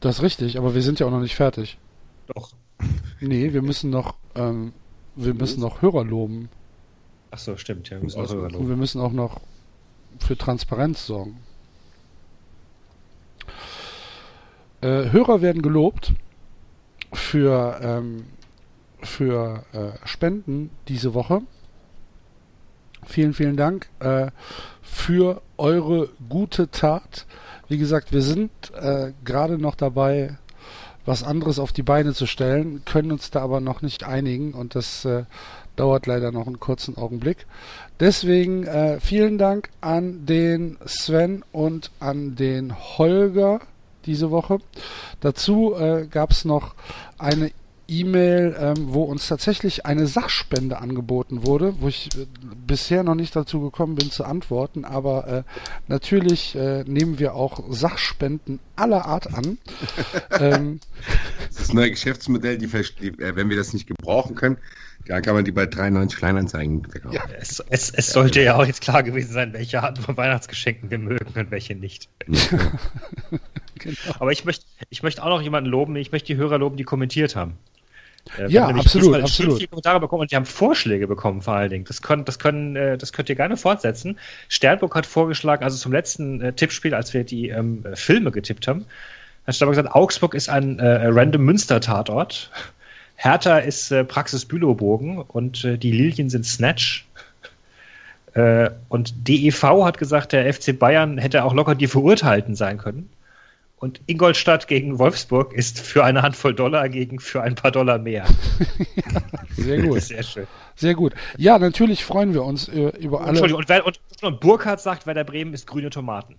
das 0.00 0.16
ist 0.18 0.22
richtig, 0.22 0.58
aber 0.58 0.74
wir 0.74 0.82
sind 0.82 1.00
ja 1.00 1.06
auch 1.06 1.10
noch 1.10 1.20
nicht 1.20 1.34
fertig. 1.34 1.78
Doch. 2.26 2.52
Nee, 3.20 3.52
wir 3.52 3.62
müssen 3.62 3.90
noch, 3.90 4.14
ähm, 4.36 4.72
wir 5.16 5.34
müssen 5.34 5.60
noch 5.60 5.82
Hörer 5.82 6.04
loben. 6.04 6.48
Ach 7.30 7.38
so, 7.38 7.56
stimmt. 7.56 7.90
Ja, 7.90 7.96
wir 7.98 8.04
müssen 8.04 8.20
auch 8.20 8.26
drüber 8.26 8.44
Und 8.46 8.52
loben. 8.52 8.68
wir 8.68 8.76
müssen 8.76 9.00
auch 9.00 9.12
noch 9.12 9.40
für 10.18 10.36
Transparenz 10.36 11.06
sorgen. 11.06 11.38
Äh, 14.80 15.10
Hörer 15.10 15.42
werden 15.42 15.62
gelobt 15.62 16.12
für, 17.12 17.78
ähm, 17.82 18.26
für 19.00 19.64
äh, 19.72 20.06
Spenden 20.06 20.70
diese 20.86 21.14
Woche. 21.14 21.42
Vielen, 23.04 23.32
vielen 23.32 23.56
Dank 23.56 23.88
äh, 24.00 24.30
für 24.82 25.42
eure 25.56 26.10
gute 26.28 26.70
Tat. 26.70 27.26
Wie 27.68 27.78
gesagt, 27.78 28.12
wir 28.12 28.22
sind 28.22 28.50
äh, 28.74 29.12
gerade 29.24 29.58
noch 29.58 29.74
dabei, 29.74 30.38
was 31.04 31.22
anderes 31.22 31.58
auf 31.58 31.72
die 31.72 31.82
Beine 31.82 32.12
zu 32.12 32.26
stellen, 32.26 32.84
können 32.84 33.12
uns 33.12 33.30
da 33.30 33.40
aber 33.40 33.60
noch 33.60 33.82
nicht 33.82 34.04
einigen 34.04 34.52
und 34.52 34.74
das 34.74 35.04
äh, 35.04 35.24
dauert 35.78 36.06
leider 36.06 36.32
noch 36.32 36.46
einen 36.46 36.60
kurzen 36.60 36.96
Augenblick. 36.96 37.46
Deswegen 38.00 38.64
äh, 38.64 39.00
vielen 39.00 39.38
Dank 39.38 39.70
an 39.80 40.26
den 40.26 40.76
Sven 40.84 41.44
und 41.52 41.90
an 42.00 42.36
den 42.36 42.74
Holger 42.76 43.60
diese 44.06 44.30
Woche. 44.30 44.58
Dazu 45.20 45.74
äh, 45.74 46.06
gab 46.06 46.30
es 46.30 46.44
noch 46.44 46.74
eine 47.18 47.50
E-Mail, 47.90 48.54
ähm, 48.60 48.74
wo 48.92 49.04
uns 49.04 49.28
tatsächlich 49.28 49.86
eine 49.86 50.06
Sachspende 50.06 50.78
angeboten 50.78 51.46
wurde, 51.46 51.74
wo 51.80 51.88
ich 51.88 52.10
äh, 52.16 52.26
bisher 52.66 53.02
noch 53.02 53.14
nicht 53.14 53.34
dazu 53.34 53.60
gekommen 53.60 53.94
bin 53.94 54.10
zu 54.10 54.24
antworten, 54.24 54.84
aber 54.84 55.26
äh, 55.26 55.42
natürlich 55.88 56.54
äh, 56.54 56.84
nehmen 56.84 57.18
wir 57.18 57.34
auch 57.34 57.64
Sachspenden 57.70 58.60
aller 58.76 59.06
Art 59.06 59.32
an. 59.32 59.56
ähm, 60.38 60.80
Das 61.48 61.62
ist 61.62 61.74
neue 61.74 61.90
Geschäftsmodell, 61.90 62.58
die, 62.58 62.66
die, 62.66 63.22
äh, 63.22 63.36
wenn 63.36 63.48
wir 63.48 63.56
das 63.56 63.72
nicht 63.72 63.86
gebrauchen 63.86 64.36
können, 64.36 64.58
dann 65.06 65.22
kann 65.22 65.34
man 65.34 65.44
die 65.44 65.52
bei 65.52 65.66
93 65.66 66.18
Kleinanzeigen 66.18 66.84
verkaufen. 66.84 67.14
Ja. 67.14 67.22
Es, 67.38 67.60
es, 67.70 67.90
es 67.90 68.12
sollte 68.12 68.42
ja 68.42 68.56
auch 68.56 68.66
jetzt 68.66 68.80
klar 68.82 69.02
gewesen 69.02 69.32
sein, 69.32 69.52
welche 69.52 69.82
Arten 69.82 70.02
von 70.02 70.16
Weihnachtsgeschenken 70.16 70.90
wir 70.90 70.98
mögen 70.98 71.32
und 71.34 71.50
welche 71.50 71.74
nicht. 71.74 72.08
genau. 72.26 73.96
Aber 74.18 74.32
ich 74.32 74.44
möchte, 74.44 74.66
ich 74.90 75.02
möchte 75.02 75.22
auch 75.22 75.28
noch 75.28 75.42
jemanden 75.42 75.70
loben. 75.70 75.96
Ich 75.96 76.12
möchte 76.12 76.26
die 76.26 76.36
Hörer 76.36 76.58
loben, 76.58 76.76
die 76.76 76.84
kommentiert 76.84 77.36
haben. 77.36 77.56
Äh, 78.36 78.42
wir 78.42 78.50
Ja, 78.50 78.66
haben 78.68 78.78
absolut, 78.78 79.14
absolut. 79.22 79.56
viele 79.56 79.68
Kommentare 79.68 80.00
bekommen 80.00 80.22
und 80.22 80.30
die 80.30 80.36
haben 80.36 80.44
Vorschläge 80.44 81.06
bekommen 81.06 81.40
vor 81.42 81.54
allen 81.54 81.70
Dingen. 81.70 81.84
Das, 81.84 82.02
können, 82.02 82.24
das, 82.24 82.38
können, 82.38 82.76
äh, 82.76 82.98
das 82.98 83.12
könnt 83.12 83.28
ihr 83.28 83.34
gerne 83.34 83.56
fortsetzen. 83.56 84.18
Sternburg 84.48 84.94
hat 84.94 85.06
vorgeschlagen, 85.06 85.64
also 85.64 85.76
zum 85.78 85.92
letzten 85.92 86.40
äh, 86.40 86.52
Tippspiel, 86.52 86.94
als 86.94 87.14
wir 87.14 87.24
die 87.24 87.48
ähm, 87.48 87.84
äh, 87.84 87.96
Filme 87.96 88.30
getippt 88.30 88.68
haben, 88.68 88.84
hat 89.46 89.54
Sternburg 89.54 89.76
gesagt, 89.76 89.94
Augsburg 89.94 90.34
ist 90.34 90.48
ein 90.48 90.78
äh, 90.78 91.06
random 91.06 91.44
Münster-Tatort. 91.44 92.50
Hertha 93.20 93.58
ist 93.58 93.90
äh, 93.90 94.04
Praxis 94.04 94.44
Bülowbogen 94.44 95.18
und 95.18 95.64
äh, 95.64 95.76
die 95.76 95.90
Lilien 95.90 96.30
sind 96.30 96.46
Snatch. 96.46 97.06
Äh, 98.34 98.70
und 98.90 99.26
DEV 99.26 99.62
hat 99.84 99.96
gesagt, 99.96 100.32
der 100.32 100.52
FC 100.52 100.78
Bayern 100.78 101.16
hätte 101.16 101.44
auch 101.44 101.54
locker 101.54 101.74
die 101.74 101.86
Verurteilten 101.86 102.54
sein 102.54 102.76
können. 102.76 103.08
Und 103.78 104.02
Ingolstadt 104.06 104.68
gegen 104.68 104.98
Wolfsburg 104.98 105.54
ist 105.54 105.80
für 105.80 106.04
eine 106.04 106.20
Handvoll 106.20 106.54
Dollar 106.54 106.90
gegen 106.90 107.20
für 107.20 107.42
ein 107.42 107.54
paar 107.54 107.70
Dollar 107.70 107.98
mehr. 107.98 108.26
Sehr 109.56 109.80
gut. 109.80 110.02
Sehr 110.02 110.22
schön. 110.22 110.46
Sehr 110.76 110.94
gut. 110.94 111.14
Ja, 111.38 111.58
natürlich 111.58 112.04
freuen 112.04 112.34
wir 112.34 112.44
uns 112.44 112.68
äh, 112.68 112.88
über 112.98 113.22
alle. 113.22 113.30
Entschuldigung, 113.30 113.60
und, 113.60 113.68
wer, 113.70 113.86
und, 113.86 113.98
und 114.20 114.40
Burkhardt 114.40 114.80
sagt, 114.80 115.06
Werder 115.06 115.24
Bremen 115.24 115.54
ist 115.54 115.66
grüne 115.66 115.88
Tomaten. 115.88 116.36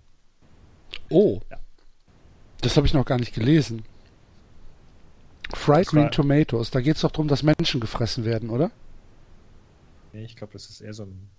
Oh. 1.09 1.41
Ja. 1.49 1.57
Das 2.61 2.77
habe 2.77 2.85
ich 2.85 2.93
noch 2.93 3.05
gar 3.05 3.17
nicht 3.17 3.33
gelesen. 3.33 3.83
Fried 5.53 5.85
Das 5.85 5.91
Green 5.91 6.09
Tomatoes, 6.11 6.71
da 6.71 6.81
geht 6.81 6.95
es 6.95 7.01
doch 7.01 7.11
darum, 7.11 7.27
dass 7.27 7.43
Menschen 7.43 7.79
gefressen 7.81 8.25
werden, 8.25 8.49
oder? 8.49 8.71
Nee, 10.11 10.23
ich 10.25 10.35
glaube, 10.35 10.53
das 10.53 10.69
ist 10.69 10.81
eher 10.81 10.93
so 10.93 11.03
ein. 11.03 11.31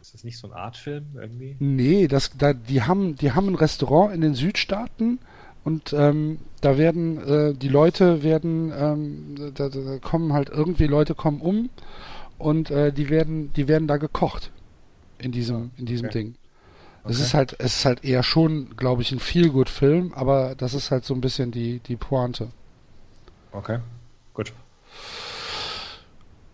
Ist 0.00 0.12
das 0.14 0.24
nicht 0.24 0.38
so 0.38 0.48
ein 0.48 0.52
Artfilm 0.52 1.16
irgendwie? 1.16 1.58
Nee, 1.58 2.08
das, 2.08 2.30
da, 2.36 2.52
die, 2.52 2.82
haben, 2.82 3.16
die 3.16 3.32
haben 3.32 3.48
ein 3.48 3.54
Restaurant 3.54 4.12
in 4.14 4.20
den 4.20 4.34
Südstaaten 4.34 5.18
und 5.62 5.92
ähm, 5.92 6.40
da 6.60 6.76
werden 6.78 7.18
äh, 7.26 7.54
die 7.54 7.68
Leute 7.68 8.22
werden, 8.22 8.72
ähm, 8.76 9.52
da, 9.54 9.68
da 9.68 9.98
kommen 9.98 10.32
halt 10.32 10.48
irgendwie 10.50 10.86
Leute 10.86 11.14
kommen 11.14 11.40
um 11.40 11.70
und 12.38 12.70
äh, 12.70 12.92
die 12.92 13.08
werden, 13.08 13.52
die 13.54 13.68
werden 13.68 13.88
da 13.88 13.96
gekocht 13.98 14.50
in 15.18 15.32
diesem, 15.32 15.70
in 15.76 15.86
diesem 15.86 16.08
Okay. 16.08 16.10
Ding. 16.10 16.34
Es 17.06 17.16
Okay. 17.16 17.22
ist 17.22 17.34
halt, 17.34 17.56
es 17.60 17.78
ist 17.78 17.84
halt 17.86 18.04
eher 18.04 18.22
schon, 18.22 18.76
glaube 18.76 19.02
ich, 19.02 19.12
ein 19.12 19.20
Feel-Good-Film, 19.20 20.12
aber 20.14 20.54
das 20.56 20.74
ist 20.74 20.90
halt 20.90 21.04
so 21.04 21.14
ein 21.14 21.20
bisschen 21.22 21.50
die, 21.52 21.80
die 21.80 21.96
Pointe. 21.96 22.48
Okay. 23.54 23.78
Gut. 24.34 24.52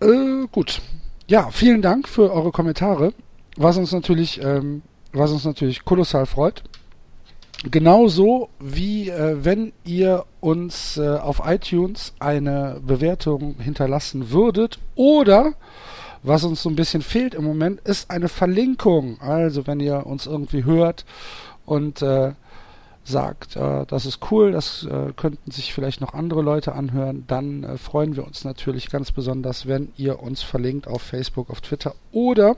Äh, 0.00 0.46
gut. 0.52 0.82
Ja, 1.28 1.50
vielen 1.50 1.80
Dank 1.80 2.08
für 2.08 2.30
eure 2.30 2.52
Kommentare, 2.52 3.14
was 3.56 3.78
uns 3.78 3.92
natürlich, 3.92 4.42
ähm, 4.42 4.82
was 5.12 5.30
uns 5.32 5.44
natürlich 5.44 5.84
kolossal 5.84 6.26
freut. 6.26 6.62
Genauso 7.70 8.50
wie 8.58 9.08
äh, 9.08 9.44
wenn 9.44 9.72
ihr 9.84 10.24
uns 10.40 10.98
äh, 10.98 11.16
auf 11.16 11.42
iTunes 11.44 12.14
eine 12.18 12.80
Bewertung 12.84 13.56
hinterlassen 13.58 14.30
würdet 14.30 14.78
oder 14.94 15.54
was 16.22 16.44
uns 16.44 16.62
so 16.62 16.68
ein 16.68 16.76
bisschen 16.76 17.00
fehlt 17.00 17.34
im 17.34 17.44
Moment, 17.44 17.80
ist 17.80 18.10
eine 18.10 18.28
Verlinkung. 18.28 19.18
Also 19.20 19.66
wenn 19.66 19.80
ihr 19.80 20.06
uns 20.06 20.26
irgendwie 20.26 20.64
hört 20.64 21.06
und 21.64 22.02
äh, 22.02 22.32
sagt, 23.04 23.56
äh, 23.56 23.86
das 23.86 24.06
ist 24.06 24.30
cool, 24.30 24.52
das 24.52 24.84
äh, 24.84 25.12
könnten 25.16 25.50
sich 25.50 25.72
vielleicht 25.72 26.00
noch 26.00 26.14
andere 26.14 26.42
Leute 26.42 26.74
anhören, 26.74 27.24
dann 27.26 27.64
äh, 27.64 27.78
freuen 27.78 28.16
wir 28.16 28.26
uns 28.26 28.44
natürlich 28.44 28.90
ganz 28.90 29.12
besonders, 29.12 29.66
wenn 29.66 29.92
ihr 29.96 30.22
uns 30.22 30.42
verlinkt 30.42 30.86
auf 30.86 31.02
Facebook, 31.02 31.50
auf 31.50 31.60
Twitter 31.60 31.94
oder 32.12 32.56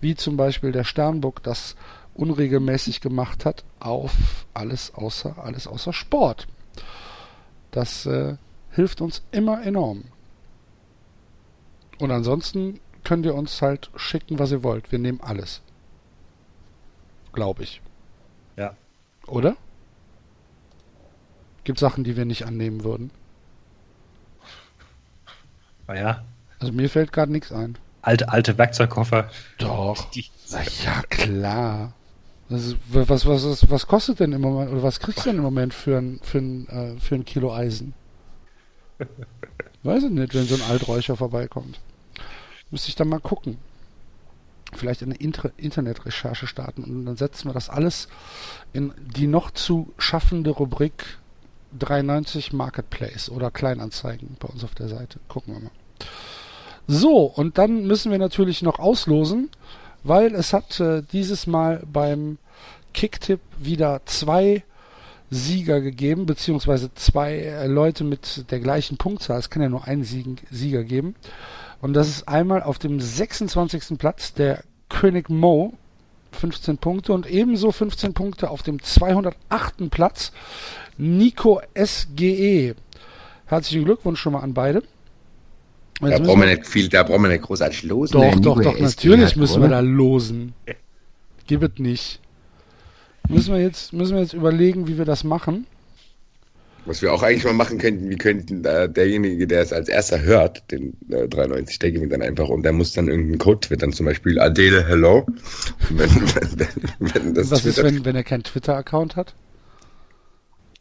wie 0.00 0.14
zum 0.14 0.36
Beispiel 0.36 0.72
der 0.72 0.84
Sternburg 0.84 1.42
das 1.42 1.76
unregelmäßig 2.14 3.00
gemacht 3.00 3.44
hat, 3.44 3.64
auf 3.78 4.12
alles 4.52 4.92
außer 4.94 5.36
alles 5.38 5.66
außer 5.66 5.92
Sport. 5.92 6.48
Das 7.70 8.06
äh, 8.06 8.36
hilft 8.72 9.00
uns 9.00 9.22
immer 9.30 9.64
enorm. 9.64 10.04
Und 11.98 12.10
ansonsten 12.10 12.80
könnt 13.04 13.24
ihr 13.26 13.34
uns 13.34 13.62
halt 13.62 13.90
schicken, 13.96 14.38
was 14.38 14.52
ihr 14.52 14.62
wollt. 14.62 14.92
Wir 14.92 14.98
nehmen 14.98 15.20
alles. 15.20 15.62
Glaube 17.32 17.62
ich. 17.62 17.80
Ja. 18.56 18.74
Oder? 19.26 19.56
Gibt 21.68 21.80
Sachen, 21.80 22.02
die 22.02 22.16
wir 22.16 22.24
nicht 22.24 22.46
annehmen 22.46 22.82
würden. 22.82 23.10
Naja, 25.86 26.24
Also 26.60 26.72
mir 26.72 26.88
fällt 26.88 27.12
gerade 27.12 27.30
nichts 27.30 27.52
ein. 27.52 27.76
alte, 28.00 28.30
alte 28.30 28.56
Werkzeugkoffer. 28.56 29.28
Doch. 29.58 30.10
Die, 30.12 30.24
Na 30.50 30.62
ja, 30.62 31.02
klar. 31.10 31.92
Ist, 32.48 32.76
was, 32.88 33.26
was, 33.26 33.44
was, 33.44 33.70
was 33.70 33.86
kostet 33.86 34.20
denn 34.20 34.32
im 34.32 34.40
Moment, 34.40 34.72
oder 34.72 34.82
was 34.82 34.98
kriegst 34.98 35.18
du 35.18 35.24
denn 35.28 35.36
im 35.36 35.42
Moment 35.42 35.74
für 35.74 35.98
ein, 35.98 36.20
für 36.22 36.38
ein, 36.38 36.68
äh, 36.68 36.98
für 37.00 37.16
ein 37.16 37.26
Kilo 37.26 37.52
Eisen? 37.52 37.92
Weiß 39.82 40.04
ich 40.04 40.10
nicht, 40.10 40.32
wenn 40.32 40.46
so 40.46 40.54
ein 40.54 40.70
Alträucher 40.70 41.16
vorbeikommt. 41.18 41.80
Müsste 42.70 42.88
ich 42.88 42.94
dann 42.94 43.10
mal 43.10 43.20
gucken. 43.20 43.58
Vielleicht 44.72 45.02
eine 45.02 45.16
Inter 45.16 45.50
Internetrecherche 45.58 46.46
starten 46.46 46.82
und 46.84 47.04
dann 47.04 47.16
setzen 47.18 47.46
wir 47.50 47.52
das 47.52 47.68
alles 47.68 48.08
in 48.72 48.94
die 48.98 49.26
noch 49.26 49.50
zu 49.50 49.92
schaffende 49.98 50.48
Rubrik 50.48 51.18
93 51.78 52.52
Marketplace 52.52 53.30
oder 53.30 53.50
Kleinanzeigen 53.50 54.36
bei 54.38 54.48
uns 54.48 54.64
auf 54.64 54.74
der 54.74 54.88
Seite. 54.88 55.18
Gucken 55.28 55.54
wir 55.54 55.60
mal. 55.60 55.70
So, 56.86 57.24
und 57.24 57.58
dann 57.58 57.86
müssen 57.86 58.10
wir 58.10 58.18
natürlich 58.18 58.62
noch 58.62 58.78
auslosen, 58.78 59.50
weil 60.04 60.34
es 60.34 60.52
hat 60.52 60.80
äh, 60.80 61.02
dieses 61.12 61.46
Mal 61.46 61.82
beim 61.90 62.38
Kicktipp 62.94 63.40
wieder 63.58 64.00
zwei 64.06 64.64
Sieger 65.30 65.80
gegeben, 65.80 66.24
beziehungsweise 66.24 66.94
zwei 66.94 67.34
äh, 67.36 67.66
Leute 67.66 68.04
mit 68.04 68.50
der 68.50 68.60
gleichen 68.60 68.96
Punktzahl. 68.96 69.38
Es 69.38 69.50
kann 69.50 69.62
ja 69.62 69.68
nur 69.68 69.84
einen 69.84 70.04
Siegen, 70.04 70.36
Sieger 70.50 70.84
geben. 70.84 71.14
Und 71.80 71.92
das 71.92 72.08
ist 72.08 72.28
einmal 72.28 72.62
auf 72.62 72.78
dem 72.78 73.00
26. 73.00 73.98
Platz 73.98 74.32
der 74.32 74.64
König 74.88 75.28
Mo, 75.28 75.74
15 76.32 76.78
Punkte, 76.78 77.12
und 77.12 77.26
ebenso 77.26 77.72
15 77.72 78.14
Punkte 78.14 78.50
auf 78.50 78.62
dem 78.62 78.82
208. 78.82 79.90
Platz 79.90 80.32
Nico 80.96 81.60
SGE. 81.74 82.74
Herzlichen 83.46 83.84
Glückwunsch 83.84 84.20
schon 84.20 84.34
mal 84.34 84.40
an 84.40 84.54
beide. 84.54 84.82
Da 86.00 86.18
brauchen 86.18 86.40
wir 86.40 86.46
nicht 86.48 86.66
viel, 86.66 86.88
da 86.88 87.02
brauchen 87.02 87.22
wir 87.22 87.30
nicht 87.30 87.42
großartig 87.42 87.82
losen. 87.84 88.12
doch, 88.12 88.20
Der 88.20 88.36
doch, 88.36 88.62
doch, 88.62 88.74
SG 88.74 89.08
natürlich 89.08 89.30
hat 89.30 89.36
müssen 89.36 89.62
wir 89.62 89.68
da 89.68 89.80
losen. 89.80 90.54
Gib 91.46 91.62
es 91.62 91.78
nicht. 91.78 92.20
Müssen 93.28 93.54
wir 93.54 93.60
jetzt, 93.60 93.92
müssen 93.92 94.14
wir 94.14 94.22
jetzt 94.22 94.32
überlegen, 94.32 94.86
wie 94.86 94.96
wir 94.96 95.04
das 95.04 95.24
machen. 95.24 95.66
Was 96.88 97.02
wir 97.02 97.12
auch 97.12 97.22
eigentlich 97.22 97.44
mal 97.44 97.52
machen 97.52 97.78
könnten, 97.78 98.08
wir 98.08 98.16
könnten 98.16 98.64
äh, 98.64 98.88
derjenige, 98.88 99.46
der 99.46 99.60
es 99.62 99.72
als 99.72 99.88
erster 99.88 100.20
hört, 100.22 100.70
den 100.72 100.96
äh, 101.10 101.28
93, 101.28 101.78
der 101.78 101.92
gewinnt 101.92 102.12
dann 102.12 102.22
einfach 102.22 102.48
und 102.48 102.62
der 102.62 102.72
muss 102.72 102.92
dann 102.92 103.08
irgendeinen 103.08 103.38
Code 103.38 103.60
twittern, 103.60 103.92
zum 103.92 104.06
Beispiel 104.06 104.40
Adele 104.40 104.86
Hello. 104.86 105.26
Wenn, 105.90 106.08
wenn, 106.10 107.14
wenn 107.14 107.34
das 107.34 107.50
Was 107.50 107.64
ist, 107.66 107.76
twittert- 107.78 107.84
wenn, 107.84 108.04
wenn 108.04 108.16
er 108.16 108.24
keinen 108.24 108.42
Twitter-Account 108.42 109.16
hat? 109.16 109.34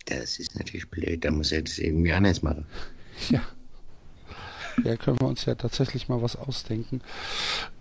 Das 0.06 0.40
ist 0.40 0.58
natürlich 0.58 0.90
blöd, 0.90 1.26
da 1.26 1.32
muss 1.32 1.52
er 1.52 1.62
das 1.62 1.78
irgendwie 1.78 2.14
anders 2.14 2.42
machen. 2.42 2.66
Ja. 3.30 3.42
Ja, 4.84 4.96
können 4.96 5.20
wir 5.20 5.28
uns 5.28 5.44
ja 5.46 5.56
tatsächlich 5.56 6.08
mal 6.08 6.22
was 6.22 6.36
ausdenken. 6.36 7.02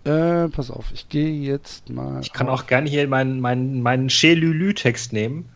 Äh, 0.03 0.47
pass 0.49 0.71
auf, 0.71 0.85
ich 0.95 1.07
gehe 1.09 1.29
jetzt 1.29 1.89
mal. 1.91 2.21
Ich 2.21 2.33
kann 2.33 2.49
auf- 2.49 2.61
auch 2.61 2.67
gerne 2.67 2.89
hier 2.89 3.07
meinen, 3.07 3.39
meinen, 3.39 3.83
meinen 3.83 4.07
Chelülü-Text 4.09 5.13
nehmen. 5.13 5.47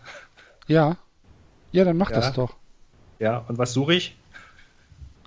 Ja. 0.68 0.98
Ja, 1.72 1.84
dann 1.84 1.98
mach 1.98 2.12
Ja. 2.12 2.18
das 2.18 2.34
doch. 2.34 2.56
Ja, 3.22 3.38
und 3.48 3.58
was 3.58 3.74
suche 3.74 3.94
ich? 3.94 4.18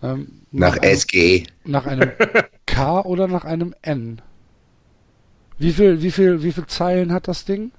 Ähm, 0.02 0.42
Nach 0.50 0.76
einem, 0.76 0.96
SGE. 0.96 1.44
nach 1.64 1.86
einem 1.86 2.10
K 2.66 3.00
oder 3.02 3.28
nach 3.28 3.44
einem 3.44 3.74
N? 3.82 4.20
Wie 5.58 5.72
viel, 5.72 6.02
wie 6.02 6.10
viel, 6.10 6.42
wie 6.42 6.50
viel 6.52 6.66
Zeilen 6.66 7.12
hat 7.12 7.28
das 7.28 7.44
Ding? 7.44 7.70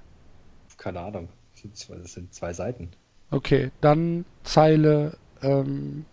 Keine 0.78 1.00
Ahnung. 1.00 1.28
Das 1.52 1.60
sind 1.62 1.76
zwei, 1.76 1.94
das 1.96 2.12
sind 2.14 2.32
zwei 2.34 2.52
Seiten. 2.54 2.88
Okay, 3.30 3.70
dann 3.82 4.24
Zeile, 4.44 5.18
ähm, 5.42 6.06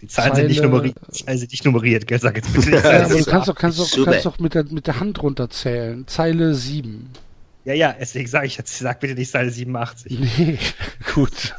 Die 0.00 0.06
Zahlen 0.06 0.34
sind 0.36 0.46
nicht 0.46 0.58
Zeile- 0.58 0.68
nummeriert. 0.70 0.96
Die 1.08 1.24
Zahlen 1.24 1.38
sind 1.38 1.50
nicht 1.50 1.64
nummeriert, 1.64 2.06
gell? 2.06 2.20
Sag 2.20 2.36
jetzt 2.36 2.52
bitte 2.54 2.70
ja, 2.70 2.78
aber 2.78 3.08
du 3.08 3.08
Zeile 3.08 3.24
kannst 3.24 3.48
doch, 3.48 3.54
kannst 3.56 3.78
doch, 3.80 4.04
kannst 4.04 4.24
doch 4.26 4.38
mit 4.38 4.54
der, 4.54 4.64
mit 4.66 4.86
der 4.86 5.00
Hand 5.00 5.20
runterzählen. 5.22 6.06
Zeile 6.06 6.54
7. 6.54 7.10
Ja, 7.64 7.74
ja, 7.74 7.94
deswegen 7.98 8.28
sage 8.28 8.46
ich 8.46 8.56
jetzt, 8.56 8.78
sag 8.78 9.00
bitte 9.00 9.14
nicht 9.14 9.30
Zeile 9.30 9.50
87. 9.50 10.18
Nee, 10.18 10.58
gut. 11.14 11.54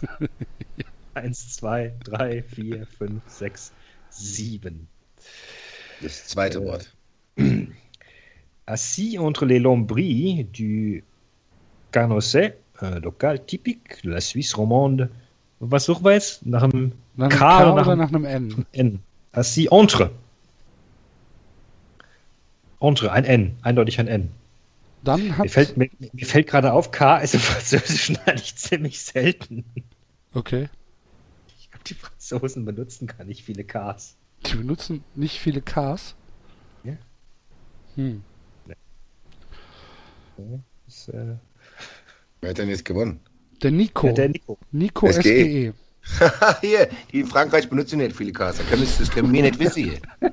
1, 1.13 1.55
2, 1.55 1.93
3, 2.03 2.43
4, 2.43 2.85
5, 2.85 3.21
6, 3.27 3.71
7. 4.09 4.87
Das 6.01 6.27
zweite 6.27 6.59
Äh, 6.59 6.65
Wort. 6.65 6.93
Assis 8.65 9.17
entre 9.17 9.45
les 9.45 9.59
lambris 9.59 10.45
du 10.53 11.01
Carnosset, 11.91 12.57
un 12.81 12.99
local 13.01 13.45
typique 13.45 14.01
de 14.03 14.09
la 14.11 14.21
Suisse 14.21 14.55
romande. 14.55 15.09
Was 15.59 15.85
suchen 15.85 16.05
wir 16.05 16.13
jetzt? 16.13 16.45
Nach 16.45 16.63
einem 16.63 16.93
Nach 17.15 17.29
einem 17.29 17.37
K 17.37 17.59
K, 17.59 17.73
oder 17.73 17.81
oder 17.81 17.95
nach 17.95 18.11
nach 18.11 18.19
einem 18.19 18.25
N? 18.25 18.65
N. 18.71 18.99
Assis 19.33 19.67
entre. 19.71 20.11
Entre, 22.79 23.11
ein 23.11 23.25
N, 23.25 23.55
eindeutig 23.61 23.99
ein 23.99 24.07
N. 24.07 24.31
Dann 25.03 25.37
hat. 25.37 25.43
Mir 25.45 25.49
fällt, 25.49 25.77
mir, 25.77 25.89
mir 26.13 26.25
fällt 26.25 26.47
gerade 26.47 26.73
auf, 26.73 26.91
K 26.91 27.17
ist 27.17 27.33
im 27.33 27.39
Französischen 27.39 28.17
eigentlich 28.25 28.55
ziemlich 28.55 28.99
selten. 29.01 29.65
Okay. 30.33 30.69
Die 31.87 31.93
Franzosen 31.93 32.65
benutzen 32.65 33.07
gar 33.07 33.23
nicht 33.23 33.43
viele 33.43 33.63
Ks. 33.63 34.15
Die 34.45 34.55
benutzen 34.55 35.03
nicht 35.15 35.39
viele 35.39 35.61
Ks. 35.61 36.15
Ja. 36.83 36.97
Hm. 37.95 38.23
Das, 40.85 41.07
äh, 41.09 41.35
Wer 42.41 42.49
hat 42.49 42.57
denn 42.57 42.69
jetzt 42.69 42.85
gewonnen? 42.85 43.19
Der 43.61 43.71
Nico. 43.71 44.07
der, 44.07 44.15
der 44.15 44.29
Nico. 44.29 44.57
Nico 44.71 45.07
E. 45.07 45.11
SGE. 45.11 45.21
SGE. 45.23 45.73
hier, 46.61 46.89
die 47.11 47.19
in 47.19 47.27
Frankreich 47.27 47.69
benutzen 47.69 47.99
nicht 47.99 48.15
viele 48.15 48.31
Cars. 48.31 48.57
Das 48.57 48.67
können, 48.67 48.81
wir- 48.81 48.87
das 48.97 49.11
können 49.11 49.31
wir 49.31 49.41
nicht 49.43 49.59
wissen 49.59 49.83
hier. 49.83 49.99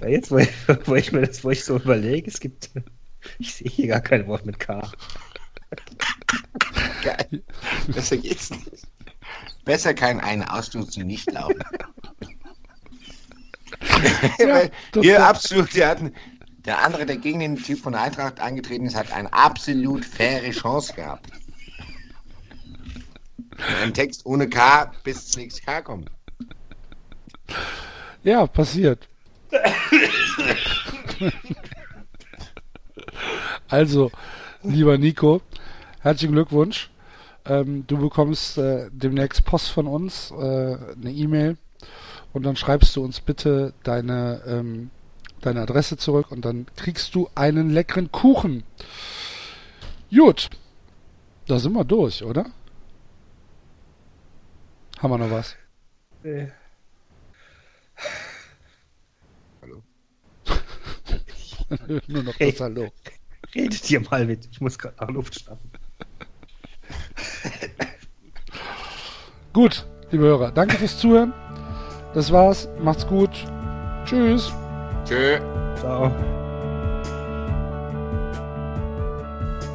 Ja, 0.00 0.08
jetzt, 0.08 0.30
wo 0.30 0.38
ich, 0.38 0.50
wo 0.84 0.94
ich 0.94 1.12
mir 1.12 1.26
das, 1.26 1.44
wo 1.44 1.50
ich 1.50 1.64
so 1.64 1.76
überlege, 1.76 2.30
es 2.30 2.40
gibt. 2.40 2.70
Ich 3.40 3.52
sehe 3.52 3.68
hier 3.68 3.88
gar 3.88 4.00
kein 4.00 4.28
Wort 4.28 4.46
mit 4.46 4.60
K. 4.60 4.80
Geil. 7.02 7.42
Besser 7.88 8.16
geht's 8.16 8.50
nicht. 8.50 8.70
Besser 9.64 9.92
kann 9.92 10.20
ein 10.20 10.44
Ausstoß 10.44 10.96
nicht 10.98 11.30
laufen. 11.32 11.60
Total. 13.80 14.70
Hier 15.02 15.26
absolut, 15.26 15.74
der, 15.74 15.88
hat, 15.88 15.98
der 16.64 16.78
andere, 16.84 17.06
der 17.06 17.16
gegen 17.16 17.40
den 17.40 17.56
Typ 17.56 17.80
von 17.80 17.94
Eintracht 17.94 18.40
angetreten 18.40 18.86
ist, 18.86 18.96
hat 18.96 19.12
eine 19.12 19.32
absolut 19.32 20.04
faire 20.04 20.50
Chance 20.50 20.94
gehabt. 20.94 21.30
Ein 23.82 23.92
Text 23.92 24.24
ohne 24.24 24.48
K 24.48 24.92
bis 25.02 25.26
das 25.26 25.36
nächste 25.36 25.62
K 25.62 25.82
kommt. 25.82 26.10
Ja, 28.22 28.46
passiert. 28.46 29.08
Also, 33.68 34.10
lieber 34.62 34.98
Nico, 34.98 35.40
herzlichen 36.00 36.32
Glückwunsch. 36.32 36.90
Ähm, 37.44 37.86
du 37.86 37.98
bekommst 37.98 38.58
äh, 38.58 38.90
demnächst 38.92 39.44
Post 39.44 39.70
von 39.70 39.86
uns, 39.86 40.30
äh, 40.32 40.34
eine 40.34 41.10
E-Mail 41.10 41.56
und 42.32 42.42
dann 42.44 42.56
schreibst 42.56 42.94
du 42.96 43.04
uns 43.04 43.20
bitte 43.20 43.72
deine, 43.82 44.42
ähm, 44.46 44.90
deine 45.40 45.62
Adresse 45.62 45.96
zurück 45.96 46.30
und 46.30 46.44
dann 46.44 46.66
kriegst 46.76 47.14
du 47.14 47.30
einen 47.34 47.70
leckeren 47.70 48.12
Kuchen. 48.12 48.64
Gut, 50.10 50.50
da 51.46 51.58
sind 51.58 51.72
wir 51.72 51.84
durch, 51.84 52.22
oder? 52.22 52.46
Haben 54.98 55.10
wir 55.10 55.18
noch 55.18 55.30
was? 55.30 55.56
Äh, 56.24 56.48
Nur 62.06 62.22
noch 62.22 62.34
Hey. 62.38 62.52
das 62.52 62.60
Hallo. 62.60 62.88
redet 63.54 63.90
ihr 63.90 64.00
mal 64.00 64.24
mit. 64.26 64.48
Ich 64.50 64.60
muss 64.60 64.78
gerade 64.78 64.96
nach 65.00 65.08
Luft 65.10 65.40
schnappen. 65.40 65.70
Gut, 69.52 69.86
liebe 70.10 70.24
Hörer, 70.24 70.52
danke 70.52 70.76
fürs 70.76 70.98
Zuhören. 70.98 71.32
Das 72.14 72.32
war's. 72.32 72.68
Macht's 72.82 73.06
gut. 73.06 73.30
Tschüss. 74.04 74.52
Tschö. 75.04 75.38
Ciao. 75.78 76.10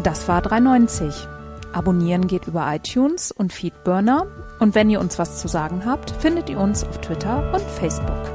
Das 0.03 0.27
war 0.27 0.41
390. 0.41 1.27
Abonnieren 1.71 2.27
geht 2.27 2.47
über 2.47 2.71
iTunes 2.73 3.31
und 3.31 3.53
Feedburner. 3.53 4.27
Und 4.59 4.75
wenn 4.75 4.89
ihr 4.89 4.99
uns 4.99 5.17
was 5.19 5.39
zu 5.41 5.47
sagen 5.47 5.85
habt, 5.85 6.11
findet 6.11 6.49
ihr 6.49 6.59
uns 6.59 6.83
auf 6.83 7.01
Twitter 7.01 7.51
und 7.53 7.61
Facebook. 7.63 8.32